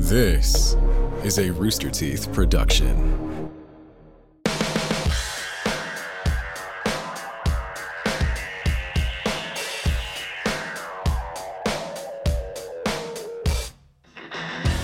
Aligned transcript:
This 0.00 0.76
is 1.24 1.38
a 1.40 1.50
Rooster 1.50 1.90
Teeth 1.90 2.32
production. 2.32 3.50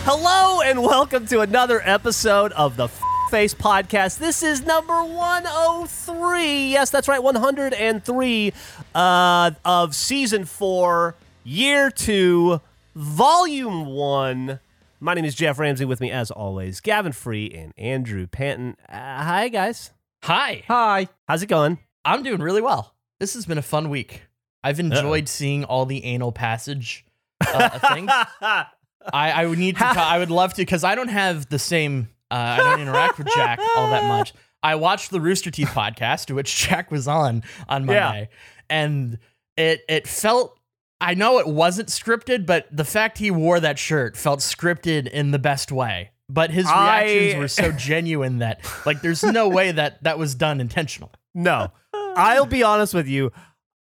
Hello, 0.03 0.61
and 0.63 0.83
welcome 0.83 1.27
to 1.29 1.41
another 1.43 1.81
episode 1.85 2.51
of 2.53 2.77
the 2.77 2.89
Face 3.31 3.55
podcast. 3.55 4.19
This 4.19 4.43
is 4.43 4.67
number 4.67 5.01
103. 5.01 6.67
Yes, 6.71 6.91
that's 6.91 7.07
right, 7.07 7.23
103 7.23 8.53
uh, 8.97 9.51
of 9.65 9.95
season 9.95 10.45
four, 10.45 11.15
year 11.45 11.91
two, 11.93 12.61
volume 12.97 13.87
one 13.87 14.59
my 15.05 15.13
name 15.13 15.25
is 15.27 15.35
Geoff 15.35 15.59
Ramsey. 15.59 15.85
With 15.85 16.01
me, 16.01 16.11
as 16.11 16.31
always, 16.31 16.81
Gavin 16.81 17.13
Free 17.13 17.51
and 17.51 17.75
Andrew 17.77 18.27
Panton. 18.27 18.75
Uh, 18.89 18.95
hi, 18.95 19.49
guys. 19.49 19.93
Hi. 20.23 20.63
Hi. 20.67 21.09
How's 21.29 21.43
it 21.43 21.47
going? 21.47 21.79
I'm 22.07 22.23
doing 22.23 22.41
really 22.41 22.63
well. 22.63 22.95
This 23.21 23.35
has 23.35 23.45
been 23.45 23.59
a 23.59 23.63
fun 23.63 23.91
week. 23.91 24.23
I've 24.65 24.81
enjoyed 24.81 25.25
Uh-oh. 25.25 25.27
seeing 25.27 25.65
all 25.65 25.85
the 25.85 26.03
anal 26.07 26.33
passage 26.33 27.05
uh, 27.47 27.79
things. 27.95 28.11
I, 28.41 28.67
I 29.13 29.47
would 29.47 29.59
need 29.59 29.77
to. 29.77 29.85
I 29.85 30.19
would 30.19 30.31
love 30.31 30.55
to 30.55 30.63
because 30.63 30.83
I 30.85 30.95
don't 30.95 31.09
have 31.09 31.51
the 31.51 31.59
same. 31.59 32.09
Uh, 32.31 32.35
I 32.35 32.57
don't 32.59 32.81
interact 32.81 33.19
with 33.19 33.29
Jack 33.35 33.59
all 33.77 33.91
that 33.91 34.05
much. 34.09 34.33
I 34.63 34.77
watched 34.77 35.11
the 35.11 35.21
Rooster 35.21 35.51
Teeth 35.51 35.69
podcast, 35.69 36.35
which 36.35 36.57
Jack 36.67 36.91
was 36.91 37.07
on 37.07 37.43
on 37.69 37.85
Monday, 37.85 38.31
yeah. 38.71 38.75
and 38.85 39.19
it 39.59 39.83
it 39.87 40.09
felt 40.09 40.59
I 41.07 41.13
know 41.13 41.39
it 41.39 41.47
wasn't 41.47 41.91
scripted, 41.91 42.47
but 42.47 42.67
the 42.75 42.85
fact 42.85 43.19
he 43.19 43.31
wore 43.31 43.61
that 43.61 43.79
shirt 43.79 44.17
felt 44.17 44.41
scripted 44.41 45.07
in 45.07 45.33
the 45.33 45.39
best 45.39 45.71
way. 45.71 46.13
But 46.31 46.51
his 46.51 46.65
reactions 46.65 47.35
I... 47.35 47.39
were 47.39 47.49
so 47.49 47.73
genuine 47.73 48.39
that, 48.39 48.65
like, 48.87 49.03
there's 49.03 49.23
no 49.23 49.49
way 49.51 49.71
that 49.71 50.03
that 50.03 50.19
was 50.19 50.35
done 50.35 50.63
intentionally. 50.63 51.13
No, 51.35 51.73
I'll 51.93 52.47
be 52.47 52.63
honest 52.63 52.95
with 52.95 53.07
you. 53.07 53.33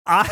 I 0.04 0.26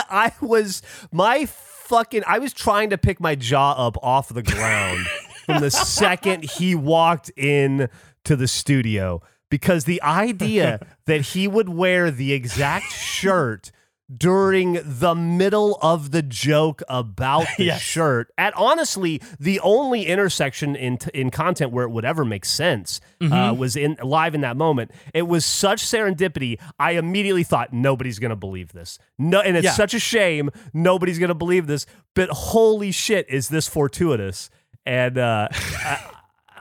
I 0.00 0.26
I 0.26 0.32
was 0.44 0.82
my 1.12 1.46
fucking 1.46 2.24
I 2.26 2.40
was 2.40 2.52
trying 2.52 2.90
to 2.90 2.98
pick 2.98 3.20
my 3.20 3.36
jaw 3.36 3.72
up 3.86 3.96
off 4.02 4.30
the 4.30 4.42
ground 4.42 5.06
from 5.46 5.60
the 5.60 5.70
second 5.70 6.44
he 6.44 6.74
walked 6.74 7.30
in 7.36 7.88
to 8.24 8.34
the 8.34 8.48
studio 8.48 9.22
because 9.50 9.84
the 9.84 10.02
idea 10.02 10.84
that 11.06 11.20
he 11.20 11.46
would 11.46 11.68
wear 11.68 12.10
the 12.10 12.32
exact 12.32 12.90
shirt 12.92 13.70
during 14.14 14.78
the 14.84 15.14
middle 15.14 15.78
of 15.82 16.10
the 16.12 16.22
joke 16.22 16.82
about 16.88 17.46
the 17.58 17.64
yes. 17.64 17.80
shirt 17.82 18.32
at 18.38 18.54
honestly 18.56 19.20
the 19.38 19.60
only 19.60 20.06
intersection 20.06 20.74
in 20.74 20.96
t- 20.96 21.10
in 21.12 21.30
content 21.30 21.70
where 21.72 21.84
it 21.84 21.90
would 21.90 22.06
ever 22.06 22.24
make 22.24 22.44
sense 22.46 23.02
uh, 23.20 23.24
mm-hmm. 23.24 23.32
uh, 23.34 23.52
was 23.52 23.76
in 23.76 23.96
live 24.02 24.34
in 24.34 24.40
that 24.40 24.56
moment. 24.56 24.90
It 25.12 25.22
was 25.28 25.44
such 25.44 25.82
serendipity. 25.84 26.58
I 26.78 26.92
immediately 26.92 27.42
thought 27.44 27.72
nobody's 27.72 28.18
gonna 28.18 28.36
believe 28.36 28.72
this. 28.72 28.98
No, 29.18 29.40
and 29.40 29.56
it's 29.56 29.64
yeah. 29.64 29.72
such 29.72 29.92
a 29.94 29.98
shame 29.98 30.50
nobody's 30.72 31.18
gonna 31.18 31.34
believe 31.34 31.66
this. 31.66 31.84
But 32.14 32.30
holy 32.30 32.90
shit, 32.92 33.28
is 33.28 33.48
this 33.50 33.68
fortuitous? 33.68 34.48
And 34.86 35.18
uh, 35.18 35.48
I, 35.50 36.00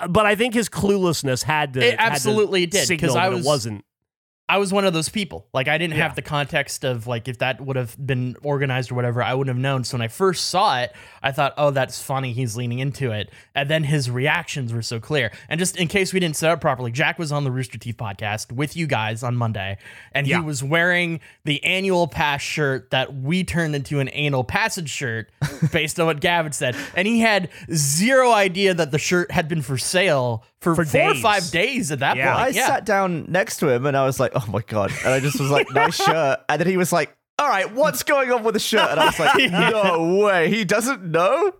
but 0.09 0.25
I 0.25 0.35
think 0.35 0.53
his 0.53 0.67
cluelessness 0.69 1.43
had 1.43 1.73
to. 1.75 1.81
It 1.85 1.95
absolutely 1.97 2.67
to 2.67 2.71
did 2.79 2.89
because 2.89 3.15
I 3.15 3.29
was, 3.29 3.39
it 3.39 3.45
wasn't. 3.47 3.85
I 4.49 4.59
was 4.59 4.71
one 4.71 4.85
of 4.85 4.93
those 4.93 5.09
people. 5.09 5.45
Like 5.53 5.67
I 5.67 5.77
didn't 5.77 5.97
yeah. 5.97 6.03
have 6.03 6.15
the 6.15 6.21
context 6.21 6.85
of 6.85 7.05
like 7.05 7.27
if 7.27 7.39
that 7.39 7.59
would 7.59 7.75
have 7.75 7.95
been 7.99 8.37
organized 8.43 8.91
or 8.91 8.95
whatever, 8.95 9.21
I 9.21 9.33
wouldn't 9.33 9.53
have 9.53 9.61
known. 9.61 9.83
So 9.83 9.95
when 9.97 10.01
I 10.01 10.07
first 10.07 10.45
saw 10.49 10.79
it, 10.79 10.93
I 11.21 11.33
thought, 11.33 11.53
"Oh, 11.57 11.71
that's 11.71 12.01
funny. 12.01 12.31
He's 12.31 12.55
leaning 12.55 12.79
into 12.79 13.11
it." 13.11 13.29
And 13.55 13.69
then 13.69 13.83
his 13.83 14.09
reactions 14.09 14.71
were 14.73 14.81
so 14.81 15.01
clear. 15.01 15.31
And 15.49 15.59
just 15.59 15.75
in 15.75 15.89
case 15.89 16.13
we 16.13 16.21
didn't 16.21 16.37
set 16.37 16.49
up 16.49 16.61
properly, 16.61 16.91
Jack 16.93 17.19
was 17.19 17.33
on 17.33 17.43
the 17.43 17.51
Rooster 17.51 17.77
Teeth 17.77 17.97
podcast 17.97 18.53
with 18.53 18.77
you 18.77 18.87
guys 18.87 19.21
on 19.21 19.35
Monday, 19.35 19.77
and 20.13 20.25
yeah. 20.25 20.39
he 20.39 20.45
was 20.45 20.63
wearing 20.63 21.19
the 21.43 21.61
annual 21.65 22.07
pass 22.07 22.41
shirt 22.41 22.89
that 22.91 23.13
we 23.15 23.43
turned 23.43 23.75
into 23.75 23.99
an 23.99 24.09
anal 24.13 24.45
passage 24.45 24.89
shirt 24.89 25.29
based 25.73 25.99
on 25.99 26.05
what 26.05 26.21
Gavin 26.21 26.53
said. 26.53 26.77
And 26.95 27.05
he 27.05 27.19
had 27.19 27.49
zero 27.73 28.31
idea 28.31 28.73
that 28.75 28.91
the 28.91 28.99
shirt 28.99 29.29
had 29.31 29.49
been 29.49 29.61
for 29.61 29.77
sale 29.77 30.45
for, 30.59 30.75
for 30.75 30.85
four 30.85 30.93
days. 31.11 31.17
or 31.19 31.21
five 31.21 31.49
days 31.49 31.91
at 31.91 31.99
that 31.99 32.17
yeah. 32.17 32.33
point. 32.35 32.45
I 32.47 32.49
yeah. 32.59 32.67
sat 32.67 32.85
down 32.85 33.25
next 33.29 33.57
to 33.57 33.69
him 33.69 33.85
and 33.85 33.95
I 33.95 34.05
was 34.05 34.19
like, 34.19 34.31
oh 34.35 34.45
my 34.47 34.61
God. 34.65 34.91
And 35.03 35.13
I 35.13 35.19
just 35.19 35.39
was 35.39 35.51
like, 35.51 35.69
nice 35.71 35.95
shirt. 36.03 36.39
And 36.49 36.59
then 36.59 36.67
he 36.67 36.77
was 36.77 36.91
like, 36.91 37.15
all 37.39 37.47
right, 37.47 37.71
what's 37.73 38.03
going 38.03 38.31
on 38.31 38.43
with 38.43 38.53
the 38.55 38.59
shirt? 38.59 38.89
And 38.89 38.99
I 38.99 39.05
was 39.05 39.19
like, 39.19 39.51
no 39.51 40.15
way. 40.17 40.49
He 40.49 40.65
doesn't 40.65 41.03
know? 41.03 41.53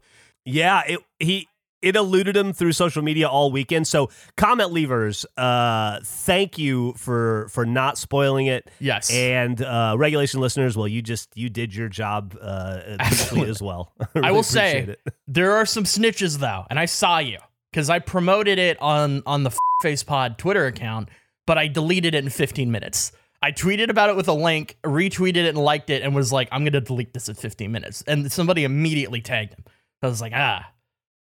Yeah, 0.46 0.81
it, 0.88 1.00
he 1.19 1.47
it 1.84 1.96
eluded 1.96 2.35
him 2.35 2.53
through 2.53 2.72
social 2.72 3.03
media 3.03 3.28
all 3.28 3.52
weekend. 3.52 3.85
So 3.88 4.09
comment 4.35 4.74
leavers, 4.74 5.25
uh, 5.38 6.00
thank 6.03 6.58
you 6.58 6.94
for 6.94 7.47
for 7.50 7.66
not 7.66 7.97
spoiling 7.97 8.47
it. 8.47 8.72
Yes, 8.79 9.12
and 9.12 9.62
uh, 9.62 9.94
regulation 10.00 10.40
listeners, 10.40 10.78
well, 10.78 10.88
you 10.88 11.02
just 11.02 11.29
you 11.35 11.50
did 11.50 11.75
your 11.75 11.90
job 11.90 12.34
uh, 12.41 12.79
as 12.97 13.62
well. 13.62 13.91
I, 14.00 14.06
really 14.16 14.28
I 14.29 14.31
will 14.31 14.41
say 14.41 14.78
it. 14.79 15.00
there 15.28 15.52
are 15.52 15.66
some 15.66 15.84
snitches 15.84 16.40
though, 16.40 16.66
and 16.69 16.79
I 16.79 16.85
saw 16.85 17.18
you 17.19 17.38
because 17.72 17.89
I 17.89 18.00
promoted 18.00 18.59
it 18.59 18.81
on 18.81 19.23
on 19.25 19.44
the 19.44 19.57
Face 19.81 20.03
Pod 20.03 20.38
Twitter 20.38 20.66
account, 20.66 21.09
but 21.45 21.57
I 21.57 21.67
deleted 21.67 22.16
it 22.16 22.23
in 22.23 22.29
15 22.29 22.72
minutes. 22.72 23.11
I 23.41 23.51
tweeted 23.51 23.89
about 23.89 24.09
it 24.09 24.16
with 24.16 24.28
a 24.28 24.33
link, 24.33 24.78
retweeted 24.83 25.35
it 25.38 25.50
and 25.50 25.57
liked 25.57 25.89
it, 25.89 26.01
and 26.01 26.16
was 26.16 26.31
like, 26.33 26.47
"I'm 26.51 26.66
gonna 26.66 26.81
delete 26.81 27.13
this 27.13 27.29
in 27.29 27.35
15 27.35 27.72
minutes." 27.72 28.03
And 28.07 28.31
somebody 28.31 28.63
immediately 28.63 29.22
tagged 29.22 29.53
him. 29.53 29.63
I 30.01 30.07
was 30.07 30.22
like, 30.22 30.33
"Ah, 30.33 30.72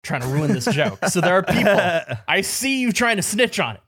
trying 0.03 0.21
to 0.23 0.27
ruin 0.29 0.53
this 0.53 0.67
joke." 0.67 0.99
so 1.07 1.21
there 1.21 1.35
are 1.35 1.43
people. 1.43 1.75
I 2.29 2.43
see 2.43 2.81
you 2.81 2.93
trying 2.93 3.17
to 3.17 3.23
snitch 3.23 3.59
on 3.59 3.77
it. 3.77 3.81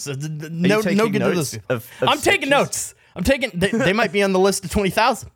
So 0.00 0.14
th- 0.14 0.26
th- 0.40 0.52
no, 0.52 0.80
no 0.80 1.08
good 1.08 1.20
to 1.20 1.30
this. 1.32 1.54
Of, 1.54 1.62
of 1.68 1.90
I'm 2.02 2.18
snitches? 2.18 2.22
taking 2.24 2.48
notes. 2.48 2.94
I'm 3.14 3.22
taking. 3.22 3.52
They, 3.54 3.70
they 3.70 3.92
might 3.92 4.10
be 4.10 4.22
on 4.22 4.32
the 4.32 4.40
list 4.40 4.64
of 4.64 4.72
twenty 4.72 4.90
thousand. 4.90 5.30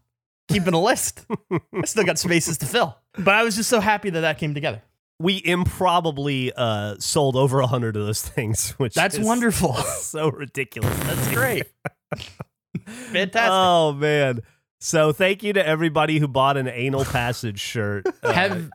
Keeping 0.48 0.72
a 0.75 0.80
list. 0.82 1.25
I 1.53 1.84
still 1.84 2.04
got 2.04 2.19
spaces 2.19 2.56
to 2.59 2.66
fill. 2.66 2.97
But 3.19 3.34
I 3.34 3.44
was 3.44 3.54
just 3.54 3.69
so 3.69 3.80
happy 3.80 4.09
that 4.09 4.22
that 4.22 4.38
came 4.38 4.54
together 4.54 4.80
we 5.21 5.43
improbably 5.45 6.53
uh, 6.56 6.97
sold 6.99 7.34
over 7.37 7.61
a 7.61 7.67
hundred 7.67 7.97
of 7.97 8.06
those 8.06 8.23
things, 8.23 8.71
which 8.73 8.95
that's 8.95 9.19
wonderful. 9.19 9.75
So 9.99 10.31
ridiculous. 10.31 10.97
That's 11.01 11.34
great. 11.34 11.65
Fantastic. 12.87 13.51
Oh 13.53 13.93
man. 13.93 14.41
So 14.81 15.12
thank 15.12 15.43
you 15.43 15.53
to 15.55 15.67
everybody 15.67 16.19
who 16.19 16.28
bought 16.28 16.57
an 16.57 16.69
anal 16.69 17.05
passage 17.05 17.59
shirt. 17.61 18.07
Uh, 18.23 18.33
Have 18.33 18.71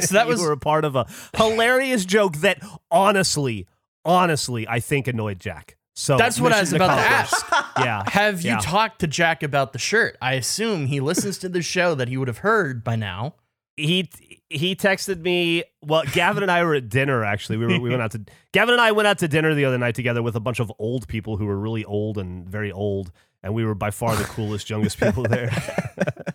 so 0.00 0.14
that 0.14 0.26
was 0.26 0.40
were 0.40 0.52
a 0.52 0.56
part 0.56 0.84
of 0.84 0.96
a 0.96 1.06
hilarious 1.36 2.04
joke 2.04 2.36
that 2.38 2.60
honestly, 2.90 3.66
honestly, 4.04 4.66
I 4.66 4.80
think 4.80 5.06
annoyed 5.08 5.38
Jack. 5.40 5.76
So 5.94 6.16
that's 6.16 6.40
what 6.40 6.52
I 6.52 6.60
was 6.60 6.72
about 6.72 6.94
to 6.96 7.00
ask. 7.02 7.46
yeah. 7.78 8.02
Have 8.06 8.40
yeah. 8.42 8.56
you 8.56 8.60
talked 8.62 9.00
to 9.00 9.06
Jack 9.06 9.42
about 9.42 9.72
the 9.74 9.78
shirt? 9.78 10.16
I 10.22 10.34
assume 10.34 10.86
he 10.86 11.00
listens 11.00 11.36
to 11.38 11.48
the 11.50 11.60
show 11.62 11.94
that 11.96 12.08
he 12.08 12.16
would 12.16 12.28
have 12.28 12.38
heard 12.38 12.82
by 12.82 12.96
now 12.96 13.34
he 13.80 14.08
he 14.48 14.76
texted 14.76 15.20
me. 15.20 15.64
Well, 15.82 16.02
Gavin 16.12 16.42
and 16.42 16.52
I 16.52 16.62
were 16.64 16.74
at 16.74 16.88
dinner. 16.88 17.24
Actually, 17.24 17.58
we 17.58 17.66
were, 17.66 17.80
we 17.80 17.90
went 17.90 18.02
out 18.02 18.12
to 18.12 18.20
Gavin 18.52 18.74
and 18.74 18.80
I 18.80 18.92
went 18.92 19.06
out 19.08 19.18
to 19.18 19.28
dinner 19.28 19.54
the 19.54 19.64
other 19.64 19.78
night 19.78 19.94
together 19.94 20.22
with 20.22 20.36
a 20.36 20.40
bunch 20.40 20.60
of 20.60 20.72
old 20.78 21.08
people 21.08 21.36
who 21.36 21.46
were 21.46 21.58
really 21.58 21.84
old 21.84 22.18
and 22.18 22.48
very 22.48 22.70
old, 22.70 23.10
and 23.42 23.54
we 23.54 23.64
were 23.64 23.74
by 23.74 23.90
far 23.90 24.14
the 24.16 24.24
coolest, 24.24 24.68
youngest 24.70 24.98
people 25.00 25.22
there. 25.24 25.50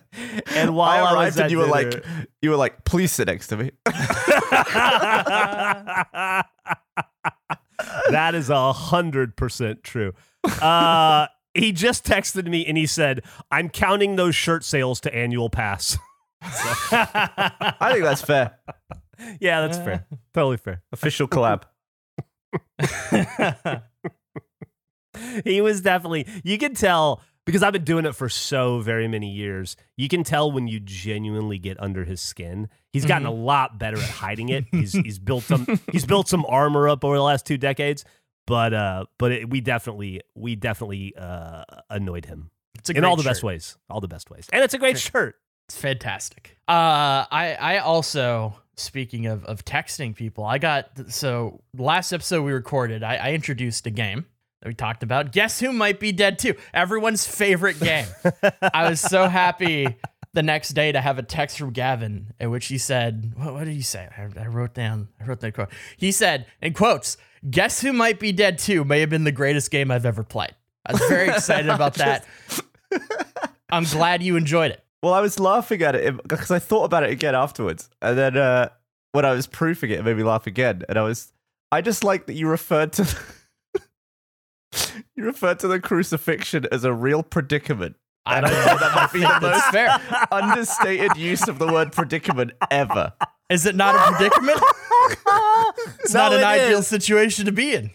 and 0.54 0.74
while 0.74 1.04
I, 1.06 1.10
I 1.10 1.14
arrived, 1.14 1.38
and 1.38 1.50
you 1.52 1.58
dinner, 1.58 1.68
were 1.70 1.74
like, 1.90 2.04
you 2.42 2.50
were 2.50 2.56
like, 2.56 2.84
please 2.84 3.12
sit 3.12 3.28
next 3.28 3.46
to 3.48 3.56
me. 3.56 3.70
that 8.10 8.34
is 8.34 8.50
a 8.50 8.72
hundred 8.72 9.36
percent 9.36 9.84
true. 9.84 10.12
Uh, 10.60 11.26
he 11.54 11.72
just 11.72 12.04
texted 12.04 12.46
me 12.48 12.66
and 12.66 12.76
he 12.76 12.86
said, 12.86 13.22
"I'm 13.50 13.68
counting 13.70 14.16
those 14.16 14.34
shirt 14.34 14.64
sales 14.64 15.00
to 15.02 15.14
annual 15.14 15.48
pass." 15.48 15.96
So. 16.52 16.68
I 16.92 17.90
think 17.92 18.04
that's 18.04 18.22
fair. 18.22 18.58
Yeah, 19.40 19.62
that's 19.62 19.78
fair. 19.78 20.06
Totally 20.34 20.58
fair. 20.58 20.82
Official 20.92 21.26
collab. 21.26 21.62
he 25.44 25.62
was 25.62 25.80
definitely, 25.80 26.26
you 26.44 26.58
can 26.58 26.74
tell 26.74 27.22
because 27.46 27.62
I've 27.62 27.72
been 27.72 27.84
doing 27.84 28.04
it 28.04 28.14
for 28.14 28.28
so 28.28 28.80
very 28.80 29.08
many 29.08 29.30
years. 29.30 29.76
You 29.96 30.08
can 30.08 30.24
tell 30.24 30.52
when 30.52 30.68
you 30.68 30.78
genuinely 30.78 31.56
get 31.58 31.80
under 31.82 32.04
his 32.04 32.20
skin. 32.20 32.68
He's 32.92 33.06
gotten 33.06 33.26
mm-hmm. 33.26 33.38
a 33.40 33.44
lot 33.44 33.78
better 33.78 33.96
at 33.96 34.10
hiding 34.10 34.50
it. 34.50 34.66
He's 34.70 34.92
he's 34.92 35.18
built 35.18 35.44
some 35.44 35.66
he's 35.90 36.04
built 36.04 36.28
some 36.28 36.44
armor 36.46 36.86
up 36.86 37.02
over 37.02 37.16
the 37.16 37.22
last 37.22 37.46
two 37.46 37.56
decades. 37.56 38.04
But 38.46 38.74
uh, 38.74 39.06
but 39.18 39.32
it, 39.32 39.48
we 39.50 39.62
definitely 39.62 40.20
we 40.34 40.54
definitely 40.54 41.14
uh 41.16 41.64
annoyed 41.88 42.26
him 42.26 42.50
in 42.90 43.06
all 43.06 43.16
the 43.16 43.22
shirt. 43.22 43.30
best 43.30 43.42
ways, 43.42 43.78
all 43.88 44.00
the 44.00 44.06
best 44.06 44.28
ways, 44.30 44.48
and 44.52 44.62
it's 44.62 44.74
a 44.74 44.78
great 44.78 44.98
shirt. 44.98 45.36
It's 45.68 45.76
fantastic. 45.76 46.56
Uh, 46.68 47.26
I 47.32 47.56
I 47.60 47.78
also 47.78 48.54
speaking 48.76 49.26
of 49.26 49.44
of 49.46 49.64
texting 49.64 50.14
people, 50.14 50.44
I 50.44 50.58
got 50.58 50.90
so 51.12 51.60
last 51.76 52.12
episode 52.12 52.42
we 52.42 52.52
recorded, 52.52 53.02
I, 53.02 53.16
I 53.16 53.32
introduced 53.32 53.84
a 53.86 53.90
game 53.90 54.26
that 54.62 54.68
we 54.68 54.74
talked 54.74 55.02
about. 55.02 55.32
Guess 55.32 55.58
who 55.60 55.72
might 55.72 55.98
be 55.98 56.12
dead 56.12 56.38
too? 56.38 56.54
Everyone's 56.72 57.26
favorite 57.26 57.80
game. 57.80 58.06
I 58.72 58.88
was 58.88 59.00
so 59.00 59.26
happy 59.26 59.96
the 60.34 60.42
next 60.42 60.70
day 60.70 60.92
to 60.92 61.00
have 61.00 61.18
a 61.18 61.22
text 61.22 61.58
from 61.58 61.72
Gavin 61.72 62.32
in 62.38 62.50
which 62.52 62.66
he 62.66 62.78
said, 62.78 63.32
"What, 63.36 63.52
what 63.54 63.64
did 63.64 63.74
he 63.74 63.82
say?" 63.82 64.08
I, 64.16 64.28
I 64.38 64.46
wrote 64.46 64.72
down. 64.74 65.08
I 65.20 65.24
wrote 65.24 65.40
that 65.40 65.52
quote. 65.52 65.70
He 65.96 66.12
said, 66.12 66.46
in 66.62 66.74
quotes, 66.74 67.16
"Guess 67.50 67.80
who 67.80 67.92
might 67.92 68.20
be 68.20 68.30
dead 68.30 68.58
too?" 68.60 68.84
May 68.84 69.00
have 69.00 69.10
been 69.10 69.24
the 69.24 69.32
greatest 69.32 69.72
game 69.72 69.90
I've 69.90 70.06
ever 70.06 70.22
played. 70.22 70.54
I 70.86 70.92
was 70.92 71.00
very 71.08 71.28
excited 71.28 71.68
about 71.70 71.94
that. 71.94 72.24
I'm 73.68 73.82
glad 73.82 74.22
you 74.22 74.36
enjoyed 74.36 74.70
it. 74.70 74.80
Well, 75.06 75.14
I 75.14 75.20
was 75.20 75.38
laughing 75.38 75.82
at 75.82 75.94
it 75.94 76.16
because 76.26 76.50
I 76.50 76.58
thought 76.58 76.82
about 76.82 77.04
it 77.04 77.10
again 77.10 77.36
afterwards, 77.36 77.88
and 78.02 78.18
then 78.18 78.36
uh, 78.36 78.70
when 79.12 79.24
I 79.24 79.34
was 79.34 79.46
proofing 79.46 79.92
it, 79.92 80.00
it 80.00 80.02
made 80.02 80.16
me 80.16 80.24
laugh 80.24 80.48
again. 80.48 80.82
And 80.88 80.98
I 80.98 81.02
was, 81.02 81.32
I 81.70 81.80
just 81.80 82.02
like 82.02 82.26
that 82.26 82.32
you 82.32 82.48
referred 82.48 82.92
to 82.94 83.02
the, 83.04 83.82
you 85.14 85.22
referred 85.22 85.60
to 85.60 85.68
the 85.68 85.78
crucifixion 85.78 86.66
as 86.72 86.82
a 86.82 86.92
real 86.92 87.22
predicament. 87.22 87.94
I 88.26 88.40
don't 88.40 88.50
know. 88.50 88.78
That 88.80 88.94
might 88.96 89.12
be 89.12 89.20
the 89.20 89.38
most 89.48 89.66
fair. 89.66 89.96
understated 90.32 91.16
use 91.16 91.46
of 91.46 91.60
the 91.60 91.68
word 91.68 91.92
predicament 91.92 92.50
ever. 92.72 93.12
Is 93.48 93.64
it 93.64 93.76
not 93.76 93.94
a 93.94 94.10
predicament? 94.12 94.60
it's 96.00 96.14
no, 96.14 96.20
not 96.20 96.32
an 96.32 96.40
it 96.40 96.44
ideal 96.44 96.78
is. 96.80 96.88
situation 96.88 97.44
to 97.46 97.52
be 97.52 97.76
in. 97.76 97.90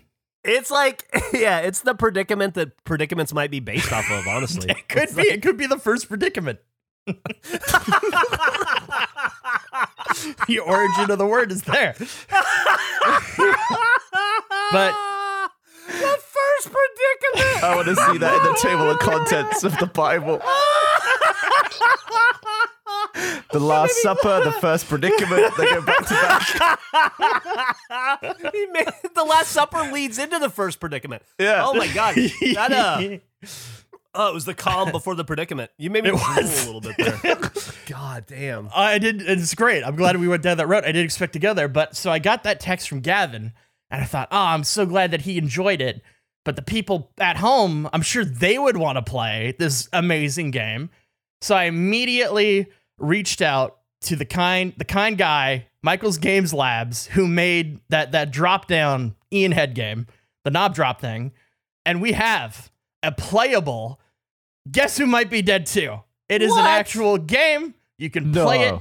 It's 0.46 0.72
like, 0.72 1.08
yeah, 1.34 1.60
it's 1.60 1.82
the 1.82 1.94
predicament 1.94 2.54
that 2.54 2.82
predicaments 2.86 3.34
might 3.34 3.52
be 3.52 3.60
based 3.60 3.92
off 3.92 4.10
of, 4.10 4.26
honestly. 4.30 4.70
it 4.70 4.88
could 4.88 5.04
it's 5.04 5.14
be. 5.14 5.24
Like, 5.24 5.32
it 5.34 5.42
could 5.42 5.58
be 5.58 5.68
the 5.68 5.78
first 5.78 6.08
predicament 6.08 6.60
the 10.48 10.60
origin 10.66 11.12
of 11.12 11.18
the 11.18 11.26
word 11.28 11.52
is 11.52 11.64
there. 11.64 11.94
but 14.72 14.96
the 15.88 16.18
first 16.22 16.70
predicament. 16.72 17.64
I 17.64 17.76
want 17.76 17.88
to 17.88 17.96
see 17.96 18.18
that 18.20 18.36
in 18.38 18.44
the 18.54 18.60
table 18.62 18.88
of 18.90 19.00
contents 19.00 19.64
of 19.64 19.76
the 19.78 19.88
Bible. 19.88 20.40
The 23.52 23.60
Last 23.60 24.00
Supper, 24.02 24.42
the 24.44 24.52
first 24.54 24.88
predicament, 24.88 25.54
they 25.58 25.66
go 25.66 25.82
back 25.82 26.06
to 26.06 26.14
back. 26.14 26.48
Made, 28.42 28.88
the 29.14 29.26
Last 29.28 29.50
Supper 29.52 29.92
leads 29.92 30.18
into 30.18 30.40
the 30.40 30.50
first 30.50 30.80
predicament. 30.80 31.22
Yeah. 31.40 31.62
Oh 31.66 31.74
my 31.74 31.88
god. 31.88 32.16
That, 32.16 32.72
uh, 32.72 33.18
Oh, 34.14 34.28
it 34.30 34.34
was 34.34 34.46
the 34.46 34.54
calm 34.54 34.92
before 34.92 35.16
the 35.16 35.24
predicament. 35.24 35.72
You 35.78 35.90
made 35.90 36.04
me 36.04 36.10
it 36.14 36.16
a 36.16 36.66
little 36.72 36.82
bit 36.82 36.96
there. 36.98 37.40
God 37.88 38.26
damn. 38.28 38.70
I 38.76 38.98
did. 39.00 39.22
It's 39.22 39.56
great. 39.56 39.84
I'm 39.84 39.96
glad 39.96 40.18
we 40.18 40.28
went 40.28 40.44
down 40.44 40.58
that 40.58 40.68
road. 40.68 40.84
I 40.84 40.88
didn't 40.88 41.06
expect 41.06 41.34
to 41.34 41.40
go 41.40 41.54
there, 41.54 41.68
but 41.68 41.96
so 41.96 42.12
I 42.12 42.20
got 42.20 42.44
that 42.44 42.60
text 42.60 42.90
from 42.90 43.00
Gavin, 43.00 43.54
and 43.90 44.02
I 44.02 44.06
thought, 44.06 44.28
oh, 44.32 44.38
I'm 44.38 44.64
so 44.64 44.86
glad 44.86 45.12
that 45.12 45.22
he 45.22 45.38
enjoyed 45.38 45.82
it. 45.82 46.02
But 46.44 46.56
the 46.56 46.62
people 46.64 47.12
at 47.20 47.38
home, 47.38 47.88
I'm 47.94 48.02
sure 48.02 48.26
they 48.26 48.58
would 48.58 48.76
want 48.76 48.98
to 48.98 49.04
play 49.04 49.56
this 49.60 49.88
amazing 49.94 50.52
game. 50.52 50.90
So 51.42 51.56
I 51.56 51.64
immediately 51.64 52.68
reached 52.98 53.42
out 53.42 53.78
to 54.02 54.16
the 54.16 54.26
kind, 54.26 54.74
the 54.78 54.86
kind 54.86 55.18
guy, 55.20 55.68
Michael's 55.84 56.18
Games 56.18 56.54
Labs, 56.54 57.06
who 57.08 57.28
made 57.28 57.80
that 57.90 58.12
that 58.14 58.32
drop 58.32 58.68
down 58.68 59.16
Ian 59.32 59.52
Head 59.54 59.74
game, 59.76 60.08
the 60.44 60.50
knob 60.52 60.74
drop 60.76 61.00
thing, 61.00 61.32
and 61.86 62.02
we 62.02 62.12
have 62.14 62.70
a 63.04 63.12
playable 63.12 64.00
Guess 64.70 64.98
who 64.98 65.06
might 65.08 65.30
be 65.30 65.42
dead 65.42 65.66
too? 65.66 66.00
It 66.30 66.42
is 66.42 66.52
what? 66.52 66.62
an 66.62 66.68
actual 66.68 67.18
game. 67.18 67.74
You 67.98 68.10
can 68.10 68.32
no. 68.32 68.46
play 68.46 68.64
it. 68.68 68.80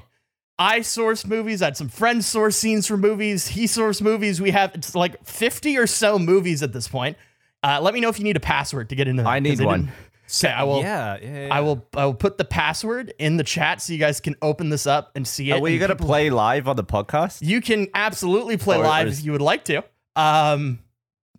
I 0.59 0.83
source 0.83 1.25
movies. 1.27 1.63
I 1.63 1.67
had 1.67 1.77
some 1.77 1.89
friends 1.89 2.27
source 2.27 2.57
scenes 2.57 2.87
for 2.87 2.99
movies. 2.99 3.47
He 3.49 3.67
source 3.67 4.03
movies. 4.03 4.41
We 4.43 4.51
have 4.51 4.75
it's 4.75 4.95
like 4.95 5.25
fifty 5.25 5.79
or 5.79 5.87
so 5.87 6.19
movies 6.19 6.63
at 6.63 6.73
this 6.75 6.87
point. 6.87 7.17
Uh, 7.63 7.79
let 7.81 7.95
me 7.95 8.01
know 8.01 8.09
if 8.11 8.19
you 8.19 8.25
need 8.25 8.37
a 8.37 8.41
password 8.41 8.91
to 8.91 8.95
get 8.97 9.09
into. 9.09 9.23
Them, 9.23 9.27
I 9.31 9.41
need 9.41 9.61
one. 9.61 9.91
Okay, 10.35 10.53
I 10.53 10.63
will. 10.65 10.81
Yeah, 10.83 11.17
yeah, 11.21 11.47
yeah, 11.47 11.55
I 11.55 11.61
will. 11.61 11.87
I 11.97 12.05
will 12.05 12.15
put 12.15 12.37
the 12.37 12.45
password 12.45 13.15
in 13.19 13.39
the 13.39 13.43
chat 13.43 13.81
so 13.81 13.95
you 13.95 13.99
guys 13.99 14.21
can 14.21 14.37
open 14.43 14.69
this 14.69 14.87
up 14.87 15.13
and 15.17 15.27
see 15.27 15.51
it. 15.51 15.55
Are 15.55 15.61
we 15.61 15.79
gonna 15.79 15.97
play 15.97 16.29
live 16.29 16.69
on 16.69 16.77
the 16.77 16.85
podcast? 16.85 17.39
You 17.41 17.63
can 17.63 17.89
absolutely 17.95 18.59
play 18.59 18.77
or, 18.77 18.85
live 18.85 19.07
or 19.07 19.11
is- 19.11 19.21
if 19.21 19.25
you 19.25 19.33
would 19.33 19.41
like 19.43 19.65
to. 19.67 19.83
Um, 20.15 20.81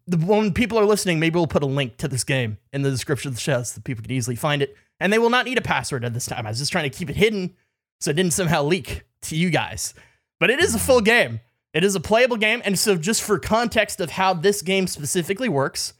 when 0.07 0.53
people 0.53 0.77
are 0.79 0.85
listening, 0.85 1.19
maybe 1.19 1.35
we'll 1.35 1.47
put 1.47 1.63
a 1.63 1.67
link 1.67 1.97
to 1.97 2.07
this 2.07 2.23
game 2.23 2.57
in 2.73 2.81
the 2.81 2.89
description 2.91 3.29
of 3.29 3.35
the 3.35 3.41
show 3.41 3.61
so 3.63 3.75
that 3.75 3.83
people 3.83 4.01
can 4.01 4.11
easily 4.11 4.35
find 4.35 4.61
it. 4.61 4.75
And 4.99 5.11
they 5.11 5.19
will 5.19 5.29
not 5.29 5.45
need 5.45 5.57
a 5.57 5.61
password 5.61 6.05
at 6.05 6.13
this 6.13 6.25
time. 6.25 6.45
I 6.45 6.49
was 6.49 6.59
just 6.59 6.71
trying 6.71 6.89
to 6.89 6.95
keep 6.97 7.09
it 7.09 7.15
hidden 7.15 7.55
so 7.99 8.11
it 8.11 8.15
didn't 8.15 8.33
somehow 8.33 8.63
leak 8.63 9.03
to 9.23 9.35
you 9.35 9.49
guys. 9.49 9.93
But 10.39 10.49
it 10.49 10.59
is 10.59 10.75
a 10.75 10.79
full 10.79 11.01
game. 11.01 11.39
It 11.73 11.83
is 11.83 11.95
a 11.95 11.99
playable 11.99 12.37
game. 12.37 12.61
And 12.65 12.77
so, 12.77 12.95
just 12.95 13.21
for 13.21 13.39
context 13.39 13.99
of 14.01 14.11
how 14.11 14.33
this 14.33 14.61
game 14.61 14.87
specifically 14.87 15.49
works, 15.49 15.93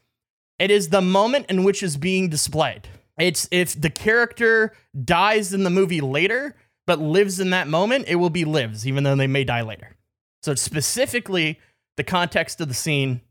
it 0.60 0.70
is 0.70 0.90
the 0.90 1.02
moment 1.02 1.46
in 1.50 1.64
which 1.64 1.82
is 1.82 1.98
being 1.98 2.30
displayed. 2.30 2.88
It's 3.18 3.48
if 3.52 3.80
the 3.80 3.90
character 3.90 4.74
dies 5.06 5.54
in 5.54 5.64
the 5.64 5.70
movie 5.70 6.02
later, 6.02 6.56
but 6.88 7.00
lives 7.00 7.40
in 7.40 7.52
that 7.52 7.68
moment, 7.68 8.06
it 8.08 8.16
will 8.16 8.30
be 8.32 8.46
lives, 8.46 8.86
even 8.88 9.04
though 9.04 9.16
they 9.16 9.28
may 9.28 9.44
die 9.44 9.62
later. 9.62 9.96
So, 10.44 10.52
it's 10.52 10.62
specifically 10.62 11.60
the 11.98 12.04
context 12.04 12.60
of 12.62 12.68
the 12.68 12.74
scene 12.74 13.22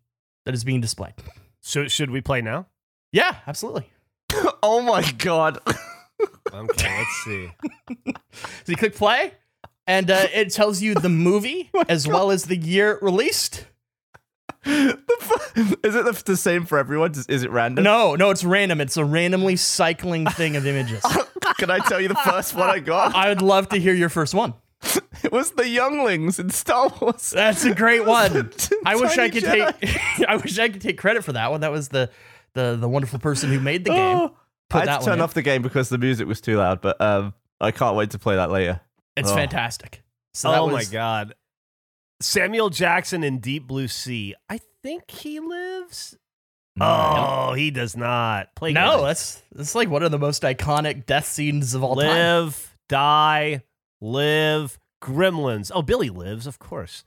that 0.44 0.54
is 0.54 0.64
being 0.64 0.80
displayed. 0.80 1.14
So 1.60 1.88
should 1.88 2.10
we 2.10 2.20
play 2.20 2.40
now? 2.42 2.66
Yeah, 3.12 3.36
absolutely. 3.46 3.90
oh 4.62 4.80
my 4.82 5.02
god. 5.12 5.58
okay, 6.52 6.98
let's 6.98 7.24
see. 7.24 7.50
so 8.14 8.66
you 8.66 8.76
click 8.76 8.94
play, 8.94 9.32
and 9.86 10.10
uh, 10.10 10.26
it 10.32 10.52
tells 10.52 10.80
you 10.80 10.94
the 10.94 11.08
movie 11.08 11.70
oh 11.74 11.84
as 11.88 12.06
god. 12.06 12.12
well 12.14 12.30
as 12.30 12.44
the 12.44 12.56
year 12.56 12.98
released. 13.02 13.66
is 14.64 15.94
it 15.94 16.24
the 16.26 16.36
same 16.36 16.66
for 16.66 16.78
everyone? 16.78 17.12
Is 17.28 17.42
it 17.42 17.50
random? 17.50 17.82
No, 17.84 18.14
no, 18.14 18.30
it's 18.30 18.44
random. 18.44 18.80
It's 18.82 18.96
a 18.96 19.04
randomly 19.04 19.56
cycling 19.56 20.26
thing 20.26 20.54
of 20.54 20.66
images. 20.66 21.02
Can 21.58 21.70
I 21.70 21.78
tell 21.78 21.98
you 22.00 22.08
the 22.08 22.14
first 22.14 22.54
one 22.54 22.68
I 22.68 22.78
got? 22.78 23.14
I 23.14 23.30
would 23.30 23.40
love 23.40 23.70
to 23.70 23.78
hear 23.78 23.94
your 23.94 24.10
first 24.10 24.34
one. 24.34 24.52
It 25.22 25.32
was 25.32 25.52
the 25.52 25.68
younglings 25.68 26.38
in 26.38 26.48
Star 26.48 26.90
Wars. 27.00 27.30
That's 27.30 27.64
a 27.64 27.74
great 27.74 28.06
one. 28.06 28.50
I 28.86 28.96
wish 28.96 29.18
I 29.18 29.28
could 29.28 29.42
Jedi. 29.44 29.78
take. 29.78 30.28
I 30.28 30.36
wish 30.36 30.58
I 30.58 30.70
could 30.70 30.80
take 30.80 30.96
credit 30.96 31.22
for 31.24 31.32
that 31.34 31.50
one. 31.50 31.60
That 31.60 31.70
was 31.72 31.88
the 31.88 32.10
the 32.54 32.76
the 32.80 32.88
wonderful 32.88 33.18
person 33.18 33.50
who 33.50 33.60
made 33.60 33.84
the 33.84 33.92
oh, 33.92 33.94
game. 33.94 34.30
I 34.72 34.78
had 34.86 34.98
to 34.98 35.04
turn 35.04 35.20
off 35.20 35.34
the 35.34 35.42
game 35.42 35.60
because 35.60 35.90
the 35.90 35.98
music 35.98 36.26
was 36.26 36.40
too 36.40 36.56
loud. 36.56 36.80
But 36.80 36.98
um, 37.02 37.34
I 37.60 37.70
can't 37.70 37.96
wait 37.96 38.10
to 38.12 38.18
play 38.18 38.36
that 38.36 38.50
later. 38.50 38.80
It's 39.14 39.30
oh. 39.30 39.34
fantastic. 39.34 40.02
So 40.32 40.50
oh 40.54 40.64
was, 40.68 40.72
my 40.72 40.84
god, 40.90 41.34
Samuel 42.22 42.70
Jackson 42.70 43.22
in 43.22 43.40
Deep 43.40 43.66
Blue 43.66 43.88
Sea. 43.88 44.34
I 44.48 44.58
think 44.82 45.10
he 45.10 45.38
lives. 45.38 46.16
No. 46.76 46.86
Oh, 46.86 47.52
he 47.52 47.70
does 47.70 47.94
not 47.94 48.54
play. 48.56 48.72
No, 48.72 49.02
that's 49.04 49.42
that's 49.54 49.74
like 49.74 49.90
one 49.90 50.02
of 50.02 50.12
the 50.12 50.18
most 50.18 50.42
iconic 50.44 51.04
death 51.04 51.26
scenes 51.26 51.74
of 51.74 51.84
all 51.84 51.96
live, 51.96 52.08
time. 52.08 52.16
Live, 52.42 52.76
die 52.88 53.62
Live, 54.00 54.78
Gremlins. 55.02 55.70
Oh, 55.74 55.82
Billy 55.82 56.08
lives, 56.08 56.46
of 56.46 56.58
course. 56.58 57.04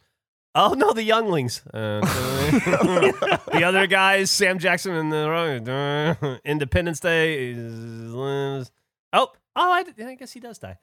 Oh 0.55 0.73
no, 0.73 0.93
the 0.93 1.01
younglings. 1.01 1.65
Uh, 1.73 1.99
the 2.01 3.63
other 3.65 3.87
guys, 3.87 4.29
Sam 4.29 4.59
Jackson 4.59 4.93
and 4.93 5.11
the 5.11 6.39
Independence 6.45 6.99
Day 6.99 7.55
lives. 7.55 8.69
Oh, 9.11 9.29
oh, 9.31 9.33
I, 9.71 9.83
I, 9.97 10.13
guess 10.15 10.31
he 10.31 10.39
does 10.39 10.59
die. 10.59 10.77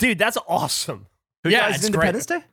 Dude, 0.00 0.18
that's 0.18 0.36
awesome. 0.48 1.06
Who 1.44 1.50
yeah, 1.50 1.72
it's 1.72 1.86
Independence 1.86 2.26
great. 2.26 2.40
Day. 2.40 2.44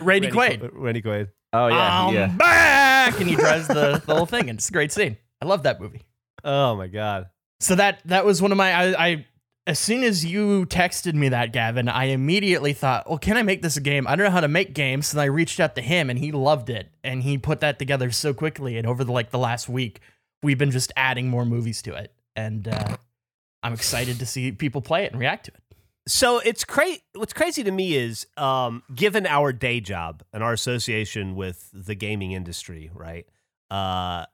Randy, 0.00 0.30
Randy 0.30 0.58
Quaid. 0.66 0.70
Randy 0.74 1.02
Quaid. 1.02 1.28
Oh 1.54 1.68
yeah, 1.68 2.04
I'm 2.06 2.14
yeah. 2.14 2.26
back, 2.26 3.18
and 3.18 3.30
he 3.30 3.34
drives 3.34 3.66
the, 3.66 4.02
the 4.04 4.14
whole 4.16 4.26
thing, 4.26 4.50
and 4.50 4.58
it's 4.58 4.68
a 4.68 4.72
great 4.72 4.92
scene. 4.92 5.16
I 5.40 5.46
love 5.46 5.62
that 5.62 5.80
movie. 5.80 6.02
Oh 6.44 6.76
my 6.76 6.88
god. 6.88 7.30
So 7.60 7.74
that 7.74 8.02
that 8.04 8.26
was 8.26 8.42
one 8.42 8.52
of 8.52 8.58
my 8.58 8.70
I, 8.74 9.06
I 9.08 9.26
as 9.66 9.78
soon 9.80 10.04
as 10.04 10.24
you 10.24 10.64
texted 10.66 11.14
me 11.14 11.28
that, 11.30 11.52
Gavin, 11.52 11.88
I 11.88 12.04
immediately 12.04 12.72
thought, 12.72 13.08
well, 13.08 13.18
can 13.18 13.36
I 13.36 13.42
make 13.42 13.62
this 13.62 13.76
a 13.76 13.80
game? 13.80 14.06
I 14.06 14.14
don't 14.14 14.24
know 14.26 14.30
how 14.30 14.40
to 14.40 14.46
make 14.48 14.74
games. 14.74 15.12
And 15.12 15.20
I 15.20 15.24
reached 15.24 15.58
out 15.58 15.74
to 15.74 15.82
him 15.82 16.08
and 16.08 16.18
he 16.18 16.30
loved 16.30 16.70
it. 16.70 16.88
And 17.02 17.22
he 17.22 17.36
put 17.36 17.60
that 17.60 17.78
together 17.78 18.12
so 18.12 18.32
quickly. 18.32 18.78
And 18.78 18.86
over 18.86 19.02
the 19.02 19.10
like 19.10 19.30
the 19.30 19.38
last 19.38 19.68
week, 19.68 20.00
we've 20.42 20.58
been 20.58 20.70
just 20.70 20.92
adding 20.96 21.28
more 21.28 21.44
movies 21.44 21.82
to 21.82 21.94
it. 21.96 22.12
And 22.36 22.68
uh, 22.68 22.96
I'm 23.64 23.72
excited 23.72 24.20
to 24.20 24.26
see 24.26 24.52
people 24.52 24.82
play 24.82 25.04
it 25.04 25.10
and 25.12 25.20
react 25.20 25.46
to 25.46 25.52
it. 25.52 25.62
So 26.08 26.38
it's 26.38 26.62
crazy. 26.62 27.02
What's 27.16 27.32
crazy 27.32 27.64
to 27.64 27.70
me 27.72 27.96
is, 27.96 28.28
um, 28.36 28.84
given 28.94 29.26
our 29.26 29.52
day 29.52 29.80
job 29.80 30.22
and 30.32 30.40
our 30.44 30.52
association 30.52 31.34
with 31.34 31.68
the 31.72 31.96
gaming 31.96 32.30
industry, 32.30 32.92
right? 32.94 33.26
Uh, 33.72 34.26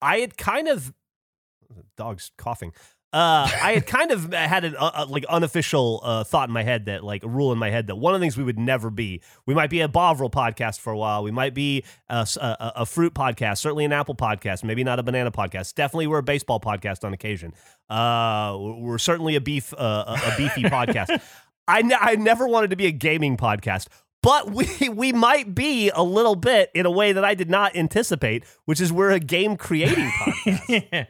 I 0.00 0.16
had 0.18 0.36
kind 0.36 0.66
of 0.66 0.92
dogs 1.96 2.32
coughing. 2.36 2.72
Uh, 3.12 3.44
I 3.62 3.74
had 3.74 3.86
kind 3.86 4.10
of 4.10 4.32
had 4.32 4.64
an 4.64 4.74
uh, 4.74 4.90
uh, 4.94 5.06
like 5.06 5.26
unofficial 5.26 6.00
uh, 6.02 6.24
thought 6.24 6.48
in 6.48 6.54
my 6.54 6.62
head 6.62 6.86
that 6.86 7.04
like 7.04 7.22
a 7.22 7.28
rule 7.28 7.52
in 7.52 7.58
my 7.58 7.68
head 7.68 7.88
that 7.88 7.96
one 7.96 8.14
of 8.14 8.20
the 8.20 8.24
things 8.24 8.38
we 8.38 8.44
would 8.44 8.58
never 8.58 8.88
be. 8.88 9.20
We 9.44 9.52
might 9.52 9.68
be 9.68 9.82
a 9.82 9.88
Bovril 9.88 10.30
podcast 10.30 10.80
for 10.80 10.94
a 10.94 10.96
while. 10.96 11.22
We 11.22 11.30
might 11.30 11.52
be 11.52 11.84
a, 12.08 12.26
a, 12.40 12.72
a, 12.76 12.86
fruit 12.86 13.12
podcast, 13.12 13.58
certainly 13.58 13.84
an 13.84 13.92
apple 13.92 14.14
podcast, 14.14 14.64
maybe 14.64 14.82
not 14.82 14.98
a 14.98 15.02
banana 15.02 15.30
podcast. 15.30 15.74
Definitely, 15.74 16.06
we're 16.06 16.18
a 16.18 16.22
baseball 16.22 16.58
podcast 16.58 17.04
on 17.04 17.12
occasion. 17.12 17.52
Uh, 17.90 18.56
we're 18.58 18.96
certainly 18.96 19.36
a 19.36 19.42
beef 19.42 19.74
uh, 19.74 20.04
a, 20.06 20.12
a, 20.12 20.34
beefy 20.38 20.62
podcast. 20.62 21.20
I, 21.68 21.82
ne- 21.82 21.92
I 21.94 22.16
never 22.16 22.48
wanted 22.48 22.70
to 22.70 22.76
be 22.76 22.86
a 22.86 22.92
gaming 22.92 23.36
podcast 23.36 23.88
but 24.22 24.50
we 24.52 24.66
we 24.88 25.12
might 25.12 25.52
be 25.54 25.90
a 25.90 26.00
little 26.02 26.36
bit 26.36 26.70
in 26.74 26.86
a 26.86 26.90
way 26.90 27.12
that 27.12 27.24
I 27.26 27.34
did 27.34 27.50
not 27.50 27.74
anticipate, 27.76 28.44
which 28.66 28.80
is 28.80 28.90
we're 28.92 29.10
a 29.10 29.18
game 29.20 29.56
creating 29.58 30.06
podcast. 30.18 30.68
yeah. 30.70 31.04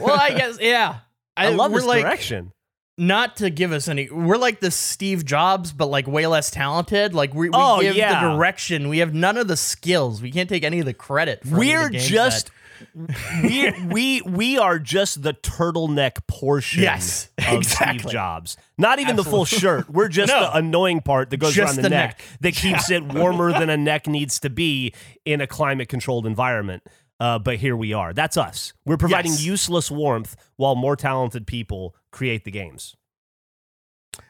Well, 0.00 0.18
I 0.20 0.30
guess 0.30 0.56
yeah. 0.60 1.00
I, 1.36 1.46
I 1.46 1.48
love 1.50 1.72
this 1.72 1.84
like, 1.84 2.02
direction. 2.02 2.52
Not 2.98 3.36
to 3.36 3.50
give 3.50 3.72
us 3.72 3.88
any, 3.88 4.08
we're 4.10 4.38
like 4.38 4.60
the 4.60 4.70
Steve 4.70 5.26
Jobs, 5.26 5.70
but 5.70 5.86
like 5.88 6.06
way 6.06 6.26
less 6.26 6.50
talented. 6.50 7.12
Like 7.14 7.34
we, 7.34 7.50
we 7.50 7.50
oh, 7.52 7.80
give 7.82 7.94
yeah. 7.94 8.14
the 8.24 8.34
direction. 8.36 8.88
We 8.88 8.98
have 8.98 9.12
none 9.12 9.36
of 9.36 9.48
the 9.48 9.56
skills. 9.56 10.22
We 10.22 10.30
can't 10.30 10.48
take 10.48 10.64
any 10.64 10.78
of 10.80 10.86
the 10.86 10.94
credit. 10.94 11.40
we're 11.44 11.90
the 11.90 11.98
just. 11.98 12.46
That. 12.46 12.52
we, 13.42 13.72
we 13.88 14.20
we 14.30 14.58
are 14.58 14.78
just 14.78 15.22
the 15.22 15.32
turtleneck 15.32 16.26
portion 16.26 16.82
yes, 16.82 17.30
of 17.38 17.54
exactly. 17.54 18.00
Steve 18.00 18.12
Jobs. 18.12 18.58
Not 18.76 18.98
even 18.98 19.12
Absolutely. 19.18 19.24
the 19.24 19.30
full 19.30 19.44
shirt. 19.46 19.90
We're 19.90 20.08
just 20.08 20.28
no. 20.30 20.40
the 20.42 20.56
annoying 20.58 21.00
part 21.00 21.30
that 21.30 21.38
goes 21.38 21.54
just 21.54 21.76
around 21.76 21.76
the, 21.76 21.82
the 21.82 21.88
neck. 21.88 22.08
neck, 22.18 22.22
that 22.42 22.54
keeps 22.54 22.90
yeah. 22.90 22.98
it 22.98 23.04
warmer 23.14 23.50
than 23.52 23.70
a 23.70 23.78
neck 23.78 24.06
needs 24.06 24.38
to 24.40 24.50
be 24.50 24.92
in 25.24 25.40
a 25.40 25.46
climate 25.46 25.88
controlled 25.88 26.26
environment. 26.26 26.82
Uh, 27.18 27.38
but 27.38 27.56
here 27.56 27.76
we 27.76 27.92
are. 27.92 28.12
That's 28.12 28.36
us. 28.36 28.72
We're 28.84 28.98
providing 28.98 29.32
yes. 29.32 29.42
useless 29.44 29.90
warmth 29.90 30.36
while 30.56 30.74
more 30.74 30.96
talented 30.96 31.46
people 31.46 31.94
create 32.10 32.44
the 32.44 32.50
games. 32.50 32.94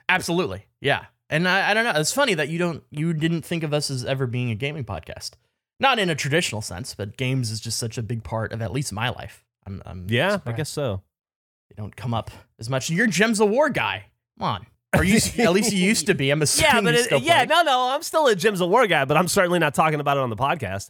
Absolutely. 0.09 0.67
Yeah. 0.81 1.07
And 1.29 1.49
I, 1.49 1.71
I 1.71 1.75
don't 1.75 1.83
know. 1.85 1.93
It's 1.99 2.13
funny 2.13 2.35
that 2.35 2.49
you 2.49 2.59
don't 2.59 2.85
you 2.91 3.13
didn't 3.13 3.43
think 3.43 3.65
of 3.65 3.75
us 3.75 3.91
as 3.91 4.05
ever 4.05 4.27
being 4.29 4.51
a 4.51 4.55
gaming 4.55 4.85
podcast. 4.85 5.33
Not 5.81 5.99
in 5.99 6.09
a 6.09 6.15
traditional 6.15 6.63
sense, 6.63 6.95
but 6.95 7.17
games 7.17 7.51
is 7.51 7.61
just 7.61 7.79
such 7.79 7.99
a 7.99 8.03
big 8.03 8.23
part 8.23 8.53
of 8.53 8.63
at 8.63 8.73
least 8.73 8.93
my 8.93 9.11
life. 9.11 9.45
I'm, 9.67 9.83
I'm 9.85 10.07
yeah, 10.09 10.31
surprised. 10.33 10.55
I 10.55 10.57
guess 10.57 10.71
so. 10.71 11.03
They 11.71 11.83
don't 11.83 11.95
come 11.95 12.15
up 12.15 12.31
as 12.61 12.71
much. 12.71 12.89
You're 12.89 13.09
Gems 13.09 13.41
of 13.41 13.51
War 13.51 13.69
guy. 13.69 14.07
Come 14.39 14.49
on. 14.49 14.67
Or 14.97 15.03
you, 15.03 15.17
at 15.39 15.53
least 15.53 15.73
you 15.73 15.85
used 15.85 16.07
to 16.07 16.15
be. 16.15 16.31
I'm 16.31 16.41
assuming. 16.43 16.71
Yeah, 16.95 17.07
but 17.09 17.15
it, 17.21 17.23
yeah, 17.25 17.45
no, 17.45 17.61
no, 17.63 17.91
I'm 17.93 18.03
still 18.03 18.29
a 18.29 18.37
Gems 18.37 18.61
of 18.61 18.71
War 18.71 18.87
guy, 18.87 19.05
but 19.05 19.17
I'm 19.17 19.29
certainly 19.29 19.59
not 19.59 19.75
talking 19.75 19.99
about 20.01 20.17
it 20.17 20.21
on 20.21 20.31
the 20.31 20.37
podcast. 20.37 20.89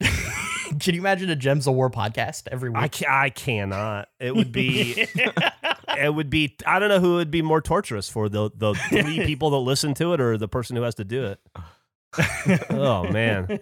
Can 0.80 0.94
you 0.94 1.00
imagine 1.00 1.30
a 1.30 1.36
Gems 1.36 1.66
of 1.66 1.74
War 1.74 1.90
podcast 1.90 2.46
every 2.52 2.70
week? 2.70 2.78
I, 2.82 2.88
ca- 2.88 3.06
I 3.24 3.30
cannot. 3.30 4.08
It 4.20 4.34
would 4.36 4.52
be. 4.52 4.92
it 5.98 6.14
would 6.14 6.30
be. 6.30 6.54
I 6.66 6.78
don't 6.78 6.88
know 6.88 7.00
who 7.00 7.14
would 7.16 7.30
be 7.30 7.42
more 7.42 7.60
torturous 7.60 8.08
for 8.08 8.28
the 8.28 8.50
the 8.54 8.74
three 8.88 9.24
people 9.26 9.50
that 9.50 9.58
listen 9.58 9.94
to 9.94 10.14
it 10.14 10.20
or 10.20 10.36
the 10.38 10.48
person 10.48 10.76
who 10.76 10.82
has 10.82 10.94
to 10.96 11.04
do 11.04 11.24
it. 11.26 11.40
oh 12.70 13.04
man, 13.04 13.60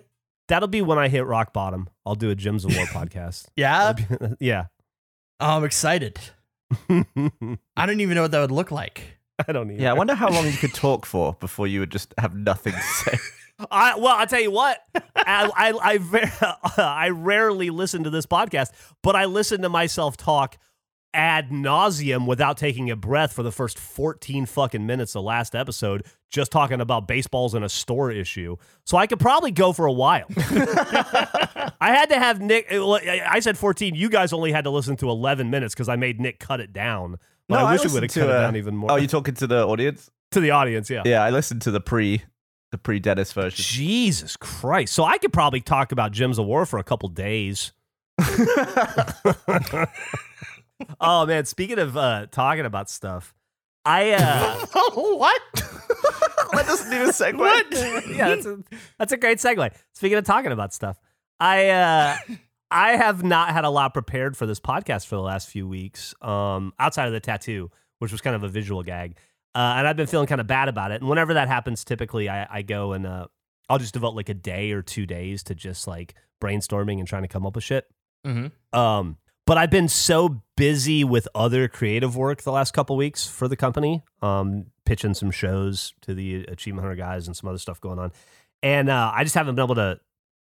that'll 0.49 0.69
be 0.69 0.83
when 0.83 0.99
I 0.99 1.09
hit 1.09 1.25
rock 1.25 1.53
bottom. 1.53 1.89
I'll 2.05 2.15
do 2.15 2.31
a 2.31 2.35
Gems 2.35 2.65
of 2.65 2.75
War 2.77 2.87
podcast. 2.87 3.47
Yeah, 3.57 3.93
be, 3.93 4.05
yeah. 4.41 4.67
Oh, 5.41 5.57
I'm 5.57 5.65
excited. 5.65 6.19
I 6.91 7.87
don't 7.87 8.01
even 8.01 8.15
know 8.15 8.23
what 8.23 8.33
that 8.33 8.41
would 8.41 8.51
look 8.51 8.71
like. 8.71 9.03
I 9.47 9.53
don't 9.53 9.71
even. 9.71 9.83
Yeah, 9.83 9.91
I 9.91 9.93
wonder 9.95 10.15
how 10.15 10.29
long 10.31 10.47
you 10.47 10.53
could 10.57 10.75
talk 10.75 11.07
for 11.07 11.35
before 11.41 11.67
you 11.67 11.81
would 11.81 11.91
just 11.91 12.13
have 12.19 12.35
nothing 12.35 12.73
to 12.75 12.81
say. 12.81 13.19
I, 13.71 13.97
well, 13.97 14.15
I'll 14.17 14.27
tell 14.27 14.41
you 14.41 14.51
what. 14.53 14.81
I, 15.17 15.51
I, 15.55 15.99
I, 16.17 16.55
I 17.07 17.09
rarely 17.11 17.71
listen 17.71 18.05
to 18.05 18.11
this 18.11 18.27
podcast, 18.27 18.71
but 19.03 19.17
I 19.17 19.25
listen 19.25 19.63
to 19.63 19.69
myself 19.69 20.17
talk 20.17 20.57
ad 21.15 21.49
nauseum 21.51 22.27
without 22.27 22.57
taking 22.59 22.91
a 22.91 22.97
breath 22.97 23.33
for 23.33 23.43
the 23.43 23.51
first 23.51 23.79
14 23.79 24.45
fucking 24.47 24.87
minutes 24.87 25.17
of 25.17 25.25
last 25.25 25.55
episode, 25.55 26.05
just 26.31 26.53
talking 26.53 26.81
about 26.81 27.09
baseballs 27.09 27.55
and 27.55 27.65
a 27.65 27.69
store 27.69 28.11
issue. 28.13 28.57
So 28.85 28.97
I 28.97 29.07
could 29.07 29.19
probably 29.19 29.51
go 29.51 29.73
for 29.73 29.87
a 29.87 29.93
while. 29.93 30.27
I 30.37 31.71
had 31.81 32.07
to 32.11 32.19
have 32.19 32.41
Nick, 32.41 32.67
eh, 32.69 32.77
eh, 32.79 33.25
I 33.29 33.41
said 33.41 33.57
14. 33.59 33.95
You 33.95 34.09
guys 34.11 34.33
only 34.33 34.53
had 34.53 34.65
to 34.65 34.71
listen 34.71 34.97
to 34.99 35.09
11 35.09 35.51
minutes 35.51 35.75
because 35.75 35.89
I 35.89 35.97
made 35.97 36.21
Nick 36.21 36.39
cut 36.39 36.61
it 36.61 36.73
down. 36.73 37.17
But 37.49 37.57
no, 37.61 37.67
I 37.67 37.73
wish 37.73 37.81
I 37.81 37.87
we 37.89 37.95
would 37.95 38.03
have 38.05 38.13
cut 38.13 38.23
uh, 38.25 38.27
it 38.35 38.41
down 38.41 38.55
uh, 38.55 38.59
even 38.59 38.77
more. 38.77 38.93
Oh, 38.93 38.97
you 38.97 39.09
talking 39.09 39.35
to 39.37 39.47
the 39.47 39.67
audience? 39.67 40.11
To 40.33 40.41
the 40.41 40.51
audience, 40.51 40.91
yeah. 40.91 41.03
Yeah, 41.07 41.25
I 41.25 41.31
listened 41.31 41.63
to 41.63 41.71
the 41.71 41.81
pre 41.81 42.23
the 42.71 42.79
pre 42.79 42.99
Dennis 42.99 43.33
version. 43.33 43.63
Jesus 43.63 44.37
Christ! 44.37 44.93
So 44.93 45.05
I 45.05 45.19
could 45.19 45.33
probably 45.33 45.61
talk 45.61 45.93
about 45.93 46.13
Gems 46.13 46.39
of 46.39 46.47
War 46.47 46.67
for 46.67 46.79
a 46.79 46.85
couple 46.85 47.09
days. 47.09 47.73
oh 51.01 51.27
man! 51.27 51.45
Speaking 51.47 51.79
of 51.79 51.97
uh, 51.97 52.27
talking 52.31 52.67
about 52.67 52.91
stuff, 52.91 53.35
I 53.85 54.13
uh, 54.13 54.67
what? 54.95 55.41
that 55.55 56.67
doesn't 56.67 56.93
a 56.93 57.07
segue. 57.13 57.39
What? 57.39 57.67
yeah, 58.11 58.29
that's 58.29 58.47
a, 58.47 58.59
that's 58.99 59.13
a 59.13 59.17
great 59.17 59.39
segue. 59.39 59.73
Speaking 59.93 60.19
of 60.19 60.25
talking 60.25 60.53
about 60.53 60.75
stuff, 60.75 60.99
I 61.41 61.71
uh, 61.71 62.17
I 62.71 62.97
have 62.97 63.23
not 63.23 63.51
had 63.53 63.65
a 63.65 63.71
lot 63.71 63.95
prepared 63.95 64.37
for 64.37 64.47
this 64.47 64.61
podcast 64.61 65.07
for 65.07 65.15
the 65.17 65.23
last 65.23 65.49
few 65.49 65.67
weeks. 65.67 66.15
Um, 66.21 66.75
outside 66.79 67.07
of 67.07 67.13
the 67.13 67.21
tattoo, 67.21 67.71
which 67.99 68.13
was 68.13 68.21
kind 68.21 68.35
of 68.35 68.43
a 68.43 68.49
visual 68.49 68.83
gag, 68.83 69.17
uh, 69.59 69.75
and 69.77 69.89
I've 69.89 69.97
been 69.97 70.07
feeling 70.07 70.29
kind 70.29 70.41
of 70.41 70.47
bad 70.47 70.69
about 70.69 70.93
it. 70.93 71.01
And 71.01 71.11
whenever 71.11 71.35
that 71.35 71.49
happens, 71.49 71.83
typically 71.83 72.29
I, 72.29 72.47
I 72.49 72.63
go 72.63 72.93
and 72.93 73.05
uh, 73.05 73.27
I'll 73.69 73.79
just 73.79 73.93
devote 73.93 74.15
like 74.15 74.29
a 74.29 74.35
day 74.35 74.71
or 74.71 74.83
two 74.83 75.05
days 75.05 75.43
to 75.45 75.55
just 75.57 75.89
like 75.89 76.15
brainstorming 76.41 77.01
and 77.01 77.09
trying 77.09 77.23
to 77.23 77.29
come 77.29 77.45
up 77.45 77.57
with 77.57 77.65
shit. 77.65 77.89
Mm-hmm. 78.25 78.79
Um, 78.79 79.17
but 79.47 79.59
I've 79.59 79.71
been 79.71 79.89
so 79.89 80.45
busy 80.57 81.03
with 81.03 81.27
other 81.35 81.67
creative 81.67 82.15
work 82.17 82.43
the 82.43 82.53
last 82.53 82.73
couple 82.73 82.95
weeks 82.97 83.27
for 83.27 83.49
the 83.49 83.57
company, 83.57 84.05
um, 84.23 84.67
pitching 84.85 85.13
some 85.15 85.33
shows 85.33 85.93
to 86.03 86.15
the 86.15 86.45
Achievement 86.45 86.85
Hunter 86.87 86.95
guys 87.03 87.27
and 87.27 87.37
some 87.37 87.49
other 87.49 87.59
stuff 87.59 87.81
going 87.81 87.99
on, 87.99 88.13
and 88.63 88.89
uh, 88.91 89.11
I 89.15 89.25
just 89.25 89.35
haven't 89.35 89.55
been 89.55 89.65
able 89.65 89.77
to 89.77 89.99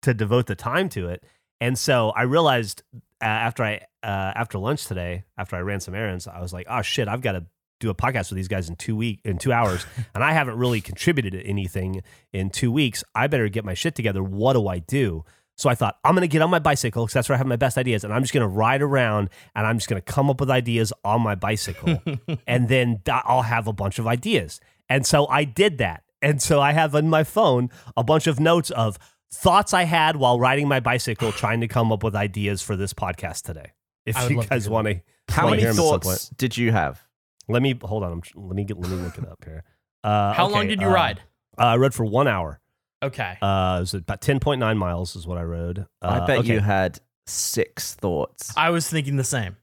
to 0.02 0.12
devote 0.14 0.46
the 0.46 0.56
time 0.56 0.88
to 0.90 1.08
it. 1.08 1.22
And 1.60 1.78
so 1.78 2.10
I 2.10 2.22
realized 2.22 2.82
uh, 3.22 3.24
after 3.24 3.62
I 3.62 3.76
uh, 4.02 4.06
after 4.34 4.58
lunch 4.58 4.86
today, 4.86 5.22
after 5.38 5.54
I 5.54 5.60
ran 5.60 5.78
some 5.78 5.94
errands, 5.94 6.26
I 6.26 6.40
was 6.40 6.52
like, 6.52 6.66
oh 6.68 6.82
shit, 6.82 7.06
I've 7.06 7.20
got 7.20 7.32
to 7.32 7.46
do 7.80 7.90
a 7.90 7.94
podcast 7.94 8.30
with 8.30 8.36
these 8.36 8.46
guys 8.48 8.68
in 8.68 8.76
two 8.76 8.94
week 8.94 9.20
in 9.24 9.38
two 9.38 9.52
hours, 9.52 9.84
and 10.14 10.22
I 10.22 10.32
haven't 10.32 10.56
really 10.56 10.80
contributed 10.80 11.32
to 11.32 11.40
anything 11.42 12.02
in 12.32 12.50
two 12.50 12.70
weeks. 12.70 13.02
I 13.14 13.26
better 13.26 13.48
get 13.48 13.64
my 13.64 13.74
shit 13.74 13.94
together. 13.96 14.22
What 14.22 14.52
do 14.52 14.68
I 14.68 14.78
do? 14.78 15.24
So 15.56 15.68
I 15.68 15.74
thought 15.74 15.98
I'm 16.04 16.12
going 16.14 16.22
to 16.22 16.28
get 16.28 16.40
on 16.40 16.48
my 16.48 16.58
bicycle 16.58 17.04
because 17.04 17.14
that's 17.14 17.28
where 17.28 17.34
I 17.34 17.38
have 17.38 17.46
my 17.46 17.56
best 17.56 17.76
ideas, 17.76 18.04
and 18.04 18.12
I'm 18.14 18.22
just 18.22 18.32
going 18.32 18.42
to 18.42 18.48
ride 18.48 18.80
around 18.82 19.28
and 19.56 19.66
I'm 19.66 19.78
just 19.78 19.88
going 19.88 20.00
to 20.00 20.12
come 20.12 20.30
up 20.30 20.38
with 20.40 20.50
ideas 20.50 20.92
on 21.04 21.22
my 21.22 21.34
bicycle, 21.34 22.00
and 22.46 22.68
then 22.68 23.02
I'll 23.10 23.42
have 23.42 23.66
a 23.66 23.72
bunch 23.72 23.98
of 23.98 24.06
ideas. 24.06 24.60
And 24.88 25.06
so 25.06 25.26
I 25.28 25.44
did 25.44 25.78
that, 25.78 26.04
and 26.22 26.40
so 26.40 26.60
I 26.60 26.72
have 26.72 26.94
on 26.94 27.08
my 27.08 27.24
phone 27.24 27.70
a 27.96 28.04
bunch 28.04 28.26
of 28.26 28.38
notes 28.38 28.70
of 28.70 28.98
thoughts 29.32 29.72
I 29.74 29.84
had 29.84 30.16
while 30.16 30.38
riding 30.38 30.66
my 30.68 30.80
bicycle, 30.80 31.32
trying 31.32 31.60
to 31.60 31.68
come 31.68 31.92
up 31.92 32.02
with 32.02 32.14
ideas 32.16 32.62
for 32.62 32.74
this 32.76 32.92
podcast 32.92 33.42
today. 33.42 33.72
If 34.06 34.30
you 34.30 34.42
guys 34.42 34.68
want 34.68 34.88
to, 34.88 35.00
how 35.28 35.50
many 35.50 35.64
thoughts 35.72 36.30
did 36.30 36.56
you 36.56 36.72
have? 36.72 37.00
Let 37.48 37.62
me 37.62 37.78
hold 37.82 38.02
on. 38.02 38.12
I'm, 38.12 38.22
let 38.36 38.54
me 38.56 38.64
get. 38.64 38.78
Let 38.78 38.90
me 38.90 38.96
look 38.96 39.18
it 39.18 39.28
up 39.28 39.44
here. 39.44 39.64
Uh, 40.02 40.32
How 40.32 40.46
okay, 40.46 40.54
long 40.54 40.66
did 40.66 40.80
you 40.80 40.86
uh, 40.88 40.94
ride? 40.94 41.20
Uh, 41.58 41.62
I 41.64 41.76
rode 41.76 41.92
for 41.92 42.06
one 42.06 42.26
hour. 42.26 42.58
Okay. 43.02 43.36
Uh, 43.42 43.76
it 43.80 43.80
was 43.80 43.92
about 43.92 44.22
ten 44.22 44.40
point 44.40 44.58
nine 44.58 44.78
miles 44.78 45.14
is 45.14 45.26
what 45.26 45.36
I 45.36 45.42
rode. 45.42 45.84
I 46.00 46.20
uh, 46.20 46.26
bet 46.26 46.38
okay. 46.38 46.54
you 46.54 46.60
had 46.60 47.00
six 47.26 47.92
thoughts. 47.96 48.50
I 48.56 48.70
was 48.70 48.88
thinking 48.88 49.16
the 49.18 49.24
same. 49.24 49.58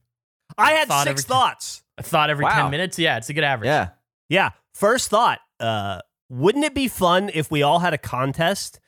I 0.56 0.74
had 0.74 0.90
thought 0.90 1.08
six 1.08 1.26
thoughts. 1.26 1.82
I 1.98 2.04
thought 2.04 2.30
every 2.30 2.46
wow. 2.46 2.52
ten 2.62 2.70
minutes. 2.70 3.00
Yeah, 3.00 3.18
it's 3.18 3.30
a 3.32 3.34
good 3.34 3.44
average. 3.44 3.66
Yeah. 3.66 3.88
Yeah. 4.30 4.50
First 4.76 5.10
thought. 5.10 5.40
Uh, 5.60 6.02
wouldn't 6.30 6.66
it 6.66 6.76
be 6.76 6.88
fun 6.88 7.32
if 7.34 7.50
we 7.50 7.64
all 7.64 7.80
had 7.80 7.96
a 7.96 7.98
contest 7.98 8.80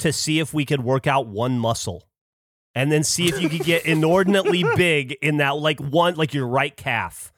to 0.00 0.12
see 0.12 0.40
if 0.40 0.52
we 0.52 0.64
could 0.64 0.82
work 0.82 1.06
out 1.06 1.28
one 1.28 1.56
muscle? 1.56 2.02
and 2.74 2.90
then 2.92 3.02
see 3.04 3.26
if 3.28 3.40
you 3.40 3.48
could 3.48 3.62
get 3.62 3.86
inordinately 3.86 4.62
big 4.76 5.12
in 5.22 5.36
that 5.38 5.56
like 5.56 5.78
one 5.80 6.14
like 6.16 6.34
your 6.34 6.46
right 6.48 6.76
calf 6.76 7.32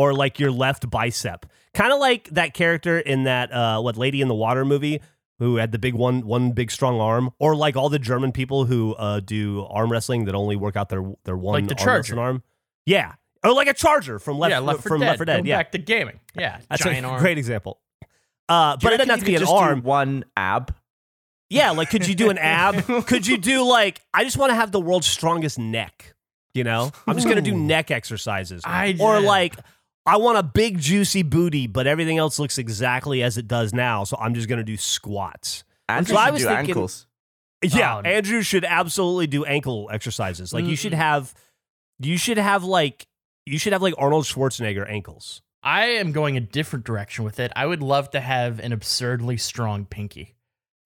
or 0.00 0.14
like 0.14 0.38
your 0.38 0.50
left 0.50 0.88
bicep. 0.88 1.44
Kind 1.74 1.92
of 1.92 1.98
like 2.00 2.30
that 2.30 2.54
character 2.54 2.98
in 2.98 3.24
that 3.24 3.52
uh, 3.52 3.82
what 3.82 3.98
Lady 3.98 4.22
in 4.22 4.28
the 4.28 4.34
Water 4.34 4.64
movie 4.64 5.02
who 5.38 5.56
had 5.56 5.72
the 5.72 5.78
big 5.78 5.92
one 5.94 6.26
one 6.26 6.52
big 6.52 6.70
strong 6.70 6.98
arm, 7.00 7.30
or 7.38 7.54
like 7.54 7.76
all 7.76 7.90
the 7.90 7.98
German 7.98 8.32
people 8.32 8.64
who 8.64 8.94
uh, 8.94 9.20
do 9.20 9.66
arm 9.68 9.92
wrestling 9.92 10.24
that 10.24 10.34
only 10.34 10.56
work 10.56 10.74
out 10.74 10.88
their 10.88 11.04
their 11.24 11.36
one 11.36 11.60
like 11.60 11.68
the 11.68 11.78
arm, 11.84 11.84
charger. 11.84 12.18
arm. 12.18 12.42
Yeah, 12.86 13.12
or 13.44 13.50
oh, 13.50 13.52
like 13.54 13.68
a 13.68 13.74
charger 13.74 14.18
from 14.18 14.38
Left, 14.38 14.50
yeah, 14.50 14.60
left 14.60 14.82
from 14.82 15.00
dead. 15.02 15.06
Left 15.08 15.18
4 15.18 15.24
Dead. 15.26 15.46
yeah, 15.46 15.58
back 15.58 15.72
to 15.72 15.78
gaming. 15.78 16.18
Yeah, 16.34 16.60
that's 16.70 16.84
a 16.86 17.00
arm. 17.02 17.20
great 17.20 17.36
example. 17.36 17.78
Uh, 18.48 18.78
but 18.82 18.94
it 18.94 18.96
doesn't 18.96 19.10
have 19.10 19.18
to 19.20 19.26
be 19.26 19.36
an 19.36 19.44
arm. 19.46 19.82
one 19.82 20.24
ab. 20.34 20.74
Yeah, 21.50 21.72
like 21.72 21.90
could 21.90 22.08
you 22.08 22.14
do 22.14 22.30
an 22.30 22.38
ab? 22.38 23.04
could 23.06 23.26
you 23.26 23.36
do 23.36 23.64
like 23.64 24.00
I 24.14 24.24
just 24.24 24.38
want 24.38 24.48
to 24.48 24.56
have 24.56 24.72
the 24.72 24.80
world's 24.80 25.06
strongest 25.08 25.58
neck? 25.58 26.14
You 26.54 26.64
know, 26.64 26.90
I'm 27.06 27.16
just 27.16 27.28
gonna 27.28 27.42
do 27.42 27.54
neck 27.54 27.90
exercises, 27.90 28.62
I, 28.64 28.96
or 28.98 29.20
like 29.20 29.54
I 30.06 30.16
want 30.16 30.38
a 30.38 30.42
big, 30.42 30.78
juicy 30.80 31.22
booty, 31.22 31.66
but 31.66 31.86
everything 31.86 32.16
else 32.18 32.38
looks 32.38 32.56
exactly 32.58 33.22
as 33.22 33.36
it 33.36 33.46
does 33.46 33.72
now. 33.74 34.04
So 34.04 34.16
I'm 34.18 34.34
just 34.34 34.48
going 34.48 34.56
to 34.58 34.64
do 34.64 34.76
squats. 34.76 35.64
Andrew 35.88 36.16
so 36.16 36.24
should 36.24 36.38
do 36.38 36.44
thinking, 36.44 36.66
ankles. 36.70 37.06
Yeah, 37.62 37.98
um, 37.98 38.06
Andrew 38.06 38.40
should 38.42 38.64
absolutely 38.64 39.26
do 39.26 39.44
ankle 39.44 39.90
exercises. 39.92 40.54
Like 40.54 40.62
mm-hmm. 40.64 40.70
you 40.70 40.76
should 40.76 40.94
have, 40.94 41.34
you 41.98 42.16
should 42.16 42.38
have 42.38 42.64
like, 42.64 43.06
you 43.44 43.58
should 43.58 43.72
have 43.74 43.82
like 43.82 43.94
Arnold 43.98 44.24
Schwarzenegger 44.24 44.88
ankles. 44.88 45.42
I 45.62 45.86
am 45.86 46.12
going 46.12 46.38
a 46.38 46.40
different 46.40 46.86
direction 46.86 47.24
with 47.24 47.38
it. 47.38 47.52
I 47.54 47.66
would 47.66 47.82
love 47.82 48.10
to 48.12 48.20
have 48.20 48.60
an 48.60 48.72
absurdly 48.72 49.36
strong 49.36 49.84
pinky. 49.84 50.36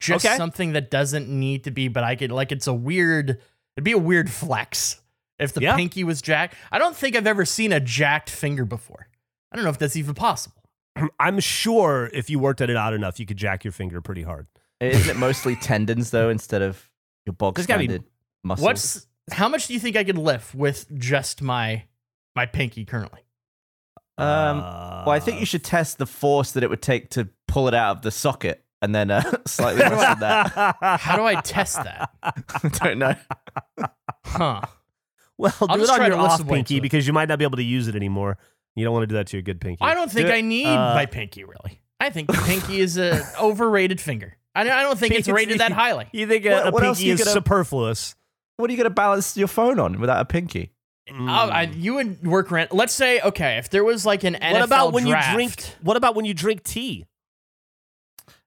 Just 0.00 0.26
okay. 0.26 0.36
something 0.36 0.72
that 0.72 0.90
doesn't 0.90 1.28
need 1.28 1.64
to 1.64 1.70
be, 1.70 1.86
but 1.86 2.02
I 2.02 2.16
could 2.16 2.32
like 2.32 2.50
it's 2.50 2.66
a 2.66 2.74
weird. 2.74 3.38
It'd 3.76 3.84
be 3.84 3.92
a 3.92 3.98
weird 3.98 4.28
flex 4.30 5.00
if 5.44 5.52
the 5.52 5.60
yeah. 5.60 5.76
pinky 5.76 6.02
was 6.02 6.20
jacked. 6.20 6.54
I 6.72 6.78
don't 6.78 6.96
think 6.96 7.14
I've 7.14 7.26
ever 7.26 7.44
seen 7.44 7.72
a 7.72 7.78
jacked 7.78 8.30
finger 8.30 8.64
before. 8.64 9.06
I 9.52 9.56
don't 9.56 9.64
know 9.64 9.70
if 9.70 9.78
that's 9.78 9.94
even 9.94 10.14
possible. 10.14 10.62
I'm 11.20 11.38
sure 11.38 12.10
if 12.12 12.28
you 12.28 12.38
worked 12.40 12.60
at 12.60 12.70
it 12.70 12.76
out 12.76 12.94
enough, 12.94 13.20
you 13.20 13.26
could 13.26 13.36
jack 13.36 13.62
your 13.64 13.72
finger 13.72 14.00
pretty 14.00 14.22
hard. 14.22 14.48
Isn't 14.80 15.08
it 15.08 15.16
mostly 15.18 15.54
tendons 15.54 16.10
though, 16.10 16.30
instead 16.30 16.62
of 16.62 16.90
your 17.26 17.34
bulk 17.34 17.58
standard 17.60 18.02
be, 18.02 18.06
muscles? 18.42 18.64
What's 18.64 19.06
how 19.32 19.48
much 19.48 19.68
do 19.68 19.72
you 19.74 19.80
think 19.80 19.96
I 19.96 20.04
could 20.04 20.18
lift 20.18 20.54
with 20.54 20.86
just 20.98 21.40
my 21.40 21.84
my 22.36 22.44
pinky 22.46 22.84
currently? 22.84 23.20
Um, 24.18 24.58
uh, 24.60 25.04
well, 25.06 25.10
I 25.10 25.18
think 25.20 25.36
you 25.38 25.42
uh. 25.42 25.46
should 25.46 25.64
test 25.64 25.98
the 25.98 26.06
force 26.06 26.52
that 26.52 26.62
it 26.62 26.68
would 26.70 26.82
take 26.82 27.10
to 27.10 27.28
pull 27.48 27.68
it 27.68 27.74
out 27.74 27.96
of 27.96 28.02
the 28.02 28.10
socket, 28.10 28.62
and 28.82 28.94
then 28.94 29.10
uh, 29.10 29.22
slightly 29.46 29.80
less 29.80 30.18
than 30.18 30.20
that. 30.20 30.76
How 31.00 31.16
do 31.16 31.24
I 31.24 31.36
test 31.40 31.76
that? 31.82 32.10
I 32.22 32.68
don't 32.80 32.98
know. 32.98 33.14
Huh. 34.26 34.60
Well, 35.38 35.52
I'll 35.62 35.76
do 35.76 35.82
it 35.84 35.90
on 35.90 36.06
your 36.06 36.16
off 36.16 36.46
pinky 36.46 36.80
because 36.80 37.06
you 37.06 37.12
might 37.12 37.28
not 37.28 37.38
be 37.38 37.44
able 37.44 37.56
to 37.56 37.62
use 37.62 37.88
it 37.88 37.96
anymore. 37.96 38.38
You 38.76 38.84
don't 38.84 38.92
want 38.92 39.04
to 39.04 39.06
do 39.08 39.14
that 39.14 39.26
to 39.28 39.36
your 39.36 39.42
good 39.42 39.60
pinky. 39.60 39.78
I 39.82 39.94
don't 39.94 40.10
think 40.10 40.28
do 40.28 40.32
I 40.32 40.40
need 40.40 40.66
uh, 40.66 40.94
my 40.94 41.06
pinky 41.06 41.44
really. 41.44 41.80
I 42.00 42.10
think 42.10 42.28
the 42.30 42.40
pinky 42.46 42.80
is 42.80 42.96
an 42.96 43.22
overrated 43.40 44.00
finger. 44.00 44.36
I 44.54 44.64
don't 44.64 44.98
think 44.98 45.12
pinky, 45.12 45.16
it's 45.18 45.28
rated 45.28 45.58
that 45.58 45.72
highly. 45.72 46.06
You 46.12 46.26
think 46.28 46.44
a, 46.46 46.50
what, 46.52 46.66
a 46.66 46.70
what 46.70 46.82
pinky 46.84 47.10
is 47.10 47.24
gonna, 47.24 47.32
superfluous? 47.34 48.14
What 48.56 48.70
are 48.70 48.72
you 48.72 48.76
going 48.76 48.84
to 48.84 48.90
balance 48.94 49.36
your 49.36 49.48
phone 49.48 49.80
on 49.80 49.98
without 50.00 50.20
a 50.20 50.24
pinky? 50.24 50.70
Mm. 51.10 51.22
Oh, 51.28 51.50
I, 51.50 51.62
you 51.62 51.94
would 51.94 52.24
work 52.24 52.50
rent. 52.52 52.72
Let's 52.72 52.92
say 52.94 53.20
okay, 53.20 53.58
if 53.58 53.68
there 53.70 53.84
was 53.84 54.06
like 54.06 54.22
an 54.24 54.34
NFL 54.36 54.52
what 54.52 54.62
about 54.62 54.92
when 54.92 55.06
draft, 55.06 55.28
you 55.30 55.34
drink? 55.34 55.64
What 55.82 55.96
about 55.96 56.14
when 56.14 56.24
you 56.24 56.32
drink 56.34 56.62
tea? 56.62 57.06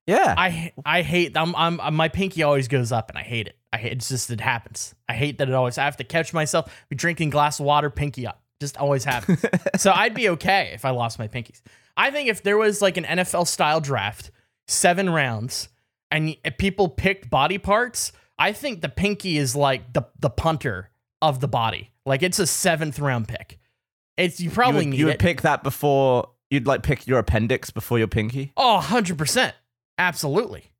Yeah, 0.08 0.34
I 0.38 0.72
I 0.86 1.01
hate. 1.03 1.36
I'm, 1.38 1.53
I'm 1.56 1.94
my 1.94 2.08
pinky 2.08 2.41
always 2.44 2.67
goes 2.70 2.91
up, 2.94 3.10
and 3.10 3.17
I 3.20 3.24
hate 3.24 3.48
it. 3.48 3.57
I 3.74 3.78
hate, 3.78 3.94
it's 3.94 4.10
just 4.10 4.30
it 4.30 4.42
happens. 4.42 4.96
I 5.10 5.14
hate 5.14 5.38
that 5.40 5.50
it 5.50 5.54
always. 5.56 5.78
I 5.78 5.86
have 5.86 5.98
to 5.98 6.04
catch 6.04 6.34
myself. 6.34 6.74
Be 6.90 6.96
drinking 6.96 7.32
glass 7.32 7.60
of 7.60 7.66
water, 7.66 7.90
pinky 7.90 8.26
up. 8.26 8.42
Just 8.62 8.78
always 8.78 9.04
happens. 9.04 9.46
so 9.78 9.92
I'd 9.92 10.14
be 10.14 10.30
okay 10.30 10.72
if 10.74 10.86
I 10.86 10.92
lost 10.92 11.20
my 11.20 11.28
pinkies. 11.28 11.62
I 11.96 12.10
think 12.12 12.30
if 12.30 12.44
there 12.44 12.58
was 12.58 12.82
like 12.82 12.98
an 12.98 13.04
NFL 13.04 13.48
style 13.48 13.82
draft, 13.82 14.32
seven 14.68 15.10
rounds, 15.10 15.70
and 16.12 16.36
people 16.58 16.88
picked 16.88 17.30
body 17.30 17.58
parts, 17.58 18.14
I 18.40 18.54
think 18.54 18.82
the 18.82 18.90
pinky 18.90 19.38
is 19.38 19.56
like 19.56 19.94
the 19.94 20.04
the 20.20 20.30
punter 20.30 20.90
of 21.22 21.42
the 21.42 21.48
body. 21.48 21.92
Like 22.06 22.24
it's 22.24 22.40
a 22.40 22.48
seventh 22.48 23.00
round 23.00 23.28
pick. 23.28 23.60
It's 24.16 24.40
you 24.40 24.50
probably 24.50 24.86
you 24.86 24.88
would, 24.88 24.88
need 24.92 25.00
you 25.00 25.06
would 25.08 25.16
it. 25.16 25.20
pick 25.20 25.42
that 25.42 25.62
before 25.62 26.30
you'd 26.50 26.66
like 26.66 26.84
pick 26.84 27.06
your 27.06 27.20
appendix 27.20 27.70
before 27.70 27.98
your 28.00 28.08
pinky. 28.08 28.54
Oh, 28.56 28.76
100 28.76 29.18
percent, 29.18 29.56
absolutely. 29.98 30.72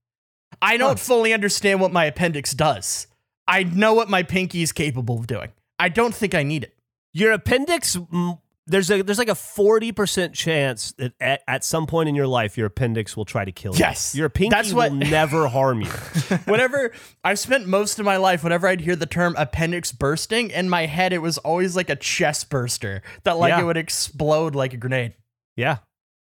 I 0.62 0.78
don't 0.78 0.92
huh. 0.98 1.06
fully 1.06 1.34
understand 1.34 1.82
what 1.82 1.92
my 1.92 2.06
appendix 2.06 2.54
does. 2.54 3.08
I 3.48 3.64
know 3.64 3.94
what 3.94 4.10
my 4.10 4.24
pinky 4.24 4.62
is 4.62 4.72
capable 4.72 5.20
of 5.20 5.28
doing. 5.28 5.50
I 5.80 5.90
don't 5.90 6.14
think 6.14 6.36
I 6.36 6.44
need 6.44 6.64
it. 6.64 6.74
Your 7.14 7.32
appendix 7.32 7.96
mm, 7.96 8.40
there's 8.66 8.92
a 8.92 9.02
there's 9.02 9.18
like 9.18 9.30
a 9.30 9.34
40% 9.34 10.34
chance 10.34 10.92
that 10.94 11.14
at, 11.22 11.42
at 11.48 11.64
some 11.64 11.88
point 11.88 12.10
in 12.10 12.16
your 12.16 12.28
life 12.28 12.58
your 12.58 12.68
appendix 12.68 13.16
will 13.16 13.24
try 13.26 13.46
to 13.46 13.52
kill 13.52 13.74
you. 13.74 13.80
Yes. 13.80 14.14
Your 14.16 14.28
pinky 14.30 14.50
That's 14.50 14.74
what, 14.74 14.92
will 14.92 14.98
never 15.00 15.48
harm 15.48 15.82
you. 15.82 15.90
whenever 16.46 16.92
I've 17.24 17.40
spent 17.40 17.68
most 17.68 18.00
of 18.00 18.06
my 18.06 18.18
life 18.18 18.44
whenever 18.44 18.68
I'd 18.68 18.82
hear 18.82 18.96
the 18.96 19.06
term 19.06 19.36
appendix 19.38 19.92
bursting 19.92 20.50
in 20.50 20.68
my 20.70 20.86
head 20.86 21.14
it 21.14 21.20
was 21.20 21.38
always 21.40 21.76
like 21.76 21.90
a 21.90 21.96
chest 21.96 22.50
burster 22.50 23.02
that 23.24 23.38
like 23.38 23.52
yeah. 23.52 23.62
it 23.62 23.64
would 23.64 23.78
explode 23.78 24.56
like 24.56 24.74
a 24.74 24.78
grenade. 24.78 25.14
Yeah. 25.56 25.78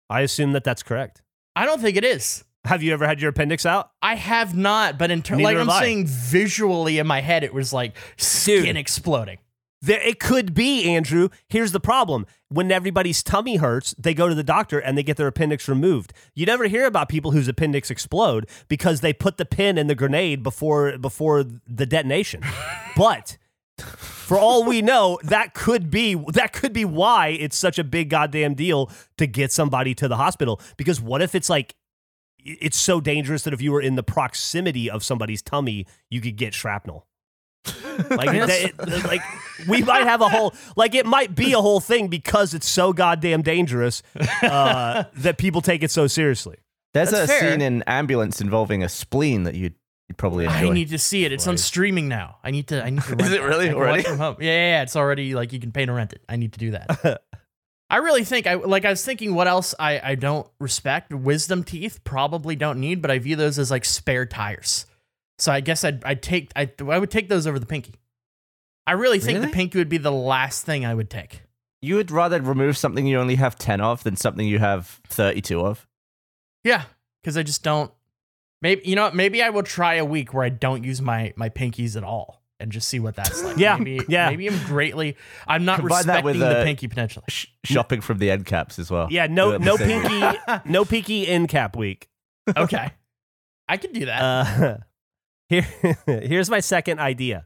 I 0.10 0.22
assume 0.22 0.52
that 0.54 0.64
that's 0.64 0.84
correct. 0.84 1.22
I 1.56 1.66
don't 1.66 1.82
think 1.82 1.98
it 1.98 2.06
is. 2.06 2.44
Have 2.66 2.84
you 2.84 2.92
ever 2.94 3.08
had 3.08 3.22
your 3.22 3.30
appendix 3.30 3.66
out? 3.66 3.92
I 4.02 4.16
have 4.16 4.56
not, 4.56 4.98
but 4.98 5.12
in 5.12 5.22
like 5.42 5.58
I'm 5.58 5.70
I. 5.70 5.80
saying 5.80 6.08
visually 6.08 7.00
in 7.00 7.08
my 7.08 7.22
head, 7.22 7.44
it 7.44 7.54
was 7.54 7.72
like 7.72 7.96
skin 8.18 8.64
Dude. 8.64 8.78
exploding. 8.78 9.38
There, 9.82 10.02
it 10.02 10.20
could 10.20 10.56
be, 10.56 10.90
Andrew. 10.94 11.30
Here's 11.48 11.72
the 11.72 11.80
problem. 11.80 12.26
When 12.50 12.72
everybody's 12.72 13.22
tummy 13.22 13.58
hurts, 13.58 13.94
they 13.98 14.14
go 14.16 14.28
to 14.28 14.34
the 14.34 14.44
doctor 14.44 14.80
and 14.80 14.98
they 14.98 15.04
get 15.04 15.18
their 15.18 15.28
appendix 15.28 15.68
removed. 15.68 16.14
You 16.34 16.48
never 16.48 16.66
hear 16.68 16.88
about 16.88 17.10
people 17.10 17.32
whose 17.32 17.48
appendix 17.48 17.92
explode 17.92 18.48
because 18.68 19.02
they 19.02 19.14
put 19.14 19.38
the 19.38 19.46
pin 19.46 19.78
in 19.78 19.86
the 19.88 19.96
grenade 19.96 20.42
before 20.42 20.98
before 20.98 21.44
the 21.44 21.86
detonation. 21.86 22.42
but 22.98 23.38
for 23.80 24.38
all 24.38 24.64
we 24.64 24.82
know, 24.82 25.20
that 25.24 25.54
could 25.54 25.92
be 25.92 26.16
that 26.34 26.54
could 26.54 26.74
be 26.74 26.84
why 26.84 27.28
it's 27.28 27.56
such 27.58 27.78
a 27.78 27.84
big 27.84 28.10
goddamn 28.10 28.56
deal 28.56 28.90
to 29.18 29.28
get 29.28 29.52
somebody 29.52 29.94
to 29.94 30.08
the 30.08 30.18
hospital 30.18 30.60
because 30.78 31.00
what 31.00 31.22
if 31.22 31.36
it's 31.36 31.52
like 31.52 31.76
it's 32.48 32.78
so 32.78 33.02
dangerous 33.02 33.44
that 33.44 33.54
if 33.54 33.62
you 33.62 33.72
were 33.72 33.82
in 33.82 33.96
the 33.96 34.04
proximity 34.04 34.90
of 34.90 35.04
somebody's 35.04 35.42
tummy, 35.42 35.86
you 36.10 36.22
could 36.22 36.38
get 36.38 36.54
shrapnel. 36.54 37.06
like, 38.10 38.30
yes. 38.32 38.48
that, 38.78 38.88
it, 38.90 39.04
like 39.06 39.22
we 39.68 39.84
might 39.84 40.04
have 40.06 40.22
a 40.22 40.30
whole 40.30 40.54
like 40.78 40.96
it 40.96 41.06
might 41.06 41.36
be 41.36 41.52
a 41.52 41.60
whole 41.60 41.82
thing 41.82 42.08
because 42.08 42.54
it's 42.54 42.70
so 42.70 42.94
goddamn 42.94 43.42
dangerous 43.42 44.04
uh, 44.44 45.04
that 45.16 45.38
people 45.38 45.60
take 45.62 45.84
it 45.84 45.92
so 45.92 46.08
seriously. 46.08 46.58
There's 46.94 47.10
That's 47.12 47.30
a 47.30 47.34
fair. 47.40 47.52
scene 47.52 47.62
in 47.62 47.84
Ambulance 47.84 48.40
involving 48.40 48.84
a 48.84 48.90
spleen 48.90 49.44
that 49.44 49.56
you'd, 49.56 49.74
you'd 50.08 50.18
probably 50.18 50.46
enjoy. 50.46 50.56
I 50.72 50.74
need 50.74 50.90
to 50.90 50.98
see 50.98 51.26
it. 51.26 51.34
It's 51.34 51.46
on 51.46 51.58
streaming 51.58 52.08
now. 52.08 52.38
I 52.42 52.52
need 52.52 52.68
to. 52.70 52.82
I 52.82 52.90
need 52.90 53.04
to. 53.04 53.16
Is 53.22 53.34
it 53.34 53.42
really 53.44 53.74
already? 53.74 54.04
Yeah, 54.04 54.28
yeah, 54.40 54.52
yeah, 54.52 54.82
It's 54.84 54.96
already 54.96 55.36
like 55.36 55.52
you 55.52 55.60
can 55.60 55.74
pay 55.74 55.86
to 55.86 55.92
rent 55.92 56.14
it. 56.14 56.22
I 56.30 56.38
need 56.38 56.54
to 56.54 56.60
do 56.60 56.72
that. 56.72 57.20
I 57.90 57.98
really 57.98 58.24
think 58.26 58.48
I 58.48 58.56
like 58.56 58.84
I 58.84 58.90
was 58.90 59.04
thinking 59.06 59.34
what 59.34 59.48
else 59.48 59.74
I, 59.80 60.00
I 60.04 60.16
don't 60.16 60.48
respect. 60.60 61.14
Wisdom 61.14 61.64
teeth 61.64 62.04
probably 62.04 62.56
don't 62.56 62.80
need, 62.80 63.02
but 63.02 63.10
I 63.10 63.20
view 63.20 63.36
those 63.38 63.58
as 63.58 63.72
like 63.72 63.86
spare 63.86 64.26
tires. 64.26 64.86
So 65.38 65.52
I 65.52 65.62
guess 65.62 65.84
I'd 65.86 66.04
I'd 66.04 66.22
take 66.22 66.52
I 66.56 66.70
I 66.80 67.00
would 67.00 67.12
take 67.12 67.30
those 67.30 67.48
over 67.48 67.60
the 67.60 67.66
pinky. 67.66 67.94
I 68.86 68.94
really 68.94 69.20
think 69.20 69.38
really? 69.38 69.48
the 69.48 69.54
pinky 69.54 69.78
would 69.78 69.90
be 69.90 69.98
the 69.98 70.12
last 70.12 70.66
thing 70.66 70.86
I 70.86 70.94
would 70.94 71.10
take. 71.10 71.44
You 71.82 71.96
would 71.96 72.12
rather 72.12 72.42
remove 72.42 72.78
something 72.78 73.06
you 73.08 73.20
only 73.20 73.36
have 73.36 73.56
ten 73.58 73.80
of 73.80 74.04
than 74.04 74.18
something 74.18 74.46
you 74.46 74.60
have 74.60 75.00
thirty 75.08 75.42
two 75.42 75.62
of? 75.62 75.88
Yeah. 76.66 76.84
Because 77.24 77.38
I 77.38 77.44
just 77.44 77.64
don't 77.64 77.92
maybe 78.62 78.82
you 78.84 78.98
know 78.98 79.12
maybe 79.14 79.42
I 79.42 79.50
will 79.52 79.64
try 79.64 79.94
a 79.96 80.06
week 80.06 80.34
where 80.34 80.44
I 80.44 80.50
don't 80.50 80.84
use 80.84 81.02
my 81.02 81.32
my 81.38 81.48
pinkies 81.50 81.96
at 81.96 82.04
all 82.04 82.42
and 82.60 82.72
just 82.72 82.88
see 82.88 83.00
what 83.00 83.16
that's 83.16 83.44
like. 83.44 83.58
yeah, 83.58 83.78
maybe, 83.78 84.00
yeah. 84.08 84.30
Maybe 84.30 84.48
I'm 84.50 84.64
greatly. 84.66 85.16
I'm 85.48 85.66
not 85.66 85.80
Combine 85.80 85.98
respecting 85.98 86.26
with, 86.26 86.40
the 86.40 86.60
uh, 86.60 86.64
pinky 86.64 86.88
potentially. 86.88 87.26
Sh- 87.30 87.48
shopping 87.64 88.02
from 88.02 88.18
the 88.18 88.32
end 88.32 88.46
caps 88.46 88.80
as 88.80 88.90
well. 88.90 89.08
Yeah, 89.12 89.28
no, 89.28 89.58
no 89.58 89.78
pinky, 89.78 90.38
no 90.66 90.86
pinky 90.86 91.28
end 91.28 91.50
cap 91.50 91.76
week. 91.76 92.10
Okay, 92.56 92.90
I 93.68 93.78
can 93.78 93.92
do 93.92 94.06
that. 94.06 94.22
Uh, 94.22 94.78
here, 95.50 95.64
here's 96.08 96.50
my 96.50 96.60
second 96.60 97.00
idea. 97.00 97.46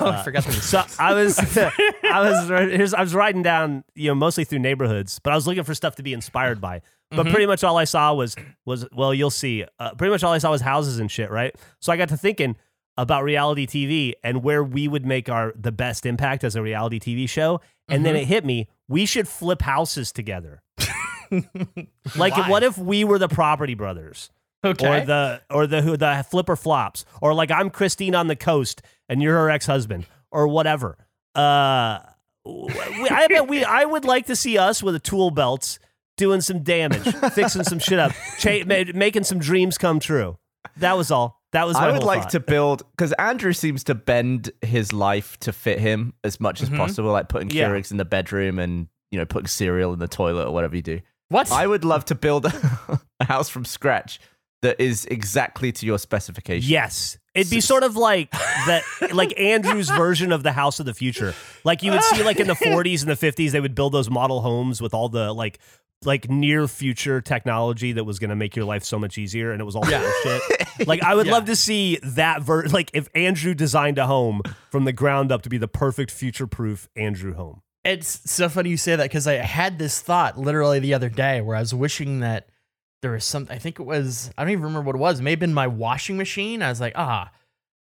Oh, 0.00 0.06
uh, 0.06 0.10
I 0.10 0.22
forgot. 0.22 0.44
so 0.44 0.78
I 1.00 1.12
was, 1.12 1.36
I 1.58 2.20
was, 2.20 2.48
here's, 2.70 2.94
I 2.94 3.00
was 3.00 3.16
writing 3.16 3.42
down, 3.42 3.82
you 3.96 4.08
know, 4.08 4.14
mostly 4.14 4.44
through 4.44 4.60
neighborhoods, 4.60 5.18
but 5.18 5.32
I 5.32 5.34
was 5.34 5.48
looking 5.48 5.64
for 5.64 5.74
stuff 5.74 5.96
to 5.96 6.04
be 6.04 6.12
inspired 6.12 6.60
by. 6.60 6.82
But 7.10 7.24
mm-hmm. 7.24 7.30
pretty 7.32 7.46
much 7.46 7.64
all 7.64 7.76
I 7.76 7.84
saw 7.84 8.14
was 8.14 8.36
was 8.64 8.86
well, 8.92 9.12
you'll 9.12 9.30
see. 9.30 9.66
Uh, 9.80 9.92
pretty 9.94 10.12
much 10.12 10.22
all 10.22 10.32
I 10.32 10.38
saw 10.38 10.52
was 10.52 10.60
houses 10.62 10.98
and 11.00 11.10
shit, 11.10 11.30
right? 11.32 11.54
So 11.80 11.92
I 11.92 11.96
got 11.98 12.08
to 12.10 12.16
thinking, 12.16 12.56
about 12.96 13.24
reality 13.24 13.66
TV 13.66 14.12
and 14.22 14.42
where 14.42 14.62
we 14.62 14.86
would 14.88 15.06
make 15.06 15.28
our 15.28 15.52
the 15.58 15.72
best 15.72 16.04
impact 16.04 16.44
as 16.44 16.56
a 16.56 16.62
reality 16.62 16.98
TV 16.98 17.28
show. 17.28 17.60
And 17.88 17.98
mm-hmm. 17.98 18.04
then 18.04 18.16
it 18.16 18.24
hit 18.26 18.44
me, 18.44 18.68
we 18.88 19.06
should 19.06 19.26
flip 19.28 19.62
houses 19.62 20.12
together. 20.12 20.62
like 22.16 22.36
Why? 22.36 22.50
what 22.50 22.62
if 22.62 22.76
we 22.76 23.04
were 23.04 23.18
the 23.18 23.28
property 23.28 23.74
brothers? 23.74 24.30
Okay. 24.64 24.86
Or 24.86 25.04
the 25.04 25.42
or 25.50 25.66
the 25.66 25.82
who 25.82 25.96
the 25.96 26.24
flipper 26.28 26.56
flops. 26.56 27.04
Or 27.20 27.32
like 27.34 27.50
I'm 27.50 27.70
Christine 27.70 28.14
on 28.14 28.26
the 28.28 28.36
coast 28.36 28.82
and 29.08 29.22
you're 29.22 29.34
her 29.36 29.50
ex 29.50 29.66
husband 29.66 30.06
or 30.30 30.46
whatever. 30.48 30.98
Uh 31.34 32.00
I 32.44 33.26
bet 33.30 33.48
we 33.48 33.64
I 33.64 33.84
would 33.84 34.04
like 34.04 34.26
to 34.26 34.36
see 34.36 34.58
us 34.58 34.82
with 34.82 34.94
a 34.94 35.00
tool 35.00 35.30
belts 35.30 35.78
doing 36.18 36.42
some 36.42 36.62
damage, 36.62 37.04
fixing 37.32 37.64
some 37.64 37.78
shit 37.78 37.98
up, 37.98 38.12
cha- 38.38 38.64
ma- 38.66 38.84
making 38.94 39.24
some 39.24 39.38
dreams 39.38 39.78
come 39.78 39.98
true. 39.98 40.38
That 40.76 40.96
was 40.96 41.10
all. 41.10 41.41
That 41.52 41.66
was 41.66 41.76
I 41.76 41.92
would 41.92 42.02
like 42.02 42.22
thought. 42.22 42.30
to 42.30 42.40
build 42.40 42.82
because 42.96 43.12
Andrew 43.12 43.52
seems 43.52 43.84
to 43.84 43.94
bend 43.94 44.52
his 44.62 44.92
life 44.92 45.38
to 45.40 45.52
fit 45.52 45.78
him 45.78 46.14
as 46.24 46.40
much 46.40 46.62
mm-hmm. 46.62 46.72
as 46.74 46.78
possible, 46.78 47.12
like 47.12 47.28
putting 47.28 47.50
yeah. 47.50 47.68
Keurigs 47.68 47.90
in 47.90 47.98
the 47.98 48.06
bedroom 48.06 48.58
and 48.58 48.88
you 49.10 49.18
know 49.18 49.26
putting 49.26 49.48
cereal 49.48 49.92
in 49.92 49.98
the 49.98 50.08
toilet 50.08 50.46
or 50.48 50.50
whatever 50.50 50.76
you 50.76 50.82
do. 50.82 51.00
What 51.28 51.52
I 51.52 51.66
would 51.66 51.84
love 51.84 52.06
to 52.06 52.14
build 52.14 52.46
a 52.46 53.00
house 53.24 53.50
from 53.50 53.66
scratch 53.66 54.18
that 54.62 54.80
is 54.80 55.04
exactly 55.06 55.72
to 55.72 55.86
your 55.86 55.98
specification. 55.98 56.70
Yes, 56.70 57.18
It'd 57.34 57.50
be 57.50 57.60
sort 57.62 57.82
of 57.82 57.96
like 57.96 58.30
that, 58.30 58.82
like 59.12 59.38
Andrew's 59.40 59.88
version 59.88 60.32
of 60.32 60.42
the 60.42 60.52
house 60.52 60.80
of 60.80 60.86
the 60.86 60.92
future. 60.92 61.34
Like 61.64 61.82
you 61.82 61.90
would 61.90 62.02
see, 62.02 62.22
like 62.24 62.38
in 62.38 62.46
the 62.46 62.54
40s 62.54 63.00
and 63.06 63.10
the 63.10 63.14
50s, 63.26 63.52
they 63.52 63.60
would 63.60 63.74
build 63.74 63.92
those 63.92 64.10
model 64.10 64.42
homes 64.42 64.82
with 64.82 64.92
all 64.92 65.08
the 65.08 65.32
like, 65.32 65.58
like 66.04 66.28
near 66.28 66.68
future 66.68 67.22
technology 67.22 67.92
that 67.92 68.04
was 68.04 68.18
going 68.18 68.28
to 68.28 68.36
make 68.36 68.54
your 68.54 68.66
life 68.66 68.84
so 68.84 68.98
much 68.98 69.16
easier, 69.16 69.50
and 69.50 69.62
it 69.62 69.64
was 69.64 69.74
all 69.74 69.88
yeah. 69.88 70.00
bullshit. 70.00 70.86
Like 70.86 71.02
I 71.02 71.14
would 71.14 71.24
yeah. 71.24 71.32
love 71.32 71.46
to 71.46 71.56
see 71.56 71.98
that. 72.02 72.42
Ver- 72.42 72.66
like 72.66 72.90
if 72.92 73.08
Andrew 73.14 73.54
designed 73.54 73.96
a 73.96 74.06
home 74.06 74.42
from 74.70 74.84
the 74.84 74.92
ground 74.92 75.32
up 75.32 75.40
to 75.42 75.48
be 75.48 75.56
the 75.56 75.68
perfect 75.68 76.10
future 76.10 76.46
proof 76.46 76.86
Andrew 76.96 77.32
home. 77.34 77.62
It's 77.82 78.30
so 78.30 78.50
funny 78.50 78.70
you 78.70 78.76
say 78.76 78.94
that 78.96 79.04
because 79.04 79.26
I 79.26 79.34
had 79.36 79.78
this 79.78 80.02
thought 80.02 80.38
literally 80.38 80.80
the 80.80 80.92
other 80.92 81.08
day 81.08 81.40
where 81.40 81.56
I 81.56 81.60
was 81.60 81.72
wishing 81.72 82.20
that 82.20 82.48
there 83.02 83.10
was 83.10 83.24
some. 83.24 83.46
I 83.50 83.58
think 83.58 83.78
it 83.78 83.82
was. 83.82 84.30
I 84.38 84.42
don't 84.44 84.52
even 84.52 84.64
remember 84.64 84.86
what 84.86 84.96
it 84.96 84.98
was. 84.98 85.20
It 85.20 85.24
may 85.24 85.30
have 85.30 85.40
been 85.40 85.52
my 85.52 85.66
washing 85.66 86.16
machine. 86.16 86.62
I 86.62 86.68
was 86.70 86.80
like, 86.80 86.92
ah, 86.96 87.30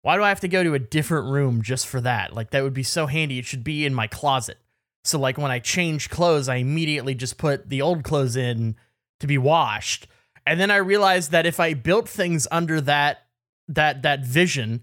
why 0.01 0.15
do 0.15 0.23
I 0.23 0.29
have 0.29 0.39
to 0.39 0.47
go 0.47 0.63
to 0.63 0.73
a 0.73 0.79
different 0.79 1.29
room 1.29 1.61
just 1.61 1.85
for 1.85 2.01
that? 2.01 2.33
Like 2.33 2.51
that 2.51 2.63
would 2.63 2.73
be 2.73 2.83
so 2.83 3.05
handy. 3.05 3.37
It 3.37 3.45
should 3.45 3.63
be 3.63 3.85
in 3.85 3.93
my 3.93 4.07
closet. 4.07 4.57
So 5.03 5.19
like 5.19 5.37
when 5.37 5.51
I 5.51 5.59
change 5.59 6.09
clothes, 6.09 6.49
I 6.49 6.55
immediately 6.55 7.15
just 7.15 7.37
put 7.37 7.69
the 7.69 7.81
old 7.81 8.03
clothes 8.03 8.35
in 8.35 8.75
to 9.19 9.27
be 9.27 9.37
washed. 9.37 10.07
And 10.47 10.59
then 10.59 10.71
I 10.71 10.77
realized 10.77 11.31
that 11.31 11.45
if 11.45 11.59
I 11.59 11.73
built 11.73 12.07
things 12.07 12.47
under 12.49 12.81
that 12.81 13.19
that 13.67 14.01
that 14.03 14.25
vision, 14.25 14.81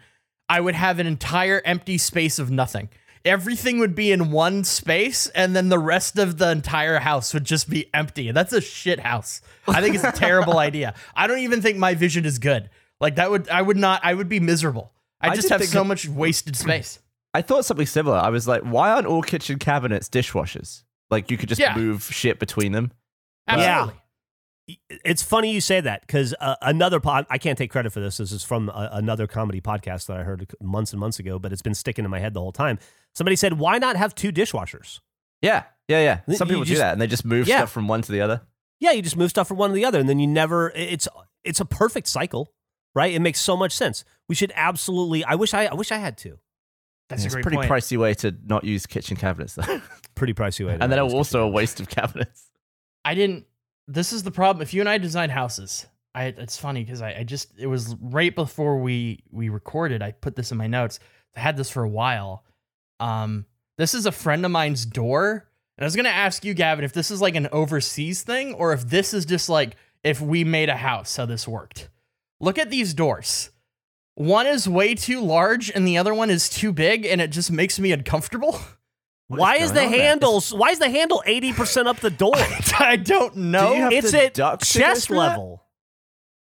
I 0.49 0.61
would 0.61 0.75
have 0.75 0.99
an 0.99 1.07
entire 1.07 1.62
empty 1.64 1.96
space 1.99 2.38
of 2.38 2.51
nothing 2.51 2.90
everything 3.27 3.79
would 3.81 3.95
be 3.95 4.12
in 4.12 4.31
one 4.31 4.65
space 4.65 5.27
and 5.29 5.55
then 5.55 5.69
the 5.69 5.79
rest 5.79 6.19
of 6.19 6.39
the 6.39 6.51
entire 6.51 6.99
house 7.01 7.35
would 7.35 7.45
just 7.45 7.69
be 7.69 7.87
empty. 7.93 8.31
that's 8.31 8.53
a 8.53 8.61
shit 8.61 9.01
house. 9.01 9.41
I 9.67 9.81
think 9.83 9.95
it's 9.97 10.05
a 10.05 10.12
terrible 10.12 10.59
idea. 10.59 10.95
I 11.15 11.27
don't 11.27 11.41
even 11.41 11.61
think 11.61 11.77
my 11.77 11.95
vision 11.95 12.25
is 12.25 12.39
good. 12.39 12.71
Like 13.01 13.17
that 13.17 13.31
would 13.31 13.49
I 13.51 13.61
would 13.61 13.77
not 13.77 14.01
I 14.05 14.15
would 14.15 14.29
be 14.29 14.41
miserable. 14.41 14.93
I, 15.21 15.31
I 15.31 15.35
just 15.35 15.49
have 15.49 15.65
so 15.65 15.81
it, 15.83 15.85
much 15.85 16.09
wasted 16.09 16.57
space. 16.57 17.01
I 17.35 17.43
thought 17.43 17.65
something 17.67 17.87
similar. 17.87 18.17
I 18.17 18.31
was 18.31 18.49
like, 18.49 18.62
why 18.62 18.91
aren't 18.93 19.07
all 19.07 19.23
kitchen 19.23 19.59
cabinets 19.59 20.09
dishwashers? 20.09 20.85
Like 21.11 21.31
you 21.31 21.37
could 21.37 21.49
just 21.49 21.61
yeah. 21.61 21.75
move 21.75 22.05
shit 22.05 22.39
between 22.39 22.73
them. 22.73 22.93
Absolutely. 23.49 23.95
Yeah 23.97 24.01
it's 24.90 25.22
funny 25.22 25.52
you 25.52 25.61
say 25.61 25.81
that 25.81 26.00
because 26.02 26.35
uh, 26.40 26.57
another 26.62 26.98
pod 27.00 27.26
i 27.31 27.38
can't 27.38 27.57
take 27.57 27.70
credit 27.70 27.92
for 27.92 28.00
this 28.00 28.16
this 28.16 28.33
is 28.33 28.42
from 28.44 28.68
a, 28.70 28.90
another 28.92 29.26
comedy 29.26 29.61
podcast 29.61 30.07
that 30.07 30.16
i 30.16 30.22
heard 30.24 30.46
months 30.61 30.92
and 30.92 31.00
months 31.00 31.18
ago 31.18 31.38
but 31.38 31.52
it's 31.52 31.62
been 31.62 31.74
sticking 31.74 32.05
in 32.05 32.11
my 32.11 32.18
head 32.18 32.35
the 32.35 32.40
whole 32.40 32.52
time 32.52 32.79
somebody 33.14 33.37
said 33.37 33.59
why 33.59 33.79
not 33.79 33.96
have 33.96 34.14
two 34.14 34.33
dishwashers 34.33 35.00
yeah 35.42 35.64
yeah 35.88 36.00
yeah 36.24 36.35
some 36.35 36.48
people 36.48 36.64
just, 36.64 36.76
do 36.76 36.79
that 36.79 36.92
and 36.92 37.00
they 37.00 37.07
just 37.07 37.24
move 37.24 37.46
yeah. 37.46 37.59
stuff 37.59 37.70
from 37.70 37.87
one 37.88 38.02
to 38.02 38.11
the 38.11 38.20
other 38.20 38.42
yeah 38.81 38.90
you 38.92 39.02
just 39.02 39.16
move 39.16 39.31
stuff 39.31 39.46
from 39.48 39.57
one 39.57 39.70
to 39.70 39.74
the 39.74 39.85
other 39.85 40.00
and 40.00 40.09
then 40.09 40.18
you 40.18 40.26
never 40.26 40.70
it's 40.74 41.07
it's 41.44 41.61
a 41.61 41.64
perfect 41.64 42.07
cycle 42.09 42.52
right 42.94 43.14
it 43.14 43.20
makes 43.20 43.40
so 43.40 43.57
much 43.57 43.72
sense 43.72 44.05
we 44.29 44.35
should 44.35 44.52
absolutely 44.57 45.24
i 45.24 45.35
wish 45.35 45.55
i, 45.55 45.66
I 45.66 45.74
wish 45.74 45.92
i 45.92 45.98
had 45.98 46.16
two 46.16 46.38
that's 47.09 47.22
yeah, 47.22 47.38
a 47.38 47.40
pretty 47.42 47.57
point. 47.57 47.70
pricey 47.70 47.96
way 47.96 48.14
to 48.14 48.35
not 48.46 48.64
use 48.64 48.85
kitchen 48.87 49.16
cabinets 49.16 49.55
though 49.55 49.81
pretty 50.16 50.35
pricey 50.35 50.66
way 50.66 50.76
and 50.81 50.90
then 50.90 50.98
also 50.98 51.42
a 51.42 51.48
waste 51.48 51.79
of 51.79 51.88
cabinets 51.88 52.50
i 53.05 53.14
didn't 53.14 53.44
this 53.88 54.12
is 54.12 54.22
the 54.22 54.31
problem. 54.31 54.62
If 54.62 54.75
you 54.75 54.81
and 54.81 54.88
I 54.88 54.99
design 54.99 55.31
houses, 55.31 55.87
I 56.14 56.25
it's 56.25 56.57
funny 56.59 56.83
because 56.85 57.03
I, 57.03 57.14
I 57.18 57.22
just 57.25 57.51
it 57.59 57.66
was 57.66 57.94
right 58.01 58.35
before 58.35 58.79
we 58.79 59.22
we 59.31 59.49
recorded. 59.49 60.03
I 60.03 60.12
put 60.12 60.37
this 60.37 60.53
in 60.53 60.59
my 60.59 60.66
notes. 60.66 60.99
I 61.37 61.40
had 61.40 61.57
this 61.57 61.70
for 61.70 61.83
a 61.83 61.88
while. 61.88 62.44
Um, 62.99 63.44
this 63.79 63.94
is 63.94 64.07
a 64.07 64.12
friend 64.12 64.44
of 64.44 64.51
mine's 64.51 64.87
door. 64.87 65.49
And 65.79 65.85
I 65.85 65.87
was 65.87 65.96
gonna 65.96 66.09
ask 66.09 66.44
you, 66.44 66.55
Gavin, 66.55 66.85
if 66.85 66.92
this 66.94 67.11
is 67.11 67.20
like 67.20 67.35
an 67.37 67.49
overseas 67.53 68.22
thing 68.22 68.55
or 68.55 68.72
if 68.72 68.88
this 68.88 69.12
is 69.12 69.25
just 69.27 69.49
like 69.51 69.77
if 70.03 70.20
we 70.20 70.42
made 70.44 70.68
a 70.70 70.77
house, 70.77 71.14
how 71.16 71.27
this 71.27 71.46
worked. 71.46 71.88
Look 72.40 72.59
at 72.59 72.70
these 72.70 72.94
doors. 72.94 73.51
One 74.14 74.46
is 74.46 74.66
way 74.66 74.94
too 74.94 75.20
large 75.20 75.70
and 75.70 75.87
the 75.87 75.99
other 75.99 76.14
one 76.14 76.31
is 76.31 76.49
too 76.49 76.72
big, 76.72 77.05
and 77.05 77.20
it 77.20 77.29
just 77.29 77.51
makes 77.51 77.79
me 77.79 77.92
uncomfortable. 77.92 78.59
why 79.29 79.57
is, 79.57 79.65
is 79.65 79.73
the 79.73 79.89
handle? 79.89 80.41
Why 80.53 80.71
is 80.71 80.79
the 80.79 80.89
handle 80.91 81.23
eighty 81.27 81.53
percent 81.53 81.89
up 81.89 81.99
the 81.99 82.11
door? 82.11 82.33
I 82.79 82.97
don't 82.97 83.37
know. 83.37 83.91
Do 83.91 83.97
it's 83.97 84.15
at 84.15 84.39
chest 84.62 85.11
level. 85.11 85.62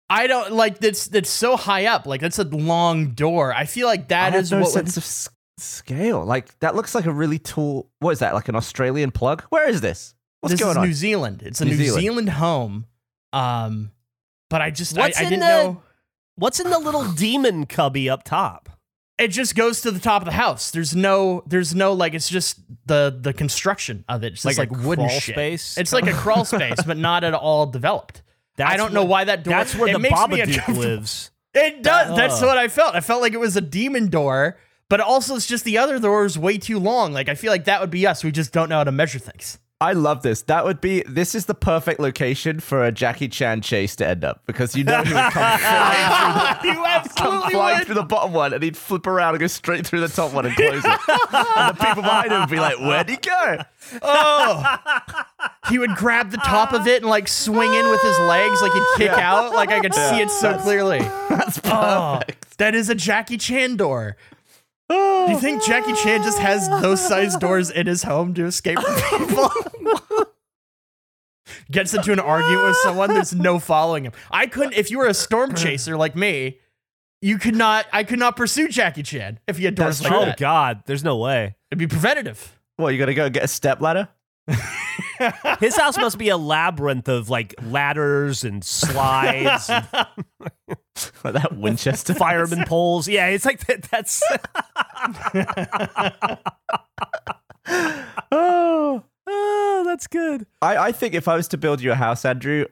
I 0.10 0.28
don't 0.28 0.52
like 0.54 0.80
that's 0.80 1.08
that's 1.08 1.30
so 1.30 1.56
high 1.58 1.86
up. 1.88 2.06
Like 2.06 2.22
that's 2.22 2.40
a 2.40 2.44
long 2.44 3.12
door. 3.12 3.54
I 3.54 3.66
feel 3.66 3.88
like 3.88 4.10
that 4.10 4.34
I 4.34 4.38
is 4.38 4.52
no 4.52 4.62
what 4.62 4.70
sense 4.70 4.92
would... 4.96 4.98
of 4.98 5.04
s- 5.04 5.30
scale. 5.58 6.24
Like 6.26 6.58
that 6.60 6.76
looks 6.76 6.94
like 6.96 7.06
a 7.06 7.12
really 7.12 7.40
tall. 7.40 7.90
What 8.00 8.12
is 8.12 8.20
that? 8.20 8.34
Like 8.34 8.50
an 8.50 8.56
Australian 8.56 9.12
plug? 9.12 9.44
Where 9.50 9.68
is 9.68 9.82
this? 9.82 10.14
What's 10.42 10.54
this 10.54 10.62
going 10.62 10.78
on? 10.78 10.86
New 10.88 10.94
Zealand. 10.94 11.42
It's 11.44 11.62
a 11.62 11.66
New, 11.66 11.72
New 11.72 11.78
Zealand. 11.78 12.02
Zealand. 12.02 12.30
home. 12.30 12.86
Um, 13.34 13.92
but 14.50 14.62
I 14.62 14.70
just 14.72 14.96
what's 14.98 15.18
I, 15.18 15.22
I 15.26 15.30
didn't 15.30 15.40
the, 15.42 15.46
know. 15.48 15.84
What's 16.36 16.60
in 16.60 16.70
the 16.70 16.80
little 16.80 17.12
demon 17.14 17.66
cubby 17.66 18.10
up 18.10 18.24
top? 18.24 18.70
it 19.20 19.28
just 19.30 19.54
goes 19.56 19.82
to 19.82 19.92
the 19.92 20.00
top 20.00 20.22
of 20.22 20.26
the 20.26 20.32
house. 20.32 20.72
There's 20.72 20.96
no, 20.96 21.44
there's 21.46 21.76
no 21.76 21.94
like 21.94 22.14
it's 22.14 22.30
just 22.30 22.60
the 22.86 23.16
the 23.22 23.34
construction 23.34 24.06
of 24.08 24.24
it. 24.24 24.34
It's 24.34 24.44
just 24.44 24.58
like, 24.58 24.72
like 24.72 24.84
wooden 24.84 25.10
shit. 25.10 25.36
space. 25.36 25.78
It's 25.78 25.94
like 25.94 26.08
a 26.08 26.14
crawl 26.14 26.46
space, 26.46 26.82
but 26.86 26.98
not 26.98 27.24
at 27.24 27.34
all 27.34 27.66
developed. 27.68 28.22
That's 28.56 28.74
I 28.74 28.78
don't 28.78 28.88
what, 28.88 28.94
know 28.94 29.06
why 29.06 29.26
that 29.26 29.44
door. 29.44 29.52
That's 29.54 29.76
where 29.76 29.92
the 29.94 30.00
Babadook 30.00 30.78
lives. 30.78 31.32
It 31.54 31.84
does. 31.84 32.12
Uh. 32.12 32.16
That's 32.16 32.42
what 32.42 32.58
I 32.58 32.68
felt. 32.70 32.96
I 32.96 33.02
felt 33.02 33.22
like 33.22 33.34
it 33.34 33.40
was 33.40 33.56
a 33.58 33.62
demon 33.62 34.10
door, 34.10 34.58
but 34.90 35.00
also 35.02 35.36
it's 35.36 35.46
just 35.48 35.66
the 35.66 35.78
other 35.78 36.00
door 36.00 36.26
is 36.26 36.40
way 36.40 36.58
too 36.58 36.80
long. 36.80 37.12
Like 37.14 37.28
I 37.30 37.36
feel 37.36 37.52
like 37.52 37.66
that 37.66 37.82
would 37.82 37.92
be 37.92 38.08
us. 38.08 38.24
We 38.24 38.32
just 38.32 38.54
don't 38.54 38.70
know 38.70 38.78
how 38.78 38.84
to 38.86 38.92
measure 38.92 39.20
things. 39.20 39.60
I 39.82 39.94
love 39.94 40.24
this. 40.24 40.42
That 40.42 40.65
would 40.65 40.82
be 40.82 41.04
this 41.08 41.34
is 41.34 41.46
the 41.46 41.54
perfect 41.54 42.02
location 42.02 42.60
for 42.60 42.84
a 42.84 42.92
Jackie 42.92 43.30
Chan 43.30 43.62
chase 43.62 43.96
to 43.98 44.08
end 44.08 44.26
up 44.26 44.42
because 44.46 44.76
you 44.76 44.84
know 44.84 45.02
he 45.04 45.13
would 45.13 45.32
come 45.32 45.32
flying 45.32 46.56
through 46.65 46.74
the, 46.74 47.48
flying 47.52 47.86
through 47.86 47.96
the 47.96 48.04
bottom 48.04 48.34
one 48.34 48.52
and 48.54 48.62
he'd 48.62 48.76
flip 48.76 49.08
around 49.08 49.36
and 49.36 49.39
go 49.39 49.48
straight 49.48 49.88
through 49.88 50.02
the 50.02 50.10
top 50.10 50.34
one 50.34 50.46
and 50.46 50.56
close 50.58 50.84
it. 50.84 50.86
and 50.86 51.78
the 51.78 51.78
people 51.80 52.02
behind 52.04 52.30
him 52.34 52.42
would 52.42 52.50
be 52.50 52.60
like, 52.60 52.78
"Where'd 52.78 53.08
he 53.08 53.15
go?" 53.15 53.58
Oh, 54.02 54.65
he 55.70 55.80
would 55.80 55.96
grab 55.96 56.32
the 56.32 56.38
top 56.38 56.74
of 56.74 56.86
it 56.86 57.02
and 57.04 57.10
like 57.10 57.30
swing 57.30 57.74
in 57.74 57.89
with 57.89 58.02
his 58.02 58.20
legs, 58.20 58.62
like 58.62 58.74
he'd 58.74 58.84
kick 58.98 59.12
yeah. 59.12 59.32
out. 59.34 59.54
Like 59.54 59.70
I 59.70 59.80
could 59.80 59.96
yeah. 59.96 60.10
see 60.10 60.18
it 60.22 60.30
so 60.30 60.52
that's, 60.52 60.63
clearly. 60.63 61.00
That's 61.30 61.58
oh, 61.60 61.62
perfect. 62.20 62.46
Oh, 62.48 62.52
that 62.58 62.76
is 62.76 62.89
a 62.89 62.96
Jackie 62.96 63.38
Chan 63.38 63.78
door. 63.78 64.18
Do 64.89 65.28
you 65.30 65.39
think 65.39 65.63
Jackie 65.65 65.93
Chan 66.04 66.23
just 66.23 66.39
has 66.39 66.67
those 66.67 67.06
size 67.06 67.36
doors 67.38 67.69
in 67.69 67.86
his 67.86 68.04
home 68.04 68.34
to 68.34 68.45
escape 68.45 68.80
from 68.80 69.28
people? 69.28 69.52
Gets 71.71 71.93
into 71.93 72.12
an 72.12 72.19
argument 72.19 72.65
with 72.69 72.78
someone, 72.78 73.10
there's 73.10 73.34
no 73.34 73.60
following 73.60 74.06
him. 74.06 74.12
I 74.32 74.47
couldn't, 74.47 74.73
if 74.73 74.89
you 74.89 74.97
were 74.97 75.06
a 75.06 75.13
storm 75.13 75.54
chaser 75.54 75.95
like 75.95 76.15
me, 76.15 76.60
you 77.21 77.38
could 77.38 77.56
not, 77.56 77.86
I 77.93 78.04
could 78.04 78.17
not 78.17 78.36
pursue 78.36 78.67
Jackie 78.69 79.04
Chan 79.04 79.39
if 79.47 79.58
he 79.58 79.65
had 79.65 79.75
doors 79.75 79.99
That's 79.99 80.06
like 80.10 80.10
true. 80.12 80.17
Oh, 80.17 80.25
that. 80.25 80.36
Oh, 80.36 80.39
God, 80.39 80.84
there's 80.88 81.04
no 81.04 81.17
way. 81.17 81.56
It'd 81.69 81.78
be 81.78 81.86
preventative. 81.86 82.60
Well, 82.80 82.89
you 82.91 82.97
gotta 82.97 83.13
go 83.13 83.30
get 83.30 83.43
a 83.43 83.47
stepladder. 83.47 84.08
His 85.60 85.78
house 85.78 85.98
must 85.98 86.18
be 86.18 86.30
a 86.30 86.38
labyrinth 86.38 87.08
of 87.08 87.30
like 87.30 87.54
ladders 87.62 88.44
and 88.44 88.64
slides. 88.64 89.70
and 89.70 89.86
that 91.24 91.58
Winchester 91.58 92.14
fireman 92.14 92.64
poles. 92.66 93.08
Yeah, 93.08 93.28
it's 93.28 93.46
like 93.46 93.66
that, 93.68 93.84
that's. 93.84 94.24
oh, 98.32 99.04
oh, 99.28 99.84
that's 99.86 100.08
good. 100.08 100.46
I, 100.62 100.78
I 100.78 100.92
think 100.92 101.14
if 101.14 101.28
I 101.28 101.36
was 101.36 101.48
to 101.50 101.58
build 101.58 101.82
you 101.82 101.92
a 101.92 101.96
house, 101.96 102.24
Andrew, 102.24 102.66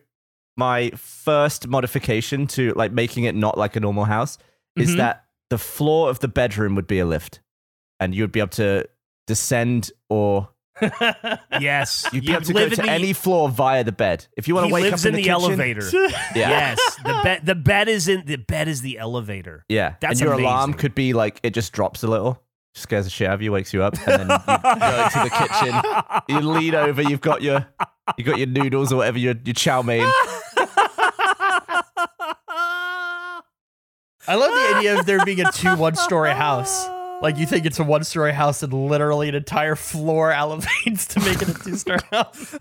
my 0.56 0.92
first 0.96 1.68
modification 1.68 2.48
to 2.48 2.72
like 2.76 2.92
making 2.94 3.26
it 3.26 3.36
not 3.36 3.58
like 3.58 3.76
a 3.76 3.80
normal 3.82 4.06
house 4.06 4.38
is 4.78 4.90
mm-hmm. 4.90 4.98
that 5.00 5.26
the 5.50 5.58
floor 5.58 6.10
of 6.10 6.20
the 6.20 6.28
bedroom 6.28 6.76
would 6.76 6.88
be 6.88 7.00
a 7.00 7.06
lift 7.06 7.42
and 8.00 8.16
you 8.16 8.24
would 8.24 8.32
be 8.32 8.40
able 8.40 8.50
to 8.50 8.88
descend 9.28 9.92
or 10.10 10.50
yes, 10.82 12.06
you, 12.13 12.32
have 12.34 12.44
to 12.44 12.54
go 12.54 12.70
to 12.70 12.76
the, 12.76 12.90
any 12.90 13.13
floor 13.13 13.50
via 13.50 13.84
the 13.84 13.92
bed. 13.92 14.26
If 14.36 14.48
you 14.48 14.56
want 14.56 14.68
to 14.68 14.74
wake 14.74 14.92
up 14.92 15.00
in, 15.02 15.08
in 15.10 15.13
the, 15.16 15.24
the 15.24 15.30
elevator. 15.30 15.90
yeah. 15.94 16.16
Yes, 16.36 16.80
the 16.98 17.20
bed. 17.24 17.46
The 17.46 17.56
bed 17.56 17.88
is 17.88 18.08
in 18.08 18.26
the 18.26 18.36
bed 18.38 18.68
is 18.68 18.82
the 18.82 18.98
elevator. 19.00 19.66
Yeah, 19.70 19.96
that's 20.00 20.13
and 20.13 20.20
your 20.22 20.34
amazing. 20.34 20.46
alarm 20.48 20.74
could 20.74 20.96
be 20.96 21.13
like 21.13 21.40
it 21.44 21.52
just 21.52 21.74
drops 21.74 22.04
a 22.04 22.08
little. 22.08 22.42
Scares 22.76 23.06
the 23.06 23.10
shit 23.10 23.28
out 23.28 23.34
of 23.36 23.42
you, 23.42 23.52
wakes 23.52 23.74
you 23.74 23.82
up, 23.82 23.96
and 24.08 24.30
then 24.30 24.30
you 24.30 24.38
go 24.38 25.10
to 25.10 25.20
the 25.24 26.10
kitchen. 26.20 26.30
You 26.30 26.42
lean 26.48 26.76
over, 26.76 27.02
you've 27.02 27.22
got 27.22 27.42
your 27.42 27.68
you 28.18 28.24
got 28.24 28.38
your 28.38 28.48
noodles 28.48 28.94
or 28.94 28.98
whatever 28.98 29.18
your 29.18 29.34
your 29.46 29.54
chow 29.56 29.82
mein. 29.82 30.06
I 34.30 34.36
love 34.36 34.52
the 34.52 34.78
idea 34.78 35.00
of 35.00 35.06
there 35.08 35.26
being 35.26 35.42
a 35.42 35.52
two 35.52 35.76
one 35.76 35.96
story 35.96 36.32
house. 36.34 36.88
Like 37.21 37.38
you 37.38 37.45
think 37.45 37.65
it's 37.65 37.80
a 37.80 37.84
one 37.84 38.03
story 38.03 38.32
house 38.34 38.62
and 38.63 38.71
literally 38.73 39.30
an 39.30 39.36
entire 39.36 39.75
floor 39.75 40.32
elevates 40.32 41.08
to 41.08 41.19
make 41.19 41.41
it 41.41 41.49
a 41.49 41.53
two 41.53 41.75
story 41.75 41.99
house. 42.12 42.56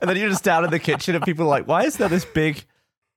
and 0.00 0.08
then 0.10 0.16
you're 0.16 0.28
just 0.28 0.44
down 0.44 0.64
in 0.64 0.70
the 0.70 0.78
kitchen 0.78 1.14
and 1.14 1.24
people 1.24 1.44
are 1.44 1.48
like, 1.48 1.66
why 1.66 1.84
is 1.84 1.96
there 1.96 2.08
this 2.08 2.24
big 2.24 2.64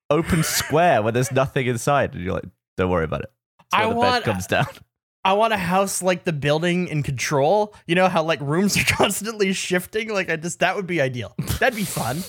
open 0.10 0.44
square 0.44 1.02
where 1.02 1.12
there's 1.12 1.32
nothing 1.32 1.66
inside? 1.68 2.14
And 2.14 2.24
you're 2.24 2.34
like, 2.34 2.46
don't 2.78 2.90
worry 2.90 3.06
about 3.06 3.22
it. 3.22 3.32
It's 3.62 3.74
where 3.78 3.86
I 3.86 3.90
the 3.90 3.96
want, 3.96 4.26
bed 4.26 4.32
comes 4.34 4.48
down. 4.48 4.66
I 5.24 5.34
want 5.34 5.54
a 5.54 5.58
house 5.58 6.02
like 6.02 6.24
the 6.24 6.34
building 6.34 6.88
in 6.88 7.04
control. 7.04 7.76
You 7.86 7.94
know 7.96 8.08
how 8.08 8.24
like 8.24 8.42
rooms 8.42 8.76
are 8.78 8.84
constantly 8.96 9.54
shifting? 9.54 10.10
Like 10.12 10.30
I 10.32 10.36
just 10.36 10.60
that 10.60 10.76
would 10.76 10.88
be 10.88 11.00
ideal. 11.00 11.36
That'd 11.60 11.76
be 11.76 11.84
fun. 11.86 12.24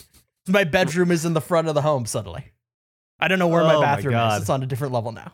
My 0.48 0.64
bedroom 0.64 1.10
is 1.10 1.24
in 1.24 1.32
the 1.32 1.40
front 1.40 1.68
of 1.68 1.74
the 1.74 1.80
home 1.82 2.04
suddenly. 2.04 2.52
I 3.18 3.28
don't 3.28 3.38
know 3.38 3.48
where 3.48 3.62
oh 3.62 3.80
my 3.80 3.80
bathroom 3.80 4.14
my 4.14 4.34
is. 4.34 4.42
It's 4.42 4.50
on 4.50 4.62
a 4.62 4.66
different 4.66 4.92
level 4.92 5.12
now 5.12 5.32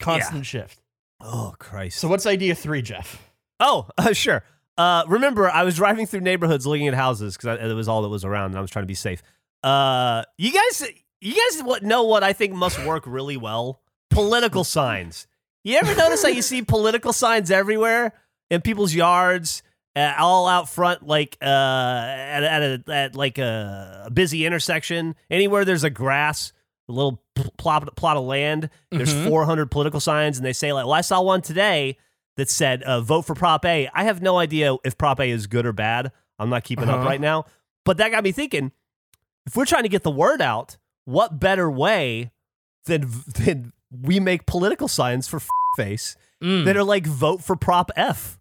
constant 0.00 0.38
yeah. 0.38 0.42
shift. 0.62 0.80
Oh 1.20 1.54
Christ! 1.58 1.98
So 1.98 2.08
what's 2.08 2.26
idea 2.26 2.54
three, 2.54 2.82
Geoff? 2.82 3.22
Oh, 3.60 3.88
uh, 3.98 4.12
sure. 4.12 4.42
Uh, 4.76 5.04
remember, 5.06 5.48
I 5.48 5.62
was 5.62 5.76
driving 5.76 6.04
through 6.06 6.20
neighborhoods 6.20 6.66
looking 6.66 6.88
at 6.88 6.94
houses 6.94 7.36
because 7.36 7.60
it 7.60 7.74
was 7.74 7.86
all 7.88 8.02
that 8.02 8.08
was 8.08 8.24
around, 8.24 8.50
and 8.50 8.58
I 8.58 8.60
was 8.60 8.70
trying 8.70 8.82
to 8.82 8.88
be 8.88 8.94
safe. 8.94 9.22
Uh, 9.62 10.22
you 10.36 10.52
guys, 10.52 10.84
you 11.20 11.32
guys 11.50 11.82
know 11.82 12.02
what 12.02 12.22
I 12.24 12.32
think 12.32 12.52
must 12.54 12.84
work 12.84 13.04
really 13.06 13.36
well? 13.36 13.80
Political 14.10 14.64
signs. 14.64 15.26
You 15.62 15.78
ever 15.78 15.94
notice 15.94 16.22
how 16.22 16.28
you 16.28 16.42
see 16.42 16.60
political 16.60 17.12
signs 17.14 17.50
everywhere 17.50 18.12
in 18.50 18.60
people's 18.60 18.92
yards, 18.94 19.62
uh, 19.96 20.12
all 20.18 20.46
out 20.46 20.68
front, 20.68 21.06
like 21.06 21.38
uh, 21.40 21.44
at 21.44 22.42
at, 22.42 22.62
a, 22.88 22.92
at 22.92 23.14
like 23.16 23.38
a 23.38 24.10
busy 24.12 24.44
intersection, 24.44 25.14
anywhere 25.30 25.64
there's 25.64 25.84
a 25.84 25.88
grass, 25.90 26.52
a 26.88 26.92
little 26.92 27.22
plop, 27.56 27.96
plot 27.96 28.16
of 28.18 28.24
land. 28.24 28.68
There's 28.90 29.12
mm-hmm. 29.14 29.28
400 29.28 29.70
political 29.70 30.00
signs, 30.00 30.36
and 30.36 30.44
they 30.44 30.52
say 30.52 30.70
like, 30.74 30.84
"Well, 30.84 30.92
I 30.92 31.00
saw 31.00 31.22
one 31.22 31.40
today 31.40 31.96
that 32.36 32.50
said 32.50 32.82
uh, 32.82 33.00
vote 33.00 33.22
for 33.22 33.34
Prop 33.34 33.64
A." 33.64 33.88
I 33.94 34.04
have 34.04 34.20
no 34.20 34.36
idea 34.36 34.76
if 34.84 34.98
Prop 34.98 35.18
A 35.18 35.30
is 35.30 35.46
good 35.46 35.64
or 35.64 35.72
bad. 35.72 36.12
I'm 36.38 36.50
not 36.50 36.62
keeping 36.64 36.86
uh-huh. 36.90 36.98
up 36.98 37.06
right 37.06 37.22
now, 37.22 37.46
but 37.86 37.96
that 37.96 38.10
got 38.10 38.22
me 38.22 38.32
thinking. 38.32 38.70
If 39.46 39.56
we're 39.56 39.64
trying 39.64 39.84
to 39.84 39.88
get 39.88 40.02
the 40.02 40.10
word 40.10 40.42
out, 40.42 40.76
what 41.06 41.40
better 41.40 41.70
way 41.70 42.32
than 42.84 43.08
than 43.38 43.72
we 43.90 44.20
make 44.20 44.44
political 44.44 44.86
signs 44.86 45.26
for 45.26 45.36
f- 45.38 45.48
face 45.78 46.16
mm. 46.42 46.66
that 46.66 46.76
are 46.76 46.84
like 46.84 47.06
vote 47.06 47.42
for 47.42 47.56
Prop 47.56 47.90
F? 47.96 48.38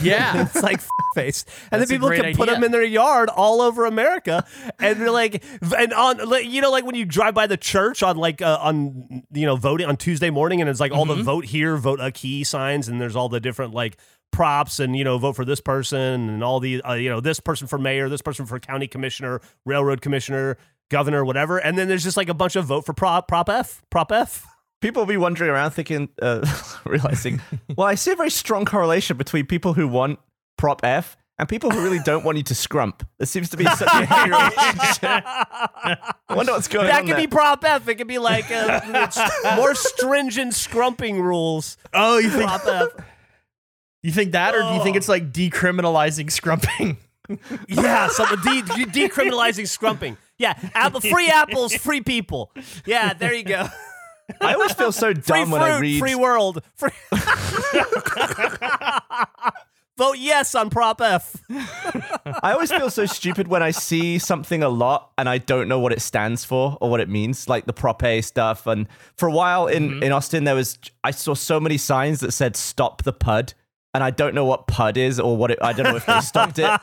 Yeah. 0.00 0.42
it's 0.42 0.62
like 0.62 0.80
face. 1.14 1.44
And 1.70 1.80
That's 1.80 1.90
then 1.90 1.98
people 2.00 2.10
can 2.10 2.34
put 2.34 2.48
them 2.48 2.62
in 2.62 2.72
their 2.72 2.84
yard 2.84 3.28
all 3.28 3.60
over 3.60 3.86
America. 3.86 4.46
And 4.78 5.00
they're 5.00 5.10
like, 5.10 5.42
and 5.76 5.92
on, 5.92 6.20
you 6.48 6.60
know, 6.60 6.70
like 6.70 6.84
when 6.86 6.94
you 6.94 7.04
drive 7.04 7.34
by 7.34 7.46
the 7.46 7.56
church 7.56 8.02
on 8.02 8.16
like, 8.16 8.40
uh, 8.42 8.58
on, 8.60 9.24
you 9.32 9.46
know, 9.46 9.56
voting 9.56 9.86
on 9.86 9.96
Tuesday 9.96 10.30
morning 10.30 10.60
and 10.60 10.70
it's 10.70 10.80
like 10.80 10.92
mm-hmm. 10.92 10.98
all 10.98 11.04
the 11.06 11.14
mm-hmm. 11.14 11.24
vote 11.24 11.44
here, 11.46 11.76
vote 11.76 12.00
a 12.00 12.10
key 12.12 12.44
signs. 12.44 12.88
And 12.88 13.00
there's 13.00 13.16
all 13.16 13.28
the 13.28 13.40
different 13.40 13.74
like 13.74 13.96
props 14.32 14.78
and, 14.78 14.94
you 14.96 15.04
know, 15.04 15.18
vote 15.18 15.34
for 15.36 15.44
this 15.44 15.60
person 15.60 16.28
and 16.30 16.44
all 16.44 16.60
the, 16.60 16.80
uh, 16.82 16.94
you 16.94 17.10
know, 17.10 17.20
this 17.20 17.40
person 17.40 17.66
for 17.66 17.78
mayor, 17.78 18.08
this 18.08 18.22
person 18.22 18.46
for 18.46 18.58
county 18.60 18.86
commissioner, 18.86 19.40
railroad 19.66 20.00
commissioner, 20.00 20.56
governor, 20.90 21.24
whatever. 21.24 21.58
And 21.58 21.76
then 21.76 21.88
there's 21.88 22.04
just 22.04 22.16
like 22.16 22.28
a 22.28 22.34
bunch 22.34 22.56
of 22.56 22.64
vote 22.64 22.84
for 22.86 22.92
prop, 22.92 23.26
prop 23.28 23.48
F, 23.48 23.82
prop 23.90 24.12
F 24.12 24.46
people 24.80 25.00
will 25.02 25.06
be 25.08 25.16
wandering 25.16 25.50
around 25.50 25.70
thinking, 25.72 26.08
uh, 26.20 26.46
realizing, 26.84 27.40
well, 27.76 27.86
I 27.86 27.94
see 27.94 28.12
a 28.12 28.16
very 28.16 28.30
strong 28.30 28.64
correlation 28.64 29.16
between 29.16 29.46
people 29.46 29.74
who 29.74 29.86
want 29.86 30.18
prop 30.58 30.80
F 30.84 31.16
and 31.38 31.48
people 31.48 31.70
who 31.70 31.82
really 31.82 32.00
don't 32.04 32.24
want 32.24 32.36
you 32.38 32.44
to 32.44 32.54
scrump. 32.54 33.00
There 33.18 33.26
seems 33.26 33.48
to 33.50 33.56
be 33.56 33.64
such 33.64 33.88
a 33.92 34.24
relationship. 34.24 35.24
I 35.26 35.96
wonder 36.30 36.52
what's 36.52 36.68
going 36.68 36.86
that 36.86 37.00
on. 37.00 37.06
That 37.06 37.14
could 37.14 37.20
be 37.20 37.26
prop 37.26 37.64
F. 37.64 37.88
It 37.88 37.94
could 37.96 38.08
be 38.08 38.18
like 38.18 38.50
uh, 38.50 39.08
a, 39.52 39.56
more 39.56 39.74
stringent 39.74 40.52
scrumping 40.52 41.20
rules. 41.20 41.76
Oh, 41.94 42.18
you 42.18 42.30
think 42.30 42.44
prop 42.50 42.66
F. 42.66 42.88
You 44.02 44.12
think 44.12 44.32
that, 44.32 44.54
or 44.54 44.62
do 44.62 44.74
you 44.76 44.82
think 44.82 44.96
it's 44.96 45.08
like 45.10 45.30
decriminalizing 45.30 46.28
scrumping? 46.30 46.96
yeah, 47.68 48.08
so 48.08 48.24
de- 48.24 48.62
de- 48.62 49.06
decriminalizing 49.08 49.66
scrumping. 49.68 50.16
Yeah, 50.38 50.54
apple, 50.74 51.00
free 51.00 51.28
apples, 51.28 51.74
free 51.74 52.00
people. 52.00 52.50
Yeah, 52.86 53.12
there 53.12 53.34
you 53.34 53.42
go. 53.44 53.66
I 54.40 54.54
always 54.54 54.72
feel 54.72 54.90
so 54.92 55.12
dumb 55.12 55.44
free 55.50 55.52
when 55.52 55.60
I 55.62 55.78
read 55.78 55.98
free 55.98 56.14
world. 56.14 56.62
Free- 56.74 56.88
Vote 59.96 60.16
yes 60.18 60.54
on 60.54 60.70
Prop 60.70 61.00
F. 61.02 61.36
I 62.42 62.52
always 62.54 62.70
feel 62.72 62.88
so 62.90 63.04
stupid 63.04 63.46
when 63.48 63.62
I 63.62 63.70
see 63.72 64.18
something 64.18 64.62
a 64.62 64.70
lot 64.70 65.12
and 65.18 65.28
I 65.28 65.36
don't 65.36 65.68
know 65.68 65.78
what 65.78 65.92
it 65.92 66.00
stands 66.00 66.42
for 66.42 66.78
or 66.80 66.88
what 66.88 67.00
it 67.00 67.08
means, 67.10 67.50
like 67.50 67.66
the 67.66 67.74
Prop 67.74 68.02
A 68.02 68.22
stuff. 68.22 68.66
And 68.66 68.88
for 69.18 69.28
a 69.28 69.32
while 69.32 69.66
in, 69.66 69.90
mm-hmm. 69.90 70.02
in 70.04 70.10
Austin, 70.12 70.44
there 70.44 70.54
was 70.54 70.78
I 71.04 71.10
saw 71.10 71.34
so 71.34 71.60
many 71.60 71.76
signs 71.76 72.20
that 72.20 72.32
said 72.32 72.56
"Stop 72.56 73.02
the 73.02 73.12
Pud." 73.12 73.52
and 73.92 74.04
I 74.04 74.10
don't 74.10 74.36
know 74.36 74.44
what 74.44 74.68
PUD 74.68 74.96
is 74.98 75.18
or 75.18 75.36
what 75.36 75.50
it, 75.50 75.58
I 75.60 75.72
don't 75.72 75.82
know 75.82 75.96
if 75.96 76.06
they 76.06 76.20
stopped 76.20 76.60
it. 76.60 76.62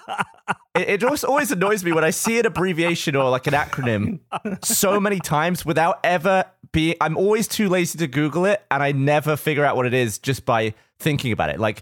it. 0.76 0.90
It 0.90 1.00
just 1.00 1.24
always 1.24 1.50
annoys 1.54 1.82
me 1.86 1.94
when 1.94 2.04
I 2.04 2.10
see 2.10 2.38
an 2.38 2.46
abbreviation 2.46 3.16
or 3.16 3.30
like 3.30 3.48
an 3.48 3.54
acronym 3.54 4.20
so 4.66 5.00
many 5.00 5.22
times 5.22 5.66
without 5.66 6.02
ever 6.04 6.44
be 6.78 6.96
I'm 7.02 7.18
always 7.18 7.48
too 7.48 7.70
lazy 7.70 7.98
to 7.98 8.08
Google 8.08 8.46
it, 8.46 8.62
and 8.70 8.84
I 8.84 8.92
never 8.92 9.36
figure 9.36 9.66
out 9.66 9.76
what 9.76 9.88
it 9.88 9.96
is 9.96 10.20
just 10.20 10.46
by 10.46 10.76
thinking 11.00 11.32
about 11.32 11.50
it. 11.50 11.60
Like 11.60 11.82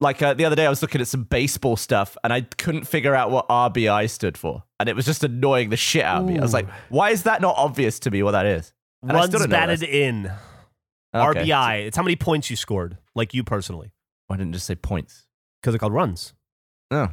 like 0.00 0.20
uh, 0.20 0.34
the 0.34 0.44
other 0.44 0.54
day, 0.54 0.66
I 0.66 0.70
was 0.70 0.82
looking 0.82 1.00
at 1.00 1.06
some 1.08 1.22
baseball 1.24 1.76
stuff, 1.76 2.14
and 2.22 2.30
I 2.32 2.42
couldn't 2.42 2.84
figure 2.86 3.14
out 3.14 3.30
what 3.30 3.48
RBI 3.48 4.08
stood 4.10 4.36
for, 4.36 4.62
and 4.78 4.86
it 4.88 4.94
was 4.94 5.06
just 5.06 5.24
annoying 5.24 5.70
the 5.70 5.78
shit 5.78 6.04
out 6.04 6.20
of 6.22 6.28
me. 6.28 6.38
I 6.38 6.42
was 6.42 6.52
like, 6.52 6.68
why 6.90 7.08
is 7.10 7.22
that 7.22 7.40
not 7.40 7.54
obvious 7.56 7.98
to 8.00 8.10
me? 8.10 8.22
What 8.22 8.32
that 8.32 8.44
is? 8.44 8.74
And 9.02 9.12
Runs 9.14 9.46
batted 9.46 9.82
in. 9.82 10.30
Okay. 11.16 11.40
RBI. 11.48 11.86
it's 11.86 11.96
how 11.96 12.02
many 12.02 12.16
points 12.16 12.50
you 12.50 12.56
scored, 12.56 12.98
like 13.14 13.32
you 13.32 13.44
personally. 13.44 13.92
Why 14.26 14.36
didn't 14.36 14.48
you 14.50 14.54
just 14.54 14.66
say 14.66 14.74
points? 14.74 15.26
Because 15.62 15.72
they're 15.72 15.78
called 15.78 15.92
runs. 15.94 16.34
No. 16.90 16.96
Oh. 16.98 17.02
Why 17.04 17.10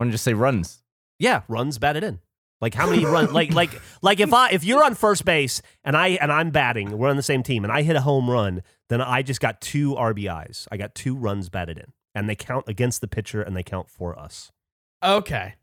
didn't 0.00 0.10
you 0.10 0.12
just 0.12 0.24
say 0.24 0.34
runs? 0.34 0.82
Yeah, 1.18 1.42
runs 1.48 1.78
batted 1.78 2.04
in. 2.04 2.20
Like 2.62 2.74
how 2.74 2.88
many 2.88 3.04
run? 3.04 3.32
like 3.32 3.52
like 3.52 3.78
like 4.02 4.20
if 4.20 4.32
I 4.32 4.50
if 4.50 4.62
you're 4.62 4.84
on 4.84 4.94
first 4.94 5.24
base 5.24 5.60
and 5.82 5.96
I 5.96 6.10
and 6.10 6.30
I'm 6.32 6.50
batting, 6.52 6.96
we're 6.96 7.08
on 7.10 7.16
the 7.16 7.22
same 7.22 7.42
team, 7.42 7.64
and 7.64 7.72
I 7.72 7.82
hit 7.82 7.96
a 7.96 8.00
home 8.02 8.30
run, 8.30 8.62
then 8.88 9.02
I 9.02 9.22
just 9.22 9.40
got 9.40 9.60
two 9.60 9.96
RBIs. 9.96 10.68
I 10.70 10.76
got 10.76 10.94
two 10.94 11.16
runs 11.16 11.48
batted 11.48 11.76
in, 11.76 11.92
and 12.14 12.28
they 12.28 12.36
count 12.36 12.66
against 12.68 13.00
the 13.00 13.08
pitcher 13.08 13.42
and 13.42 13.56
they 13.56 13.64
count 13.64 13.90
for 13.90 14.16
us. 14.16 14.52
Okay, 15.02 15.54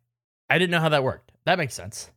I 0.49 0.57
didn't 0.57 0.71
know 0.71 0.81
how 0.81 0.89
that 0.89 1.01
worked. 1.05 1.31
That 1.45 1.57
makes 1.57 1.73
sense. 1.73 2.12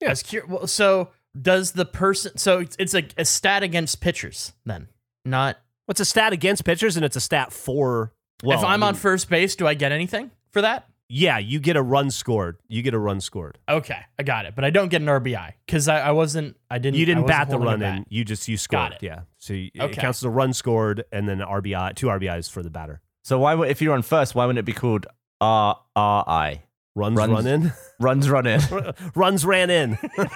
Yeah. 0.00 0.14
Cur- 0.14 0.46
well, 0.46 0.68
so 0.68 1.10
does 1.40 1.72
the 1.72 1.84
person? 1.84 2.38
So 2.38 2.60
it's, 2.60 2.76
it's 2.78 2.94
a 3.18 3.24
stat 3.24 3.64
against 3.64 4.00
pitchers 4.00 4.52
then, 4.64 4.86
not. 5.24 5.58
What's 5.86 5.98
a 6.00 6.04
stat 6.04 6.32
against 6.32 6.64
pitchers, 6.64 6.94
and 6.94 7.04
it's 7.04 7.16
a 7.16 7.20
stat 7.20 7.52
for. 7.52 8.12
Well, 8.44 8.56
if 8.56 8.64
I'm 8.64 8.70
I 8.70 8.76
mean, 8.76 8.88
on 8.88 8.94
first 8.94 9.28
base, 9.28 9.56
do 9.56 9.66
I 9.66 9.74
get 9.74 9.90
anything 9.90 10.30
for 10.52 10.60
that? 10.62 10.86
Yeah, 11.08 11.38
you 11.38 11.60
get 11.60 11.76
a 11.76 11.82
run 11.82 12.10
scored. 12.10 12.58
You 12.68 12.82
get 12.82 12.92
a 12.92 12.98
run 12.98 13.20
scored. 13.20 13.58
Okay, 13.68 13.98
I 14.18 14.22
got 14.24 14.44
it, 14.44 14.56
but 14.56 14.64
I 14.64 14.70
don't 14.70 14.88
get 14.88 15.02
an 15.02 15.06
RBI 15.08 15.52
because 15.64 15.86
I, 15.86 16.00
I, 16.00 16.10
wasn't. 16.10 16.56
I 16.68 16.78
didn't. 16.78 16.96
You 16.96 17.06
didn't 17.06 17.26
bat 17.28 17.48
the 17.48 17.58
run 17.58 17.80
in. 17.80 18.06
You 18.08 18.24
just 18.24 18.48
you 18.48 18.56
scored. 18.56 18.78
Got 18.78 18.92
it. 18.94 18.98
Yeah, 19.02 19.20
so 19.38 19.52
you, 19.52 19.70
okay. 19.78 19.92
it 19.92 19.96
counts 19.96 20.18
as 20.20 20.24
a 20.24 20.30
run 20.30 20.52
scored, 20.52 21.04
and 21.12 21.28
then 21.28 21.38
RBI, 21.38 21.94
two 21.94 22.08
RBIs 22.08 22.50
for 22.50 22.62
the 22.62 22.70
batter. 22.70 23.00
So 23.22 23.38
why 23.38 23.54
would 23.54 23.70
if 23.70 23.80
you 23.80 23.90
run 23.92 24.02
first, 24.02 24.34
why 24.34 24.46
wouldn't 24.46 24.58
it 24.58 24.64
be 24.64 24.72
called 24.72 25.06
R 25.40 25.80
R 25.94 26.24
I? 26.26 26.62
Runs, 26.96 27.16
runs 27.18 27.30
run 27.30 27.46
in. 27.46 27.72
Runs 28.00 28.30
run 28.30 28.46
in. 28.46 28.60
runs 29.14 29.44
ran 29.44 29.68
in. 29.68 29.98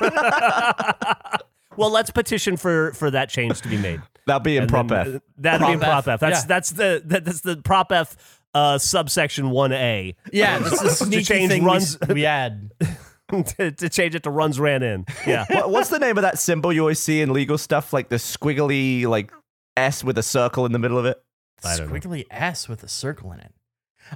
well, 1.76 1.90
let's 1.90 2.10
petition 2.10 2.56
for 2.58 2.92
for 2.92 3.10
that 3.10 3.28
change 3.30 3.60
to 3.62 3.68
be 3.68 3.78
made. 3.78 4.00
That'd 4.26 4.42
be 4.44 4.56
in 4.58 4.66
prop 4.68 4.92
F. 4.92 5.20
That'd 5.38 5.58
prop 5.60 5.68
be 5.68 5.72
in 5.72 5.80
prop 5.80 6.02
F. 6.06 6.08
F. 6.08 6.20
That's 6.20 6.42
yeah. 6.42 6.46
that's 6.46 6.70
the 6.70 7.02
that, 7.06 7.24
that's 7.24 7.40
the 7.40 7.56
prop 7.56 7.90
F 7.90 8.39
uh, 8.54 8.78
subsection 8.78 9.46
1A. 9.46 10.14
Yeah, 10.32 10.56
um, 10.56 10.64
this 10.64 11.00
is 11.00 11.08
change 11.28 11.50
thing 11.50 11.64
runs 11.64 11.98
we, 12.08 12.14
we 12.14 12.26
add. 12.26 12.72
to, 13.30 13.70
to, 13.70 13.88
change 13.88 14.14
it 14.14 14.22
to 14.24 14.30
runs 14.30 14.58
ran 14.58 14.82
in. 14.82 15.06
Yeah. 15.26 15.44
What, 15.48 15.70
what's 15.70 15.88
the 15.88 15.98
name 15.98 16.18
of 16.18 16.22
that 16.22 16.38
symbol 16.38 16.72
you 16.72 16.80
always 16.80 16.98
see 16.98 17.20
in 17.20 17.32
legal 17.32 17.58
stuff? 17.58 17.92
Like 17.92 18.08
the 18.08 18.16
squiggly 18.16 19.06
like 19.06 19.32
S 19.76 20.02
with 20.04 20.18
a 20.18 20.22
circle 20.22 20.66
in 20.66 20.72
the 20.72 20.78
middle 20.78 20.98
of 20.98 21.04
it? 21.06 21.22
Squiggly 21.62 22.28
know. 22.30 22.36
S 22.36 22.68
with 22.68 22.82
a 22.82 22.88
circle 22.88 23.32
in 23.32 23.40
it. 23.40 23.52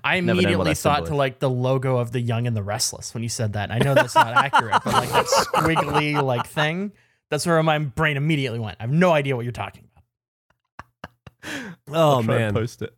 I 0.03 0.17
immediately 0.17 0.75
thought 0.75 1.07
to 1.07 1.15
like 1.15 1.39
the 1.39 1.51
logo 1.51 1.99
of 1.99 2.11
the 2.11 2.21
Young 2.21 2.49
and 2.49 2.57
the 2.57 2.63
Restless 2.65 3.15
when 3.15 3.23
you 3.23 3.29
said 3.29 3.53
that. 3.53 3.71
And 3.71 3.73
I 3.81 3.85
know 3.85 3.95
that's 3.95 4.17
not 4.17 4.35
accurate, 4.37 4.73
but 4.85 4.93
like 4.93 5.11
that 5.11 5.27
squiggly 5.27 6.21
like 6.21 6.47
thing. 6.49 6.91
That's 7.31 7.47
where 7.47 7.63
my 7.63 7.79
brain 7.79 8.17
immediately 8.17 8.59
went. 8.59 8.77
I 8.81 8.83
have 8.83 8.91
no 8.91 9.13
idea 9.13 9.37
what 9.37 9.45
you're 9.45 9.53
talking 9.53 9.85
about. 9.85 11.75
Oh 11.93 12.23
man, 12.23 12.55
post 12.55 12.83
it. 12.83 12.93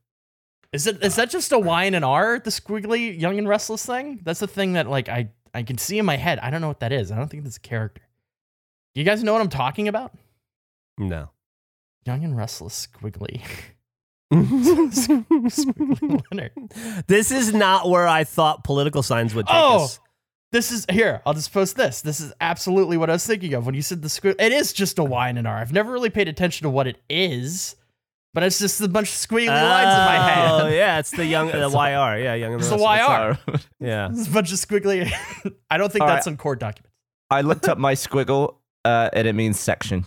Is 0.77 0.87
it 0.87 1.03
is 1.03 1.17
that 1.17 1.31
just 1.31 1.51
a 1.53 1.59
Y 1.59 1.85
and 1.85 1.97
an 1.97 2.05
R? 2.05 2.39
The 2.39 2.51
squiggly 2.51 3.19
young 3.19 3.39
and 3.39 3.49
restless 3.49 3.87
thing? 3.87 4.21
That's 4.23 4.41
the 4.41 4.47
thing 4.47 4.75
that 4.75 4.87
like 4.91 5.09
I 5.09 5.31
I 5.55 5.63
can 5.63 5.79
see 5.79 5.99
in 5.99 6.05
my 6.05 6.19
head. 6.19 6.39
I 6.41 6.51
don't 6.51 6.61
know 6.61 6.69
what 6.69 6.81
that 6.81 6.93
is. 6.93 7.11
I 7.11 7.17
don't 7.17 7.29
think 7.29 7.45
that's 7.45 7.57
a 7.57 7.61
character. 7.61 8.03
You 8.95 9.03
guys 9.05 9.23
know 9.25 9.33
what 9.33 9.41
I'm 9.41 9.49
talking 9.49 9.89
about? 9.89 10.13
No. 10.99 11.31
Young 12.05 12.23
and 12.25 12.37
restless 12.37 12.87
squiggly. 12.93 13.41
squiggly 14.31 17.07
This 17.07 17.31
is 17.33 17.55
not 17.55 17.89
where 17.89 18.07
I 18.07 18.25
thought 18.25 18.63
political 18.63 19.03
signs 19.03 19.35
would 19.35 19.47
take 19.47 19.57
oh, 19.57 19.85
us. 19.87 19.99
This 20.53 20.71
is 20.71 20.85
here. 20.91 21.23
I'll 21.25 21.33
just 21.35 21.51
post 21.55 21.77
this. 21.77 22.03
This 22.03 22.21
is 22.21 22.35
absolutely 22.39 22.99
what 22.99 23.09
I 23.09 23.15
was 23.15 23.27
thinking 23.27 23.55
of 23.55 23.65
when 23.65 23.75
you 23.75 23.81
said 23.83 24.03
the 24.03 24.09
squig. 24.09 24.35
It 24.39 24.53
is 24.53 24.75
just 24.75 24.99
a 24.99 25.05
Y 25.05 25.31
and 25.31 25.39
an 25.39 25.47
R. 25.47 25.57
I've 25.57 25.73
never 25.73 25.91
really 25.91 26.11
paid 26.11 26.29
attention 26.29 26.67
to 26.67 26.71
what 26.71 26.87
it 26.87 26.99
is 27.09 27.77
but 28.37 28.43
it's 28.43 28.59
just 28.59 28.83
a 28.83 28.87
bunch 28.89 29.09
of 29.09 29.15
squiggly 29.15 29.49
lines 29.49 29.91
in 29.95 30.05
my 30.05 30.29
head. 30.29 30.51
Oh 30.51 30.67
yeah, 30.67 30.99
it's 30.99 31.11
the 31.11 31.25
young 31.25 31.47
the 31.51 31.71
YR. 31.71 32.19
Yeah, 32.19 32.35
young. 32.35 32.53
It's 32.53 32.69
the 32.69 32.77
YR. 32.77 33.39
yeah, 33.81 34.11
it's 34.11 34.27
a 34.29 34.31
bunch 34.31 34.53
of 34.53 34.59
squiggly. 34.59 35.11
I 35.71 35.79
don't 35.79 35.91
think 35.91 36.03
All 36.03 36.09
that's 36.09 36.27
right. 36.27 36.33
in 36.33 36.37
court 36.37 36.61
documents. 36.61 36.93
I 37.31 37.41
looked 37.41 37.67
up 37.67 37.79
my 37.79 37.95
squiggle, 37.95 38.57
uh, 38.85 39.09
and 39.15 39.27
it 39.27 39.33
means 39.33 39.59
section. 39.59 40.05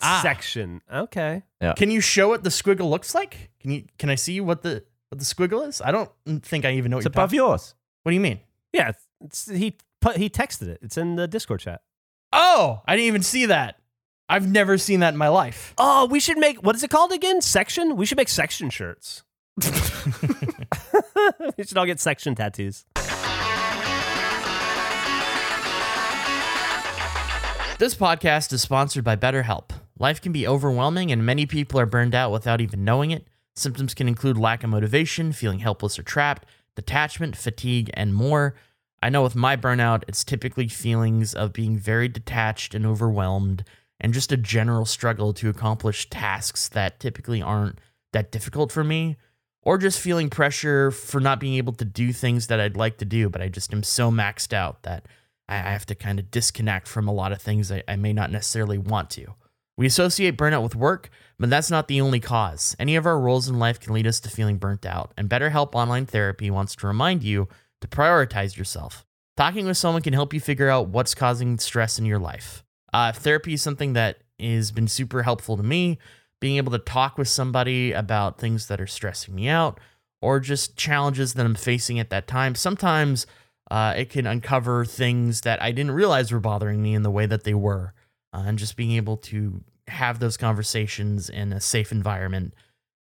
Ah. 0.00 0.20
Section. 0.22 0.80
Okay. 0.90 1.42
Yeah. 1.60 1.74
Can 1.74 1.90
you 1.90 2.00
show 2.00 2.28
what 2.28 2.44
the 2.44 2.48
squiggle 2.48 2.88
looks 2.88 3.14
like? 3.14 3.50
Can 3.60 3.72
you? 3.72 3.84
Can 3.98 4.08
I 4.08 4.14
see 4.14 4.40
what 4.40 4.62
the 4.62 4.82
what 5.10 5.18
the 5.18 5.24
squiggle 5.26 5.68
is? 5.68 5.82
I 5.82 5.90
don't 5.92 6.10
think 6.42 6.64
I 6.64 6.72
even 6.72 6.90
know. 6.90 6.96
It's 6.96 7.04
what 7.04 7.14
above 7.14 7.34
yours. 7.34 7.74
What 8.04 8.10
do 8.10 8.14
you 8.14 8.20
mean? 8.22 8.40
Yeah, 8.72 8.92
it's, 9.22 9.50
put 10.00 10.16
he 10.16 10.30
texted 10.30 10.68
it. 10.68 10.78
It's 10.80 10.96
in 10.96 11.16
the 11.16 11.28
Discord 11.28 11.60
chat. 11.60 11.82
Oh, 12.32 12.80
I 12.86 12.96
didn't 12.96 13.08
even 13.08 13.22
see 13.22 13.44
that. 13.46 13.74
I've 14.30 14.46
never 14.46 14.76
seen 14.76 15.00
that 15.00 15.14
in 15.14 15.18
my 15.18 15.28
life. 15.28 15.72
Oh, 15.78 16.04
we 16.04 16.20
should 16.20 16.36
make 16.36 16.58
what 16.62 16.76
is 16.76 16.82
it 16.82 16.90
called 16.90 17.12
again? 17.12 17.40
Section? 17.40 17.96
We 17.96 18.04
should 18.04 18.18
make 18.18 18.28
section 18.28 18.68
shirts. 18.68 19.22
we 21.56 21.64
should 21.64 21.78
all 21.78 21.86
get 21.86 21.98
section 21.98 22.34
tattoos. 22.34 22.84
This 27.78 27.94
podcast 27.94 28.52
is 28.52 28.60
sponsored 28.60 29.02
by 29.02 29.16
BetterHelp. 29.16 29.70
Life 29.98 30.20
can 30.20 30.32
be 30.32 30.46
overwhelming, 30.46 31.10
and 31.10 31.24
many 31.24 31.46
people 31.46 31.80
are 31.80 31.86
burned 31.86 32.14
out 32.14 32.30
without 32.30 32.60
even 32.60 32.84
knowing 32.84 33.10
it. 33.10 33.26
Symptoms 33.54 33.94
can 33.94 34.08
include 34.08 34.36
lack 34.36 34.62
of 34.62 34.68
motivation, 34.68 35.32
feeling 35.32 35.60
helpless 35.60 35.98
or 35.98 36.02
trapped, 36.02 36.44
detachment, 36.76 37.34
fatigue, 37.34 37.90
and 37.94 38.12
more. 38.12 38.54
I 39.02 39.08
know 39.08 39.22
with 39.22 39.34
my 39.36 39.56
burnout, 39.56 40.02
it's 40.06 40.22
typically 40.22 40.68
feelings 40.68 41.32
of 41.32 41.54
being 41.54 41.78
very 41.78 42.08
detached 42.08 42.74
and 42.74 42.84
overwhelmed 42.84 43.64
and 44.00 44.14
just 44.14 44.32
a 44.32 44.36
general 44.36 44.84
struggle 44.84 45.32
to 45.34 45.48
accomplish 45.48 46.08
tasks 46.10 46.68
that 46.68 47.00
typically 47.00 47.42
aren't 47.42 47.78
that 48.12 48.30
difficult 48.32 48.72
for 48.72 48.84
me, 48.84 49.16
or 49.62 49.76
just 49.78 50.00
feeling 50.00 50.30
pressure 50.30 50.90
for 50.90 51.20
not 51.20 51.40
being 51.40 51.54
able 51.56 51.72
to 51.74 51.84
do 51.84 52.12
things 52.12 52.46
that 52.46 52.60
I'd 52.60 52.76
like 52.76 52.98
to 52.98 53.04
do, 53.04 53.28
but 53.28 53.42
I 53.42 53.48
just 53.48 53.72
am 53.72 53.82
so 53.82 54.10
maxed 54.10 54.52
out 54.52 54.82
that 54.84 55.06
I 55.48 55.56
have 55.56 55.86
to 55.86 55.94
kind 55.94 56.18
of 56.18 56.30
disconnect 56.30 56.86
from 56.88 57.08
a 57.08 57.12
lot 57.12 57.32
of 57.32 57.40
things 57.40 57.72
I, 57.72 57.82
I 57.88 57.96
may 57.96 58.12
not 58.12 58.30
necessarily 58.30 58.78
want 58.78 59.10
to. 59.10 59.34
We 59.76 59.86
associate 59.86 60.36
burnout 60.36 60.62
with 60.62 60.74
work, 60.74 61.10
but 61.38 61.50
that's 61.50 61.70
not 61.70 61.88
the 61.88 62.00
only 62.00 62.20
cause. 62.20 62.76
Any 62.78 62.96
of 62.96 63.06
our 63.06 63.18
roles 63.18 63.48
in 63.48 63.58
life 63.58 63.78
can 63.80 63.92
lead 63.94 64.06
us 64.06 64.20
to 64.20 64.30
feeling 64.30 64.58
burnt 64.58 64.84
out, 64.86 65.12
and 65.16 65.28
BetterHelp 65.28 65.74
Online 65.74 66.04
Therapy 66.06 66.50
wants 66.50 66.76
to 66.76 66.86
remind 66.86 67.22
you 67.22 67.48
to 67.80 67.88
prioritize 67.88 68.56
yourself. 68.56 69.04
Talking 69.36 69.66
with 69.66 69.76
someone 69.76 70.02
can 70.02 70.14
help 70.14 70.34
you 70.34 70.40
figure 70.40 70.68
out 70.68 70.88
what's 70.88 71.14
causing 71.14 71.58
stress 71.58 71.98
in 71.98 72.04
your 72.04 72.18
life. 72.18 72.64
Uh, 72.92 73.12
therapy 73.12 73.54
is 73.54 73.62
something 73.62 73.92
that 73.92 74.18
has 74.40 74.70
been 74.72 74.88
super 74.88 75.22
helpful 75.22 75.56
to 75.56 75.62
me. 75.62 75.98
Being 76.40 76.56
able 76.56 76.72
to 76.72 76.78
talk 76.78 77.18
with 77.18 77.28
somebody 77.28 77.92
about 77.92 78.38
things 78.38 78.68
that 78.68 78.80
are 78.80 78.86
stressing 78.86 79.34
me 79.34 79.48
out 79.48 79.80
or 80.22 80.40
just 80.40 80.76
challenges 80.76 81.34
that 81.34 81.44
I'm 81.44 81.54
facing 81.54 81.98
at 81.98 82.10
that 82.10 82.26
time. 82.26 82.54
Sometimes 82.54 83.26
uh, 83.70 83.94
it 83.96 84.08
can 84.10 84.26
uncover 84.26 84.84
things 84.84 85.42
that 85.42 85.60
I 85.62 85.72
didn't 85.72 85.92
realize 85.92 86.30
were 86.32 86.40
bothering 86.40 86.80
me 86.82 86.94
in 86.94 87.02
the 87.02 87.10
way 87.10 87.26
that 87.26 87.44
they 87.44 87.54
were. 87.54 87.92
Uh, 88.32 88.42
and 88.46 88.58
just 88.58 88.76
being 88.76 88.92
able 88.92 89.16
to 89.16 89.62
have 89.88 90.18
those 90.18 90.36
conversations 90.36 91.28
in 91.30 91.52
a 91.52 91.60
safe 91.60 91.92
environment 91.92 92.54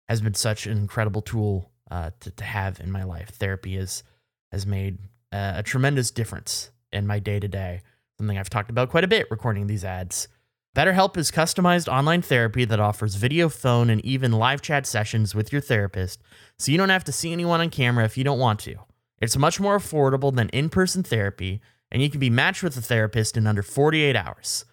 has 0.09 0.21
been 0.21 0.33
such 0.33 0.65
an 0.65 0.77
incredible 0.77 1.21
tool 1.21 1.71
uh, 1.91 2.11
to, 2.19 2.31
to 2.31 2.43
have 2.43 2.79
in 2.79 2.91
my 2.91 3.03
life. 3.03 3.29
Therapy 3.29 3.77
is, 3.77 4.03
has 4.51 4.65
made 4.65 4.97
a, 5.31 5.55
a 5.57 5.63
tremendous 5.63 6.11
difference 6.11 6.71
in 6.91 7.05
my 7.05 7.19
day 7.19 7.39
to 7.39 7.47
day 7.47 7.81
something 8.17 8.37
I've 8.37 8.49
talked 8.49 8.69
about 8.69 8.89
quite 8.89 9.03
a 9.05 9.09
bit 9.09 9.27
recording 9.29 9.67
these 9.67 9.83
ads. 9.85 10.27
BetterHelp 10.75 11.17
is 11.17 11.31
customized 11.31 11.87
online 11.91 12.21
therapy 12.21 12.63
that 12.65 12.79
offers 12.79 13.15
video, 13.15 13.49
phone, 13.49 13.89
and 13.89 14.03
even 14.05 14.31
live 14.31 14.61
chat 14.61 14.85
sessions 14.85 15.33
with 15.33 15.51
your 15.51 15.61
therapist, 15.61 16.21
so 16.57 16.71
you 16.71 16.77
don't 16.77 16.89
have 16.89 17.03
to 17.05 17.11
see 17.11 17.31
anyone 17.31 17.59
on 17.61 17.69
camera 17.71 18.05
if 18.05 18.17
you 18.17 18.23
don't 18.23 18.37
want 18.39 18.59
to. 18.61 18.75
It's 19.19 19.35
much 19.37 19.59
more 19.59 19.77
affordable 19.79 20.31
than 20.35 20.49
in 20.49 20.69
person 20.69 21.01
therapy, 21.03 21.61
and 21.91 22.01
you 22.03 22.09
can 22.09 22.19
be 22.19 22.29
matched 22.29 22.63
with 22.63 22.75
a 22.77 22.81
therapist 22.81 23.37
in 23.37 23.47
under 23.47 23.63
48 23.63 24.13
hours. 24.15 24.65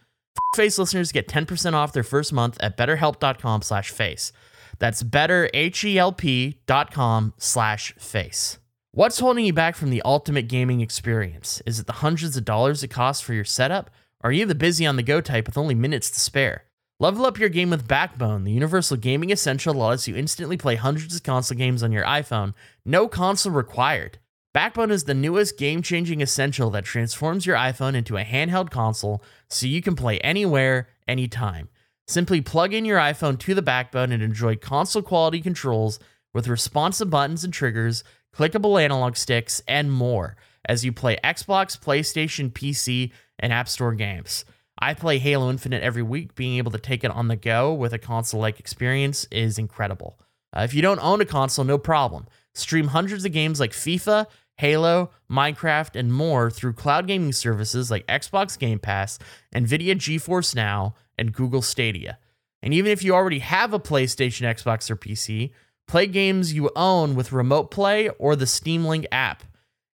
Face 0.56 0.78
listeners 0.78 1.12
get 1.12 1.26
10% 1.28 1.72
off 1.74 1.92
their 1.94 2.02
first 2.02 2.32
month 2.32 2.56
at 2.60 2.76
betterhelp.com 2.76 3.62
slash 3.62 3.90
face. 3.90 4.32
That's 4.78 5.02
betterhelp.com 5.02 7.34
slash 7.38 7.94
face. 7.96 8.58
What's 8.96 9.18
holding 9.18 9.44
you 9.44 9.52
back 9.52 9.74
from 9.74 9.90
the 9.90 10.02
ultimate 10.04 10.46
gaming 10.46 10.80
experience? 10.80 11.60
Is 11.66 11.80
it 11.80 11.86
the 11.88 11.94
hundreds 11.94 12.36
of 12.36 12.44
dollars 12.44 12.84
it 12.84 12.92
costs 12.92 13.20
for 13.20 13.34
your 13.34 13.42
setup? 13.44 13.90
Or 14.22 14.30
are 14.30 14.32
you 14.32 14.46
the 14.46 14.54
busy 14.54 14.86
on 14.86 14.94
the 14.94 15.02
go 15.02 15.20
type 15.20 15.46
with 15.48 15.58
only 15.58 15.74
minutes 15.74 16.10
to 16.12 16.20
spare? 16.20 16.62
Level 17.00 17.26
up 17.26 17.36
your 17.36 17.48
game 17.48 17.70
with 17.70 17.88
Backbone, 17.88 18.44
the 18.44 18.52
universal 18.52 18.96
gaming 18.96 19.32
essential 19.32 19.74
that 19.74 19.80
lets 19.80 20.06
you 20.06 20.14
instantly 20.14 20.56
play 20.56 20.76
hundreds 20.76 21.16
of 21.16 21.24
console 21.24 21.58
games 21.58 21.82
on 21.82 21.90
your 21.90 22.04
iPhone, 22.04 22.54
no 22.84 23.08
console 23.08 23.50
required. 23.52 24.18
Backbone 24.52 24.92
is 24.92 25.02
the 25.02 25.12
newest 25.12 25.58
game 25.58 25.82
changing 25.82 26.20
essential 26.22 26.70
that 26.70 26.84
transforms 26.84 27.46
your 27.46 27.56
iPhone 27.56 27.94
into 27.96 28.16
a 28.16 28.22
handheld 28.22 28.70
console 28.70 29.24
so 29.50 29.66
you 29.66 29.82
can 29.82 29.96
play 29.96 30.20
anywhere, 30.20 30.88
anytime. 31.08 31.68
Simply 32.06 32.40
plug 32.40 32.72
in 32.72 32.84
your 32.84 32.98
iPhone 33.00 33.40
to 33.40 33.56
the 33.56 33.60
Backbone 33.62 34.12
and 34.12 34.22
enjoy 34.22 34.54
console 34.54 35.02
quality 35.02 35.40
controls 35.40 35.98
with 36.32 36.46
responsive 36.46 37.10
buttons 37.10 37.42
and 37.42 37.52
triggers 37.52 38.04
clickable 38.36 38.82
analog 38.82 39.16
sticks, 39.16 39.62
and 39.68 39.90
more 39.90 40.36
as 40.64 40.84
you 40.84 40.92
play 40.92 41.16
Xbox, 41.22 41.78
PlayStation, 41.78 42.52
PC, 42.52 43.12
and 43.38 43.52
App 43.52 43.68
Store 43.68 43.94
games. 43.94 44.44
I 44.78 44.94
play 44.94 45.18
Halo 45.18 45.50
Infinite 45.50 45.82
every 45.82 46.02
week. 46.02 46.34
Being 46.34 46.58
able 46.58 46.72
to 46.72 46.78
take 46.78 47.04
it 47.04 47.10
on 47.10 47.28
the 47.28 47.36
go 47.36 47.72
with 47.72 47.92
a 47.92 47.98
console 47.98 48.40
like 48.40 48.58
experience 48.58 49.26
is 49.30 49.58
incredible. 49.58 50.18
Uh, 50.56 50.62
if 50.62 50.74
you 50.74 50.82
don't 50.82 50.98
own 51.00 51.20
a 51.20 51.24
console, 51.26 51.64
no 51.64 51.78
problem. 51.78 52.26
Stream 52.54 52.88
hundreds 52.88 53.24
of 53.24 53.32
games 53.32 53.60
like 53.60 53.72
FIFA, 53.72 54.26
Halo, 54.56 55.10
Minecraft, 55.30 55.96
and 55.98 56.12
more 56.12 56.50
through 56.50 56.74
cloud 56.74 57.06
gaming 57.06 57.32
services 57.32 57.90
like 57.90 58.06
Xbox 58.06 58.58
Game 58.58 58.78
Pass, 58.78 59.18
NVIDIA 59.54 59.94
GeForce 59.94 60.54
Now, 60.54 60.94
and 61.18 61.32
Google 61.32 61.62
Stadia. 61.62 62.18
And 62.62 62.72
even 62.72 62.90
if 62.90 63.04
you 63.04 63.14
already 63.14 63.40
have 63.40 63.74
a 63.74 63.80
PlayStation, 63.80 64.42
Xbox, 64.50 64.90
or 64.90 64.96
PC, 64.96 65.50
Play 65.86 66.06
games 66.06 66.54
you 66.54 66.70
own 66.74 67.14
with 67.14 67.32
Remote 67.32 67.70
Play 67.70 68.08
or 68.10 68.36
the 68.36 68.46
Steam 68.46 68.84
Link 68.84 69.06
app. 69.12 69.44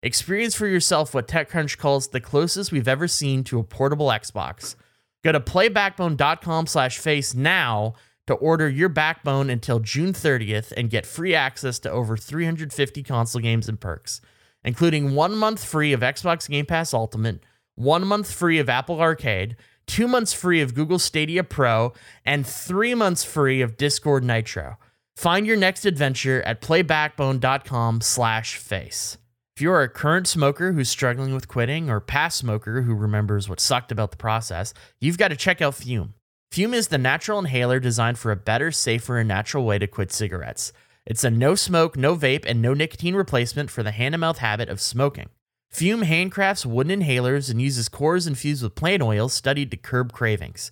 Experience 0.04 0.56
for 0.56 0.68
yourself 0.68 1.14
what 1.14 1.28
TechCrunch 1.28 1.78
calls 1.78 2.10
the 2.10 2.22
closest 2.22 2.72
we've 2.72 2.88
ever 2.88 3.08
seen 3.08 3.44
to 3.46 3.60
a 3.60 3.64
portable 3.64 4.08
Xbox. 4.08 4.76
Go 5.24 5.32
to 5.32 5.40
playbackbone.com/face 5.40 7.34
now 7.34 7.94
to 8.28 8.34
order 8.36 8.70
your 8.70 8.88
Backbone 8.90 9.50
until 9.50 9.80
June 9.80 10.14
30th 10.14 10.72
and 10.78 10.90
get 10.90 11.06
free 11.06 11.34
access 11.34 11.80
to 11.80 11.92
over 11.92 12.16
350 12.16 13.02
console 13.04 13.42
games 13.42 13.68
and 13.68 13.80
perks, 13.82 14.22
including 14.64 15.16
1 15.16 15.36
month 15.36 15.64
free 15.66 15.92
of 15.92 16.00
Xbox 16.02 16.48
Game 16.48 16.66
Pass 16.68 16.94
Ultimate, 16.94 17.42
1 17.76 18.06
month 18.06 18.32
free 18.32 18.60
of 18.60 18.70
Apple 18.70 19.02
Arcade, 19.02 19.58
2 19.88 20.08
months 20.08 20.32
free 20.32 20.62
of 20.62 20.76
Google 20.76 21.00
Stadia 21.00 21.44
Pro, 21.44 21.92
and 22.24 22.46
3 22.48 22.94
months 22.96 23.24
free 23.26 23.60
of 23.62 23.76
Discord 23.76 24.24
Nitro. 24.24 24.78
Find 25.20 25.46
your 25.46 25.58
next 25.58 25.86
adventure 25.86 26.42
at 26.44 26.62
playbackbone.com 26.62 28.00
slash 28.00 28.56
face. 28.56 29.18
If 29.58 29.62
you're 29.62 29.82
a 29.82 29.90
current 29.90 30.28
smoker 30.28 30.72
who's 30.72 30.88
struggling 30.88 31.34
with 31.36 31.50
quitting 31.50 31.90
or 31.90 32.00
past 32.00 32.38
smoker 32.38 32.84
who 32.84 32.96
remembers 32.96 33.50
what 33.50 33.60
sucked 33.60 33.92
about 33.92 34.12
the 34.12 34.16
process, 34.18 34.74
you've 35.02 35.18
got 35.18 35.28
to 35.28 35.36
check 35.36 35.62
out 35.62 35.76
Fum. 35.76 36.14
Fum 36.54 36.74
is 36.74 36.88
the 36.88 36.98
natural 36.98 37.38
inhaler 37.40 37.82
designed 37.82 38.18
for 38.18 38.32
a 38.32 38.38
better, 38.38 38.72
safer, 38.72 39.18
and 39.18 39.28
natural 39.28 39.66
way 39.66 39.78
to 39.78 39.88
quit 39.88 40.14
cigarettes. 40.14 40.72
It's 41.06 41.26
a 41.26 41.30
no 41.30 41.54
smoke, 41.56 41.98
no 41.98 42.16
vape, 42.16 42.46
and 42.48 42.62
no 42.62 42.74
nicotine 42.74 43.14
replacement 43.14 43.70
for 43.70 43.84
the 43.84 43.92
hand 43.92 44.14
to 44.14 44.18
mouth 44.18 44.38
habit 44.38 44.70
of 44.70 44.80
smoking. 44.80 45.28
Fum 45.70 46.04
handcrafts 46.04 46.66
wooden 46.66 47.02
inhalers 47.02 47.52
and 47.52 47.62
uses 47.62 47.90
cores 47.90 48.26
infused 48.26 48.64
with 48.64 48.76
plant 48.76 49.02
oils 49.04 49.34
studied 49.34 49.70
to 49.72 49.76
curb 49.76 50.14
cravings. 50.14 50.72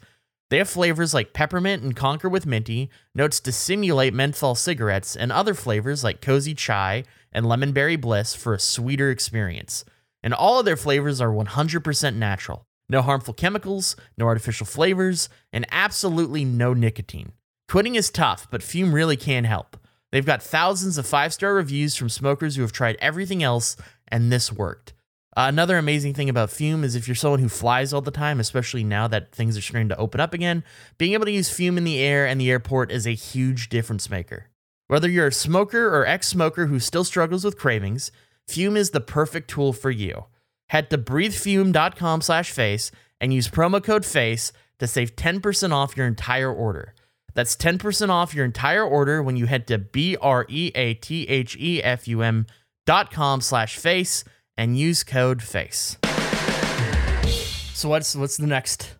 They 0.49 0.59
have 0.59 0.69
flavors 0.69 1.13
like 1.13 1.33
peppermint 1.33 1.83
and 1.83 1.95
conquer 1.95 2.29
with 2.29 2.45
minty, 2.45 2.89
notes 3.13 3.39
to 3.41 3.51
simulate 3.51 4.13
menthol 4.13 4.55
cigarettes, 4.55 5.15
and 5.15 5.31
other 5.31 5.53
flavors 5.53 6.03
like 6.05 6.21
cozy 6.21 6.53
chai 6.55 7.03
and 7.33 7.45
lemon 7.45 7.73
berry 7.73 7.97
bliss 7.97 8.33
for 8.33 8.53
a 8.53 8.59
sweeter 8.59 9.11
experience. 9.11 9.83
And 10.23 10.33
all 10.33 10.57
of 10.59 10.65
their 10.65 10.77
flavors 10.77 11.19
are 11.19 11.31
100% 11.31 12.15
natural. 12.15 12.65
No 12.89 13.01
harmful 13.01 13.33
chemicals, 13.33 13.97
no 14.17 14.25
artificial 14.25 14.65
flavors, 14.65 15.27
and 15.51 15.65
absolutely 15.69 16.45
no 16.45 16.73
nicotine. 16.73 17.33
Quitting 17.67 17.95
is 17.95 18.09
tough, 18.09 18.47
but 18.49 18.63
Fum 18.63 18.95
really 18.95 19.17
can 19.17 19.43
help. 19.43 19.75
They've 20.13 20.25
got 20.25 20.41
thousands 20.41 20.97
of 20.97 21.05
five 21.05 21.33
star 21.33 21.53
reviews 21.55 21.97
from 21.97 22.07
smokers 22.07 22.55
who 22.55 22.61
have 22.61 22.71
tried 22.71 22.95
everything 23.01 23.43
else, 23.43 23.75
and 24.07 24.31
this 24.31 24.53
worked. 24.53 24.93
Uh, 25.37 25.45
another 25.49 25.77
amazing 25.77 26.15
thing 26.15 26.29
about 26.29 26.49
Fum 26.49 26.83
is 26.83 26.95
if 26.95 27.07
you're 27.07 27.13
someone 27.13 27.37
who 27.39 27.47
flies 27.47 27.93
all 27.93 28.01
the 28.01 28.09
time, 28.09 28.39
especially 28.39 28.83
now 28.83 29.07
that 29.07 29.31
things 29.31 29.55
are 29.55 29.61
starting 29.61 29.87
to 29.89 29.95
open 29.97 30.19
up 30.19 30.33
again, 30.33 30.63
being 30.97 31.13
able 31.13 31.25
to 31.25 31.31
use 31.31 31.47
Fum 31.55 31.77
in 31.77 31.83
the 31.83 31.99
air 31.99 32.25
and 32.25 32.41
the 32.41 32.49
airport 32.49 32.91
is 32.91 33.05
a 33.05 33.11
huge 33.13 33.69
difference 33.69 34.09
maker. 34.09 34.47
Whether 34.87 35.07
you're 35.07 35.27
a 35.27 35.31
smoker 35.31 35.95
or 35.95 36.07
ex 36.07 36.27
smoker 36.27 36.65
who 36.65 36.79
still 36.79 37.03
struggles 37.03 37.45
with 37.45 37.55
cravings, 37.55 38.11
Fum 38.47 38.75
is 38.75 38.89
the 38.89 38.99
perfect 39.01 39.47
tool 39.51 39.73
for 39.73 39.91
you. 39.91 40.25
Head 40.69 40.89
to 40.89 40.97
breathefum.com 40.97 42.21
slash 42.21 42.49
face 42.49 42.89
and 43.21 43.31
use 43.31 43.47
promo 43.47 43.81
code 43.83 44.05
FACE 44.07 44.51
to 44.79 44.87
save 44.87 45.15
10% 45.15 45.71
off 45.71 45.95
your 45.95 46.07
entire 46.07 46.51
order. 46.51 46.95
That's 47.35 47.55
10% 47.55 48.09
off 48.09 48.33
your 48.33 48.43
entire 48.43 48.83
order 48.83 49.21
when 49.21 49.37
you 49.37 49.45
head 49.45 49.67
to 49.67 49.77
B 49.77 50.17
R 50.19 50.47
E 50.49 50.71
A 50.73 50.95
T 50.95 51.25
H 51.27 51.55
E 51.59 51.83
F 51.83 52.07
U 52.07 52.23
M 52.23 52.47
dot 52.87 53.11
com 53.11 53.41
slash 53.41 53.77
face 53.77 54.23
and 54.57 54.77
use 54.77 55.03
code 55.03 55.41
FACE. 55.43 55.97
So 57.73 57.87
what's 57.89 58.15
what's 58.15 58.37
the 58.37 58.47
next 58.47 58.95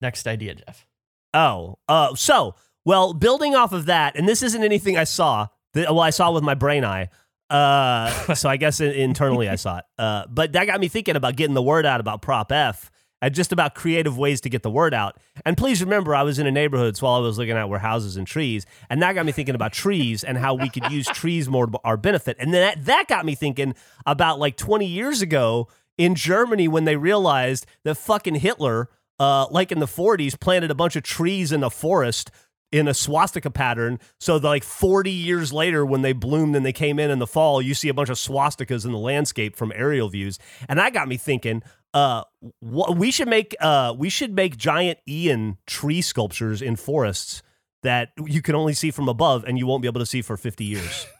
next 0.00 0.26
idea, 0.26 0.54
Geoff? 0.54 0.86
Oh, 1.34 1.78
uh, 1.88 2.14
so 2.14 2.54
well, 2.84 3.12
building 3.12 3.54
off 3.54 3.72
of 3.72 3.86
that, 3.86 4.16
and 4.16 4.26
this 4.26 4.42
isn't 4.42 4.62
anything 4.64 4.96
I 4.96 5.04
saw. 5.04 5.48
That, 5.74 5.90
well, 5.92 6.00
I 6.00 6.10
saw 6.10 6.32
with 6.32 6.44
my 6.44 6.54
brain 6.54 6.84
eye. 6.84 7.10
Uh, 7.50 8.34
so 8.34 8.48
I 8.48 8.56
guess 8.56 8.80
internally 8.80 9.48
I 9.48 9.56
saw 9.56 9.78
it. 9.78 9.84
Uh, 9.98 10.24
but 10.28 10.52
that 10.52 10.64
got 10.66 10.80
me 10.80 10.88
thinking 10.88 11.16
about 11.16 11.36
getting 11.36 11.54
the 11.54 11.62
word 11.62 11.84
out 11.86 12.00
about 12.00 12.22
Prop 12.22 12.50
F 12.50 12.90
at 13.24 13.32
just 13.32 13.52
about 13.52 13.74
creative 13.74 14.18
ways 14.18 14.42
to 14.42 14.50
get 14.50 14.62
the 14.62 14.68
word 14.68 14.92
out. 14.92 15.16
And 15.46 15.56
please 15.56 15.82
remember, 15.82 16.14
I 16.14 16.22
was 16.22 16.38
in 16.38 16.46
a 16.46 16.50
neighborhood, 16.50 16.98
so 16.98 17.06
all 17.06 17.16
I 17.22 17.26
was 17.26 17.38
looking 17.38 17.56
at 17.56 17.70
were 17.70 17.78
houses 17.78 18.18
and 18.18 18.26
trees. 18.26 18.66
And 18.90 19.00
that 19.00 19.14
got 19.14 19.24
me 19.24 19.32
thinking 19.32 19.54
about 19.54 19.72
trees 19.72 20.22
and 20.22 20.36
how 20.36 20.52
we 20.52 20.68
could 20.68 20.92
use 20.92 21.06
trees 21.06 21.48
more 21.48 21.66
to 21.66 21.78
our 21.84 21.96
benefit. 21.96 22.36
And 22.38 22.52
then 22.52 22.60
that, 22.76 22.84
that 22.84 23.08
got 23.08 23.24
me 23.24 23.34
thinking 23.34 23.74
about 24.04 24.38
like 24.38 24.58
20 24.58 24.84
years 24.84 25.22
ago 25.22 25.68
in 25.96 26.14
Germany 26.14 26.68
when 26.68 26.84
they 26.84 26.96
realized 26.96 27.64
that 27.84 27.94
fucking 27.94 28.34
Hitler, 28.34 28.90
uh, 29.18 29.46
like 29.50 29.72
in 29.72 29.78
the 29.78 29.86
40s, 29.86 30.38
planted 30.38 30.70
a 30.70 30.74
bunch 30.74 30.94
of 30.94 31.02
trees 31.02 31.50
in 31.50 31.60
the 31.60 31.70
forest 31.70 32.30
in 32.72 32.86
a 32.88 32.92
swastika 32.92 33.50
pattern. 33.50 34.00
So 34.20 34.36
like 34.36 34.64
40 34.64 35.10
years 35.10 35.50
later, 35.50 35.86
when 35.86 36.02
they 36.02 36.12
bloomed 36.12 36.54
and 36.56 36.66
they 36.66 36.72
came 36.74 36.98
in 36.98 37.10
in 37.10 37.20
the 37.20 37.26
fall, 37.26 37.62
you 37.62 37.72
see 37.72 37.88
a 37.88 37.94
bunch 37.94 38.10
of 38.10 38.18
swastikas 38.18 38.84
in 38.84 38.92
the 38.92 38.98
landscape 38.98 39.56
from 39.56 39.72
aerial 39.74 40.10
views. 40.10 40.38
And 40.68 40.78
that 40.78 40.92
got 40.92 41.08
me 41.08 41.16
thinking 41.16 41.62
uh, 41.94 42.24
wh- 42.60 42.92
we 42.94 43.10
should 43.10 43.28
make 43.28 43.56
uh, 43.60 43.94
we 43.96 44.10
should 44.10 44.34
make 44.34 44.56
giant 44.58 44.98
Ian 45.08 45.56
tree 45.66 46.02
sculptures 46.02 46.60
in 46.60 46.76
forests 46.76 47.42
that 47.82 48.10
you 48.26 48.42
can 48.42 48.54
only 48.54 48.74
see 48.74 48.90
from 48.90 49.08
above 49.08 49.44
and 49.44 49.56
you 49.58 49.66
won't 49.66 49.80
be 49.80 49.88
able 49.88 50.00
to 50.00 50.06
see 50.06 50.20
for 50.20 50.36
50 50.36 50.64
years. 50.64 51.06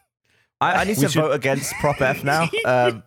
I, 0.60 0.82
I, 0.82 0.84
need 0.84 0.96
we 0.96 1.02
to 1.04 1.08
should... 1.10 1.20
vote 1.20 1.32
against 1.32 1.72
Prop 1.74 2.00
F 2.00 2.24
now. 2.24 2.48
Um, 2.64 3.02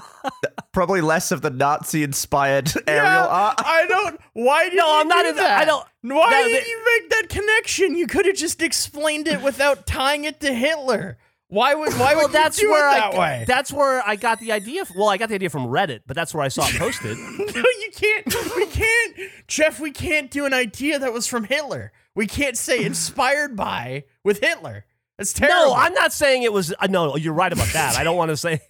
probably 0.72 1.00
less 1.00 1.30
of 1.30 1.40
the 1.40 1.48
Nazi-inspired 1.50 2.72
aerial 2.88 3.04
yeah, 3.04 3.26
art. 3.26 3.54
I 3.58 3.86
don't. 3.88 4.20
Why 4.32 4.64
did 4.68 4.74
no, 4.76 4.86
you 4.94 5.00
I'm 5.00 5.08
not 5.08 5.22
do 5.24 5.32
that? 5.34 5.62
I 5.62 5.64
don't. 5.64 5.86
Why 6.02 6.30
no, 6.30 6.44
did 6.48 6.66
you 6.66 6.84
make 6.84 7.10
that 7.10 7.28
connection? 7.30 7.96
You 7.96 8.06
could 8.06 8.26
have 8.26 8.34
just 8.34 8.60
explained 8.60 9.28
it 9.28 9.40
without 9.40 9.86
tying 9.86 10.24
it 10.24 10.40
to 10.40 10.52
Hitler. 10.52 11.16
Why 11.54 11.72
would 11.72 11.92
why 11.94 12.14
well, 12.16 12.24
would 12.24 12.32
that's 12.32 12.58
do 12.58 12.68
where 12.68 12.88
it 12.90 12.94
that 12.98 13.14
I, 13.14 13.18
way? 13.18 13.44
That's 13.46 13.72
where 13.72 14.02
I 14.04 14.16
got 14.16 14.40
the 14.40 14.50
idea. 14.50 14.82
Well, 14.96 15.08
I 15.08 15.18
got 15.18 15.28
the 15.28 15.36
idea 15.36 15.50
from 15.50 15.68
Reddit, 15.68 16.00
but 16.04 16.16
that's 16.16 16.34
where 16.34 16.42
I 16.42 16.48
saw 16.48 16.66
it 16.66 16.74
posted. 16.74 17.16
no, 17.16 17.40
you 17.46 17.90
can't. 17.94 18.26
We 18.56 18.66
can't, 18.66 19.16
Geoff. 19.46 19.78
We 19.78 19.92
can't 19.92 20.32
do 20.32 20.46
an 20.46 20.52
idea 20.52 20.98
that 20.98 21.12
was 21.12 21.28
from 21.28 21.44
Hitler. 21.44 21.92
We 22.16 22.26
can't 22.26 22.58
say 22.58 22.84
inspired 22.84 23.54
by 23.54 24.02
with 24.24 24.40
Hitler. 24.40 24.84
That's 25.16 25.32
terrible. 25.32 25.74
No, 25.76 25.76
I'm 25.80 25.94
not 25.94 26.12
saying 26.12 26.42
it 26.42 26.52
was. 26.52 26.72
Uh, 26.76 26.88
no, 26.88 27.14
you're 27.14 27.32
right 27.32 27.52
about 27.52 27.68
that. 27.72 27.94
I 27.96 28.02
don't 28.02 28.16
want 28.16 28.30
to 28.30 28.36
say. 28.36 28.60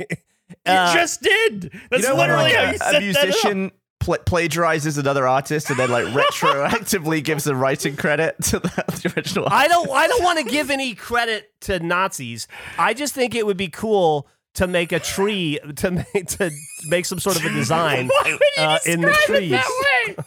Uh, 0.66 0.91
you 0.93 1.01
just 1.01 1.22
did. 1.22 1.72
That's 1.91 2.03
you 2.03 2.11
know, 2.11 2.16
literally 2.16 2.53
how 2.53 2.70
you 2.70 2.78
that. 2.78 2.95
a 2.97 3.01
musician. 3.01 3.66
up 3.68 3.72
pl- 4.05 4.18
plagiarizes 4.24 4.98
another 4.98 5.26
artist 5.26 5.70
and 5.70 5.78
then 5.78 5.90
like 5.90 6.05
retroactively 6.07 7.24
gives 7.24 7.44
the 7.44 7.55
writing 7.57 7.96
credit 7.96 8.36
to 8.44 8.59
the, 8.61 8.68
the 9.02 9.12
original. 9.16 9.44
Artist. 9.46 9.62
I 9.64 9.68
don't. 9.68 9.90
I 9.90 10.07
don't 10.07 10.22
want 10.22 10.38
to 10.40 10.44
give 10.44 10.70
any 10.70 10.94
credit 10.94 11.50
to 11.62 11.80
Nazis. 11.80 12.46
I 12.78 12.94
just 12.94 13.14
think 13.14 13.34
it 13.34 13.46
would 13.46 13.57
be 13.57 13.68
cool 13.68 14.28
to 14.55 14.66
make 14.66 14.92
a 14.92 15.00
tree 15.00 15.59
to 15.76 15.90
make 15.90 16.28
to 16.28 16.50
make 16.86 17.07
some 17.07 17.18
sort 17.18 17.36
of 17.38 17.44
a 17.44 17.48
design 17.50 18.11
uh, 18.59 18.78
in 18.86 19.00
the 19.00 19.12
trees. 19.26 19.59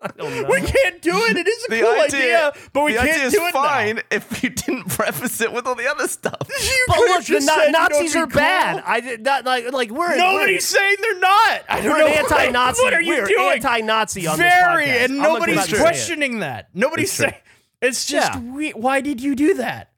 Oh, 0.18 0.44
we 0.50 0.60
can't 0.62 1.02
do 1.02 1.10
it. 1.14 1.36
It 1.36 1.46
is 1.46 1.64
a 1.68 1.70
the 1.72 1.80
cool 1.82 2.00
idea, 2.00 2.48
idea, 2.48 2.52
but 2.72 2.84
we 2.84 2.94
can't 2.94 3.08
idea 3.10 3.22
is 3.26 3.32
do 3.34 3.44
it. 3.46 3.52
Fine, 3.52 3.96
now. 3.96 4.02
if 4.10 4.42
you 4.42 4.48
didn't 4.50 4.88
preface 4.88 5.40
it 5.42 5.52
with 5.52 5.66
all 5.66 5.74
the 5.74 5.90
other 5.90 6.08
stuff. 6.08 6.36
You 6.48 6.84
but 6.88 6.96
look, 6.98 7.24
the 7.26 7.40
na- 7.40 7.66
Nazis 7.80 8.16
are 8.16 8.26
cool. 8.26 8.40
bad. 8.40 8.82
I 8.86 9.00
did 9.00 9.22
not 9.22 9.44
like 9.44 9.70
like 9.72 9.90
we're 9.90 10.16
nobody's 10.16 10.54
we're, 10.56 10.60
saying 10.60 10.96
they're 11.02 11.18
not. 11.18 11.64
I 11.68 11.80
don't 11.82 11.84
we're 11.92 11.98
know 11.98 12.06
an 12.06 12.12
anti-Nazi. 12.14 12.82
What 12.82 12.94
are 12.94 13.02
you 13.02 13.14
we're 13.14 13.26
doing? 13.26 13.50
Anti-Nazi 13.56 14.26
on 14.26 14.36
Very, 14.38 14.86
this 14.86 15.02
podcast. 15.02 15.04
and 15.04 15.18
nobody's 15.18 15.68
questioning 15.72 16.38
that. 16.40 16.68
Nobody's 16.72 17.12
saying 17.12 17.34
it's 17.82 18.06
just 18.06 18.32
yeah. 18.32 18.40
we, 18.40 18.70
why 18.70 19.00
did 19.02 19.20
you 19.20 19.34
do 19.34 19.54
that? 19.54 19.90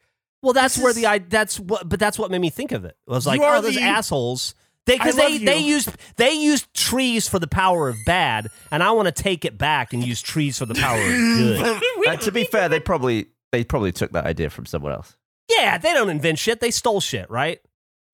Well, 0.42 0.52
that's 0.52 0.74
this 0.74 0.82
where 0.82 0.90
is, 0.90 0.96
the 0.96 1.06
I. 1.06 1.18
That's 1.18 1.60
what, 1.60 1.88
but 1.88 2.00
that's 2.00 2.18
what 2.18 2.30
made 2.32 2.40
me 2.40 2.50
think 2.50 2.72
of 2.72 2.84
it. 2.84 2.96
I 3.08 3.12
was 3.12 3.24
like, 3.26 3.40
oh, 3.42 3.60
those 3.60 3.76
assholes 3.76 4.54
because 4.86 5.16
they, 5.16 5.38
they, 5.38 5.44
they 5.44 5.58
used 5.58 5.90
they 6.16 6.32
used 6.32 6.72
trees 6.74 7.28
for 7.28 7.38
the 7.38 7.46
power 7.46 7.88
of 7.88 7.96
bad, 8.06 8.48
and 8.70 8.82
I 8.82 8.90
want 8.92 9.06
to 9.06 9.12
take 9.12 9.44
it 9.44 9.56
back 9.58 9.92
and 9.92 10.04
use 10.04 10.20
trees 10.20 10.58
for 10.58 10.66
the 10.66 10.74
power 10.74 11.00
of 11.00 11.08
good. 11.08 12.20
to 12.22 12.32
be 12.32 12.44
fair, 12.44 12.68
they 12.68 12.80
probably 12.80 13.26
they 13.52 13.64
probably 13.64 13.92
took 13.92 14.12
that 14.12 14.24
idea 14.24 14.50
from 14.50 14.66
someone 14.66 14.92
else. 14.92 15.16
Yeah, 15.56 15.78
they 15.78 15.92
don't 15.94 16.10
invent 16.10 16.38
shit; 16.38 16.60
they 16.60 16.70
stole 16.70 17.00
shit, 17.00 17.30
right? 17.30 17.60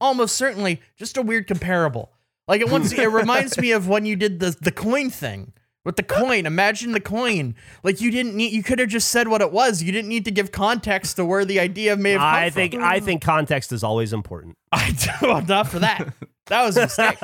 Almost 0.01 0.37
certainly, 0.37 0.81
just 0.97 1.17
a 1.17 1.23
weird 1.23 1.47
comparable. 1.47 2.13
Like 2.47 2.61
it 2.61 2.71
once, 2.71 2.93
it 2.93 3.07
reminds 3.11 3.59
me 3.59 3.73
of 3.73 3.89
when 3.89 4.05
you 4.07 4.17
did 4.17 4.41
the 4.41 4.57
the 4.61 4.73
coin 4.73 5.11
thing 5.11 5.53
with 5.85 5.97
the 5.97 6.03
coin. 6.03 6.47
Imagine 6.47 6.93
the 6.93 7.01
coin. 7.01 7.55
Like 7.83 8.01
you 8.01 8.11
didn't 8.11 8.35
need. 8.37 8.53
You 8.53 8.63
could 8.63 8.79
have 8.79 8.89
just 8.89 9.09
said 9.09 9.29
what 9.29 9.41
it 9.41 9.53
was. 9.53 9.83
You 9.83 9.91
didn't 9.93 10.09
need 10.09 10.25
to 10.27 10.31
give 10.31 10.51
context 10.53 11.17
to 11.17 11.25
where 11.25 11.45
the 11.47 11.61
idea 11.61 11.97
may 11.97 12.13
have. 12.13 12.21
Come 12.21 12.29
I 12.35 12.51
think. 12.51 12.75
From. 12.75 12.85
I 12.85 13.01
think 13.01 13.23
context 13.23 13.73
is 13.73 13.83
always 13.83 14.13
important. 14.13 14.57
I 14.73 14.91
do. 14.93 15.27
Well, 15.29 15.43
not 15.43 15.69
for 15.69 15.79
that. 15.81 16.13
That 16.49 16.63
was 16.65 16.77
a 16.77 16.81
mistake. 16.83 17.19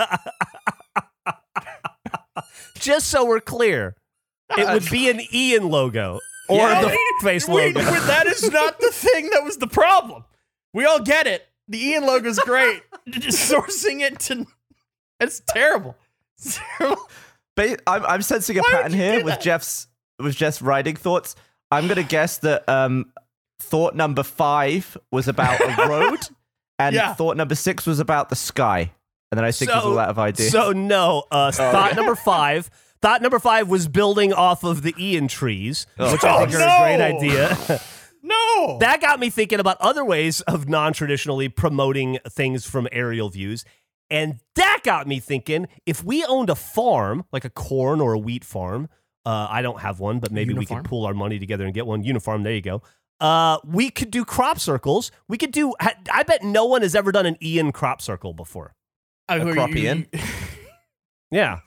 Just 2.78 3.08
so 3.08 3.24
we're 3.24 3.40
clear, 3.40 3.96
it 4.56 4.66
would 4.66 4.90
be 4.90 5.08
an 5.10 5.20
Ian 5.32 5.68
logo 5.70 6.20
or 6.48 6.56
Yeah. 6.58 6.82
the 6.82 6.96
face 7.22 7.48
We- 7.48 7.72
logo. 7.72 7.78
we- 7.80 7.98
that 8.00 8.26
is 8.26 8.50
not 8.50 8.78
the 8.80 8.90
thing 8.90 9.30
that 9.30 9.44
was 9.44 9.56
the 9.56 9.66
problem. 9.66 10.24
We 10.72 10.84
all 10.84 11.00
get 11.00 11.26
it. 11.26 11.46
The 11.68 11.82
Ian 11.86 12.04
logo 12.06 12.28
is 12.28 12.38
great. 12.40 12.82
Just 13.08 13.50
sourcing 13.50 14.00
it 14.00 14.18
to 14.20 14.46
it's 15.20 15.40
terrible. 15.48 15.96
It's 16.38 16.58
terrible. 16.78 17.06
I'm, 17.56 18.04
I'm 18.04 18.22
sensing 18.22 18.58
a 18.58 18.60
Why 18.62 18.70
pattern 18.70 18.92
here 18.92 19.24
with 19.24 19.34
that? 19.34 19.40
Geoff's 19.40 19.86
with 20.18 20.36
Geoff's 20.36 20.60
writing 20.60 20.96
thoughts. 20.96 21.34
I'm 21.70 21.88
gonna 21.88 22.02
guess 22.02 22.38
that 22.38 22.68
um, 22.68 23.12
thought 23.60 23.94
number 23.94 24.22
five 24.22 24.98
was 25.10 25.28
about 25.28 25.60
a 25.60 25.88
road, 25.88 26.20
and 26.78 26.94
Yeah. 26.94 27.14
thought 27.14 27.36
number 27.36 27.54
six 27.54 27.86
was 27.86 27.98
about 28.00 28.28
the 28.28 28.36
sky. 28.36 28.90
And 29.34 29.38
then 29.38 29.44
I 29.46 29.50
think 29.50 29.68
so, 29.72 29.78
there's 29.78 29.86
a 29.86 29.88
lot 29.88 30.08
of 30.10 30.16
ideas. 30.20 30.52
So 30.52 30.70
no, 30.70 31.24
uh, 31.28 31.48
oh, 31.48 31.50
thought 31.50 31.88
okay. 31.88 31.96
number 31.96 32.14
five. 32.14 32.70
Thought 33.02 33.20
number 33.20 33.40
five 33.40 33.68
was 33.68 33.88
building 33.88 34.32
off 34.32 34.62
of 34.62 34.82
the 34.82 34.94
Ian 34.96 35.26
trees, 35.26 35.88
oh. 35.98 36.12
which 36.12 36.22
I 36.22 36.38
think 36.46 36.54
oh, 36.54 36.58
no. 36.60 36.66
are 36.66 36.86
a 36.86 37.16
great 37.18 37.30
idea. 37.32 37.80
no, 38.22 38.78
that 38.78 39.00
got 39.00 39.18
me 39.18 39.30
thinking 39.30 39.58
about 39.58 39.76
other 39.80 40.04
ways 40.04 40.40
of 40.42 40.68
non-traditionally 40.68 41.48
promoting 41.48 42.18
things 42.28 42.64
from 42.64 42.86
aerial 42.92 43.28
views. 43.28 43.64
And 44.08 44.38
that 44.54 44.82
got 44.84 45.08
me 45.08 45.18
thinking 45.18 45.66
if 45.84 46.04
we 46.04 46.24
owned 46.26 46.48
a 46.48 46.54
farm, 46.54 47.24
like 47.32 47.44
a 47.44 47.50
corn 47.50 48.00
or 48.00 48.12
a 48.12 48.18
wheat 48.20 48.44
farm, 48.44 48.88
uh, 49.26 49.48
I 49.50 49.62
don't 49.62 49.80
have 49.80 49.98
one, 49.98 50.20
but 50.20 50.30
maybe 50.30 50.54
we 50.54 50.64
could 50.64 50.84
pool 50.84 51.04
our 51.06 51.14
money 51.14 51.40
together 51.40 51.64
and 51.64 51.74
get 51.74 51.88
one. 51.88 52.04
Uniform, 52.04 52.44
there 52.44 52.52
you 52.54 52.60
go. 52.62 52.82
Uh, 53.20 53.58
we 53.66 53.90
could 53.90 54.12
do 54.12 54.24
crop 54.24 54.60
circles. 54.60 55.10
We 55.28 55.38
could 55.38 55.50
do, 55.50 55.74
I 56.08 56.22
bet 56.22 56.44
no 56.44 56.66
one 56.66 56.82
has 56.82 56.94
ever 56.94 57.10
done 57.10 57.26
an 57.26 57.36
Ian 57.42 57.72
crop 57.72 58.00
circle 58.00 58.32
before. 58.32 58.74
Oh, 59.28 59.48
a 59.48 59.52
croppian. 59.52 60.06
yeah. 61.30 61.60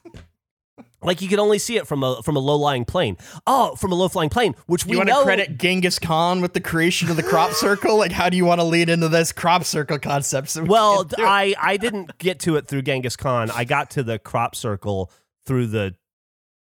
Like 1.01 1.21
you 1.21 1.27
could 1.29 1.39
only 1.39 1.59
see 1.59 1.77
it 1.77 1.87
from 1.87 2.03
a 2.03 2.21
from 2.23 2.35
a 2.35 2.39
low 2.39 2.55
lying 2.55 2.83
plane. 2.83 3.17
Oh, 3.45 3.75
from 3.75 3.91
a 3.91 3.95
low 3.95 4.07
flying 4.09 4.29
plane, 4.29 4.55
which 4.65 4.85
you 4.85 4.91
we 4.91 4.97
want 4.97 5.09
to 5.09 5.21
credit 5.23 5.57
Genghis 5.57 5.99
Khan 5.99 6.41
with 6.41 6.53
the 6.53 6.59
creation 6.59 7.09
of 7.09 7.15
the 7.15 7.23
crop 7.23 7.51
circle. 7.53 7.97
Like, 7.97 8.11
how 8.11 8.29
do 8.29 8.35
you 8.35 8.45
want 8.45 8.59
to 8.61 8.65
lead 8.65 8.89
into 8.89 9.07
this 9.07 9.31
crop 9.31 9.63
circle 9.63 9.99
concept? 9.99 10.49
So 10.49 10.63
we 10.63 10.69
well, 10.69 11.07
I 11.19 11.53
I 11.61 11.77
didn't 11.77 12.17
get 12.17 12.39
to 12.41 12.55
it 12.57 12.67
through 12.67 12.81
Genghis 12.81 13.15
Khan. 13.15 13.51
I 13.51 13.63
got 13.63 13.91
to 13.91 14.03
the 14.03 14.17
crop 14.17 14.55
circle 14.55 15.11
through 15.45 15.67
the 15.67 15.93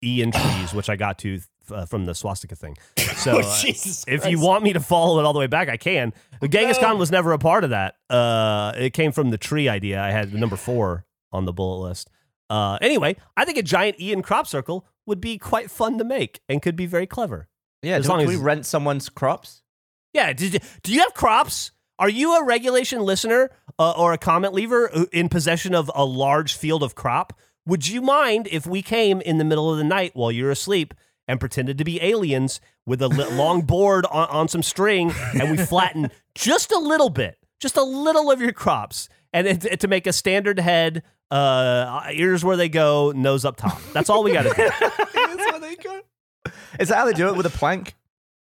Ian 0.03 0.33
trees, 0.33 0.75
which 0.75 0.91
I 0.91 0.97
got 0.97 1.19
to 1.21 1.41
uh, 1.71 1.87
from 1.87 2.05
the 2.05 2.15
swastika 2.15 2.55
thing. 2.55 2.77
So, 3.17 3.41
oh, 3.43 3.43
uh, 3.43 3.73
if 4.09 4.27
you 4.27 4.39
want 4.39 4.63
me 4.63 4.75
to 4.75 4.79
follow 4.81 5.19
it 5.19 5.25
all 5.25 5.33
the 5.33 5.39
way 5.39 5.47
back, 5.49 5.69
I 5.71 5.79
can. 5.79 6.13
The 6.41 6.49
Genghis 6.49 6.77
Khan 6.79 6.99
was 6.99 7.11
never 7.11 7.33
a 7.33 7.39
part 7.39 7.65
of 7.65 7.71
that. 7.71 7.97
Uh, 8.11 8.73
it 8.77 8.91
came 8.91 9.11
from 9.11 9.31
the 9.31 9.39
tree 9.39 9.69
idea. 9.71 10.01
I 10.03 10.11
had 10.11 10.33
number 10.35 10.55
four 10.57 11.07
on 11.33 11.45
the 11.45 11.53
bullet 11.53 11.89
list. 11.89 12.11
Uh, 12.51 12.79
anyway, 12.83 13.17
I 13.37 13.45
think 13.45 13.57
a 13.59 13.63
giant 13.63 13.99
E 13.99 14.13
in 14.13 14.23
crop 14.23 14.47
circle 14.47 14.87
would 15.07 15.21
be 15.21 15.39
quite 15.39 15.71
fun 15.71 15.99
to 15.99 16.05
make 16.05 16.41
and 16.49 16.61
could 16.61 16.77
be 16.77 16.85
very 16.87 17.07
clever. 17.07 17.49
Yeah, 17.83 17.95
as 17.97 18.07
long 18.09 18.21
as 18.21 18.29
we 18.29 18.37
rent 18.37 18.65
someone's 18.67 19.09
crops. 19.09 19.63
Yeah, 20.13 20.33
did, 20.33 20.63
do 20.83 20.93
you 20.93 21.01
have 21.01 21.15
crops? 21.15 21.71
Are 21.99 22.11
you 22.11 22.37
a 22.37 22.45
regulation 22.45 23.01
listener 23.01 23.51
uh, 23.79 23.93
or 23.97 24.13
a 24.13 24.19
comment 24.19 24.53
lever 24.53 24.91
uh, 24.95 25.07
in 25.11 25.29
possession 25.31 25.75
of 25.75 25.91
a 25.97 26.05
large 26.05 26.53
field 26.55 26.83
of 26.83 26.95
crop? 26.95 27.33
Would 27.67 27.89
you 27.89 28.03
mind 28.03 28.47
if 28.53 28.67
we 28.67 28.83
came 28.83 29.21
in 29.23 29.39
the 29.39 29.45
middle 29.45 29.71
of 29.73 29.79
the 29.79 29.85
night 29.85 30.11
while 30.15 30.31
you're 30.31 30.51
asleep 30.53 30.93
and 31.29 31.41
pretended 31.41 31.79
to 31.79 31.85
be 31.85 32.03
aliens 32.03 32.61
with 32.87 33.03
a 33.03 33.09
li- 33.09 33.29
long 33.33 33.63
board 33.63 34.07
on, 34.07 34.29
on 34.29 34.49
some 34.49 34.63
string, 34.63 35.13
and 35.39 35.51
we 35.51 35.57
flatten 35.63 36.11
just 36.35 36.71
a 36.73 36.79
little 36.79 37.11
bit, 37.11 37.39
just 37.61 37.77
a 37.77 37.83
little 37.83 38.31
of 38.31 38.41
your 38.41 38.53
crops, 38.53 39.09
and 39.33 39.47
it, 39.47 39.65
it, 39.65 39.81
to 39.81 39.89
make 39.89 40.07
a 40.07 40.13
standard 40.13 40.59
head, 40.59 41.03
uh, 41.31 42.03
ears 42.13 42.45
where 42.45 42.57
they 42.57 42.69
go, 42.69 43.13
nose 43.13 43.45
up 43.45 43.57
top. 43.57 43.81
That's 43.93 44.09
all 44.09 44.23
we 44.23 44.33
got 44.33 44.43
to 44.43 44.51
do. 44.51 45.21
ears 45.21 45.51
where 45.53 45.61
they 45.61 45.77
go. 45.77 46.01
Is 46.79 46.89
that 46.89 46.97
how 46.97 47.05
they 47.07 47.13
do 47.13 47.29
it 47.29 47.35
with 47.37 47.47
a 47.47 47.51
plank? 47.51 47.95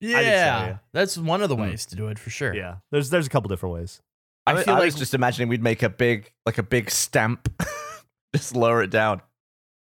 Yeah, 0.02 0.74
so, 0.74 0.80
that's 0.92 1.18
one 1.18 1.42
of 1.42 1.48
the 1.48 1.56
hmm. 1.56 1.62
ways 1.62 1.86
mm. 1.86 1.90
to 1.92 1.96
do 1.96 2.08
it 2.10 2.20
for 2.20 2.30
sure. 2.30 2.54
Yeah, 2.54 2.78
there's 2.92 3.10
there's 3.10 3.26
a 3.26 3.30
couple 3.30 3.48
different 3.48 3.74
ways. 3.76 4.02
I, 4.46 4.52
I 4.56 4.64
feel 4.64 4.74
I 4.74 4.78
like 4.80 4.86
was 4.88 4.96
just 4.96 5.14
imagining 5.14 5.48
we'd 5.48 5.64
make 5.64 5.82
a 5.82 5.88
big 5.88 6.34
like 6.46 6.58
a 6.58 6.64
big 6.64 6.92
stamp, 6.92 7.50
just 8.36 8.54
lower 8.54 8.84
it 8.84 8.90
down. 8.90 9.22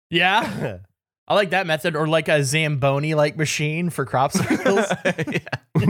Yeah, 0.10 0.80
I 1.28 1.34
like 1.36 1.50
that 1.50 1.68
method, 1.68 1.96
or 1.96 2.08
like 2.08 2.30
a 2.30 2.44
zamboni 2.44 3.14
like 3.14 3.36
machine 3.36 3.90
for 3.90 4.06
crop 4.06 4.32
circles. 4.32 4.86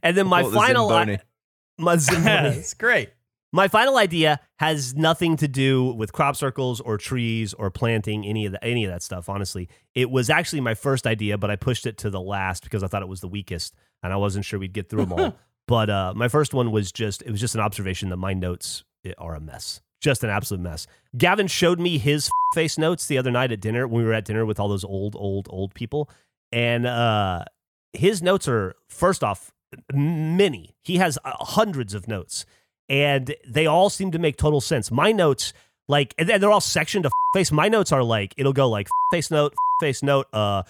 and 0.00 0.16
then 0.16 0.28
my 0.28 0.44
final, 0.44 0.90
idea. 0.92 1.16
I- 1.16 1.22
my 1.82 1.96
Zamboni. 1.96 2.54
That's 2.56 2.74
great. 2.74 3.10
My 3.52 3.66
final 3.66 3.96
idea 3.96 4.38
has 4.60 4.94
nothing 4.94 5.36
to 5.38 5.48
do 5.48 5.82
with 5.94 6.12
crop 6.12 6.36
circles 6.36 6.80
or 6.80 6.96
trees 6.98 7.52
or 7.54 7.68
planting 7.72 8.24
any 8.24 8.46
of 8.46 8.52
the, 8.52 8.62
any 8.62 8.84
of 8.84 8.92
that 8.92 9.02
stuff. 9.02 9.28
Honestly, 9.28 9.68
it 9.96 10.08
was 10.08 10.30
actually 10.30 10.60
my 10.60 10.74
first 10.74 11.04
idea, 11.04 11.36
but 11.36 11.50
I 11.50 11.56
pushed 11.56 11.84
it 11.84 11.98
to 11.98 12.10
the 12.10 12.20
last 12.20 12.62
because 12.62 12.84
I 12.84 12.86
thought 12.86 13.02
it 13.02 13.08
was 13.08 13.22
the 13.22 13.28
weakest, 13.28 13.74
and 14.04 14.12
I 14.12 14.16
wasn't 14.16 14.44
sure 14.44 14.60
we'd 14.60 14.72
get 14.72 14.88
through 14.88 15.06
them 15.06 15.12
all. 15.14 15.36
but 15.66 15.90
uh, 15.90 16.12
my 16.14 16.28
first 16.28 16.54
one 16.54 16.70
was 16.70 16.92
just 16.92 17.22
it 17.22 17.32
was 17.32 17.40
just 17.40 17.56
an 17.56 17.60
observation 17.60 18.08
that 18.10 18.18
my 18.18 18.34
notes 18.34 18.84
eh, 19.04 19.14
are 19.18 19.34
a 19.34 19.40
mess 19.40 19.80
just 20.00 20.24
an 20.24 20.30
absolute 20.30 20.62
mess. 20.62 20.86
Gavin 21.16 21.46
showed 21.46 21.78
me 21.78 21.98
his 21.98 22.28
face 22.54 22.76
notes 22.78 23.06
the 23.06 23.18
other 23.18 23.30
night 23.30 23.52
at 23.52 23.60
dinner 23.60 23.86
when 23.86 24.02
we 24.02 24.08
were 24.08 24.14
at 24.14 24.24
dinner 24.24 24.44
with 24.44 24.58
all 24.58 24.68
those 24.68 24.84
old, 24.84 25.14
old, 25.16 25.46
old 25.50 25.74
people. 25.74 26.08
And 26.52 26.86
uh, 26.86 27.44
his 27.92 28.22
notes 28.22 28.48
are, 28.48 28.74
first 28.88 29.22
off, 29.22 29.52
many. 29.92 30.74
He 30.82 30.96
has 30.96 31.18
uh, 31.24 31.32
hundreds 31.40 31.94
of 31.94 32.08
notes, 32.08 32.44
and 32.88 33.34
they 33.46 33.66
all 33.66 33.88
seem 33.90 34.10
to 34.10 34.18
make 34.18 34.36
total 34.36 34.60
sense. 34.60 34.90
My 34.90 35.12
notes, 35.12 35.52
like, 35.86 36.14
and 36.18 36.28
they're 36.28 36.50
all 36.50 36.60
sectioned 36.60 37.04
to 37.04 37.10
face. 37.34 37.52
My 37.52 37.68
notes 37.68 37.92
are 37.92 38.02
like, 38.02 38.34
it'll 38.36 38.52
go 38.52 38.68
like 38.68 38.88
face 39.12 39.30
note, 39.30 39.54
face 39.80 40.02
note, 40.02 40.26
uh, 40.32 40.62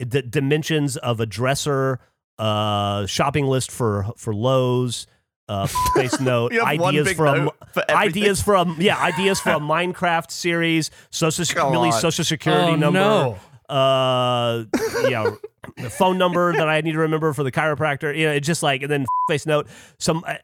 the 0.00 0.22
dimensions 0.22 0.96
of 0.96 1.20
a 1.20 1.26
dresser, 1.26 2.00
uh, 2.38 3.04
shopping 3.06 3.46
list 3.46 3.70
for 3.70 4.06
for 4.16 4.32
Lowe's 4.32 5.08
uh, 5.48 5.66
face 5.96 6.20
note 6.20 6.52
ideas 6.52 7.12
from 7.12 7.44
note 7.46 7.56
for 7.72 7.90
ideas 7.90 8.42
from 8.42 8.76
yeah 8.78 8.98
ideas 8.98 9.40
from 9.40 9.66
Minecraft 9.68 10.30
series 10.30 10.90
social 11.10 11.70
really 11.70 11.92
social 11.92 12.24
security 12.24 12.72
oh, 12.72 12.76
number 12.76 12.98
no. 12.98 13.38
uh 13.74 14.64
yeah 15.08 15.30
the 15.78 15.90
phone 15.90 16.16
number 16.18 16.52
that 16.52 16.68
I 16.68 16.80
need 16.80 16.92
to 16.92 16.98
remember 16.98 17.32
for 17.32 17.42
the 17.44 17.52
chiropractor 17.52 18.16
you 18.16 18.26
know 18.26 18.32
it's 18.32 18.46
just 18.46 18.62
like 18.62 18.82
and 18.82 18.90
then 18.90 19.06
face 19.28 19.46
note 19.46 19.66
some 19.98 20.22
uh, 20.26 20.34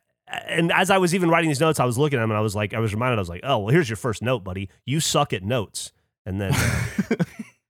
and 0.46 0.72
as 0.72 0.90
I 0.90 0.98
was 0.98 1.14
even 1.14 1.28
writing 1.28 1.48
these 1.50 1.60
notes 1.60 1.78
I 1.80 1.84
was 1.84 1.98
looking 1.98 2.18
at 2.18 2.22
them 2.22 2.30
and 2.30 2.38
I 2.38 2.42
was 2.42 2.54
like 2.56 2.72
I 2.72 2.78
was 2.78 2.94
reminded 2.94 3.18
I 3.18 3.22
was 3.22 3.28
like 3.28 3.42
oh 3.44 3.58
well 3.58 3.72
here's 3.72 3.88
your 3.90 3.96
first 3.96 4.22
note 4.22 4.42
buddy 4.42 4.70
you 4.86 5.00
suck 5.00 5.32
at 5.34 5.42
notes 5.42 5.92
and 6.26 6.40
then 6.40 6.54
uh, 6.54 7.16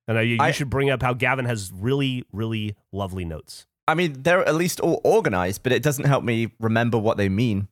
and 0.07 0.19
I, 0.19 0.23
you, 0.23 0.35
you 0.35 0.39
I, 0.41 0.53
should 0.53 0.71
bring 0.71 0.89
up 0.89 1.03
how 1.03 1.15
Gavin 1.15 1.47
has 1.47 1.73
really 1.75 2.25
really 2.33 2.77
lovely 2.93 3.25
notes 3.25 3.67
I 3.87 3.95
mean, 3.95 4.23
they're 4.23 4.47
at 4.47 4.55
least 4.55 4.81
all 4.81 5.01
organized, 5.05 5.63
but 5.63 5.73
it 5.73 5.83
doesn't 5.83 6.07
help 6.07 6.25
me 6.25 6.53
remember 6.59 6.99
what 6.99 7.17
they 7.17 7.29
mean. 7.29 7.69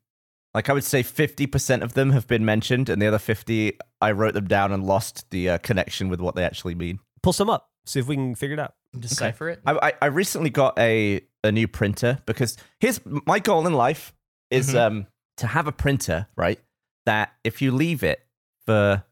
Like 0.54 0.68
I 0.68 0.74
would 0.74 0.84
say, 0.84 1.02
fifty 1.02 1.46
percent 1.46 1.82
of 1.82 1.94
them 1.94 2.10
have 2.10 2.26
been 2.26 2.44
mentioned, 2.44 2.90
and 2.90 3.00
the 3.00 3.06
other 3.06 3.18
fifty, 3.18 3.78
I 4.02 4.12
wrote 4.12 4.34
them 4.34 4.46
down 4.48 4.70
and 4.70 4.84
lost 4.84 5.30
the 5.30 5.50
uh, 5.50 5.58
connection 5.58 6.10
with 6.10 6.20
what 6.20 6.34
they 6.34 6.44
actually 6.44 6.74
mean. 6.74 6.98
Pull 7.22 7.32
some 7.32 7.48
up, 7.48 7.70
see 7.86 8.00
if 8.00 8.06
we 8.06 8.16
can 8.16 8.34
figure 8.34 8.54
it 8.54 8.60
out, 8.60 8.74
decipher 8.98 9.48
okay. 9.52 9.60
it. 9.66 9.78
I, 9.82 9.94
I 10.02 10.06
recently 10.06 10.50
got 10.50 10.78
a 10.78 11.22
a 11.42 11.50
new 11.50 11.66
printer 11.66 12.18
because 12.26 12.58
here's 12.80 13.00
my 13.06 13.38
goal 13.38 13.66
in 13.66 13.72
life 13.72 14.12
is 14.50 14.68
mm-hmm. 14.70 14.78
um 14.98 15.06
to 15.38 15.46
have 15.48 15.66
a 15.66 15.72
printer 15.72 16.26
right 16.36 16.60
that 17.06 17.32
if 17.42 17.60
you 17.60 17.72
leave 17.72 18.04
it 18.04 18.20
for 18.64 19.02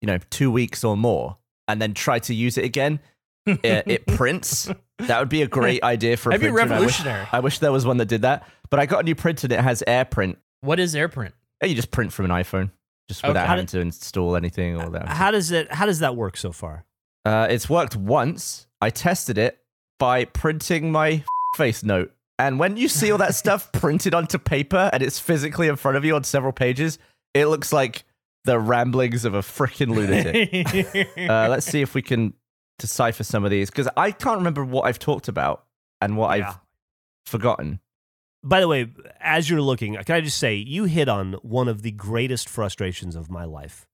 you 0.00 0.06
know 0.08 0.18
two 0.30 0.50
weeks 0.50 0.82
or 0.82 0.96
more 0.96 1.36
and 1.68 1.80
then 1.80 1.94
try 1.94 2.18
to 2.18 2.34
use 2.34 2.58
it 2.58 2.64
again 2.64 2.98
it, 3.46 3.84
it 3.86 4.04
prints 4.08 4.68
that 4.98 5.20
would 5.20 5.28
be 5.28 5.42
a 5.42 5.46
great 5.46 5.82
idea 5.84 6.16
for 6.16 6.30
a 6.30 6.38
That'd 6.38 6.48
be 6.52 6.52
printer, 6.52 6.74
I 6.74 6.80
wish- 6.80 6.96
revolutionary. 7.00 7.26
I 7.32 7.40
wish 7.40 7.58
there 7.58 7.72
was 7.72 7.86
one 7.86 7.98
that 7.98 8.06
did 8.06 8.22
that. 8.22 8.46
But 8.70 8.80
I 8.80 8.86
got 8.86 9.00
a 9.00 9.02
new 9.04 9.14
printer 9.14 9.48
that 9.48 9.62
has 9.62 9.82
AirPrint. 9.86 10.36
What 10.60 10.80
is 10.80 10.94
AirPrint? 10.94 11.32
you 11.62 11.74
just 11.74 11.90
print 11.90 12.12
from 12.12 12.26
an 12.26 12.30
iPhone, 12.30 12.70
just 13.08 13.22
Okay. 13.22 13.28
without 13.30 13.46
How 13.46 13.54
having 13.54 13.66
to 13.66 13.80
install 13.80 14.36
anything 14.36 14.80
or 14.80 14.90
that. 14.90 15.08
How 15.08 15.30
does 15.30 15.50
it? 15.50 15.72
How 15.72 15.86
does 15.86 16.00
that 16.00 16.16
work 16.16 16.36
so 16.36 16.52
far? 16.52 16.84
Uh, 17.24 17.46
it's 17.50 17.68
worked 17.68 17.96
once. 17.96 18.66
I 18.80 18.90
tested 18.90 19.38
it 19.38 19.58
by 19.98 20.26
printing 20.26 20.92
my 20.92 21.24
face 21.56 21.82
note. 21.82 22.12
And 22.38 22.58
when 22.58 22.76
you 22.76 22.88
see 22.88 23.10
all 23.10 23.18
that 23.18 23.34
stuff 23.34 23.72
printed 23.72 24.14
onto 24.14 24.38
paper 24.38 24.90
and 24.92 25.02
it's 25.02 25.18
physically 25.18 25.68
in 25.68 25.76
front 25.76 25.96
of 25.96 26.04
you 26.04 26.14
on 26.14 26.24
several 26.24 26.52
pages, 26.52 26.98
it 27.32 27.46
looks 27.46 27.72
like 27.72 28.04
the 28.44 28.58
ramblings 28.58 29.24
of 29.24 29.34
a 29.34 29.40
freaking 29.40 29.94
lunatic. 29.94 31.08
uh, 31.16 31.48
let's 31.48 31.66
see 31.66 31.80
if 31.80 31.94
we 31.94 32.02
can 32.02 32.34
decipher 32.78 33.24
some 33.24 33.44
of 33.44 33.50
these 33.50 33.70
because 33.70 33.88
I 33.96 34.10
can't 34.10 34.38
remember 34.38 34.64
what 34.64 34.82
I've 34.82 34.98
talked 34.98 35.28
about 35.28 35.64
and 36.00 36.16
what 36.16 36.36
yeah. 36.36 36.50
I've 36.50 36.58
forgotten. 37.24 37.80
By 38.42 38.60
the 38.60 38.68
way, 38.68 38.92
as 39.20 39.50
you're 39.50 39.62
looking, 39.62 39.94
can 40.04 40.14
I 40.14 40.20
just 40.20 40.38
say 40.38 40.54
you 40.54 40.84
hit 40.84 41.08
on 41.08 41.34
one 41.42 41.68
of 41.68 41.82
the 41.82 41.90
greatest 41.90 42.48
frustrations 42.48 43.16
of 43.16 43.30
my 43.30 43.44
life, 43.44 43.86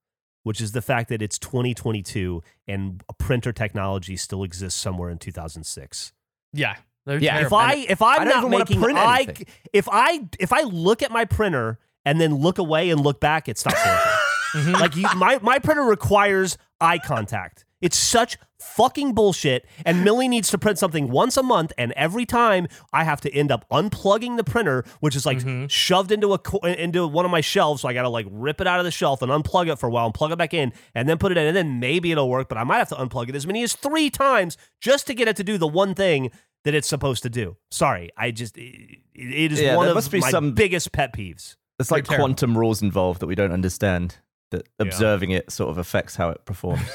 which 0.42 0.60
is 0.60 0.72
the 0.72 0.82
fact 0.82 1.08
that 1.08 1.22
it's 1.22 1.38
2022 1.38 2.42
and 2.68 3.02
printer 3.18 3.52
technology 3.52 4.16
still 4.16 4.42
exists 4.44 4.78
somewhere 4.78 5.08
in 5.10 5.18
2006. 5.18 6.12
Yeah. 6.52 6.76
yeah. 7.06 7.40
If 7.46 7.52
I 7.52 7.76
if 7.88 8.02
I'm 8.02 8.22
I 8.22 8.24
not 8.24 8.50
making 8.50 8.84
I 8.84 9.26
if 9.72 9.88
I 9.90 10.28
if 10.38 10.52
I 10.52 10.62
look 10.62 11.02
at 11.02 11.10
my 11.10 11.24
printer 11.24 11.78
and 12.04 12.20
then 12.20 12.34
look 12.34 12.58
away 12.58 12.90
and 12.90 13.00
look 13.00 13.20
back, 13.20 13.48
it 13.48 13.58
stops 13.58 13.76
working. 13.76 13.92
mm-hmm. 14.52 14.72
Like 14.72 14.96
you, 14.96 15.06
my 15.16 15.38
my 15.40 15.60
printer 15.60 15.82
requires 15.84 16.58
eye 16.78 16.98
contact. 16.98 17.64
It's 17.82 17.98
such 17.98 18.38
fucking 18.60 19.12
bullshit. 19.12 19.66
And 19.84 20.04
Millie 20.04 20.28
needs 20.28 20.48
to 20.50 20.58
print 20.58 20.78
something 20.78 21.10
once 21.10 21.36
a 21.36 21.42
month, 21.42 21.72
and 21.76 21.90
every 21.92 22.24
time 22.24 22.68
I 22.92 23.02
have 23.02 23.20
to 23.22 23.34
end 23.34 23.50
up 23.50 23.68
unplugging 23.70 24.36
the 24.36 24.44
printer, 24.44 24.84
which 25.00 25.16
is 25.16 25.26
like 25.26 25.38
mm-hmm. 25.38 25.66
shoved 25.66 26.12
into 26.12 26.32
a 26.32 26.66
into 26.82 27.06
one 27.08 27.24
of 27.24 27.30
my 27.32 27.40
shelves. 27.40 27.82
So 27.82 27.88
I 27.88 27.92
got 27.92 28.02
to 28.02 28.08
like 28.08 28.26
rip 28.30 28.60
it 28.60 28.66
out 28.68 28.78
of 28.78 28.84
the 28.84 28.90
shelf 28.92 29.20
and 29.20 29.30
unplug 29.32 29.70
it 29.70 29.76
for 29.80 29.88
a 29.88 29.90
while, 29.90 30.06
and 30.06 30.14
plug 30.14 30.30
it 30.32 30.38
back 30.38 30.54
in, 30.54 30.72
and 30.94 31.08
then 31.08 31.18
put 31.18 31.32
it 31.32 31.38
in, 31.38 31.46
and 31.46 31.56
then 31.56 31.80
maybe 31.80 32.12
it'll 32.12 32.30
work. 32.30 32.48
But 32.48 32.56
I 32.56 32.64
might 32.64 32.78
have 32.78 32.88
to 32.90 32.94
unplug 32.94 33.28
it 33.28 33.34
as 33.34 33.46
many 33.48 33.62
as 33.64 33.74
three 33.74 34.08
times 34.08 34.56
just 34.80 35.08
to 35.08 35.14
get 35.14 35.26
it 35.26 35.34
to 35.36 35.44
do 35.44 35.58
the 35.58 35.66
one 35.66 35.94
thing 35.94 36.30
that 36.64 36.74
it's 36.74 36.86
supposed 36.88 37.24
to 37.24 37.28
do. 37.30 37.56
Sorry, 37.72 38.10
I 38.16 38.30
just 38.30 38.56
it, 38.56 38.98
it 39.12 39.50
is 39.50 39.60
yeah, 39.60 39.76
one 39.76 39.88
of 39.88 40.12
my 40.14 40.20
some, 40.30 40.52
biggest 40.52 40.92
pet 40.92 41.12
peeves. 41.12 41.56
It's 41.80 41.90
like 41.90 42.06
quantum 42.06 42.56
rules 42.56 42.80
involved 42.80 43.18
that 43.20 43.26
we 43.26 43.34
don't 43.34 43.52
understand. 43.52 44.16
That 44.52 44.68
observing 44.78 45.30
yeah. 45.30 45.38
it 45.38 45.50
sort 45.50 45.70
of 45.70 45.78
affects 45.78 46.14
how 46.14 46.28
it 46.28 46.44
performs. 46.44 46.86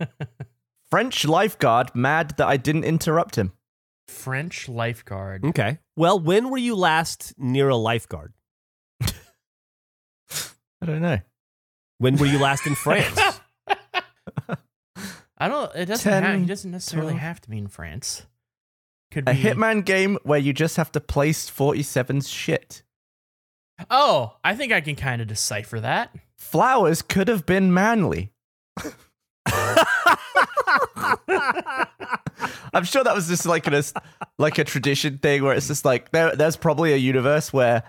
French 0.90 1.24
lifeguard 1.24 1.94
mad 1.94 2.36
that 2.38 2.46
I 2.46 2.56
didn't 2.56 2.84
interrupt 2.84 3.36
him. 3.36 3.52
French 4.08 4.68
lifeguard. 4.68 5.44
Okay. 5.46 5.78
Well, 5.96 6.18
when 6.18 6.50
were 6.50 6.58
you 6.58 6.74
last 6.74 7.32
near 7.38 7.68
a 7.68 7.76
lifeguard? 7.76 8.32
I 9.02 10.86
don't 10.86 11.00
know. 11.02 11.18
When 11.98 12.16
were 12.16 12.26
you 12.26 12.38
last 12.38 12.66
in 12.66 12.74
France? 12.74 13.18
I 15.38 15.48
don't. 15.48 15.74
It 15.74 15.86
doesn't. 15.86 16.10
10, 16.10 16.22
have, 16.22 16.40
he 16.40 16.46
doesn't 16.46 16.70
necessarily 16.70 17.12
12. 17.12 17.20
have 17.20 17.40
to 17.42 17.50
be 17.50 17.58
in 17.58 17.68
France. 17.68 18.26
Could 19.10 19.24
be... 19.24 19.32
a 19.32 19.34
Hitman 19.34 19.84
game 19.84 20.18
where 20.22 20.38
you 20.38 20.52
just 20.52 20.76
have 20.76 20.92
to 20.92 21.00
place 21.00 21.50
47's 21.50 22.28
shit. 22.28 22.82
Oh, 23.90 24.36
I 24.44 24.54
think 24.54 24.72
I 24.72 24.80
can 24.80 24.96
kind 24.96 25.20
of 25.20 25.28
decipher 25.28 25.80
that. 25.80 26.14
Flowers 26.36 27.02
could 27.02 27.26
have 27.28 27.46
been 27.46 27.72
manly. 27.74 28.32
I'm 32.72 32.84
sure 32.84 33.04
that 33.04 33.12
was 33.14 33.28
just 33.28 33.46
like 33.46 33.66
a 33.66 33.82
like 34.38 34.58
a 34.58 34.64
tradition 34.64 35.18
thing 35.18 35.44
where 35.44 35.54
it's 35.54 35.68
just 35.68 35.84
like 35.84 36.10
there, 36.10 36.34
there's 36.34 36.56
probably 36.56 36.92
a 36.92 36.96
universe 36.96 37.52
where 37.52 37.82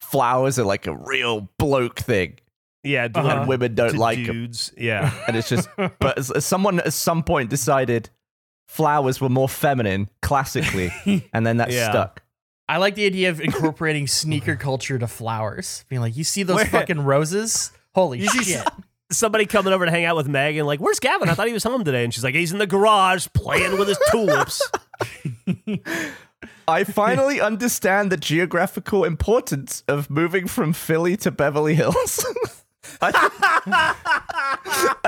flowers 0.00 0.58
are 0.58 0.64
like 0.64 0.86
a 0.86 0.94
real 0.94 1.48
bloke 1.58 1.98
thing. 1.98 2.38
Yeah, 2.84 3.04
and 3.04 3.16
uh-huh. 3.16 3.44
women 3.46 3.74
don't 3.76 3.92
to 3.92 4.00
like 4.00 4.18
dudes. 4.24 4.70
Them. 4.70 4.84
Yeah, 4.84 5.24
and 5.26 5.36
it's 5.36 5.48
just 5.48 5.68
but 5.98 6.42
someone 6.42 6.80
at 6.80 6.92
some 6.92 7.22
point 7.22 7.50
decided 7.50 8.10
flowers 8.68 9.20
were 9.20 9.28
more 9.28 9.48
feminine 9.48 10.08
classically, 10.20 10.92
and 11.32 11.46
then 11.46 11.58
that 11.58 11.70
yeah. 11.70 11.90
stuck. 11.90 12.22
I 12.68 12.78
like 12.78 12.94
the 12.94 13.04
idea 13.06 13.28
of 13.28 13.40
incorporating 13.40 14.06
sneaker 14.06 14.56
culture 14.56 14.98
to 14.98 15.06
flowers. 15.06 15.84
Being 15.88 16.00
like, 16.00 16.16
you 16.16 16.24
see 16.24 16.42
those 16.42 16.56
where? 16.56 16.64
fucking 16.66 17.00
roses? 17.00 17.70
Holy 17.94 18.18
you 18.20 18.28
shit! 18.28 18.64
somebody 19.14 19.46
coming 19.46 19.72
over 19.72 19.84
to 19.84 19.90
hang 19.90 20.04
out 20.04 20.16
with 20.16 20.28
Megan, 20.28 20.66
like, 20.66 20.80
where's 20.80 21.00
Gavin? 21.00 21.28
I 21.28 21.34
thought 21.34 21.46
he 21.46 21.52
was 21.52 21.64
home 21.64 21.84
today. 21.84 22.04
And 22.04 22.12
she's 22.12 22.24
like, 22.24 22.34
he's 22.34 22.52
in 22.52 22.58
the 22.58 22.66
garage 22.66 23.28
playing 23.34 23.78
with 23.78 23.88
his 23.88 23.98
tulips. 24.10 24.62
I 26.68 26.84
finally 26.84 27.40
understand 27.40 28.10
the 28.12 28.16
geographical 28.16 29.04
importance 29.04 29.84
of 29.88 30.10
moving 30.10 30.46
from 30.46 30.72
Philly 30.72 31.16
to 31.18 31.30
Beverly 31.30 31.74
Hills. 31.74 32.24
I, 33.00 33.12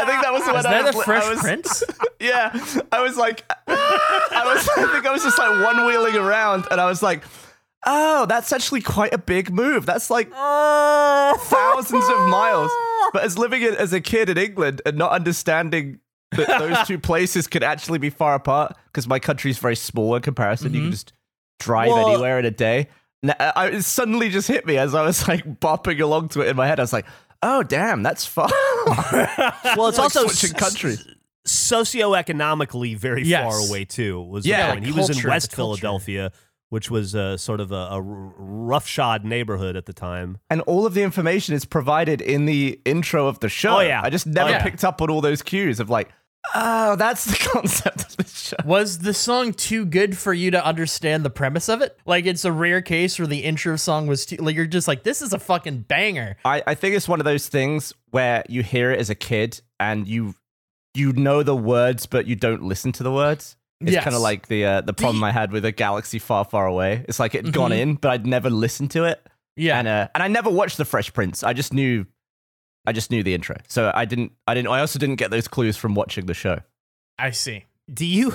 think 0.04 0.22
that 0.22 0.32
was 0.32 0.44
the 0.46 0.52
that 0.62 0.94
fresh 1.04 1.24
I 1.24 1.30
was, 1.30 1.40
prince? 1.40 1.82
Yeah, 2.20 2.50
I 2.92 3.02
was 3.02 3.16
like, 3.16 3.44
I 3.66 4.42
was. 4.54 4.68
I 4.86 4.92
think 4.92 5.04
I 5.06 5.12
was 5.12 5.22
just 5.22 5.36
like 5.38 5.62
one 5.64 5.84
wheeling 5.86 6.14
around, 6.16 6.64
and 6.70 6.80
I 6.80 6.86
was 6.86 7.02
like, 7.02 7.22
oh, 7.86 8.26
that's 8.26 8.52
actually 8.52 8.80
quite 8.82 9.12
a 9.14 9.18
big 9.18 9.52
move. 9.52 9.86
That's 9.86 10.10
like 10.10 10.30
ah. 10.34 11.34
thousands 11.40 12.08
of 12.08 12.18
miles. 12.28 12.70
But 13.12 13.22
as 13.22 13.36
living 13.36 13.62
as 13.62 13.92
a 13.92 14.00
kid 14.00 14.30
in 14.30 14.38
England 14.38 14.80
and 14.86 14.96
not 14.96 15.12
understanding 15.12 16.00
that 16.32 16.48
those 16.58 16.84
two 16.86 16.98
places 16.98 17.46
could 17.46 17.62
actually 17.62 17.98
be 17.98 18.08
far 18.08 18.34
apart 18.34 18.74
because 18.86 19.06
my 19.06 19.18
country's 19.20 19.58
very 19.58 19.76
small 19.76 20.16
in 20.16 20.22
comparison, 20.22 20.68
mm-hmm. 20.68 20.74
you 20.74 20.80
can 20.80 20.84
mm-hmm. 20.86 20.90
just 20.94 21.12
drive 21.60 21.88
well, 21.90 22.08
anywhere 22.12 22.38
in 22.38 22.46
a 22.46 22.50
day. 22.50 22.88
Uh, 23.22 23.52
I, 23.54 23.66
it 23.68 23.82
suddenly 23.82 24.30
just 24.30 24.48
hit 24.48 24.66
me 24.66 24.78
as 24.78 24.94
I 24.94 25.04
was 25.04 25.28
like 25.28 25.44
bopping 25.60 26.00
along 26.00 26.30
to 26.30 26.40
it 26.40 26.48
in 26.48 26.56
my 26.56 26.66
head. 26.66 26.80
I 26.80 26.82
was 26.82 26.94
like, 26.94 27.06
oh, 27.42 27.62
damn, 27.62 28.02
that's 28.02 28.24
far. 28.24 28.48
well, 28.86 29.88
it's 29.88 29.98
like 29.98 29.98
also 29.98 30.26
switching 30.28 30.56
s- 30.56 30.60
countries. 30.62 31.06
Socioeconomically, 31.46 32.96
very 32.96 33.22
yes. 33.24 33.42
far 33.44 33.68
away 33.68 33.84
too. 33.84 34.22
Was 34.22 34.46
yeah, 34.46 34.70
like 34.70 34.78
he 34.82 34.86
culture, 34.92 35.08
was 35.10 35.24
in 35.24 35.28
West 35.28 35.54
Philadelphia, 35.54 36.32
which 36.74 36.90
was 36.90 37.14
a, 37.14 37.38
sort 37.38 37.60
of 37.60 37.70
a, 37.70 37.88
a 37.92 38.00
roughshod 38.02 39.24
neighborhood 39.24 39.76
at 39.76 39.86
the 39.86 39.92
time. 39.92 40.38
And 40.50 40.60
all 40.62 40.84
of 40.86 40.94
the 40.94 41.02
information 41.02 41.54
is 41.54 41.64
provided 41.64 42.20
in 42.20 42.46
the 42.46 42.80
intro 42.84 43.28
of 43.28 43.38
the 43.38 43.48
show. 43.48 43.76
Oh, 43.76 43.80
yeah. 43.80 44.00
I 44.02 44.10
just 44.10 44.26
never 44.26 44.48
oh, 44.48 44.52
yeah. 44.54 44.62
picked 44.64 44.82
up 44.82 45.00
on 45.00 45.08
all 45.08 45.20
those 45.20 45.40
cues 45.40 45.78
of 45.78 45.88
like, 45.88 46.10
oh, 46.52 46.96
that's 46.96 47.26
the 47.26 47.36
concept 47.52 48.02
of 48.02 48.16
the 48.16 48.24
show. 48.24 48.56
Was 48.64 48.98
the 48.98 49.14
song 49.14 49.52
too 49.52 49.86
good 49.86 50.18
for 50.18 50.34
you 50.34 50.50
to 50.50 50.66
understand 50.66 51.24
the 51.24 51.30
premise 51.30 51.68
of 51.68 51.80
it? 51.80 51.96
Like, 52.06 52.26
it's 52.26 52.44
a 52.44 52.50
rare 52.50 52.82
case 52.82 53.20
where 53.20 53.28
the 53.28 53.44
intro 53.44 53.76
song 53.76 54.08
was 54.08 54.26
too, 54.26 54.36
like, 54.38 54.56
you're 54.56 54.66
just 54.66 54.88
like, 54.88 55.04
this 55.04 55.22
is 55.22 55.32
a 55.32 55.38
fucking 55.38 55.82
banger. 55.82 56.38
I, 56.44 56.64
I 56.66 56.74
think 56.74 56.96
it's 56.96 57.06
one 57.06 57.20
of 57.20 57.24
those 57.24 57.46
things 57.46 57.92
where 58.10 58.42
you 58.48 58.64
hear 58.64 58.90
it 58.90 58.98
as 58.98 59.10
a 59.10 59.14
kid 59.14 59.60
and 59.78 60.08
you 60.08 60.34
you 60.96 61.12
know 61.12 61.44
the 61.44 61.54
words, 61.54 62.06
but 62.06 62.26
you 62.26 62.34
don't 62.36 62.62
listen 62.64 62.90
to 62.92 63.02
the 63.04 63.12
words. 63.12 63.56
It's 63.80 63.92
yes. 63.92 64.04
kind 64.04 64.14
of 64.16 64.22
like 64.22 64.46
the 64.46 64.64
uh, 64.64 64.80
the 64.82 64.92
problem 64.92 65.22
I 65.24 65.32
had 65.32 65.50
with 65.50 65.64
a 65.64 65.72
galaxy 65.72 66.18
far, 66.18 66.44
far 66.44 66.66
away. 66.66 67.04
It's 67.08 67.18
like 67.18 67.34
it 67.34 67.38
had 67.38 67.44
mm-hmm. 67.46 67.52
gone 67.60 67.72
in, 67.72 67.94
but 67.96 68.10
I'd 68.12 68.26
never 68.26 68.48
listened 68.48 68.92
to 68.92 69.04
it. 69.04 69.24
Yeah, 69.56 69.78
and 69.78 69.88
uh, 69.88 70.08
and 70.14 70.22
I 70.22 70.28
never 70.28 70.48
watched 70.48 70.78
the 70.78 70.84
Fresh 70.84 71.12
Prince. 71.12 71.42
I 71.42 71.52
just 71.52 71.72
knew, 71.74 72.06
I 72.86 72.92
just 72.92 73.10
knew 73.10 73.22
the 73.22 73.34
intro. 73.34 73.56
So 73.68 73.90
I 73.92 74.04
didn't, 74.04 74.32
I 74.46 74.54
didn't. 74.54 74.68
I 74.68 74.80
also 74.80 74.98
didn't 74.98 75.16
get 75.16 75.30
those 75.30 75.48
clues 75.48 75.76
from 75.76 75.94
watching 75.94 76.26
the 76.26 76.34
show. 76.34 76.60
I 77.18 77.30
see. 77.30 77.64
Do 77.92 78.06
you? 78.06 78.32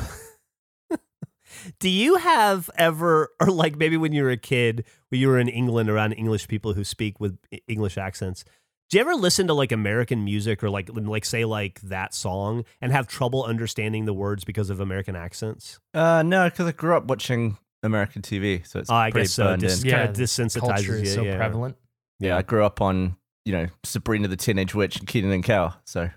do 1.80 1.90
you 1.90 2.18
have 2.18 2.70
ever, 2.78 3.30
or 3.42 3.48
like 3.48 3.78
maybe 3.78 3.96
when 3.98 4.12
you 4.14 4.24
were 4.24 4.32
a 4.32 4.38
kid, 4.38 4.84
when 5.10 5.20
you 5.22 5.30
were 5.30 5.40
in 5.40 5.48
England 5.50 5.90
around 5.90 6.14
English 6.14 6.48
people 6.50 6.74
who 6.74 6.84
speak 6.84 7.20
with 7.20 7.38
English 7.68 7.98
accents, 7.98 8.44
do 8.90 8.98
you 8.98 9.02
ever 9.02 9.16
listen 9.16 9.48
to 9.48 9.54
like 9.54 9.72
American 9.72 10.24
music 10.26 10.64
or 10.64 10.70
like 10.70 10.90
like 10.94 11.26
say 11.26 11.46
like 11.46 11.80
that 11.82 12.14
song 12.14 12.66
and 12.82 12.92
have 12.92 13.08
trouble 13.08 13.44
understanding 13.44 14.06
the 14.06 14.14
words 14.14 14.44
because 14.44 14.70
of 14.72 14.80
American 14.80 15.16
accents? 15.16 15.80
Uh, 15.94 16.24
no, 16.24 16.50
because 16.50 16.66
I 16.68 16.72
grew 16.72 16.96
up 16.98 17.06
watching 17.06 17.58
American 17.84 18.22
TV, 18.24 18.66
so 18.66 18.80
it's 18.80 18.88
pretty 18.90 18.92
oh, 18.92 18.96
I 18.96 19.12
guess 19.12 19.32
so. 19.32 19.56
Dis- 19.56 19.84
yeah, 19.84 20.06
kind 20.06 20.10
of 20.10 20.16
desensitizes 20.16 21.00
you. 21.02 21.06
so 21.06 21.22
yeah. 21.24 21.38
prevalent. 21.38 21.76
Yeah, 22.20 22.36
I 22.38 22.42
grew 22.42 22.64
up 22.66 22.82
on 22.82 23.16
you 23.46 23.54
know 23.54 23.68
Sabrina 23.86 24.28
the 24.28 24.36
Teenage 24.38 24.74
Witch 24.74 24.98
and 24.98 25.08
Kenan 25.08 25.32
and 25.32 25.44
Kel, 25.44 25.76
so 25.86 26.10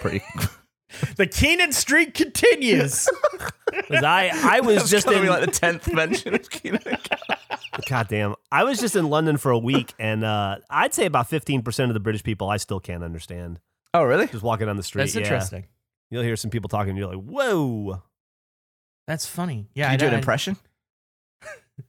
pretty. 0.00 0.20
the 1.16 1.26
Kenan 1.26 1.72
streak 1.72 2.12
continues. 2.12 3.08
I 3.90 4.30
I 4.34 4.60
was 4.60 4.90
just 4.90 5.06
in 5.10 5.26
like 5.26 5.40
the 5.46 5.50
tenth 5.50 5.90
mention 5.90 6.34
of 6.34 6.50
Kenan 6.50 6.82
and 6.84 7.02
Kel. 7.02 7.36
God 7.86 8.08
damn. 8.08 8.34
I 8.50 8.64
was 8.64 8.78
just 8.78 8.96
in 8.96 9.08
London 9.08 9.36
for 9.38 9.50
a 9.50 9.58
week, 9.58 9.94
and 9.98 10.24
uh, 10.24 10.58
I'd 10.68 10.92
say 10.92 11.06
about 11.06 11.28
15% 11.30 11.88
of 11.88 11.94
the 11.94 12.00
British 12.00 12.22
people 12.22 12.50
I 12.50 12.58
still 12.58 12.80
can't 12.80 13.02
understand. 13.02 13.60
Oh, 13.94 14.02
really? 14.04 14.26
Just 14.26 14.42
walking 14.42 14.66
down 14.66 14.76
the 14.76 14.82
street. 14.82 15.02
That's 15.02 15.14
yeah. 15.14 15.22
interesting. 15.22 15.66
You'll 16.10 16.22
hear 16.22 16.36
some 16.36 16.50
people 16.50 16.68
talking, 16.68 16.90
and 16.90 16.98
you're 16.98 17.08
like, 17.08 17.24
whoa. 17.24 18.02
That's 19.06 19.26
funny. 19.26 19.68
Yeah. 19.74 19.84
Can 19.86 19.92
you 19.92 19.94
I, 19.94 19.96
do 19.96 20.06
an 20.06 20.14
I, 20.14 20.18
impression? 20.18 20.56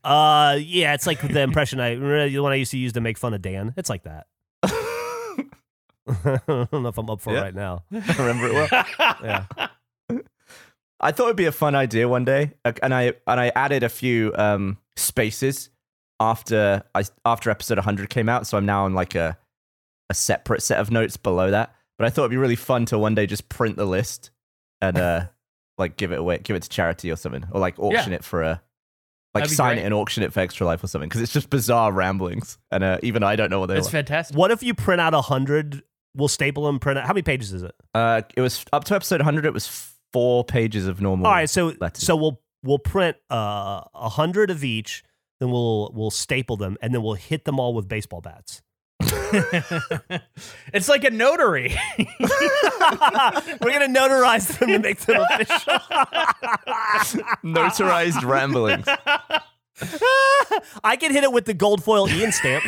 Uh, 0.03 0.57
yeah, 0.61 0.93
it's 0.93 1.05
like 1.05 1.21
the 1.21 1.41
impression 1.41 1.79
I 1.81 1.89
remember 1.91 2.27
the 2.29 2.39
one 2.39 2.53
I 2.53 2.55
used 2.55 2.71
to 2.71 2.77
use 2.77 2.93
to 2.93 3.01
make 3.01 3.17
fun 3.17 3.34
of 3.34 3.41
Dan. 3.41 3.73
It's 3.75 3.89
like 3.89 4.03
that. 4.03 4.27
I 4.63 5.45
don't 6.47 6.71
know 6.73 6.88
if 6.88 6.97
I'm 6.97 7.09
up 7.09 7.19
for 7.19 7.34
yeah. 7.34 7.39
it 7.39 7.41
right 7.41 7.53
now. 7.53 7.84
I 7.91 8.15
remember 8.17 8.47
it 8.47 8.53
well. 8.53 9.19
yeah. 9.21 9.45
I 11.01 11.11
thought 11.11 11.25
it'd 11.25 11.36
be 11.36 11.45
a 11.45 11.51
fun 11.51 11.75
idea 11.75 12.07
one 12.07 12.23
day, 12.23 12.53
and 12.81 12.93
I 12.95 13.13
and 13.27 13.39
I 13.39 13.51
added 13.57 13.84
a 13.84 13.89
few 13.89 14.31
um, 14.36 14.77
spaces 14.95 15.69
after 16.24 16.84
I 16.95 17.03
after 17.26 17.49
episode 17.49 17.78
100 17.78 18.09
came 18.09 18.30
out, 18.30 18.47
so 18.47 18.57
I'm 18.57 18.65
now 18.65 18.86
on 18.86 18.93
like 18.93 19.13
a 19.15 19.38
a 20.09 20.13
separate 20.13 20.61
set 20.63 20.80
of 20.80 20.89
notes 20.89 21.17
below 21.17 21.51
that. 21.51 21.76
But 21.99 22.07
I 22.07 22.09
thought 22.09 22.21
it'd 22.24 22.32
be 22.32 22.38
really 22.38 22.55
fun 22.55 22.86
to 22.88 22.97
one 22.97 23.13
day 23.13 23.26
just 23.28 23.49
print 23.49 23.76
the 23.76 23.86
list 23.86 24.32
and 24.82 24.97
uh 24.97 25.26
like 25.78 25.97
give 25.97 26.11
it 26.13 26.19
away, 26.19 26.39
give 26.41 26.55
it 26.55 26.63
to 26.63 26.69
charity 26.69 27.11
or 27.11 27.15
something, 27.17 27.45
or 27.51 27.59
like 27.59 27.78
auction 27.78 28.11
yeah. 28.13 28.17
it 28.17 28.24
for 28.24 28.41
a 28.41 28.61
like 29.34 29.47
sign 29.47 29.76
great. 29.76 29.84
it 29.84 29.86
and 29.86 29.93
auction 29.93 30.24
it 30.24 30.32
for 30.32 30.39
extra 30.41 30.65
life 30.65 30.84
or 30.84 30.88
something 30.88 31.09
because 31.09 31.21
it's 31.21 31.34
just 31.34 31.49
bizarre 31.49 31.91
ramblings 31.91 32.59
and 32.71 32.84
uh, 32.84 32.99
even 33.01 33.24
I 33.24 33.36
don't 33.36 33.49
know 33.49 33.59
what 33.59 33.65
they. 33.67 33.78
It's 33.78 33.89
fantastic. 33.89 34.38
What 34.38 34.51
if 34.51 34.61
you 34.63 34.74
print 34.76 35.01
out 35.01 35.13
a 35.15 35.21
hundred? 35.21 35.82
We'll 36.15 36.28
staple 36.28 36.65
them. 36.65 36.78
Print 36.80 36.99
out. 36.99 37.05
How 37.07 37.13
many 37.13 37.24
pages 37.24 37.51
is 37.51 37.63
it? 37.63 37.74
Uh, 37.95 38.21
it 38.38 38.41
was 38.41 38.63
up 38.71 38.84
to 38.86 38.95
episode 38.95 39.21
hundred. 39.21 39.45
It 39.47 39.53
was 39.53 39.67
four 40.13 40.43
pages 40.45 40.86
of 40.88 41.01
normal. 41.01 41.26
All 41.26 41.34
right, 41.34 41.49
so 41.49 41.74
letters. 41.82 42.03
so 42.05 42.15
we'll 42.15 42.39
we'll 42.61 42.78
print 42.80 43.17
uh, 43.32 43.82
a 43.95 44.09
hundred 44.09 44.51
of 44.51 44.63
each 44.63 45.03
then 45.39 45.51
we'll 45.51 45.91
we'll 45.93 46.11
staple 46.11 46.57
them, 46.57 46.77
and 46.81 46.93
then 46.93 47.01
we'll 47.01 47.13
hit 47.15 47.45
them 47.45 47.59
all 47.59 47.73
with 47.73 47.88
baseball 47.88 48.21
bats. 48.21 48.61
it's 50.73 50.88
like 50.88 51.03
a 51.03 51.09
notary. 51.11 51.75
We're 51.97 52.07
gonna 53.71 53.89
notarize 53.99 54.57
them 54.57 54.69
to 54.69 54.79
make 54.79 54.99
them 54.99 55.23
official. 55.29 55.79
Notarized 57.43 58.23
ramblings. 58.27 58.86
I 60.84 60.95
can 60.95 61.11
hit 61.11 61.23
it 61.23 61.34
with 61.34 61.45
the 61.45 61.53
gold 61.53 61.84
foil 61.84 62.09
Ian 62.09 62.31
stamp. 62.31 62.63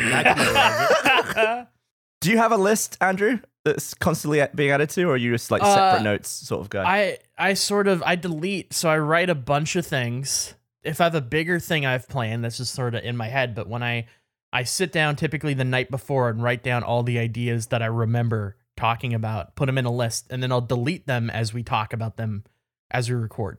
Do 2.20 2.30
you 2.30 2.38
have 2.38 2.50
a 2.50 2.56
list, 2.56 2.96
Andrew, 3.00 3.38
that's 3.64 3.94
constantly 3.94 4.42
being 4.54 4.72
added 4.72 4.90
to, 4.90 5.04
or 5.04 5.14
are 5.14 5.16
you 5.16 5.32
just 5.32 5.50
like 5.50 5.62
separate 5.62 6.00
uh, 6.00 6.02
notes 6.02 6.28
sort 6.28 6.60
of 6.60 6.68
guy? 6.68 6.84
I 6.84 7.18
I 7.50 7.54
sort 7.54 7.86
of 7.88 8.02
I 8.04 8.16
delete, 8.16 8.72
so 8.74 8.90
I 8.90 8.98
write 8.98 9.30
a 9.30 9.34
bunch 9.34 9.76
of 9.76 9.86
things, 9.86 10.55
if 10.86 11.00
I 11.00 11.04
have 11.04 11.14
a 11.14 11.20
bigger 11.20 11.58
thing 11.60 11.84
I've 11.84 12.08
planned, 12.08 12.44
that's 12.44 12.56
just 12.58 12.72
sort 12.74 12.94
of 12.94 13.02
in 13.04 13.16
my 13.16 13.26
head. 13.28 13.54
But 13.54 13.68
when 13.68 13.82
I 13.82 14.06
I 14.52 14.62
sit 14.62 14.92
down 14.92 15.16
typically 15.16 15.52
the 15.54 15.64
night 15.64 15.90
before 15.90 16.28
and 16.30 16.42
write 16.42 16.62
down 16.62 16.82
all 16.82 17.02
the 17.02 17.18
ideas 17.18 17.66
that 17.66 17.82
I 17.82 17.86
remember 17.86 18.56
talking 18.76 19.12
about, 19.12 19.56
put 19.56 19.66
them 19.66 19.76
in 19.78 19.84
a 19.84 19.92
list, 19.92 20.28
and 20.30 20.42
then 20.42 20.52
I'll 20.52 20.60
delete 20.60 21.06
them 21.06 21.28
as 21.28 21.52
we 21.52 21.62
talk 21.62 21.92
about 21.92 22.16
them 22.16 22.44
as 22.90 23.10
we 23.10 23.16
record. 23.16 23.58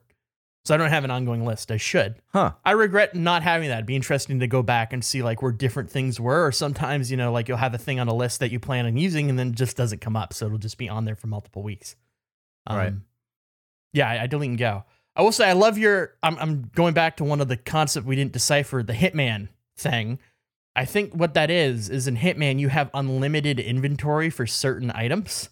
So 0.66 0.74
I 0.74 0.78
don't 0.78 0.90
have 0.90 1.04
an 1.06 1.12
ongoing 1.12 1.46
list. 1.46 1.72
I 1.72 1.78
should. 1.78 2.16
Huh. 2.34 2.54
I 2.66 2.72
regret 2.72 3.16
not 3.16 3.42
having 3.42 3.70
that. 3.70 3.76
It'd 3.76 3.86
be 3.86 3.96
interesting 3.96 4.42
to 4.42 4.48
go 4.48 4.62
back 4.62 4.92
and 4.92 5.04
see 5.04 5.24
like 5.24 5.42
where 5.42 5.54
different 5.54 5.90
things 5.90 6.20
were. 6.20 6.46
Or 6.46 6.52
sometimes, 6.52 7.10
you 7.10 7.16
know, 7.16 7.32
like 7.32 7.48
you'll 7.48 7.56
have 7.58 7.74
a 7.74 7.78
thing 7.78 8.02
on 8.02 8.10
a 8.10 8.14
list 8.14 8.42
that 8.42 8.52
you 8.52 8.60
plan 8.60 8.86
on 8.86 8.98
using 8.98 9.30
and 9.30 9.40
then 9.40 9.54
just 9.56 9.78
doesn't 9.78 10.02
come 10.02 10.18
up. 10.18 10.34
So 10.34 10.46
it'll 10.48 10.58
just 10.58 10.78
be 10.78 10.90
on 10.90 11.06
there 11.06 11.16
for 11.16 11.28
multiple 11.28 11.64
weeks. 11.64 11.96
Um, 12.66 12.78
right. 12.78 12.94
Yeah, 13.94 14.10
I, 14.10 14.24
I 14.24 14.28
delete 14.28 14.50
and 14.50 14.58
go. 14.60 14.84
I 15.18 15.22
will 15.24 15.32
say 15.32 15.50
I 15.50 15.54
love 15.54 15.78
your. 15.80 16.14
I'm, 16.22 16.38
I'm 16.38 16.72
going 16.76 16.94
back 16.94 17.18
to 17.18 17.24
one 17.24 17.42
of 17.42 17.48
the 17.48 17.58
concept 17.58 18.06
we 18.06 18.16
didn't 18.16 18.34
decipher 18.34 18.84
the 18.84 18.94
Hitman 18.94 19.48
thing. 19.76 20.20
I 20.76 20.86
think 20.86 21.14
what 21.14 21.34
that 21.34 21.50
is 21.50 21.90
is 21.90 22.08
in 22.08 22.16
Hitman 22.16 22.60
you 22.60 22.70
have 22.70 22.92
unlimited 22.94 23.60
inventory 23.60 24.30
for 24.30 24.46
certain 24.46 24.92
items, 24.94 25.50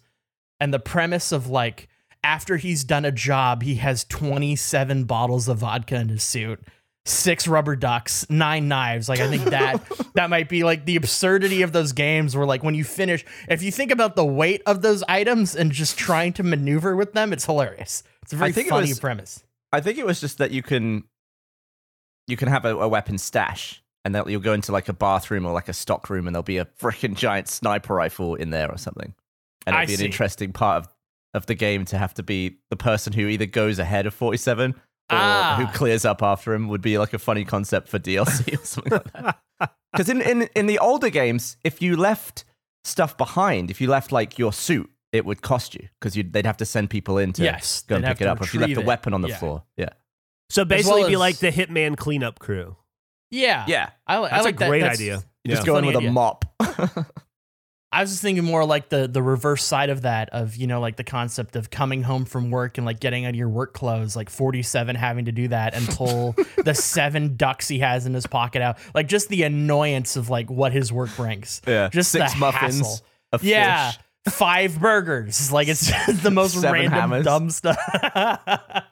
and 0.60 0.72
the 0.72 0.78
premise 0.78 1.32
of 1.32 1.48
like 1.48 1.88
after 2.22 2.58
he's 2.58 2.84
done 2.84 3.04
a 3.04 3.10
job, 3.10 3.64
he 3.64 3.74
has 3.76 4.04
27 4.04 5.04
bottles 5.04 5.48
of 5.48 5.58
vodka 5.58 5.96
in 5.96 6.10
his 6.10 6.22
suit, 6.22 6.60
six 7.04 7.48
rubber 7.48 7.74
ducks, 7.74 8.24
nine 8.30 8.68
knives. 8.68 9.08
Like 9.08 9.18
I 9.18 9.26
think 9.28 9.46
that 9.46 9.82
that 10.14 10.30
might 10.30 10.48
be 10.48 10.62
like 10.62 10.84
the 10.86 10.94
absurdity 10.94 11.62
of 11.62 11.72
those 11.72 11.90
games 11.90 12.36
where 12.36 12.46
like 12.46 12.62
when 12.62 12.76
you 12.76 12.84
finish, 12.84 13.24
if 13.48 13.64
you 13.64 13.72
think 13.72 13.90
about 13.90 14.14
the 14.14 14.24
weight 14.24 14.62
of 14.64 14.80
those 14.82 15.02
items 15.08 15.56
and 15.56 15.72
just 15.72 15.98
trying 15.98 16.32
to 16.34 16.44
maneuver 16.44 16.94
with 16.94 17.14
them, 17.14 17.32
it's 17.32 17.46
hilarious. 17.46 18.04
It's 18.22 18.32
a 18.32 18.36
very 18.36 18.52
funny 18.52 18.90
was, 18.90 19.00
premise. 19.00 19.42
I 19.76 19.82
think 19.82 19.98
it 19.98 20.06
was 20.06 20.22
just 20.22 20.38
that 20.38 20.52
you 20.52 20.62
can 20.62 21.04
you 22.28 22.38
can 22.38 22.48
have 22.48 22.64
a, 22.64 22.74
a 22.78 22.88
weapon 22.88 23.18
stash 23.18 23.82
and 24.06 24.14
that 24.14 24.26
you'll 24.26 24.40
go 24.40 24.54
into 24.54 24.72
like 24.72 24.88
a 24.88 24.94
bathroom 24.94 25.44
or 25.44 25.52
like 25.52 25.68
a 25.68 25.74
stock 25.74 26.08
room 26.08 26.26
and 26.26 26.34
there'll 26.34 26.42
be 26.42 26.56
a 26.56 26.64
freaking 26.64 27.14
giant 27.14 27.46
sniper 27.48 27.92
rifle 27.94 28.36
in 28.36 28.48
there 28.48 28.70
or 28.72 28.78
something. 28.78 29.12
And 29.66 29.76
it 29.76 29.78
would 29.78 29.82
I 29.82 29.86
be 29.86 29.94
an 29.96 30.00
interesting 30.00 30.54
part 30.54 30.82
of, 30.84 30.94
of 31.34 31.44
the 31.44 31.54
game 31.54 31.84
to 31.86 31.98
have 31.98 32.14
to 32.14 32.22
be 32.22 32.56
the 32.70 32.76
person 32.76 33.12
who 33.12 33.26
either 33.28 33.44
goes 33.44 33.78
ahead 33.78 34.06
of 34.06 34.14
47 34.14 34.70
or 34.72 34.76
ah. 35.10 35.56
who 35.60 35.66
clears 35.76 36.06
up 36.06 36.22
after 36.22 36.54
him 36.54 36.68
would 36.68 36.80
be 36.80 36.96
like 36.96 37.12
a 37.12 37.18
funny 37.18 37.44
concept 37.44 37.86
for 37.88 37.98
DLC 37.98 38.58
or 38.58 38.64
something 38.64 38.92
like 38.94 39.12
that. 39.60 39.74
Because 39.92 40.08
in, 40.08 40.22
in, 40.22 40.48
in 40.56 40.64
the 40.68 40.78
older 40.78 41.10
games, 41.10 41.58
if 41.64 41.82
you 41.82 41.98
left 41.98 42.44
stuff 42.82 43.18
behind, 43.18 43.70
if 43.70 43.82
you 43.82 43.88
left 43.90 44.10
like 44.10 44.38
your 44.38 44.54
suit 44.54 44.90
it 45.16 45.24
would 45.24 45.42
cost 45.42 45.74
you 45.74 45.88
because 45.98 46.14
they'd 46.14 46.46
have 46.46 46.56
to 46.58 46.64
send 46.66 46.90
people 46.90 47.18
in 47.18 47.32
to 47.34 47.42
yes, 47.42 47.82
go 47.88 47.96
and 47.96 48.04
pick 48.04 48.20
it 48.20 48.26
up. 48.28 48.40
If 48.42 48.54
you 48.54 48.60
left 48.60 48.76
a 48.76 48.80
weapon 48.82 49.14
on 49.14 49.20
the 49.22 49.28
yeah. 49.28 49.36
floor, 49.38 49.64
yeah. 49.76 49.88
So 50.50 50.64
basically, 50.64 51.00
well 51.00 51.08
be 51.08 51.14
as, 51.14 51.18
like 51.20 51.36
the 51.38 51.50
hitman 51.50 51.96
cleanup 51.96 52.38
crew. 52.38 52.76
Yeah, 53.30 53.64
yeah. 53.66 53.90
I, 54.06 54.18
I 54.22 54.28
that's 54.28 54.44
like 54.44 54.56
a 54.56 54.58
that. 54.58 54.68
great 54.68 54.80
that's, 54.82 54.98
idea. 54.98 55.22
You 55.44 55.54
just 55.54 55.66
go 55.66 55.78
in 55.78 55.86
with 55.86 55.96
idea. 55.96 56.10
a 56.10 56.12
mop. 56.12 56.44
I 57.92 58.00
was 58.02 58.10
just 58.10 58.20
thinking 58.22 58.44
more 58.44 58.64
like 58.64 58.88
the 58.90 59.08
the 59.08 59.22
reverse 59.22 59.64
side 59.64 59.90
of 59.90 60.02
that, 60.02 60.28
of 60.32 60.54
you 60.56 60.66
know, 60.66 60.80
like 60.80 60.96
the 60.96 61.02
concept 61.04 61.56
of 61.56 61.70
coming 61.70 62.02
home 62.02 62.24
from 62.26 62.50
work 62.50 62.78
and 62.78 62.84
like 62.84 63.00
getting 63.00 63.24
out 63.24 63.30
of 63.30 63.34
your 63.36 63.48
work 63.48 63.72
clothes, 63.74 64.14
like 64.14 64.28
forty 64.28 64.62
seven 64.62 64.94
having 64.94 65.24
to 65.24 65.32
do 65.32 65.48
that 65.48 65.74
and 65.74 65.88
pull 65.88 66.36
the 66.64 66.74
seven 66.74 67.36
ducks 67.36 67.68
he 67.68 67.78
has 67.78 68.04
in 68.06 68.12
his 68.14 68.26
pocket 68.26 68.60
out, 68.60 68.78
like 68.94 69.08
just 69.08 69.28
the 69.28 69.44
annoyance 69.44 70.16
of 70.16 70.28
like 70.30 70.50
what 70.50 70.72
his 70.72 70.92
work 70.92 71.10
brings. 71.16 71.62
Yeah, 71.66 71.88
just 71.90 72.12
six 72.12 72.34
the 72.34 72.38
muffins. 72.38 72.78
Hassle. 72.80 73.06
yeah, 73.42 73.92
fish 73.92 74.00
five 74.30 74.78
burgers. 74.80 75.50
Like 75.52 75.68
it's 75.68 75.86
just 75.88 76.22
the 76.22 76.30
most 76.30 76.54
Seven 76.60 76.72
random 76.72 76.92
hammers. 77.00 77.24
dumb 77.24 77.50
stuff. 77.50 77.78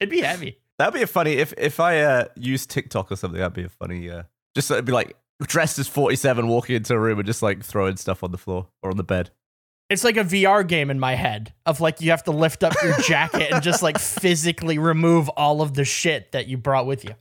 It'd 0.00 0.10
be 0.10 0.20
heavy. 0.20 0.58
That'd 0.78 0.94
be 0.94 1.02
a 1.02 1.06
funny 1.06 1.32
if 1.34 1.54
if 1.56 1.80
I 1.80 2.00
uh, 2.00 2.24
use 2.36 2.66
TikTok 2.66 3.10
or 3.12 3.16
something. 3.16 3.38
That'd 3.40 3.54
be 3.54 3.64
a 3.64 3.68
funny. 3.68 4.10
Uh, 4.10 4.24
just 4.54 4.70
it'd 4.70 4.84
uh, 4.84 4.86
be 4.86 4.92
like 4.92 5.16
dressed 5.42 5.78
as 5.78 5.88
forty 5.88 6.16
seven, 6.16 6.48
walking 6.48 6.76
into 6.76 6.92
a 6.94 6.98
room 6.98 7.18
and 7.18 7.26
just 7.26 7.42
like 7.42 7.64
throwing 7.64 7.96
stuff 7.96 8.22
on 8.22 8.30
the 8.30 8.38
floor 8.38 8.66
or 8.82 8.90
on 8.90 8.96
the 8.98 9.04
bed. 9.04 9.30
It's 9.88 10.02
like 10.04 10.16
a 10.16 10.24
VR 10.24 10.66
game 10.66 10.90
in 10.90 10.98
my 10.98 11.14
head 11.14 11.54
of 11.64 11.80
like 11.80 12.00
you 12.02 12.10
have 12.10 12.24
to 12.24 12.30
lift 12.32 12.62
up 12.64 12.74
your 12.82 12.98
jacket 13.02 13.52
and 13.52 13.62
just 13.62 13.82
like 13.82 13.98
physically 13.98 14.78
remove 14.78 15.28
all 15.30 15.62
of 15.62 15.72
the 15.74 15.84
shit 15.84 16.32
that 16.32 16.46
you 16.48 16.58
brought 16.58 16.86
with 16.86 17.04
you. 17.04 17.12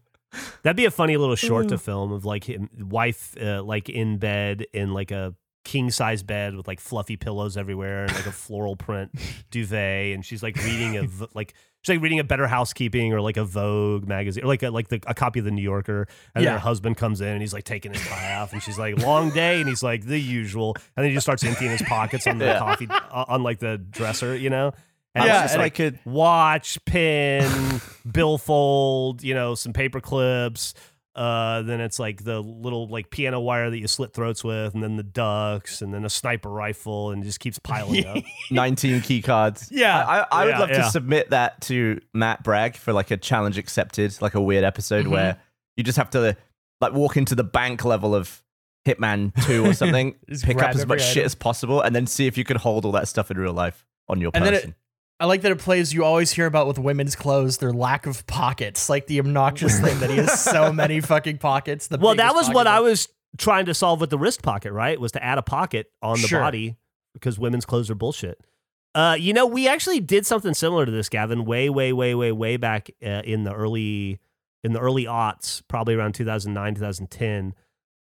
That'd 0.64 0.76
be 0.76 0.86
a 0.86 0.92
funny 0.92 1.16
little 1.16 1.36
short 1.36 1.70
to 1.70 1.76
mm. 1.76 1.80
film 1.80 2.12
of 2.12 2.26
like 2.26 2.44
him, 2.44 2.70
wife 2.78 3.36
uh, 3.40 3.64
like 3.64 3.88
in 3.88 4.18
bed 4.18 4.66
in 4.74 4.94
like 4.94 5.12
a 5.12 5.36
king 5.66 5.90
size 5.92 6.24
bed 6.24 6.56
with 6.56 6.68
like 6.68 6.80
fluffy 6.80 7.18
pillows 7.18 7.58
everywhere 7.58 8.04
and 8.04 8.14
like 8.14 8.28
a 8.28 8.32
floral 8.32 8.78
print 8.78 9.12
duvet, 9.52 10.14
and 10.14 10.24
she's 10.26 10.42
like 10.42 10.56
reading 10.64 10.96
a 10.96 11.08
like 11.34 11.54
she's 11.82 11.96
like 11.96 12.02
reading 12.04 12.20
a 12.20 12.24
Better 12.24 12.48
Housekeeping 12.48 13.12
or 13.14 13.20
like 13.20 13.36
a 13.36 13.44
Vogue 13.44 14.08
magazine 14.08 14.46
or 14.46 14.48
like 14.48 14.64
a, 14.64 14.70
like 14.70 14.88
the, 14.88 15.02
a 15.08 15.14
copy 15.14 15.40
of 15.40 15.46
the 15.46 15.52
New 15.52 15.62
Yorker. 15.64 16.08
And 16.34 16.44
yeah. 16.46 16.54
her 16.54 16.60
husband 16.60 16.96
comes 16.96 17.20
in 17.20 17.28
and 17.28 17.42
he's 17.42 17.54
like 17.54 17.66
taking 17.66 17.94
his 17.94 18.08
tie 18.08 18.36
off, 18.36 18.54
and 18.54 18.64
she's 18.64 18.80
like, 18.80 19.00
"Long 19.00 19.32
day," 19.32 19.60
and 19.60 19.68
he's 19.68 19.84
like, 19.84 20.06
"The 20.06 20.20
usual," 20.20 20.76
and 20.96 21.04
then 21.04 21.10
he 21.12 21.14
just 21.16 21.26
starts 21.26 21.44
emptying 21.44 21.72
his 21.72 21.82
pockets 21.82 22.26
on 22.28 22.38
the 22.38 22.46
yeah. 22.46 22.60
coffee 22.60 22.88
uh, 22.90 23.26
on 23.28 23.44
like 23.44 23.60
the 23.60 23.78
dresser, 23.80 24.38
you 24.38 24.50
know. 24.52 24.72
And 25.16 25.26
yeah, 25.26 25.44
and 25.50 25.60
like, 25.60 25.60
I 25.60 25.70
could 25.70 26.00
watch, 26.06 26.84
pin, 26.86 27.82
billfold, 28.10 29.24
you 29.24 29.34
know, 29.34 29.56
some 29.56 29.72
paper 29.72 30.02
clips, 30.02 30.74
uh, 31.16 31.62
then 31.62 31.80
it's 31.80 31.98
like 31.98 32.26
the 32.26 32.42
little 32.42 32.88
like 32.88 33.10
piano 33.10 33.40
wire 33.40 33.70
that 33.70 33.78
you 33.78 33.88
slit 33.88 34.14
throats 34.14 34.44
with, 34.44 34.74
and 34.74 34.84
then 34.84 34.98
the 34.98 35.04
ducks, 35.04 35.82
and 35.82 35.94
then 35.94 36.04
a 36.04 36.10
sniper 36.10 36.50
rifle, 36.50 37.12
and 37.12 37.24
it 37.24 37.26
just 37.26 37.40
keeps 37.40 37.58
piling 37.58 38.06
up. 38.06 38.18
Nineteen 38.52 39.00
key 39.02 39.22
cards. 39.22 39.70
Yeah, 39.76 40.04
I, 40.06 40.26
I 40.32 40.46
would 40.46 40.52
yeah, 40.52 40.60
love 40.60 40.70
yeah. 40.70 40.82
to 40.84 40.90
submit 40.90 41.30
that 41.32 41.60
to 41.64 42.00
Matt 42.14 42.44
Bragg 42.44 42.76
for 42.78 42.94
like 42.94 43.12
a 43.12 43.18
challenge 43.18 43.58
accepted, 43.58 44.20
like 44.22 44.34
a 44.34 44.40
weird 44.42 44.64
episode 44.64 45.04
mm-hmm. 45.04 45.14
where 45.14 45.38
you 45.76 45.84
just 45.84 45.98
have 45.98 46.10
to 46.12 46.36
like 46.80 46.94
walk 46.94 47.18
into 47.18 47.36
the 47.36 47.44
bank 47.44 47.84
level 47.86 48.16
of 48.16 48.42
Hitman 48.86 49.34
Two 49.46 49.66
or 49.66 49.74
something, 49.74 50.16
pick 50.44 50.62
up 50.62 50.76
as 50.76 50.86
much 50.86 51.02
item. 51.02 51.14
shit 51.14 51.24
as 51.26 51.36
possible, 51.36 51.82
and 51.82 51.96
then 51.96 52.08
see 52.08 52.26
if 52.28 52.38
you 52.38 52.44
can 52.46 52.58
hold 52.58 52.86
all 52.86 52.92
that 52.94 53.08
stuff 53.08 53.30
in 53.32 53.38
real 53.38 53.54
life 53.54 53.86
on 54.08 54.20
your 54.22 54.32
and 54.34 54.46
person. 54.46 54.76
I 55.20 55.26
like 55.28 55.44
that 55.44 55.52
it 55.52 55.60
plays 55.60 55.94
you 55.94 56.04
always 56.04 56.32
hear 56.32 56.46
about 56.46 56.68
with 56.68 56.78
women's 56.78 57.16
clothes 57.16 57.58
their 57.60 57.72
lack 57.72 58.06
of 58.06 58.28
pockets, 58.28 58.90
like 58.90 59.08
the 59.08 59.20
obnoxious 59.20 59.80
thing 59.80 60.00
that 60.02 60.10
he 60.10 60.18
has 60.18 60.44
so 60.44 60.74
many 60.74 61.00
fucking 61.00 61.38
pockets. 61.38 61.88
well, 61.90 62.16
that 62.16 62.36
was 62.36 62.50
what 62.50 62.68
I 62.68 62.82
was 62.82 63.08
trying 63.38 63.66
to 63.68 63.74
solve 63.74 64.02
with 64.02 64.10
the 64.10 64.18
wrist 64.18 64.42
pocket, 64.44 64.74
right? 64.74 65.00
Was 65.00 65.14
to 65.14 65.24
add 65.24 65.38
a 65.38 65.42
pocket 65.42 65.90
on 66.02 66.20
the 66.22 66.28
sure. 66.28 66.42
body 66.42 66.76
because 67.14 67.40
women's 67.40 67.66
clothes 67.66 67.90
are 67.90 67.96
bullshit. 67.96 68.42
Uh, 68.94 69.16
you 69.18 69.32
know, 69.32 69.46
we 69.46 69.70
actually 69.70 70.02
did 70.02 70.26
something 70.26 70.54
similar 70.54 70.86
to 70.86 70.92
this, 70.92 71.08
Gavin, 71.08 71.46
way, 71.46 71.70
way, 71.70 71.94
way, 71.94 72.14
way, 72.14 72.32
way 72.34 72.58
back 72.58 72.90
uh, 73.06 73.22
in 73.24 73.44
the 73.44 73.54
early 73.54 74.20
in 74.66 74.74
the 74.74 74.80
early 74.80 75.06
aughts, 75.06 75.62
probably 75.68 75.94
around 75.94 76.16
2009, 76.16 76.76
2010 76.76 77.54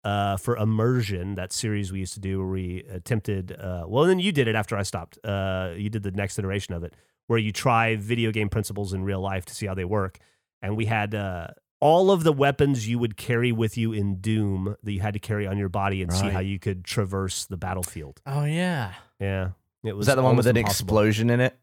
uh, 0.05 0.37
for 0.37 0.57
immersion, 0.57 1.35
that 1.37 1.53
series 1.53 1.91
we 1.91 2.01
used 2.01 2.13
to 2.15 2.21
do 2.21 2.39
where 2.39 2.47
we 2.49 2.85
attempted. 2.91 3.53
Uh, 3.53 3.87
well, 3.89 4.05
then 4.05 4.19
you 4.21 4.33
did 4.33 4.47
it 4.49 4.55
after 4.55 4.77
I 4.77 4.83
stopped. 4.83 5.19
Uh, 5.25 5.71
you 5.77 5.89
did 5.89 6.03
the 6.03 6.11
next 6.11 6.39
iteration 6.39 6.75
of 6.75 6.85
it, 6.85 6.95
where 7.27 7.39
you 7.39 7.53
try 7.53 7.97
video 7.97 8.31
game 8.31 8.49
principles 8.51 8.93
in 8.93 9.03
real 9.03 9.21
life 9.21 9.47
to 9.47 9.55
see 9.55 9.67
how 9.67 9.75
they 9.75 9.85
work. 9.85 10.19
And 10.61 10.77
we 10.77 10.85
had 10.87 11.15
uh, 11.15 11.49
all 11.81 12.11
of 12.11 12.23
the 12.23 12.33
weapons 12.35 12.87
you 12.87 12.99
would 12.99 13.17
carry 13.17 13.51
with 13.51 13.79
you 13.79 13.93
in 13.93 14.21
Doom 14.21 14.77
that 14.83 14.93
you 14.93 15.01
had 15.01 15.15
to 15.15 15.21
carry 15.21 15.47
on 15.47 15.57
your 15.57 15.69
body 15.71 16.03
and 16.03 16.13
right. 16.13 16.21
see 16.21 16.29
how 16.29 16.41
you 16.41 16.59
could 16.59 16.85
traverse 16.85 17.47
the 17.47 17.57
battlefield. 17.57 18.21
Oh 18.27 18.45
yeah, 18.45 18.93
yeah. 19.19 19.51
It 19.83 19.93
was, 19.93 19.99
was 19.99 20.07
that 20.09 20.15
the 20.17 20.23
one 20.23 20.37
with 20.37 20.47
an 20.47 20.57
impossible. 20.57 20.87
explosion 20.99 21.31
in 21.31 21.41
it? 21.41 21.57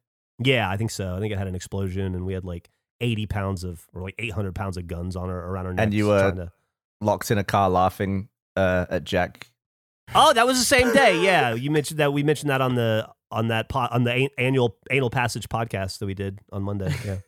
Yeah, 0.43 0.69
I 0.69 0.77
think 0.77 0.91
so. 0.91 1.15
I 1.15 1.19
think 1.19 1.31
it 1.33 1.37
had 1.37 1.47
an 1.47 1.55
explosion, 1.55 2.15
and 2.15 2.25
we 2.25 2.33
had 2.33 2.43
like 2.43 2.69
eighty 3.01 3.27
pounds 3.27 3.63
of 3.63 3.87
or 3.93 4.01
like 4.01 4.15
eight 4.17 4.31
hundred 4.31 4.55
pounds 4.55 4.77
of 4.77 4.87
guns 4.87 5.15
on 5.15 5.29
her 5.29 5.39
around 5.47 5.65
her 5.65 5.73
neck. 5.75 5.83
And 5.85 5.93
you 5.93 6.07
were. 6.07 6.31
To, 6.31 6.51
locked 7.03 7.31
in 7.31 7.39
a 7.39 7.43
car 7.43 7.67
laughing 7.67 8.29
uh, 8.55 8.85
at 8.89 9.03
Jack. 9.03 9.49
Oh, 10.13 10.33
that 10.33 10.45
was 10.45 10.59
the 10.59 10.65
same 10.65 10.91
day. 10.93 11.19
Yeah, 11.23 11.53
you 11.53 11.71
mentioned 11.71 11.99
that. 11.99 12.11
We 12.11 12.23
mentioned 12.23 12.49
that 12.49 12.61
on 12.61 12.75
the 12.75 13.07
on 13.31 13.47
that 13.47 13.69
po- 13.69 13.87
on 13.91 14.03
the 14.03 14.11
a- 14.11 14.29
annual 14.37 14.75
anal 14.89 15.09
passage 15.09 15.47
podcast 15.47 15.99
that 15.99 16.05
we 16.05 16.13
did 16.13 16.39
on 16.51 16.63
Monday. 16.63 16.93
Yeah. 17.05 17.19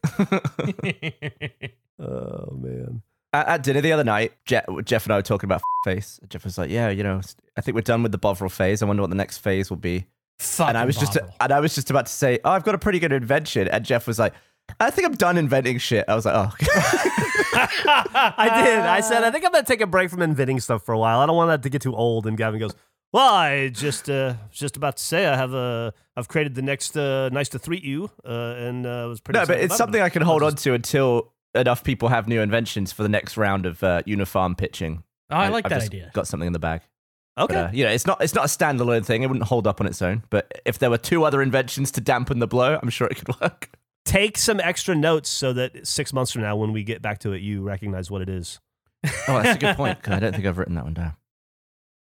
oh 2.05 2.53
man. 2.59 3.01
At, 3.31 3.47
at, 3.47 3.63
dinner 3.63 3.81
the 3.81 3.93
other 3.93 4.03
night, 4.03 4.33
Geoff, 4.45 4.63
Geoff 4.85 5.05
and 5.05 5.13
I 5.13 5.15
were 5.15 5.21
talking 5.23 5.47
about 5.47 5.61
face. 5.85 6.19
Geoff 6.27 6.43
was 6.43 6.57
like, 6.57 6.69
"Yeah, 6.69 6.89
you 6.89 7.03
know, 7.03 7.21
I 7.57 7.61
think 7.61 7.75
we're 7.75 7.81
done 7.81 8.03
with 8.03 8.11
the 8.11 8.17
Bovril 8.17 8.49
phase. 8.49 8.81
I 8.81 8.85
wonder 8.85 9.01
what 9.01 9.09
the 9.09 9.15
next 9.15 9.37
phase 9.39 9.69
will 9.69 9.77
be." 9.77 10.05
Fucking 10.39 10.69
and 10.69 10.77
I 10.77 10.83
was 10.83 10.95
Bovril. 10.97 11.13
just 11.21 11.27
and 11.39 11.51
I 11.53 11.59
was 11.61 11.73
just 11.73 11.89
about 11.89 12.07
to 12.07 12.11
say, 12.13 12.39
"Oh, 12.43 12.51
I've 12.51 12.63
got 12.65 12.75
a 12.75 12.79
pretty 12.79 12.99
good 12.99 13.13
invention," 13.13 13.69
and 13.69 13.85
Geoff 13.85 14.07
was 14.07 14.19
like, 14.19 14.33
I 14.79 14.89
think 14.89 15.07
I'm 15.07 15.15
done 15.15 15.37
inventing 15.37 15.77
shit. 15.77 16.05
I 16.07 16.15
was 16.15 16.25
like, 16.25 16.35
oh. 16.35 16.51
I 18.37 18.61
did. 18.65 18.79
I 18.79 19.01
said, 19.01 19.23
I 19.23 19.31
think 19.31 19.45
I'm 19.45 19.51
going 19.51 19.63
to 19.63 19.67
take 19.67 19.81
a 19.81 19.87
break 19.87 20.09
from 20.09 20.21
inventing 20.21 20.59
stuff 20.61 20.83
for 20.83 20.93
a 20.93 20.97
while. 20.97 21.19
I 21.19 21.25
don't 21.25 21.35
want 21.35 21.49
that 21.49 21.63
to 21.63 21.69
get 21.69 21.81
too 21.81 21.95
old. 21.95 22.27
And 22.27 22.37
Gavin 22.37 22.59
goes, 22.59 22.73
well, 23.11 23.33
I 23.33 23.69
just 23.69 24.09
uh, 24.09 24.35
just 24.51 24.75
about 24.75 24.97
to 24.97 25.03
say 25.03 25.27
I 25.27 25.35
have 25.35 25.53
a 25.53 25.93
I've 26.17 26.27
created 26.27 26.55
the 26.55 26.63
next 26.63 26.97
uh, 26.97 27.29
nice 27.31 27.49
to 27.49 27.59
treat 27.59 27.83
you 27.83 28.09
uh, 28.25 28.55
and 28.57 28.85
uh, 28.85 29.05
was 29.07 29.19
pretty. 29.19 29.39
No, 29.39 29.45
but 29.45 29.59
it's 29.59 29.77
something 29.77 30.01
it. 30.01 30.05
I 30.05 30.09
can 30.09 30.23
hold 30.23 30.41
just... 30.41 30.53
on 30.57 30.63
to 30.63 30.73
until 30.73 31.31
enough 31.53 31.83
people 31.83 32.09
have 32.09 32.27
new 32.27 32.41
inventions 32.41 32.91
for 32.91 33.03
the 33.03 33.09
next 33.09 33.37
round 33.37 33.67
of 33.67 33.83
uh, 33.83 34.01
uniform 34.07 34.55
pitching. 34.55 35.03
Oh, 35.29 35.35
I, 35.35 35.45
I 35.45 35.49
like 35.49 35.65
I've 35.65 35.69
that 35.69 35.81
idea. 35.83 36.09
Got 36.13 36.25
something 36.27 36.47
in 36.47 36.53
the 36.53 36.59
bag. 36.59 36.81
Okay. 37.37 37.53
But, 37.53 37.63
uh, 37.65 37.69
you 37.73 37.83
know, 37.83 37.91
it's 37.91 38.07
not 38.07 38.23
it's 38.23 38.33
not 38.33 38.45
a 38.45 38.47
standalone 38.47 39.05
thing. 39.05 39.21
It 39.21 39.27
wouldn't 39.27 39.45
hold 39.47 39.67
up 39.67 39.79
on 39.79 39.85
its 39.85 40.01
own. 40.01 40.23
But 40.31 40.51
if 40.65 40.79
there 40.79 40.89
were 40.89 40.97
two 40.97 41.23
other 41.23 41.41
inventions 41.43 41.91
to 41.91 42.01
dampen 42.01 42.39
the 42.39 42.47
blow, 42.47 42.79
I'm 42.81 42.89
sure 42.89 43.05
it 43.07 43.23
could 43.23 43.39
work 43.41 43.69
take 44.05 44.37
some 44.37 44.59
extra 44.59 44.95
notes 44.95 45.29
so 45.29 45.53
that 45.53 45.87
six 45.87 46.13
months 46.13 46.31
from 46.31 46.41
now, 46.41 46.55
when 46.55 46.71
we 46.73 46.83
get 46.83 47.01
back 47.01 47.19
to 47.19 47.31
it, 47.33 47.41
you 47.41 47.61
recognize 47.61 48.11
what 48.11 48.21
it 48.21 48.29
is. 48.29 48.59
oh, 49.05 49.11
that's 49.41 49.57
a 49.57 49.59
good 49.59 49.75
point. 49.75 49.97
I 50.07 50.19
don't 50.19 50.33
think 50.33 50.45
I've 50.45 50.57
written 50.57 50.75
that 50.75 50.83
one 50.85 50.93
down. 50.93 51.13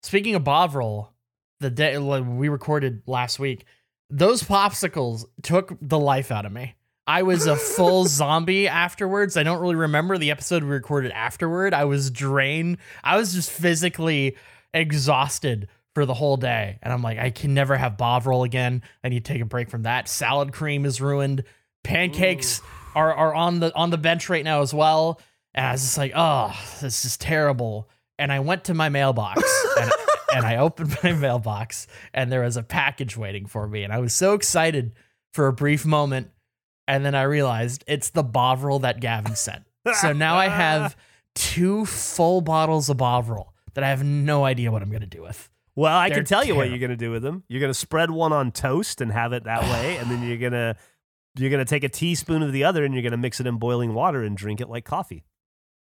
Speaking 0.04 0.36
of 0.36 0.43
Bovril, 0.43 1.12
the 1.60 1.70
day 1.70 1.97
like, 1.97 2.24
we 2.28 2.47
recorded 2.49 3.02
last 3.08 3.39
week, 3.39 3.66
those 4.10 4.43
popsicles 4.43 5.26
took 5.41 5.76
the 5.82 5.99
life 5.99 6.32
out 6.32 6.45
of 6.45 6.52
me. 6.52 6.76
I 7.08 7.24
was 7.24 7.47
a 7.47 7.56
full 7.56 8.06
zombie 8.08 8.68
afterwards. 8.68 9.36
I 9.36 9.43
don't 9.43 9.60
really 9.60 9.76
remember 9.76 10.18
the 10.18 10.32
episode 10.32 10.64
we 10.64 10.70
recorded 10.70 11.12
afterward. 11.12 11.74
I 11.74 11.86
was 11.86 12.12
drained. 12.12 12.78
I 13.04 13.18
was 13.18 13.34
just 13.34 13.49
physically 13.49 14.38
exhausted 14.74 15.70
for 15.95 16.06
the 16.06 16.14
whole 16.14 16.38
day. 16.38 16.78
And 16.84 16.93
I'm 16.93 17.02
like, 17.02 17.18
I 17.18 17.32
can 17.32 17.54
never 17.54 17.78
have 17.78 17.97
Bovril 17.97 18.43
again. 18.43 18.84
I 19.04 19.10
need 19.10 19.26
to 19.26 19.34
take 19.34 19.41
a 19.41 19.45
break 19.45 19.70
from 19.70 19.84
that. 19.84 20.08
Salad 20.08 20.54
cream 20.54 20.86
is 20.86 21.02
ruined. 21.02 21.43
Pancakes 21.84 22.59
Ooh. 22.59 22.63
are, 22.95 23.13
are 23.13 23.34
on 23.36 23.59
the 23.59 23.73
on 23.75 23.89
the 23.89 23.97
bench 23.97 24.29
right 24.29 24.43
now 24.43 24.61
as 24.61 24.73
well. 24.73 25.19
And 25.53 25.65
I 25.65 25.71
was 25.73 25.82
just 25.82 25.97
like, 25.97 26.13
oh, 26.15 26.57
this 26.82 27.03
is 27.05 27.17
terrible. 27.17 27.89
And 28.17 28.32
I 28.32 28.39
went 28.39 28.65
to 28.65 28.73
my 28.73 28.89
mailbox 28.89 29.41
and, 29.79 29.91
and 30.36 30.45
I 30.45 30.57
opened 30.57 30.97
my 31.03 31.13
mailbox 31.13 31.88
and 32.13 32.32
there 32.32 32.41
was 32.41 32.55
a 32.57 32.63
package 32.63 33.17
waiting 33.17 33.45
for 33.47 33.67
me. 33.67 33.84
And 33.84 33.91
I 33.91 33.99
was 33.99 34.13
so 34.13 34.34
excited 34.34 34.93
for 35.34 35.47
a 35.47 35.53
brief 35.53 35.86
moment. 35.86 36.29
And 36.88 37.05
then 37.05 37.15
I 37.15 37.23
realized 37.23 37.84
it's 37.88 38.09
the 38.11 38.23
Bovril 38.23 38.79
that 38.79 38.99
Gavin 38.99 39.36
sent. 39.36 39.63
so 39.99 40.13
now 40.13 40.36
I 40.36 40.47
have 40.47 40.95
two 41.36 41.86
full 41.86 42.41
bottles 42.41 42.89
of 42.89 42.97
Bovril 42.97 43.53
that 43.73 43.84
I 43.84 43.89
have 43.89 44.03
no 44.03 44.45
idea 44.45 44.71
what 44.71 44.82
I'm 44.82 44.89
going 44.89 45.01
to 45.01 45.07
do 45.07 45.21
with. 45.21 45.49
Well, 45.75 45.95
I 45.95 46.09
They're 46.09 46.19
can 46.19 46.25
tell 46.25 46.43
terrible. 46.43 46.47
you 46.47 46.55
what 46.57 46.69
you're 46.69 46.86
going 46.88 46.97
to 46.97 47.05
do 47.05 47.11
with 47.11 47.23
them. 47.23 47.43
You're 47.47 47.61
going 47.61 47.71
to 47.73 47.79
spread 47.79 48.11
one 48.11 48.34
on 48.34 48.51
toast 48.51 49.01
and 49.01 49.11
have 49.13 49.32
it 49.32 49.45
that 49.45 49.61
way, 49.63 49.95
and 49.95 50.11
then 50.11 50.21
you're 50.21 50.38
going 50.38 50.51
to 50.51 50.75
you're 51.36 51.49
going 51.49 51.63
to 51.63 51.69
take 51.69 51.84
a 51.84 51.89
teaspoon 51.89 52.43
of 52.43 52.51
the 52.51 52.63
other 52.63 52.84
and 52.84 52.93
you're 52.93 53.03
going 53.03 53.11
to 53.13 53.17
mix 53.17 53.39
it 53.39 53.47
in 53.47 53.57
boiling 53.57 53.93
water 53.93 54.23
and 54.23 54.36
drink 54.36 54.59
it 54.59 54.69
like 54.69 54.84
coffee. 54.86 55.23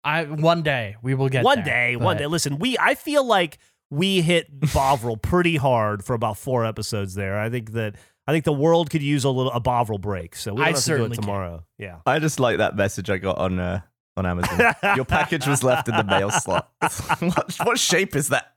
I 0.04 0.26
one 0.26 0.62
day 0.62 0.96
we 1.02 1.16
will 1.16 1.30
get 1.30 1.44
one 1.44 1.64
there, 1.64 1.66
day, 1.66 1.96
but... 1.96 2.04
one 2.04 2.18
day. 2.18 2.28
Listen, 2.28 2.60
we 2.60 2.78
I 2.78 2.96
feel 2.96 3.26
like 3.26 3.58
we 3.90 4.22
hit 4.22 4.48
Bovril 4.74 5.18
pretty 5.18 5.56
hard 5.56 6.04
for 6.04 6.14
about 6.14 6.38
four 6.38 6.66
episodes 6.66 7.16
there. 7.16 7.38
I 7.40 7.50
think 7.50 7.72
that 7.72 7.96
I 8.28 8.32
think 8.32 8.46
the 8.46 8.54
world 8.54 8.90
could 8.90 9.02
use 9.02 9.24
a 9.24 9.30
little 9.30 9.52
a 9.52 9.60
Bovril 9.60 9.98
break, 9.98 10.36
so 10.36 10.52
we 10.54 10.58
don't 10.58 10.66
I 10.66 10.70
have 10.72 10.80
to 10.84 10.98
do 10.98 11.06
it 11.06 11.14
tomorrow. 11.14 11.64
Can. 11.80 11.88
Yeah, 11.88 11.98
I 12.06 12.20
just 12.20 12.40
like 12.40 12.58
that 12.60 12.76
message 12.76 13.10
I 13.10 13.18
got 13.18 13.38
on 13.38 13.60
uh, 13.60 13.82
on 14.16 14.26
Amazon. 14.28 14.76
Your 14.96 15.04
package 15.06 15.48
was 15.48 15.64
left 15.64 15.90
in 15.90 15.96
the 15.96 16.04
mail 16.06 16.30
slot. 16.30 16.72
what, 17.20 17.58
what 17.64 17.80
shape 17.80 18.16
is 18.16 18.30
that? 18.30 18.54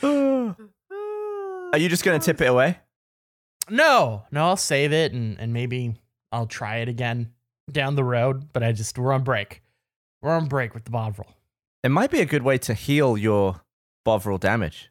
Are 1.78 1.80
you 1.80 1.88
just 1.88 2.02
gonna 2.02 2.18
tip 2.18 2.40
it 2.40 2.46
away? 2.46 2.76
No, 3.70 4.24
no, 4.32 4.46
I'll 4.48 4.56
save 4.56 4.92
it 4.92 5.12
and 5.12 5.38
and 5.38 5.52
maybe 5.52 5.94
I'll 6.32 6.48
try 6.48 6.78
it 6.78 6.88
again 6.88 7.30
down 7.70 7.94
the 7.94 8.02
road. 8.02 8.52
But 8.52 8.64
I 8.64 8.72
just 8.72 8.98
we're 8.98 9.12
on 9.12 9.22
break. 9.22 9.62
We're 10.20 10.32
on 10.32 10.46
break 10.46 10.74
with 10.74 10.82
the 10.86 10.90
Bovril. 10.90 11.32
It 11.84 11.90
might 11.90 12.10
be 12.10 12.20
a 12.20 12.24
good 12.24 12.42
way 12.42 12.58
to 12.58 12.74
heal 12.74 13.16
your 13.16 13.60
Bovril 14.04 14.38
damage. 14.38 14.90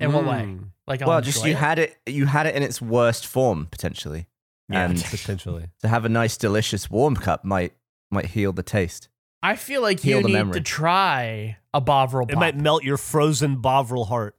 In 0.00 0.12
what 0.12 0.24
hmm. 0.24 0.28
way? 0.28 0.56
Like 0.88 1.02
I'll 1.02 1.08
well, 1.08 1.20
just 1.20 1.44
you 1.44 1.52
it? 1.52 1.56
had 1.56 1.78
it 1.78 1.96
you 2.04 2.26
had 2.26 2.46
it 2.46 2.56
in 2.56 2.64
its 2.64 2.82
worst 2.82 3.24
form 3.24 3.68
potentially. 3.70 4.26
Yeah, 4.68 4.86
and 4.88 4.98
potentially 5.10 5.66
to 5.82 5.86
have 5.88 6.04
a 6.04 6.08
nice, 6.08 6.36
delicious 6.36 6.90
warm 6.90 7.14
cup 7.14 7.44
might 7.44 7.74
might 8.10 8.26
heal 8.26 8.52
the 8.52 8.64
taste. 8.64 9.08
I 9.40 9.54
feel 9.54 9.82
like 9.82 10.00
heal 10.00 10.20
you 10.22 10.26
need 10.26 10.32
memory. 10.32 10.54
to 10.54 10.60
try 10.62 11.58
a 11.72 11.80
Bovril. 11.80 12.26
Pop. 12.26 12.32
It 12.32 12.40
might 12.40 12.56
melt 12.56 12.82
your 12.82 12.96
frozen 12.96 13.58
Bovril 13.60 14.06
heart 14.06 14.34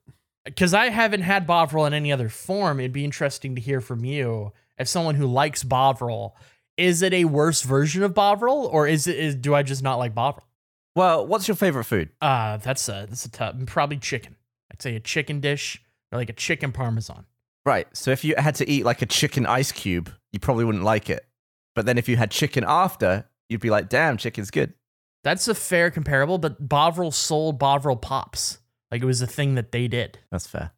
because 0.50 0.74
I 0.74 0.90
haven't 0.90 1.22
had 1.22 1.46
Bovril 1.46 1.86
in 1.86 1.94
any 1.94 2.12
other 2.12 2.28
form. 2.30 2.80
It'd 2.80 2.92
be 2.92 3.06
interesting 3.06 3.56
to 3.56 3.62
hear 3.62 3.80
from 3.82 4.04
you 4.04 4.52
as 4.78 4.90
someone 4.90 5.16
who 5.16 5.28
likes 5.28 5.64
Bovril. 5.64 6.36
Is 6.78 7.02
it 7.02 7.14
a 7.14 7.26
worse 7.26 7.62
version 7.62 8.04
of 8.04 8.14
Bovril, 8.14 8.68
or 8.72 8.88
is 8.88 9.06
it? 9.08 9.18
Is, 9.18 9.36
do 9.36 9.54
I 9.54 9.64
just 9.64 9.84
not 9.84 9.96
like 9.98 10.16
Bovril? 10.16 10.46
Well, 10.96 11.28
what's 11.28 11.48
your 11.48 11.56
favorite 11.56 11.84
food? 11.86 12.10
Uh, 12.22 12.58
that's 12.58 12.88
a 12.90 13.06
that's 13.08 13.26
a 13.26 13.32
tough. 13.32 13.56
Probably 13.68 13.98
chicken. 13.98 14.36
I'd 14.72 14.82
say 14.82 14.96
a 14.96 15.00
chicken 15.00 15.40
dish, 15.40 15.82
or 16.12 16.18
like 16.18 16.30
a 16.30 16.34
chicken 16.34 16.72
parmesan. 16.72 17.26
Right. 17.66 17.88
So 17.94 18.12
if 18.12 18.24
you 18.24 18.34
had 18.38 18.56
to 18.56 18.70
eat 18.70 18.86
like 18.86 19.02
a 19.02 19.06
chicken 19.06 19.46
ice 19.46 19.72
cube, 19.72 20.12
you 20.32 20.40
probably 20.40 20.66
wouldn't 20.66 20.84
like 20.84 21.10
it. 21.10 21.26
But 21.76 21.86
then 21.86 21.98
if 21.98 22.10
you 22.10 22.18
had 22.18 22.32
chicken 22.32 22.64
after, 22.68 23.26
you'd 23.50 23.62
be 23.62 23.70
like, 23.70 23.90
"Damn, 23.90 24.18
chicken's 24.18 24.50
good." 24.52 24.74
That's 25.24 25.48
a 25.50 25.54
fair 25.56 25.92
comparable, 25.92 26.38
but 26.38 26.68
Bovril 26.70 27.12
sold 27.12 27.60
Bovril 27.60 27.98
pops. 27.98 28.60
Like 28.92 29.02
it 29.02 29.06
was 29.06 29.22
a 29.22 29.28
thing 29.28 29.56
that 29.56 29.72
they 29.72 29.88
did. 29.88 30.20
That's 30.32 30.48
fair. 30.48 30.72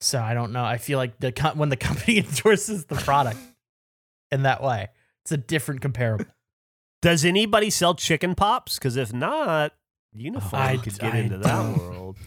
So 0.00 0.20
I 0.20 0.34
don't 0.34 0.52
know. 0.52 0.64
I 0.64 0.78
feel 0.78 0.98
like 0.98 1.18
the 1.20 1.32
co- 1.32 1.52
when 1.54 1.68
the 1.68 1.76
company 1.78 2.18
endorses 2.18 2.86
the 2.86 2.96
product 2.96 3.38
in 4.30 4.42
that 4.42 4.62
way, 4.62 4.88
it's 5.24 5.32
a 5.32 5.36
different 5.36 5.80
comparable. 5.80 6.24
Does 7.00 7.24
anybody 7.24 7.70
sell 7.70 7.94
chicken 7.94 8.34
pops? 8.34 8.78
Because 8.78 8.96
if 8.96 9.12
not, 9.12 9.72
Unified 10.14 10.80
oh, 10.80 10.82
could 10.82 10.98
get 10.98 11.14
I 11.14 11.18
into 11.18 11.38
that 11.38 11.78
world. 11.78 12.18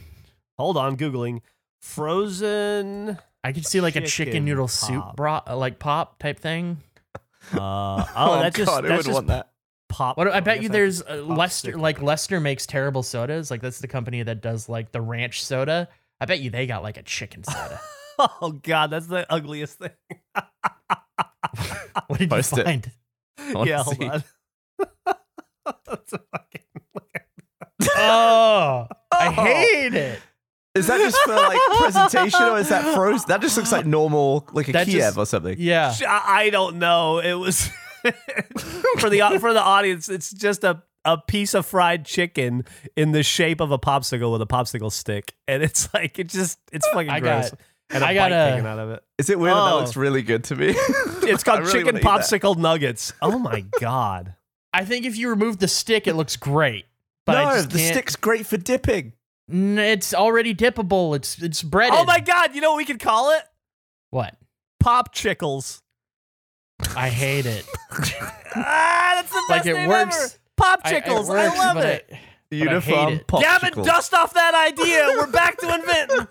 Hold 0.58 0.78
on, 0.78 0.98
googling 0.98 1.42
frozen. 1.82 3.18
I 3.44 3.52
could 3.52 3.66
see 3.66 3.80
like 3.80 3.94
chicken 3.94 4.04
a 4.04 4.08
chicken 4.10 4.46
noodle 4.46 4.66
pop. 4.66 4.70
soup 4.70 5.06
bro- 5.16 5.42
like 5.52 5.80
pop 5.80 6.18
type 6.20 6.40
thing. 6.40 6.78
Uh, 7.16 7.20
oh, 7.58 8.06
oh, 8.16 8.40
that 8.40 8.54
God, 8.54 8.56
just 8.56 8.82
that 8.82 9.04
just 9.06 9.28
that 9.28 9.52
pop. 9.96 10.18
What, 10.18 10.28
I 10.28 10.41
bet 10.41 10.62
you 10.62 10.68
there's 10.70 11.02
uh, 11.02 11.24
Lester, 11.26 11.78
like 11.78 12.02
Lester 12.02 12.39
makes 12.41 12.66
terrible 12.66 13.02
sodas. 13.02 13.50
Like 13.50 13.62
that's 13.62 13.80
the 13.80 13.88
company 13.88 14.22
that 14.24 14.41
does 14.41 14.68
like 14.68 14.91
the 14.91 15.00
ranch 15.00 15.43
soda. 15.43 15.88
I 16.20 16.26
bet 16.26 16.39
you 16.41 16.50
they 16.50 16.68
got 16.68 16.84
like 16.84 16.98
a 16.98 17.04
chicken 17.04 17.43
soda. 17.46 17.80
oh 18.20 18.60
God, 18.62 18.91
that's 18.91 19.08
the 19.08 19.26
ugliest 19.32 19.80
thing. 19.80 19.91
what 22.08 22.20
did 22.20 22.30
Post 22.30 22.58
you 22.58 22.64
find? 22.64 22.86
It. 23.38 23.68
Yeah, 23.68 23.84
hold 23.84 23.98
see. 23.98 24.10
on. 24.10 24.24
that's 25.86 26.14
a 26.14 26.20
fucking. 26.20 26.62
oh, 27.96 28.88
I 29.12 29.28
oh. 29.28 29.32
hate 29.32 29.93
it. 29.93 30.20
Is 30.74 30.88
that 30.88 30.98
just 30.98 31.16
for 31.22 31.36
like 31.36 31.60
presentation 31.80 32.41
or 32.41 32.58
is 32.58 32.68
that 32.68 32.96
frozen? 32.96 33.28
That 33.30 33.39
just 33.41 33.56
looks 33.56 33.72
like 33.72 33.86
normal, 33.86 34.46
like 34.52 34.68
a 34.68 34.74
that 34.74 34.88
Kiev 34.88 35.00
just, 35.02 35.18
or 35.18 35.26
something. 35.26 35.56
Yeah, 35.58 35.96
I 36.06 36.50
don't 36.50 36.78
know. 36.80 37.20
It 37.20 37.34
was 37.34 37.70
for 38.99 39.10
the 39.10 39.38
for 39.39 39.53
the 39.53 39.62
audience, 39.64 40.10
it's 40.10 40.32
just 40.34 40.64
a 40.64 40.82
a 41.03 41.18
piece 41.18 41.53
of 41.53 41.66
fried 41.66 42.06
chicken 42.06 42.64
in 42.95 43.12
the 43.12 43.22
shape 43.24 43.60
of 43.62 43.72
a 43.72 43.78
popsicle 43.78 44.32
with 44.32 44.41
a 44.41 44.47
popsicle 44.47 44.91
stick, 44.91 45.34
and 45.47 45.64
it's 45.64 45.93
like 45.93 46.20
it 46.20 46.28
just 46.28 46.60
it's 46.72 46.88
fucking 46.89 47.10
I 47.10 47.20
gross. 47.20 47.51
Got, 47.51 47.60
and 47.91 48.03
a 48.03 48.08
I 48.08 48.14
got 48.16 48.32
a, 48.32 48.49
taken 48.51 48.66
out 48.66 48.80
of 48.80 48.89
it. 48.91 49.03
Is 49.20 49.30
it 49.30 49.38
weird 49.39 49.56
oh. 49.56 49.66
that 49.66 49.76
looks 49.76 49.95
really 49.95 50.24
good 50.24 50.43
to 50.45 50.56
me? 50.56 50.70
it's 51.24 51.43
called 51.43 51.62
really 51.62 51.72
chicken 51.72 51.95
popsicle 51.97 52.58
nuggets. 52.58 53.14
Oh 53.22 53.38
my 53.38 53.66
god! 53.80 54.34
I 54.74 54.86
think 54.86 55.06
if 55.06 55.18
you 55.18 55.30
remove 55.30 55.60
the 55.60 55.68
stick, 55.68 56.08
it 56.08 56.16
looks 56.16 56.36
great. 56.36 56.86
no, 57.28 57.62
the 57.62 57.78
can't. 57.78 57.93
stick's 57.93 58.16
great 58.16 58.45
for 58.45 58.58
dipping. 58.58 59.14
It's 59.49 60.14
already 60.14 60.56
dippable. 60.56 61.16
It's 61.16 61.39
it's 61.41 61.62
breaded. 61.62 61.93
Oh 61.97 62.06
my 62.06 62.20
god! 62.20 62.56
You 62.56 62.62
know 62.62 62.72
what 62.72 62.78
we 62.78 62.86
could 62.86 62.99
call 62.99 63.32
it? 63.36 63.43
What? 64.10 64.36
Pop 64.80 65.14
chickles. 65.14 65.82
I 66.95 67.09
hate 67.09 67.45
it. 67.45 67.65
ah, 68.55 69.11
that's 69.15 69.30
the 69.32 69.36
best 69.49 69.49
like 69.49 69.65
it 69.65 69.73
name 69.73 69.89
works. 69.89 70.17
ever. 70.17 70.34
Pop 70.57 70.82
I- 70.84 70.89
chickles. 70.93 71.30
I, 71.30 71.47
love 71.57 71.78
it. 71.78 72.07
I- 72.11 72.19
Uniform 72.51 73.13
it. 73.13 73.28
Gavin, 73.28 73.80
it, 73.80 73.84
dust 73.86 74.13
off 74.13 74.34
that 74.36 74.53
idea. 74.53 75.15
We're 75.17 75.30
back 75.32 75.57
to 75.57 75.73
inventing 75.73 76.26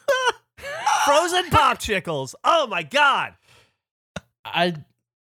frozen 1.04 1.44
popsicles. 1.46 2.34
Oh 2.44 2.66
my 2.66 2.82
god! 2.82 3.34
I 4.44 4.74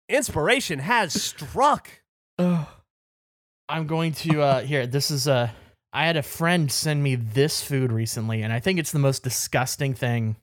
Inspiration 0.09 0.79
has 0.79 1.21
struck. 1.21 1.91
Oh, 2.39 2.69
I'm 3.69 3.89
going 3.89 4.13
to 4.13 4.41
uh 4.43 4.61
here 4.61 4.87
this 4.87 5.11
is 5.11 5.27
uh 5.27 5.51
I 5.93 6.07
had 6.07 6.17
a 6.19 6.23
friend 6.23 6.71
send 6.71 7.03
me 7.03 7.17
this 7.17 7.63
food 7.65 7.91
recently 7.91 8.43
and 8.43 8.53
I 8.53 8.61
think 8.61 8.79
it's 8.79 8.93
the 8.93 9.01
most 9.01 9.25
disgusting 9.25 9.95
thing 9.95 10.37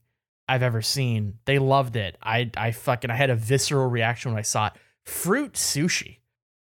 I've 0.47 0.63
ever 0.63 0.81
seen. 0.81 1.39
They 1.45 1.59
loved 1.59 1.95
it. 1.95 2.17
I 2.21 2.51
I 2.57 2.71
fucking 2.71 3.09
I 3.09 3.15
had 3.15 3.29
a 3.29 3.35
visceral 3.35 3.87
reaction 3.89 4.31
when 4.31 4.39
I 4.39 4.43
saw 4.43 4.67
it. 4.67 4.73
Fruit 5.05 5.53
sushi. 5.53 6.17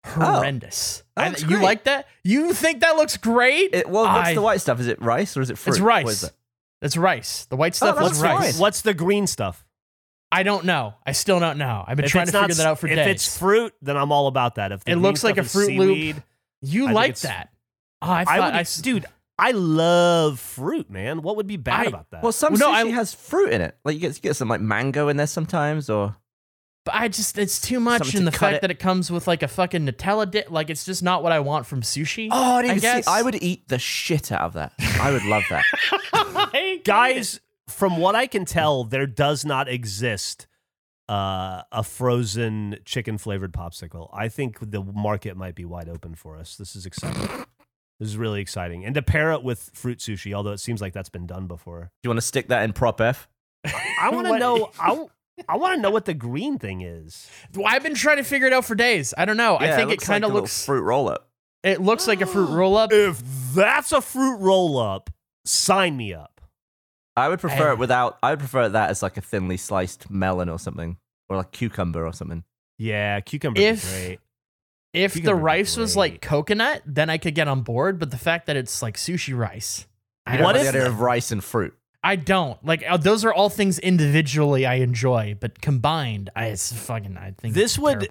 Oh, 0.04 0.10
Horrendous. 0.12 1.02
Oh, 1.16 1.22
I, 1.22 1.34
you 1.48 1.60
like 1.60 1.84
that? 1.84 2.06
You 2.24 2.54
think 2.54 2.80
that 2.80 2.96
looks 2.96 3.16
great? 3.18 3.74
It, 3.74 3.88
well, 3.88 4.04
what's 4.04 4.30
I, 4.30 4.34
the 4.34 4.40
white 4.42 4.60
stuff? 4.60 4.80
Is 4.80 4.86
it 4.86 5.00
rice 5.02 5.36
or 5.36 5.42
is 5.42 5.50
it 5.50 5.58
fruit? 5.58 5.72
It's 5.74 5.80
rice. 5.80 6.22
It? 6.22 6.32
It's 6.80 6.96
rice. 6.96 7.44
The 7.46 7.56
white 7.56 7.74
oh, 7.74 7.76
stuff 7.76 7.96
oh, 8.00 8.04
looks 8.04 8.20
rice. 8.20 8.52
Fine. 8.52 8.60
What's 8.60 8.80
the 8.80 8.94
green 8.94 9.26
stuff? 9.26 9.64
I 10.32 10.42
don't 10.42 10.64
know. 10.64 10.94
I 11.04 11.12
still 11.12 11.38
don't 11.40 11.58
know. 11.58 11.84
I've 11.86 11.96
been 11.96 12.06
if 12.06 12.12
trying 12.12 12.26
to 12.26 12.32
not, 12.32 12.42
figure 12.42 12.54
that 12.56 12.66
out 12.66 12.78
for 12.78 12.86
if 12.86 12.96
days. 12.96 13.06
If 13.08 13.12
it's 13.14 13.38
fruit, 13.38 13.74
then 13.82 13.96
I'm 13.96 14.12
all 14.12 14.26
about 14.26 14.54
that. 14.54 14.72
If 14.72 14.82
it 14.86 14.96
looks 14.96 15.22
like 15.22 15.36
a 15.36 15.42
fruit 15.44 15.66
seaweed, 15.66 16.14
loop, 16.14 16.22
you 16.62 16.86
I 16.86 16.92
like 16.92 17.16
that. 17.20 17.50
Oh, 18.00 18.10
I, 18.10 18.24
thought, 18.24 18.54
I 18.54 18.58
would, 18.60 18.68
dude. 18.80 19.06
I 19.40 19.52
love 19.52 20.38
fruit, 20.38 20.90
man. 20.90 21.22
What 21.22 21.36
would 21.36 21.46
be 21.46 21.56
bad 21.56 21.86
I, 21.86 21.86
about 21.88 22.10
that? 22.10 22.22
Well, 22.22 22.30
some 22.32 22.52
well, 22.52 22.60
no, 22.72 22.72
sushi 22.72 22.92
I, 22.92 22.94
has 22.94 23.14
fruit 23.14 23.50
in 23.52 23.62
it. 23.62 23.74
Like 23.86 23.94
you 23.94 24.00
get, 24.00 24.14
you 24.16 24.20
get 24.22 24.36
some 24.36 24.48
like 24.48 24.60
mango 24.60 25.08
in 25.08 25.16
there 25.16 25.26
sometimes, 25.26 25.88
or. 25.88 26.14
But 26.84 26.94
I 26.94 27.08
just 27.08 27.38
it's 27.38 27.58
too 27.58 27.80
much, 27.80 28.14
and 28.14 28.24
to 28.24 28.24
the 28.24 28.32
fact 28.32 28.56
it. 28.56 28.60
that 28.60 28.70
it 28.70 28.78
comes 28.78 29.10
with 29.10 29.26
like 29.26 29.42
a 29.42 29.48
fucking 29.48 29.86
Nutella 29.86 30.30
dip, 30.30 30.50
like 30.50 30.68
it's 30.68 30.84
just 30.84 31.02
not 31.02 31.22
what 31.22 31.32
I 31.32 31.40
want 31.40 31.64
from 31.64 31.80
sushi. 31.80 32.28
Oh, 32.30 32.56
I, 32.56 32.58
I 32.60 32.78
guess 32.78 33.06
see, 33.06 33.10
I 33.10 33.22
would 33.22 33.42
eat 33.42 33.68
the 33.68 33.78
shit 33.78 34.30
out 34.30 34.42
of 34.42 34.52
that. 34.54 34.72
I 35.00 35.10
would 35.10 35.24
love 35.24 35.44
that. 35.48 36.80
Guys, 36.84 37.40
from 37.66 37.96
what 37.96 38.14
I 38.14 38.26
can 38.26 38.44
tell, 38.44 38.84
there 38.84 39.06
does 39.06 39.44
not 39.46 39.68
exist 39.68 40.48
uh, 41.08 41.62
a 41.72 41.82
frozen 41.82 42.76
chicken 42.84 43.16
flavored 43.16 43.52
popsicle. 43.54 44.10
I 44.12 44.28
think 44.28 44.58
the 44.70 44.82
market 44.82 45.34
might 45.34 45.54
be 45.54 45.64
wide 45.64 45.88
open 45.88 46.14
for 46.14 46.36
us. 46.36 46.56
This 46.56 46.76
is 46.76 46.84
exciting. 46.84 47.46
This 48.00 48.08
is 48.08 48.16
really 48.16 48.40
exciting. 48.40 48.84
And 48.86 48.94
to 48.94 49.02
pair 49.02 49.30
it 49.32 49.42
with 49.42 49.70
fruit 49.74 49.98
sushi, 49.98 50.32
although 50.34 50.52
it 50.52 50.58
seems 50.58 50.80
like 50.80 50.94
that's 50.94 51.10
been 51.10 51.26
done 51.26 51.46
before. 51.46 51.82
Do 52.02 52.06
you 52.06 52.10
want 52.10 52.16
to 52.16 52.26
stick 52.26 52.48
that 52.48 52.62
in 52.62 52.72
prop 52.72 52.98
F? 52.98 53.28
I 54.00 54.08
want 54.10 54.26
to 54.26 54.38
know. 54.38 54.70
I, 55.46 55.56
want 55.58 55.74
to 55.76 55.80
know 55.82 55.90
what 55.90 56.06
the 56.06 56.14
green 56.14 56.58
thing 56.58 56.80
is. 56.80 57.30
Well, 57.54 57.66
I've 57.68 57.82
been 57.82 57.94
trying 57.94 58.16
to 58.16 58.22
figure 58.24 58.46
it 58.46 58.52
out 58.54 58.64
for 58.64 58.74
days. 58.74 59.12
I 59.18 59.26
don't 59.26 59.36
know. 59.36 59.58
Yeah, 59.60 59.74
I 59.74 59.76
think 59.76 59.90
it, 59.90 60.02
it 60.02 60.06
kind 60.06 60.24
of 60.24 60.30
like 60.32 60.42
looks 60.42 60.64
fruit 60.64 60.82
roll 60.82 61.08
up. 61.10 61.28
It 61.62 61.80
looks 61.82 62.06
like 62.08 62.22
a 62.22 62.26
fruit 62.26 62.48
roll 62.50 62.76
up. 62.78 62.90
If 62.90 63.20
that's 63.54 63.92
a 63.92 64.00
fruit 64.00 64.36
roll 64.38 64.78
up, 64.78 65.10
sign 65.44 65.96
me 65.98 66.14
up. 66.14 66.40
I 67.18 67.28
would 67.28 67.40
prefer 67.40 67.68
I, 67.68 67.72
it 67.72 67.78
without. 67.78 68.16
I 68.22 68.30
would 68.30 68.38
prefer 68.38 68.68
that 68.70 68.88
as 68.90 69.02
like 69.02 69.16
a 69.18 69.22
thinly 69.22 69.56
sliced 69.58 70.10
melon 70.10 70.48
or 70.48 70.58
something, 70.58 70.96
or 71.28 71.36
like 71.38 71.52
cucumber 71.52 72.06
or 72.06 72.12
something. 72.14 72.44
Yeah, 72.78 73.20
cucumber. 73.20 73.60
great. 73.60 74.20
If 74.92 75.14
the 75.22 75.34
rice 75.34 75.76
was 75.76 75.96
like 75.96 76.20
coconut, 76.20 76.82
then 76.84 77.10
I 77.10 77.18
could 77.18 77.34
get 77.34 77.46
on 77.46 77.60
board. 77.62 77.98
But 77.98 78.10
the 78.10 78.16
fact 78.18 78.46
that 78.46 78.56
it's 78.56 78.82
like 78.82 78.96
sushi 78.96 79.36
rice, 79.36 79.86
I 80.26 80.36
don't 80.36 80.44
what 80.44 80.56
if 80.56 80.62
the 80.64 80.68
idea 80.70 80.86
of 80.86 81.00
rice 81.00 81.30
and 81.30 81.42
fruit? 81.42 81.74
I 82.02 82.16
don't 82.16 82.62
like 82.64 82.82
uh, 82.88 82.96
those 82.96 83.24
are 83.26 83.32
all 83.32 83.50
things 83.50 83.78
individually 83.78 84.66
I 84.66 84.74
enjoy, 84.76 85.36
but 85.38 85.60
combined, 85.60 86.30
I 86.34 86.46
it's 86.46 86.72
fucking 86.72 87.16
I 87.16 87.32
think 87.38 87.54
this 87.54 87.78
would 87.78 88.08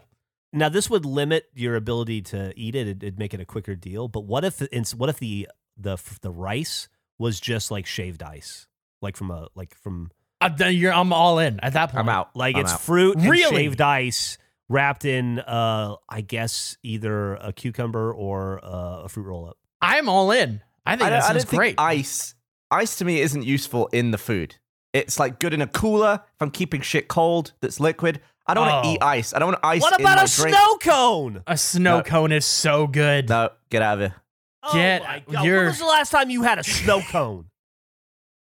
now 0.54 0.70
this 0.70 0.90
would 0.90 1.06
limit 1.06 1.46
your 1.54 1.76
ability 1.76 2.22
to 2.24 2.54
eat 2.58 2.76
it. 2.76 2.88
It'd, 2.88 3.20
make 3.20 3.34
it 3.34 3.42
a 3.42 3.46
quicker 3.46 3.76
deal. 3.76 4.08
But 4.08 4.22
what 4.22 4.46
if 4.46 4.62
what 4.94 5.10
if 5.10 5.20
the 5.20 5.50
the 5.78 5.98
the 6.22 6.32
rice 6.32 6.88
was 7.18 7.42
just 7.42 7.72
like 7.72 7.88
shaved 7.88 8.24
ice, 8.24 8.68
like 9.02 9.18
from 9.18 9.32
a 9.32 9.48
like 9.56 9.76
from. 9.76 10.12
I'm, 10.42 10.54
uh, 10.54 10.64
I'm 10.66 11.12
all 11.12 11.40
in 11.40 11.60
at 11.60 11.74
that 11.74 11.88
point. 11.88 12.00
I'm 12.00 12.08
out. 12.10 12.34
Like 12.38 12.56
I'm 12.56 12.62
it's 12.62 12.72
out. 12.72 12.80
fruit 12.80 13.18
really? 13.20 13.54
shaved 13.58 13.82
ice 13.82 14.38
wrapped 14.70 15.04
in, 15.04 15.40
uh, 15.40 15.96
I 16.08 16.22
guess, 16.22 16.78
either 16.84 17.34
a 17.36 17.52
cucumber 17.52 18.14
or 18.14 18.64
uh, 18.64 19.02
a 19.04 19.10
fruit 19.10 19.24
roll 19.24 19.50
up. 19.50 19.58
I'm 19.82 20.08
all 20.08 20.32
in. 20.32 20.62
I 20.86 20.96
think 20.96 21.10
that 21.10 21.24
sounds 21.24 21.46
great. 21.46 21.76
ice, 21.78 22.36
ice 22.72 22.96
to 22.98 23.06
me 23.06 23.20
isn't 23.20 23.44
useful 23.44 23.88
in 23.88 24.12
the 24.12 24.18
food. 24.18 24.56
It's 24.94 25.20
like 25.20 25.40
good 25.40 25.54
in 25.54 25.62
a 25.62 25.68
cooler. 25.68 26.22
If 26.26 26.42
I'm 26.42 26.52
keeping 26.52 26.82
shit 26.82 27.08
cold, 27.08 27.54
that's 27.62 27.80
liquid. 27.80 28.22
I 28.48 28.54
don't 28.56 28.68
oh. 28.68 28.72
want 28.72 28.84
to 28.86 28.90
eat 28.92 29.04
ice. 29.04 29.34
I 29.34 29.40
don't 29.40 29.50
want 29.50 29.60
ice. 29.64 29.82
What 29.82 30.00
about 30.00 30.30
a 30.32 30.36
drink. 30.36 30.56
snow 30.56 30.76
cone? 30.82 31.44
A 31.46 31.58
snow 31.58 31.98
no. 31.98 32.04
cone 32.04 32.32
is 32.32 32.46
so 32.46 32.88
good. 32.88 33.30
No, 33.30 33.52
get 33.70 33.82
out 33.84 34.02
of 34.02 34.12
here. 34.12 34.22
Oh 34.64 34.74
get 34.74 35.04
my 35.04 35.20
God. 35.32 35.46
Your... 35.46 35.58
When 35.58 35.66
was 35.68 35.80
the 35.80 35.86
last 35.86 36.10
time 36.10 36.30
you 36.30 36.42
had 36.42 36.58
a 36.58 36.64
snow 36.64 37.02
cone? 37.02 37.49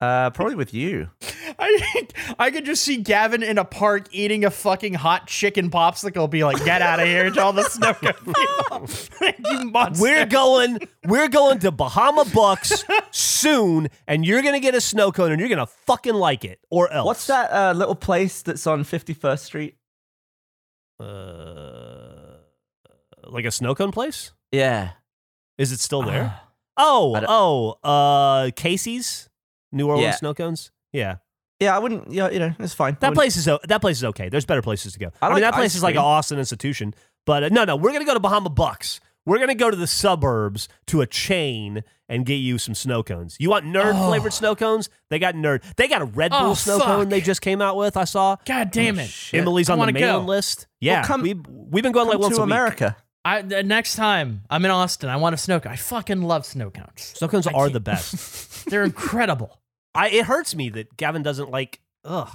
Uh, 0.01 0.29
probably 0.29 0.55
with 0.55 0.73
you. 0.73 1.09
I 1.59 2.07
I 2.39 2.51
could 2.51 2.63
just 2.65 2.83
see 2.83 2.97
Gavin 2.97 3.43
in 3.43 3.57
a 3.57 3.65
park 3.65 4.05
eating 4.11 4.45
a 4.45 4.49
fucking 4.49 4.93
hot 4.93 5.27
chicken 5.27 5.69
popsicle, 5.69 6.29
be 6.29 6.41
like, 6.45 6.63
"Get 6.63 6.81
out 6.81 7.01
of 7.01 7.05
here!" 7.05 7.29
all 7.37 7.51
the 7.51 7.63
snow 7.65 7.93
people. 7.93 8.87
we're 9.99 10.25
going, 10.25 10.79
we're 11.05 11.27
going 11.27 11.59
to 11.59 11.71
Bahama 11.71 12.23
Bucks 12.33 12.85
soon, 13.11 13.89
and 14.07 14.25
you're 14.25 14.41
gonna 14.41 14.61
get 14.61 14.73
a 14.73 14.79
snow 14.79 15.11
cone, 15.11 15.31
and 15.33 15.39
you're 15.39 15.49
gonna 15.49 15.67
fucking 15.67 16.13
like 16.15 16.45
it, 16.45 16.59
or 16.69 16.89
else. 16.93 17.05
What's 17.05 17.27
that 17.27 17.51
uh, 17.51 17.73
little 17.73 17.95
place 17.95 18.41
that's 18.41 18.65
on 18.67 18.85
Fifty 18.85 19.13
First 19.13 19.43
Street? 19.45 19.75
Uh, 20.97 22.35
like 23.27 23.43
a 23.43 23.51
snow 23.51 23.75
cone 23.75 23.91
place? 23.91 24.31
Yeah. 24.53 24.91
Is 25.57 25.73
it 25.73 25.81
still 25.81 26.03
there? 26.03 26.35
Uh, 26.77 26.83
oh, 26.85 27.75
oh, 27.83 27.89
uh, 28.45 28.51
Casey's. 28.55 29.25
New 29.71 29.87
Orleans 29.87 30.03
yeah. 30.05 30.11
snow 30.15 30.33
cones. 30.33 30.71
Yeah. 30.91 31.17
Yeah, 31.59 31.75
I 31.75 31.79
wouldn't. 31.79 32.11
Yeah, 32.11 32.29
you 32.29 32.39
know, 32.39 32.53
it's 32.59 32.73
fine. 32.73 32.97
That 33.01 33.13
place 33.13 33.35
is 33.35 33.43
that 33.45 33.81
place 33.81 33.97
is 33.97 34.05
okay. 34.05 34.29
There's 34.29 34.45
better 34.45 34.61
places 34.61 34.93
to 34.93 34.99
go. 34.99 35.07
I, 35.21 35.25
like 35.27 35.31
I 35.31 35.35
mean, 35.35 35.41
that 35.41 35.53
place 35.55 35.75
is 35.75 35.83
like 35.83 35.95
an 35.95 35.99
awesome 36.01 36.39
institution. 36.39 36.93
But 37.25 37.43
uh, 37.43 37.49
no, 37.51 37.65
no, 37.65 37.75
we're 37.75 37.91
gonna 37.91 38.05
go 38.05 38.13
to 38.13 38.19
Bahama 38.21 38.49
Bucks. 38.49 39.01
We're 39.25 39.39
gonna 39.39 39.55
go 39.55 39.69
to 39.69 39.75
the 39.75 39.85
suburbs 39.85 40.69
to 40.87 41.01
a 41.01 41.05
chain 41.07 41.83
and 42.07 42.25
get 42.25 42.35
you 42.35 42.59
some 42.59 42.75
snow 42.75 43.03
cones. 43.03 43.35
You 43.41 43.49
want 43.49 43.65
nerd 43.65 43.91
oh. 43.93 44.07
flavored 44.07 44.31
snow 44.31 44.55
cones? 44.55 44.89
They 45.09 45.19
got 45.19 45.35
nerd. 45.35 45.61
They 45.75 45.89
got 45.89 46.01
a 46.01 46.05
Red 46.05 46.31
Bull 46.31 46.51
oh, 46.51 46.53
snow 46.53 46.77
fuck. 46.79 46.87
cone 46.87 47.09
they 47.09 47.19
just 47.19 47.41
came 47.41 47.61
out 47.61 47.75
with. 47.75 47.97
I 47.97 48.05
saw. 48.05 48.37
God 48.45 48.71
damn 48.71 48.97
it! 48.97 49.13
Emily's 49.33 49.69
on 49.69 49.79
the 49.85 49.91
mailing 49.91 50.27
list. 50.27 50.65
Yeah, 50.79 51.01
well, 51.01 51.07
come, 51.07 51.21
we 51.23 51.33
we've 51.49 51.83
been 51.83 51.91
going 51.91 52.07
like 52.07 52.19
once 52.19 52.37
to 52.37 52.41
America. 52.41 52.95
Week. 52.97 53.05
I 53.25 53.41
the 53.41 53.63
next 53.63 53.95
time 53.95 54.41
I'm 54.49 54.63
in 54.63 54.71
Austin, 54.71 55.09
I 55.09 55.17
want 55.17 55.33
to 55.33 55.37
snow 55.37 55.59
I 55.65 55.75
fucking 55.75 56.21
love 56.21 56.45
snow 56.45 56.69
counts. 56.71 57.17
Snow 57.17 57.27
cones 57.27 57.47
I 57.47 57.51
are 57.51 57.69
the 57.69 57.79
best. 57.81 58.65
They're 58.69 58.83
incredible. 58.83 59.59
I 59.93 60.09
it 60.09 60.25
hurts 60.25 60.55
me 60.55 60.69
that 60.69 60.95
Gavin 60.97 61.21
doesn't 61.23 61.49
like. 61.49 61.81
Ugh. 62.05 62.29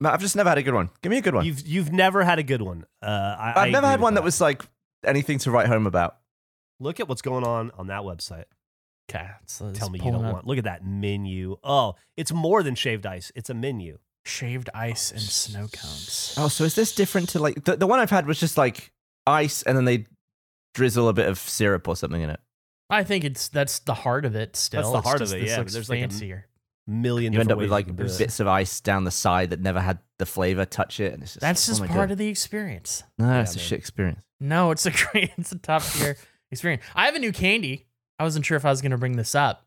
No, 0.00 0.10
I've 0.10 0.20
just 0.20 0.36
never 0.36 0.48
had 0.50 0.58
a 0.58 0.62
good 0.62 0.74
one. 0.74 0.90
Give 1.02 1.10
me 1.10 1.18
a 1.18 1.22
good 1.22 1.34
one. 1.34 1.44
You've 1.44 1.66
you've 1.66 1.92
never 1.92 2.22
had 2.24 2.38
a 2.38 2.42
good 2.42 2.62
one. 2.62 2.84
Uh, 3.02 3.06
I, 3.38 3.52
have 3.64 3.70
never 3.70 3.86
had 3.86 4.00
one 4.00 4.14
that. 4.14 4.20
that 4.20 4.24
was 4.24 4.40
like 4.40 4.62
anything 5.04 5.38
to 5.40 5.50
write 5.50 5.66
home 5.68 5.86
about. 5.86 6.16
Look 6.80 7.00
at 7.00 7.08
what's 7.08 7.22
going 7.22 7.44
on 7.44 7.70
on 7.78 7.86
that 7.88 8.02
website. 8.02 8.44
Okay, 9.10 9.28
so 9.46 9.70
tell 9.72 9.88
me 9.88 10.00
you 10.02 10.10
don't 10.10 10.24
up. 10.24 10.32
want. 10.32 10.46
Look 10.46 10.58
at 10.58 10.64
that 10.64 10.84
menu. 10.84 11.58
Oh, 11.62 11.94
it's 12.16 12.32
more 12.32 12.62
than 12.62 12.74
shaved 12.74 13.06
ice. 13.06 13.30
It's 13.34 13.48
a 13.50 13.54
menu. 13.54 13.98
Shaved 14.24 14.68
ice 14.74 15.10
and 15.12 15.20
oh, 15.20 15.22
snow 15.22 15.60
cones. 15.72 16.34
Oh, 16.36 16.48
so 16.48 16.64
is 16.64 16.74
this 16.74 16.94
different 16.94 17.28
to 17.30 17.38
like 17.38 17.64
the, 17.64 17.76
the 17.76 17.86
one 17.86 18.00
I've 18.00 18.10
had 18.10 18.26
was 18.26 18.40
just 18.40 18.56
like 18.58 18.92
ice 19.26 19.62
and 19.62 19.76
then 19.76 19.84
they 19.84 20.06
drizzle 20.74 21.08
a 21.08 21.12
bit 21.12 21.28
of 21.28 21.38
syrup 21.38 21.88
or 21.88 21.96
something 21.96 22.22
in 22.22 22.30
it. 22.30 22.40
I 22.88 23.02
think 23.02 23.24
it's 23.24 23.48
that's 23.48 23.80
the 23.80 23.94
heart 23.94 24.24
of 24.24 24.36
it. 24.36 24.54
Still, 24.54 24.80
that's 24.80 24.92
the 24.92 25.02
heart 25.08 25.20
of 25.20 25.32
it. 25.32 25.42
Yeah, 25.42 25.56
there's 25.62 25.90
like 25.90 26.00
fancier. 26.00 26.46
a 26.86 26.90
million. 26.90 27.32
You 27.32 27.40
end 27.40 27.50
up 27.50 27.58
with 27.58 27.70
like 27.70 27.94
bits 27.96 28.38
of 28.38 28.46
ice 28.46 28.80
down 28.80 29.02
the 29.02 29.10
side 29.10 29.50
that 29.50 29.60
never 29.60 29.80
had 29.80 29.98
the 30.18 30.26
flavor 30.26 30.64
touch 30.64 31.00
it, 31.00 31.12
and 31.12 31.20
it's 31.20 31.32
just 31.34 31.40
that's 31.40 31.68
oh 31.68 31.72
just 31.72 31.82
oh 31.82 31.86
part 31.86 32.08
God. 32.08 32.10
of 32.12 32.18
the 32.18 32.28
experience. 32.28 33.02
No, 33.18 33.26
yeah, 33.26 33.42
it's 33.42 33.56
man. 33.56 33.64
a 33.64 33.66
shit 33.66 33.78
experience. 33.80 34.20
No, 34.40 34.70
it's 34.70 34.86
a 34.86 34.90
great, 34.92 35.30
it's 35.36 35.50
a 35.50 35.58
top 35.58 35.82
tier 35.82 36.16
experience. 36.52 36.84
I 36.94 37.06
have 37.06 37.16
a 37.16 37.18
new 37.18 37.32
candy. 37.32 37.86
I 38.20 38.24
wasn't 38.24 38.46
sure 38.46 38.56
if 38.56 38.64
I 38.64 38.70
was 38.70 38.80
gonna 38.82 38.98
bring 38.98 39.16
this 39.16 39.34
up. 39.34 39.66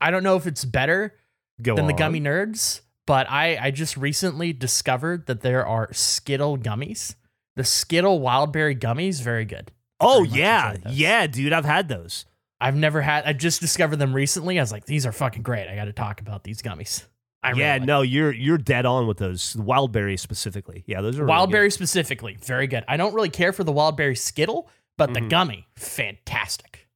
I 0.00 0.12
don't 0.12 0.22
know 0.22 0.36
if 0.36 0.46
it's 0.46 0.64
better 0.64 1.16
Go 1.60 1.74
than 1.74 1.86
on. 1.86 1.86
the 1.88 1.92
gummy 1.96 2.20
nerds, 2.20 2.82
but 3.04 3.28
I 3.28 3.58
I 3.60 3.70
just 3.72 3.96
recently 3.96 4.52
discovered 4.52 5.26
that 5.26 5.40
there 5.40 5.66
are 5.66 5.88
Skittle 5.92 6.56
gummies 6.56 7.16
the 7.60 7.64
Skittle 7.66 8.20
Wildberry 8.22 8.78
gummies, 8.78 9.20
very 9.20 9.44
good. 9.44 9.70
Oh 10.00 10.24
very 10.26 10.38
yeah, 10.40 10.76
yeah, 10.88 11.26
dude, 11.26 11.52
I've 11.52 11.66
had 11.66 11.88
those. 11.88 12.24
I've 12.58 12.74
never 12.74 13.02
had. 13.02 13.24
I 13.26 13.34
just 13.34 13.60
discovered 13.60 13.96
them 13.96 14.14
recently. 14.14 14.58
I 14.58 14.62
was 14.62 14.72
like, 14.72 14.86
these 14.86 15.04
are 15.04 15.12
fucking 15.12 15.42
great. 15.42 15.68
I 15.68 15.74
got 15.76 15.84
to 15.84 15.92
talk 15.92 16.22
about 16.22 16.42
these 16.42 16.62
gummies. 16.62 17.04
I 17.42 17.52
yeah, 17.52 17.74
really 17.74 17.80
like 17.80 17.86
no, 17.86 18.00
them. 18.00 18.08
you're 18.08 18.32
you're 18.32 18.58
dead 18.58 18.86
on 18.86 19.06
with 19.06 19.18
those 19.18 19.54
wildberry 19.56 20.18
specifically. 20.18 20.84
Yeah, 20.86 21.02
those 21.02 21.18
are 21.18 21.26
wildberry 21.26 21.52
really 21.52 21.70
specifically 21.70 22.38
very 22.40 22.66
good. 22.66 22.82
I 22.88 22.96
don't 22.96 23.12
really 23.14 23.28
care 23.28 23.52
for 23.52 23.62
the 23.62 23.74
wildberry 23.74 24.16
Skittle, 24.16 24.70
but 24.96 25.10
mm-hmm. 25.10 25.24
the 25.24 25.28
gummy, 25.28 25.66
fantastic. 25.76 26.88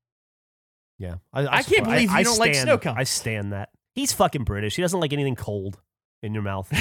Yeah, 0.99 1.17
I, 1.31 1.43
I, 1.43 1.57
I 1.59 1.63
can't 1.63 1.85
believe 1.85 2.11
I, 2.11 2.21
you 2.21 2.25
don't 2.25 2.37
stand, 2.37 2.69
like 2.71 2.81
snow 2.83 2.95
I 2.97 3.05
stand 3.05 3.53
that. 3.53 3.69
He's 3.95 4.15
fucking 4.15 4.45
British. 4.45 4.77
He 4.77 4.81
doesn't 4.83 4.99
like 4.99 5.13
anything 5.13 5.37
cold 5.37 5.79
in 6.23 6.33
your 6.33 6.43
mouth. 6.43 6.73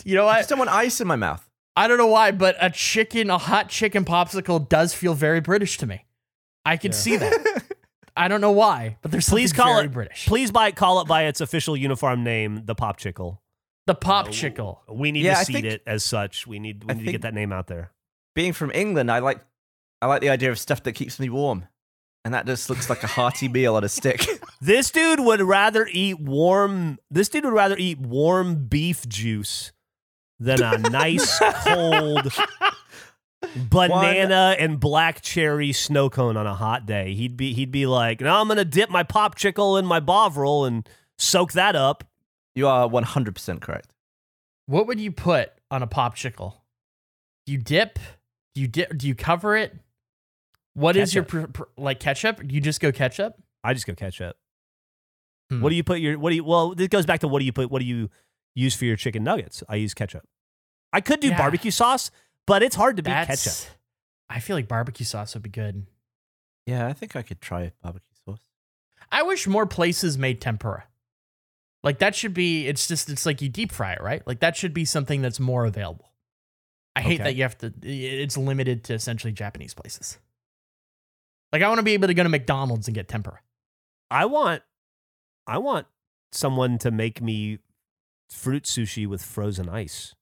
you 0.06 0.14
know 0.14 0.24
what? 0.24 0.36
I 0.36 0.38
just 0.38 0.48
don't 0.48 0.58
want 0.58 0.70
ice 0.70 0.98
in 1.02 1.06
my 1.06 1.16
mouth. 1.16 1.46
I 1.76 1.88
don't 1.88 1.98
know 1.98 2.06
why, 2.06 2.32
but 2.32 2.56
a 2.60 2.70
chicken, 2.70 3.30
a 3.30 3.38
hot 3.38 3.68
chicken 3.70 4.04
popsicle 4.04 4.68
does 4.68 4.92
feel 4.92 5.14
very 5.14 5.40
British 5.40 5.78
to 5.78 5.86
me. 5.86 6.04
I 6.66 6.76
can 6.76 6.92
yeah. 6.92 6.96
see 6.98 7.16
that. 7.16 7.62
I 8.16 8.28
don't 8.28 8.42
know 8.42 8.52
why, 8.52 8.98
but 9.00 9.10
there's 9.10 9.26
please 9.28 9.54
call 9.54 9.78
it 9.78 9.90
British. 9.90 10.26
Please 10.26 10.50
it. 10.54 10.76
call 10.76 11.00
it 11.00 11.08
by 11.08 11.24
its 11.24 11.40
official 11.40 11.74
uniform 11.76 12.22
name, 12.22 12.66
the 12.66 12.74
pop 12.74 12.98
chickle. 12.98 13.40
The 13.86 13.94
pop 13.94 14.30
chickle. 14.30 14.82
Uh, 14.88 14.92
we 14.94 15.12
need 15.12 15.24
yeah, 15.24 15.36
to 15.38 15.44
seed 15.46 15.64
it 15.64 15.82
as 15.86 16.04
such. 16.04 16.46
We 16.46 16.58
need 16.58 16.84
we 16.84 16.94
need 16.94 17.06
to 17.06 17.12
get 17.12 17.22
that 17.22 17.32
name 17.32 17.52
out 17.52 17.68
there. 17.68 17.90
Being 18.34 18.52
from 18.52 18.70
England, 18.72 19.10
I 19.10 19.20
like 19.20 19.40
I 20.02 20.06
like 20.06 20.20
the 20.20 20.28
idea 20.28 20.50
of 20.50 20.58
stuff 20.58 20.82
that 20.82 20.92
keeps 20.92 21.18
me 21.18 21.30
warm. 21.30 21.66
And 22.24 22.34
that 22.34 22.46
just 22.46 22.68
looks 22.70 22.90
like 22.90 23.02
a 23.02 23.06
hearty 23.06 23.48
meal 23.48 23.74
on 23.76 23.82
a 23.84 23.88
stick. 23.88 24.24
This 24.62 24.92
dude 24.92 25.18
would 25.18 25.40
rather 25.42 25.88
eat 25.90 26.20
warm 26.20 26.98
this 27.10 27.28
dude 27.28 27.44
would 27.44 27.52
rather 27.52 27.76
eat 27.76 27.98
warm 27.98 28.66
beef 28.68 29.08
juice 29.08 29.72
than 30.42 30.62
a 30.62 30.76
nice 30.90 31.38
cold 31.64 32.32
banana 33.56 34.56
and 34.58 34.80
black 34.80 35.20
cherry 35.22 35.72
snow 35.72 36.10
cone 36.10 36.36
on 36.36 36.46
a 36.46 36.54
hot 36.54 36.84
day. 36.86 37.14
He'd 37.14 37.36
be 37.36 37.52
he'd 37.54 37.70
be 37.70 37.86
like, 37.86 38.20
"Now 38.20 38.40
I'm 38.40 38.48
gonna 38.48 38.64
dip 38.64 38.90
my 38.90 39.04
popchickle 39.04 39.78
in 39.78 39.86
my 39.86 40.00
bovril 40.00 40.64
and 40.64 40.88
soak 41.18 41.52
that 41.52 41.76
up." 41.76 42.04
You 42.54 42.66
are 42.66 42.88
100 42.88 43.34
percent 43.34 43.60
correct. 43.60 43.90
What 44.66 44.86
would 44.88 45.00
you 45.00 45.12
put 45.12 45.52
on 45.70 45.82
a 45.82 45.86
popchickle? 45.86 46.54
Do 47.46 47.52
you 47.52 47.58
dip? 47.58 47.98
Do 48.54 48.60
you 48.62 48.68
dip? 48.68 48.96
Do 48.96 49.06
you 49.06 49.14
cover 49.14 49.56
it? 49.56 49.74
What 50.74 50.94
ketchup. 50.94 51.02
is 51.02 51.14
your 51.14 51.24
pr- 51.24 51.46
pr- 51.46 51.64
like 51.80 52.00
ketchup? 52.00 52.40
You 52.50 52.60
just 52.60 52.80
go 52.80 52.90
ketchup. 52.92 53.36
I 53.62 53.74
just 53.74 53.86
go 53.86 53.94
ketchup. 53.94 54.36
Hmm. 55.50 55.60
What 55.60 55.70
do 55.70 55.76
you 55.76 55.84
put 55.84 56.00
your? 56.00 56.18
What 56.18 56.30
do 56.30 56.36
you? 56.36 56.44
Well, 56.44 56.74
this 56.74 56.88
goes 56.88 57.06
back 57.06 57.20
to 57.20 57.28
what 57.28 57.38
do 57.38 57.44
you 57.44 57.52
put? 57.52 57.70
What 57.70 57.78
do 57.80 57.84
you 57.84 58.10
use 58.54 58.74
for 58.74 58.84
your 58.84 58.96
chicken 58.96 59.22
nuggets? 59.24 59.62
I 59.68 59.76
use 59.76 59.94
ketchup. 59.94 60.26
I 60.92 61.00
could 61.00 61.20
do 61.20 61.28
yeah. 61.28 61.38
barbecue 61.38 61.70
sauce, 61.70 62.10
but 62.46 62.62
it's 62.62 62.76
hard 62.76 62.96
to 62.96 63.02
beat 63.02 63.10
That's, 63.10 63.44
ketchup. 63.64 63.76
I 64.28 64.40
feel 64.40 64.56
like 64.56 64.68
barbecue 64.68 65.06
sauce 65.06 65.34
would 65.34 65.42
be 65.42 65.50
good. 65.50 65.86
Yeah, 66.66 66.86
I 66.86 66.92
think 66.92 67.16
I 67.16 67.22
could 67.22 67.40
try 67.40 67.72
barbecue 67.82 68.14
sauce. 68.26 68.40
I 69.10 69.22
wish 69.22 69.46
more 69.46 69.66
places 69.66 70.16
made 70.18 70.40
tempura. 70.40 70.84
Like 71.82 71.98
that 71.98 72.14
should 72.14 72.34
be 72.34 72.66
it's 72.68 72.86
just 72.86 73.08
it's 73.10 73.26
like 73.26 73.42
you 73.42 73.48
deep 73.48 73.72
fry 73.72 73.94
it, 73.94 74.00
right? 74.02 74.24
Like 74.26 74.40
that 74.40 74.56
should 74.56 74.72
be 74.72 74.84
something 74.84 75.20
that's 75.22 75.40
more 75.40 75.64
available. 75.64 76.10
I 76.94 77.00
okay. 77.00 77.08
hate 77.10 77.18
that 77.24 77.34
you 77.34 77.42
have 77.42 77.58
to 77.58 77.72
it's 77.82 78.36
limited 78.36 78.84
to 78.84 78.94
essentially 78.94 79.32
Japanese 79.32 79.74
places. 79.74 80.18
Like 81.52 81.62
I 81.62 81.68
want 81.68 81.78
to 81.80 81.84
be 81.84 81.94
able 81.94 82.06
to 82.08 82.14
go 82.14 82.22
to 82.22 82.28
McDonald's 82.28 82.86
and 82.86 82.94
get 82.94 83.08
tempura. 83.08 83.40
I 84.10 84.26
want 84.26 84.62
I 85.46 85.58
want 85.58 85.88
someone 86.30 86.78
to 86.78 86.92
make 86.92 87.20
me 87.20 87.58
fruit 88.30 88.62
sushi 88.62 89.04
with 89.06 89.22
frozen 89.22 89.68
ice 89.68 90.14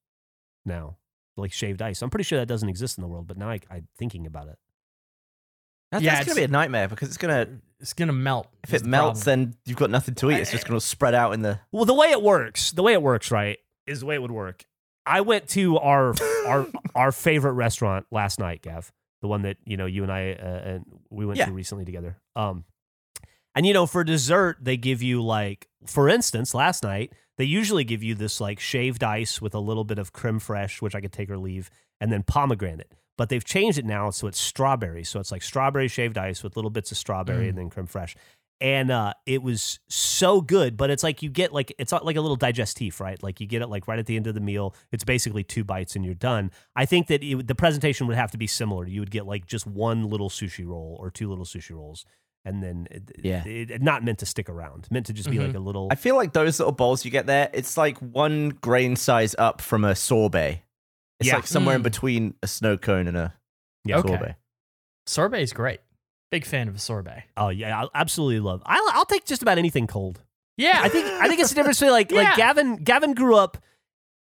now, 0.64 0.96
like 1.36 1.52
shaved 1.52 1.82
ice. 1.82 2.02
I'm 2.02 2.10
pretty 2.10 2.24
sure 2.24 2.38
that 2.38 2.46
doesn't 2.46 2.68
exist 2.68 2.98
in 2.98 3.02
the 3.02 3.08
world, 3.08 3.26
but 3.26 3.36
now 3.36 3.48
I, 3.50 3.60
am 3.70 3.88
thinking 3.96 4.26
about 4.26 4.48
it. 4.48 4.58
That's, 5.92 6.04
yeah, 6.04 6.10
that's 6.12 6.26
it's, 6.26 6.34
gonna 6.34 6.46
be 6.46 6.50
a 6.50 6.52
nightmare 6.52 6.86
because 6.88 7.08
it's 7.08 7.16
gonna 7.16 7.48
it's 7.80 7.94
gonna 7.94 8.12
melt. 8.12 8.46
If 8.62 8.72
it 8.74 8.82
the 8.84 8.88
melts, 8.88 9.24
problem. 9.24 9.44
then 9.50 9.56
you've 9.64 9.76
got 9.76 9.90
nothing 9.90 10.14
to 10.16 10.30
eat. 10.30 10.36
It's 10.38 10.52
just 10.52 10.66
gonna 10.66 10.80
spread 10.80 11.14
out 11.14 11.34
in 11.34 11.42
the. 11.42 11.58
Well, 11.72 11.84
the 11.84 11.94
way 11.94 12.08
it 12.10 12.22
works, 12.22 12.70
the 12.70 12.82
way 12.84 12.92
it 12.92 13.02
works, 13.02 13.30
right, 13.32 13.58
is 13.88 14.00
the 14.00 14.06
way 14.06 14.14
it 14.14 14.22
would 14.22 14.30
work. 14.30 14.64
I 15.04 15.22
went 15.22 15.48
to 15.50 15.78
our 15.78 16.14
our 16.46 16.66
our 16.94 17.10
favorite 17.10 17.52
restaurant 17.54 18.06
last 18.12 18.38
night, 18.38 18.62
Gav, 18.62 18.92
the 19.20 19.26
one 19.26 19.42
that 19.42 19.56
you 19.64 19.76
know 19.76 19.86
you 19.86 20.04
and 20.04 20.12
I 20.12 20.30
uh, 20.32 20.44
and 20.44 20.84
we 21.10 21.26
went 21.26 21.38
yeah. 21.40 21.46
to 21.46 21.52
recently 21.52 21.84
together. 21.84 22.18
Um, 22.36 22.64
and 23.54 23.66
you 23.66 23.72
know, 23.74 23.86
for 23.86 24.04
dessert, 24.04 24.58
they 24.62 24.76
give 24.76 25.02
you 25.02 25.22
like, 25.22 25.68
for 25.86 26.08
instance, 26.08 26.54
last 26.54 26.82
night, 26.82 27.12
they 27.36 27.44
usually 27.44 27.84
give 27.84 28.02
you 28.02 28.14
this 28.14 28.40
like 28.40 28.60
shaved 28.60 29.02
ice 29.02 29.40
with 29.40 29.54
a 29.54 29.60
little 29.60 29.84
bit 29.84 29.98
of 29.98 30.12
creme 30.12 30.38
fraiche, 30.38 30.80
which 30.80 30.94
I 30.94 31.00
could 31.00 31.12
take 31.12 31.30
or 31.30 31.38
leave, 31.38 31.70
and 32.00 32.12
then 32.12 32.22
pomegranate. 32.22 32.92
But 33.16 33.28
they've 33.28 33.44
changed 33.44 33.78
it 33.78 33.84
now, 33.84 34.10
so 34.10 34.26
it's 34.28 34.40
strawberry. 34.40 35.04
So 35.04 35.20
it's 35.20 35.32
like 35.32 35.42
strawberry 35.42 35.88
shaved 35.88 36.16
ice 36.16 36.42
with 36.42 36.56
little 36.56 36.70
bits 36.70 36.90
of 36.92 36.98
strawberry 36.98 37.46
mm. 37.46 37.48
and 37.50 37.58
then 37.58 37.70
creme 37.70 37.86
fraiche. 37.86 38.14
And 38.62 38.90
uh, 38.90 39.14
it 39.24 39.42
was 39.42 39.80
so 39.88 40.42
good, 40.42 40.76
but 40.76 40.90
it's 40.90 41.02
like 41.02 41.22
you 41.22 41.30
get 41.30 41.52
like 41.52 41.74
it's 41.78 41.92
like 41.92 42.16
a 42.16 42.20
little 42.20 42.36
digestif, 42.36 43.00
right? 43.00 43.20
Like 43.22 43.40
you 43.40 43.46
get 43.46 43.62
it 43.62 43.68
like 43.68 43.88
right 43.88 43.98
at 43.98 44.04
the 44.04 44.16
end 44.16 44.26
of 44.26 44.34
the 44.34 44.40
meal. 44.40 44.74
It's 44.92 45.02
basically 45.04 45.42
two 45.44 45.64
bites 45.64 45.96
and 45.96 46.04
you're 46.04 46.14
done. 46.14 46.50
I 46.76 46.84
think 46.84 47.06
that 47.06 47.22
it, 47.22 47.46
the 47.46 47.54
presentation 47.54 48.06
would 48.06 48.16
have 48.16 48.30
to 48.32 48.38
be 48.38 48.46
similar. 48.46 48.86
You 48.86 49.00
would 49.00 49.10
get 49.10 49.24
like 49.26 49.46
just 49.46 49.66
one 49.66 50.10
little 50.10 50.28
sushi 50.28 50.66
roll 50.66 50.98
or 51.00 51.10
two 51.10 51.30
little 51.30 51.46
sushi 51.46 51.74
rolls 51.74 52.04
and 52.44 52.62
then 52.62 52.88
it, 52.90 53.02
yeah, 53.22 53.44
it, 53.46 53.70
it, 53.70 53.82
not 53.82 54.02
meant 54.04 54.18
to 54.20 54.26
stick 54.26 54.48
around, 54.48 54.88
meant 54.90 55.06
to 55.06 55.12
just 55.12 55.28
be 55.30 55.36
mm-hmm. 55.36 55.48
like 55.48 55.56
a 55.56 55.60
little. 55.60 55.88
I 55.90 55.94
feel 55.94 56.16
like 56.16 56.32
those 56.32 56.58
little 56.58 56.72
bowls 56.72 57.04
you 57.04 57.10
get 57.10 57.26
there, 57.26 57.50
it's 57.52 57.76
like 57.76 57.98
one 57.98 58.50
grain 58.50 58.96
size 58.96 59.34
up 59.38 59.60
from 59.60 59.84
a 59.84 59.94
sorbet. 59.94 60.62
It's 61.18 61.26
yeah. 61.28 61.36
like 61.36 61.46
somewhere 61.46 61.74
mm. 61.74 61.76
in 61.76 61.80
hmm. 61.82 61.84
between 61.84 62.34
a 62.42 62.46
snow 62.46 62.78
cone 62.78 63.06
and 63.06 63.16
a 63.16 63.34
yeah. 63.84 63.98
okay. 63.98 64.08
sorbet. 64.08 64.34
Sorbet 65.06 65.42
is 65.42 65.52
great. 65.52 65.80
Big 66.30 66.46
fan 66.46 66.66
of 66.68 66.74
a 66.74 66.78
sorbet. 66.78 67.24
Oh 67.36 67.50
yeah, 67.50 67.82
I 67.84 67.88
absolutely 68.00 68.40
love. 68.40 68.62
I'll, 68.64 68.82
I'll 68.92 69.04
take 69.04 69.26
just 69.26 69.42
about 69.42 69.58
anything 69.58 69.86
cold. 69.86 70.22
Yeah, 70.56 70.80
I 70.82 70.88
think 70.88 71.06
I 71.06 71.28
think 71.28 71.40
it's 71.40 71.50
the 71.50 71.56
difference 71.56 71.78
between 71.78 71.92
like 71.92 72.10
yeah. 72.10 72.22
like 72.22 72.36
Gavin 72.36 72.76
Gavin 72.76 73.12
grew 73.14 73.36
up 73.36 73.58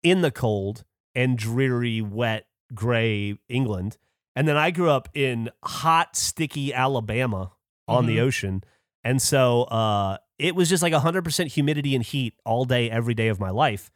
in 0.03 0.21
the 0.21 0.31
cold 0.31 0.83
and 1.15 1.37
dreary, 1.37 2.01
wet, 2.01 2.45
gray 2.73 3.37
England, 3.47 3.97
and 4.35 4.47
then 4.49 4.57
I 4.57 4.71
grew 4.71 4.89
up 4.89 5.07
in 5.13 5.49
hot, 5.63 6.15
sticky 6.17 6.73
Alabama 6.73 7.51
on 7.91 8.03
mm-hmm. 8.03 8.07
the 8.07 8.21
ocean. 8.21 8.63
And 9.03 9.21
so 9.21 9.63
uh, 9.63 10.17
it 10.39 10.55
was 10.55 10.69
just 10.69 10.81
like 10.83 10.93
100% 10.93 11.47
humidity 11.47 11.95
and 11.95 12.03
heat 12.03 12.33
all 12.45 12.65
day, 12.65 12.89
every 12.89 13.13
day 13.13 13.27
of 13.27 13.39
my 13.39 13.49
life. 13.49 13.91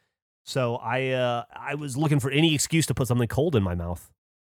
So 0.45 0.75
I, 0.75 1.07
uh, 1.09 1.43
I 1.55 1.75
was 1.75 1.97
looking 1.97 2.19
for 2.19 2.29
any 2.29 2.53
excuse 2.53 2.85
to 2.87 2.93
put 2.93 3.07
something 3.07 3.27
cold 3.27 3.55
in 3.55 3.63
my 3.63 3.73
mouth. 3.75 4.11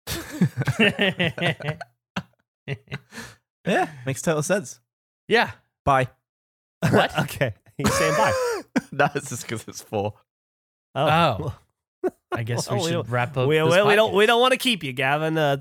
yeah, 3.65 3.89
makes 4.05 4.21
total 4.21 4.43
sense. 4.43 4.79
Yeah. 5.27 5.51
Bye. 5.85 6.07
What? 6.91 7.17
okay. 7.21 7.53
He's 7.77 7.93
saying 7.93 8.15
bye. 8.15 8.61
no, 8.91 9.09
it's 9.15 9.29
just 9.29 9.43
because 9.43 9.67
it's 9.67 9.81
four. 9.81 10.13
Oh. 10.95 11.07
oh. 11.07 12.09
I 12.31 12.43
guess 12.43 12.69
well, 12.69 12.81
we 12.83 12.89
should 12.91 13.07
we 13.07 13.11
wrap 13.11 13.35
up. 13.35 13.47
We, 13.47 13.61
well, 13.61 13.87
we 13.87 13.95
don't. 13.95 14.13
We 14.13 14.25
don't 14.25 14.39
want 14.39 14.53
to 14.53 14.57
keep 14.57 14.83
you, 14.83 14.93
Gavin. 14.93 15.37
Uh, 15.37 15.57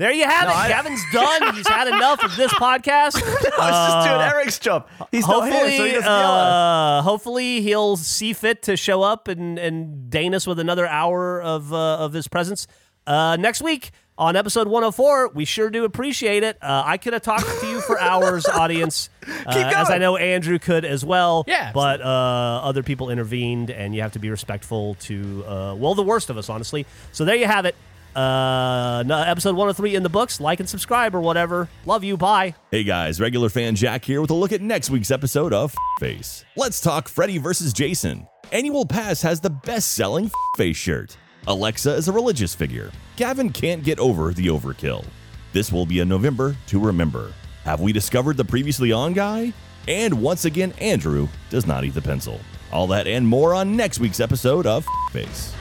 there 0.00 0.10
you 0.12 0.24
have 0.26 0.48
no, 0.48 0.52
it. 0.52 0.56
I, 0.56 0.68
Gavin's 0.68 1.02
done. 1.12 1.54
He's 1.54 1.68
had 1.68 1.86
enough 1.86 2.24
of 2.24 2.34
this 2.36 2.52
podcast. 2.54 3.20
no, 3.20 3.56
uh, 3.58 3.60
I 3.60 3.70
was 3.70 3.78
just 3.92 4.08
doing 4.08 4.20
uh, 4.20 4.30
Eric's 4.34 4.58
job. 4.58 4.88
He's 5.12 5.24
hopefully, 5.26 5.50
not 5.50 5.68
here, 5.68 5.76
so 5.78 5.84
he 5.84 5.92
doesn't 5.92 6.08
uh, 6.08 7.02
Hopefully, 7.02 7.60
he'll 7.60 7.96
see 7.98 8.32
fit 8.32 8.62
to 8.62 8.76
show 8.78 9.02
up 9.02 9.28
and 9.28 9.58
and 9.58 10.08
deign 10.10 10.34
us 10.34 10.46
with 10.46 10.58
another 10.58 10.86
hour 10.86 11.40
of 11.42 11.72
uh, 11.74 11.96
of 11.98 12.12
his 12.14 12.28
presence 12.28 12.66
uh, 13.06 13.36
next 13.38 13.60
week 13.60 13.90
on 14.16 14.36
episode 14.36 14.68
104. 14.68 15.28
We 15.34 15.44
sure 15.44 15.68
do 15.68 15.84
appreciate 15.84 16.44
it. 16.44 16.56
Uh, 16.62 16.82
I 16.86 16.96
could 16.96 17.12
have 17.12 17.22
talked 17.22 17.48
to 17.60 17.66
you 17.66 17.82
for 17.82 18.00
hours, 18.00 18.46
audience, 18.46 19.10
as 19.46 19.90
I 19.90 19.98
know 19.98 20.16
Andrew 20.16 20.58
could 20.58 20.86
as 20.86 21.04
well. 21.04 21.44
Yeah, 21.46 21.72
but 21.74 22.00
other 22.00 22.82
people 22.82 23.10
intervened, 23.10 23.70
and 23.70 23.94
you 23.94 24.00
have 24.00 24.12
to 24.12 24.18
be 24.18 24.30
respectful 24.30 24.94
to 25.00 25.44
well 25.78 25.94
the 25.94 26.02
worst 26.02 26.30
of 26.30 26.38
us, 26.38 26.48
honestly. 26.48 26.86
So 27.12 27.26
there 27.26 27.36
you 27.36 27.44
have 27.46 27.66
it. 27.66 27.74
Uh, 28.14 29.04
episode 29.26 29.50
103 29.54 29.94
in 29.94 30.02
the 30.02 30.08
books. 30.08 30.40
Like 30.40 30.60
and 30.60 30.68
subscribe 30.68 31.14
or 31.14 31.20
whatever. 31.20 31.68
Love 31.86 32.04
you. 32.04 32.16
Bye. 32.16 32.54
Hey 32.70 32.84
guys, 32.84 33.20
regular 33.20 33.48
fan 33.48 33.76
Jack 33.76 34.04
here 34.04 34.20
with 34.20 34.30
a 34.30 34.34
look 34.34 34.52
at 34.52 34.60
next 34.60 34.90
week's 34.90 35.10
episode 35.10 35.52
of 35.52 35.74
Face. 35.98 36.44
Let's 36.56 36.80
talk 36.80 37.08
Freddy 37.08 37.38
versus 37.38 37.72
Jason. 37.72 38.26
Annual 38.52 38.86
Pass 38.86 39.22
has 39.22 39.40
the 39.40 39.50
best 39.50 39.92
selling 39.92 40.30
face 40.56 40.76
shirt. 40.76 41.16
Alexa 41.46 41.92
is 41.94 42.08
a 42.08 42.12
religious 42.12 42.54
figure. 42.54 42.90
Gavin 43.16 43.50
can't 43.50 43.84
get 43.84 43.98
over 43.98 44.32
the 44.32 44.48
overkill. 44.48 45.04
This 45.52 45.72
will 45.72 45.86
be 45.86 46.00
a 46.00 46.04
November 46.04 46.56
to 46.68 46.80
remember. 46.80 47.32
Have 47.64 47.80
we 47.80 47.92
discovered 47.92 48.36
the 48.36 48.44
previously 48.44 48.92
on 48.92 49.12
guy? 49.12 49.52
And 49.88 50.20
once 50.20 50.44
again, 50.44 50.72
Andrew 50.78 51.28
does 51.48 51.66
not 51.66 51.84
eat 51.84 51.94
the 51.94 52.02
pencil. 52.02 52.40
All 52.72 52.86
that 52.88 53.06
and 53.06 53.26
more 53.26 53.54
on 53.54 53.76
next 53.76 54.00
week's 54.00 54.20
episode 54.20 54.66
of 54.66 54.86
Face. 55.12 55.54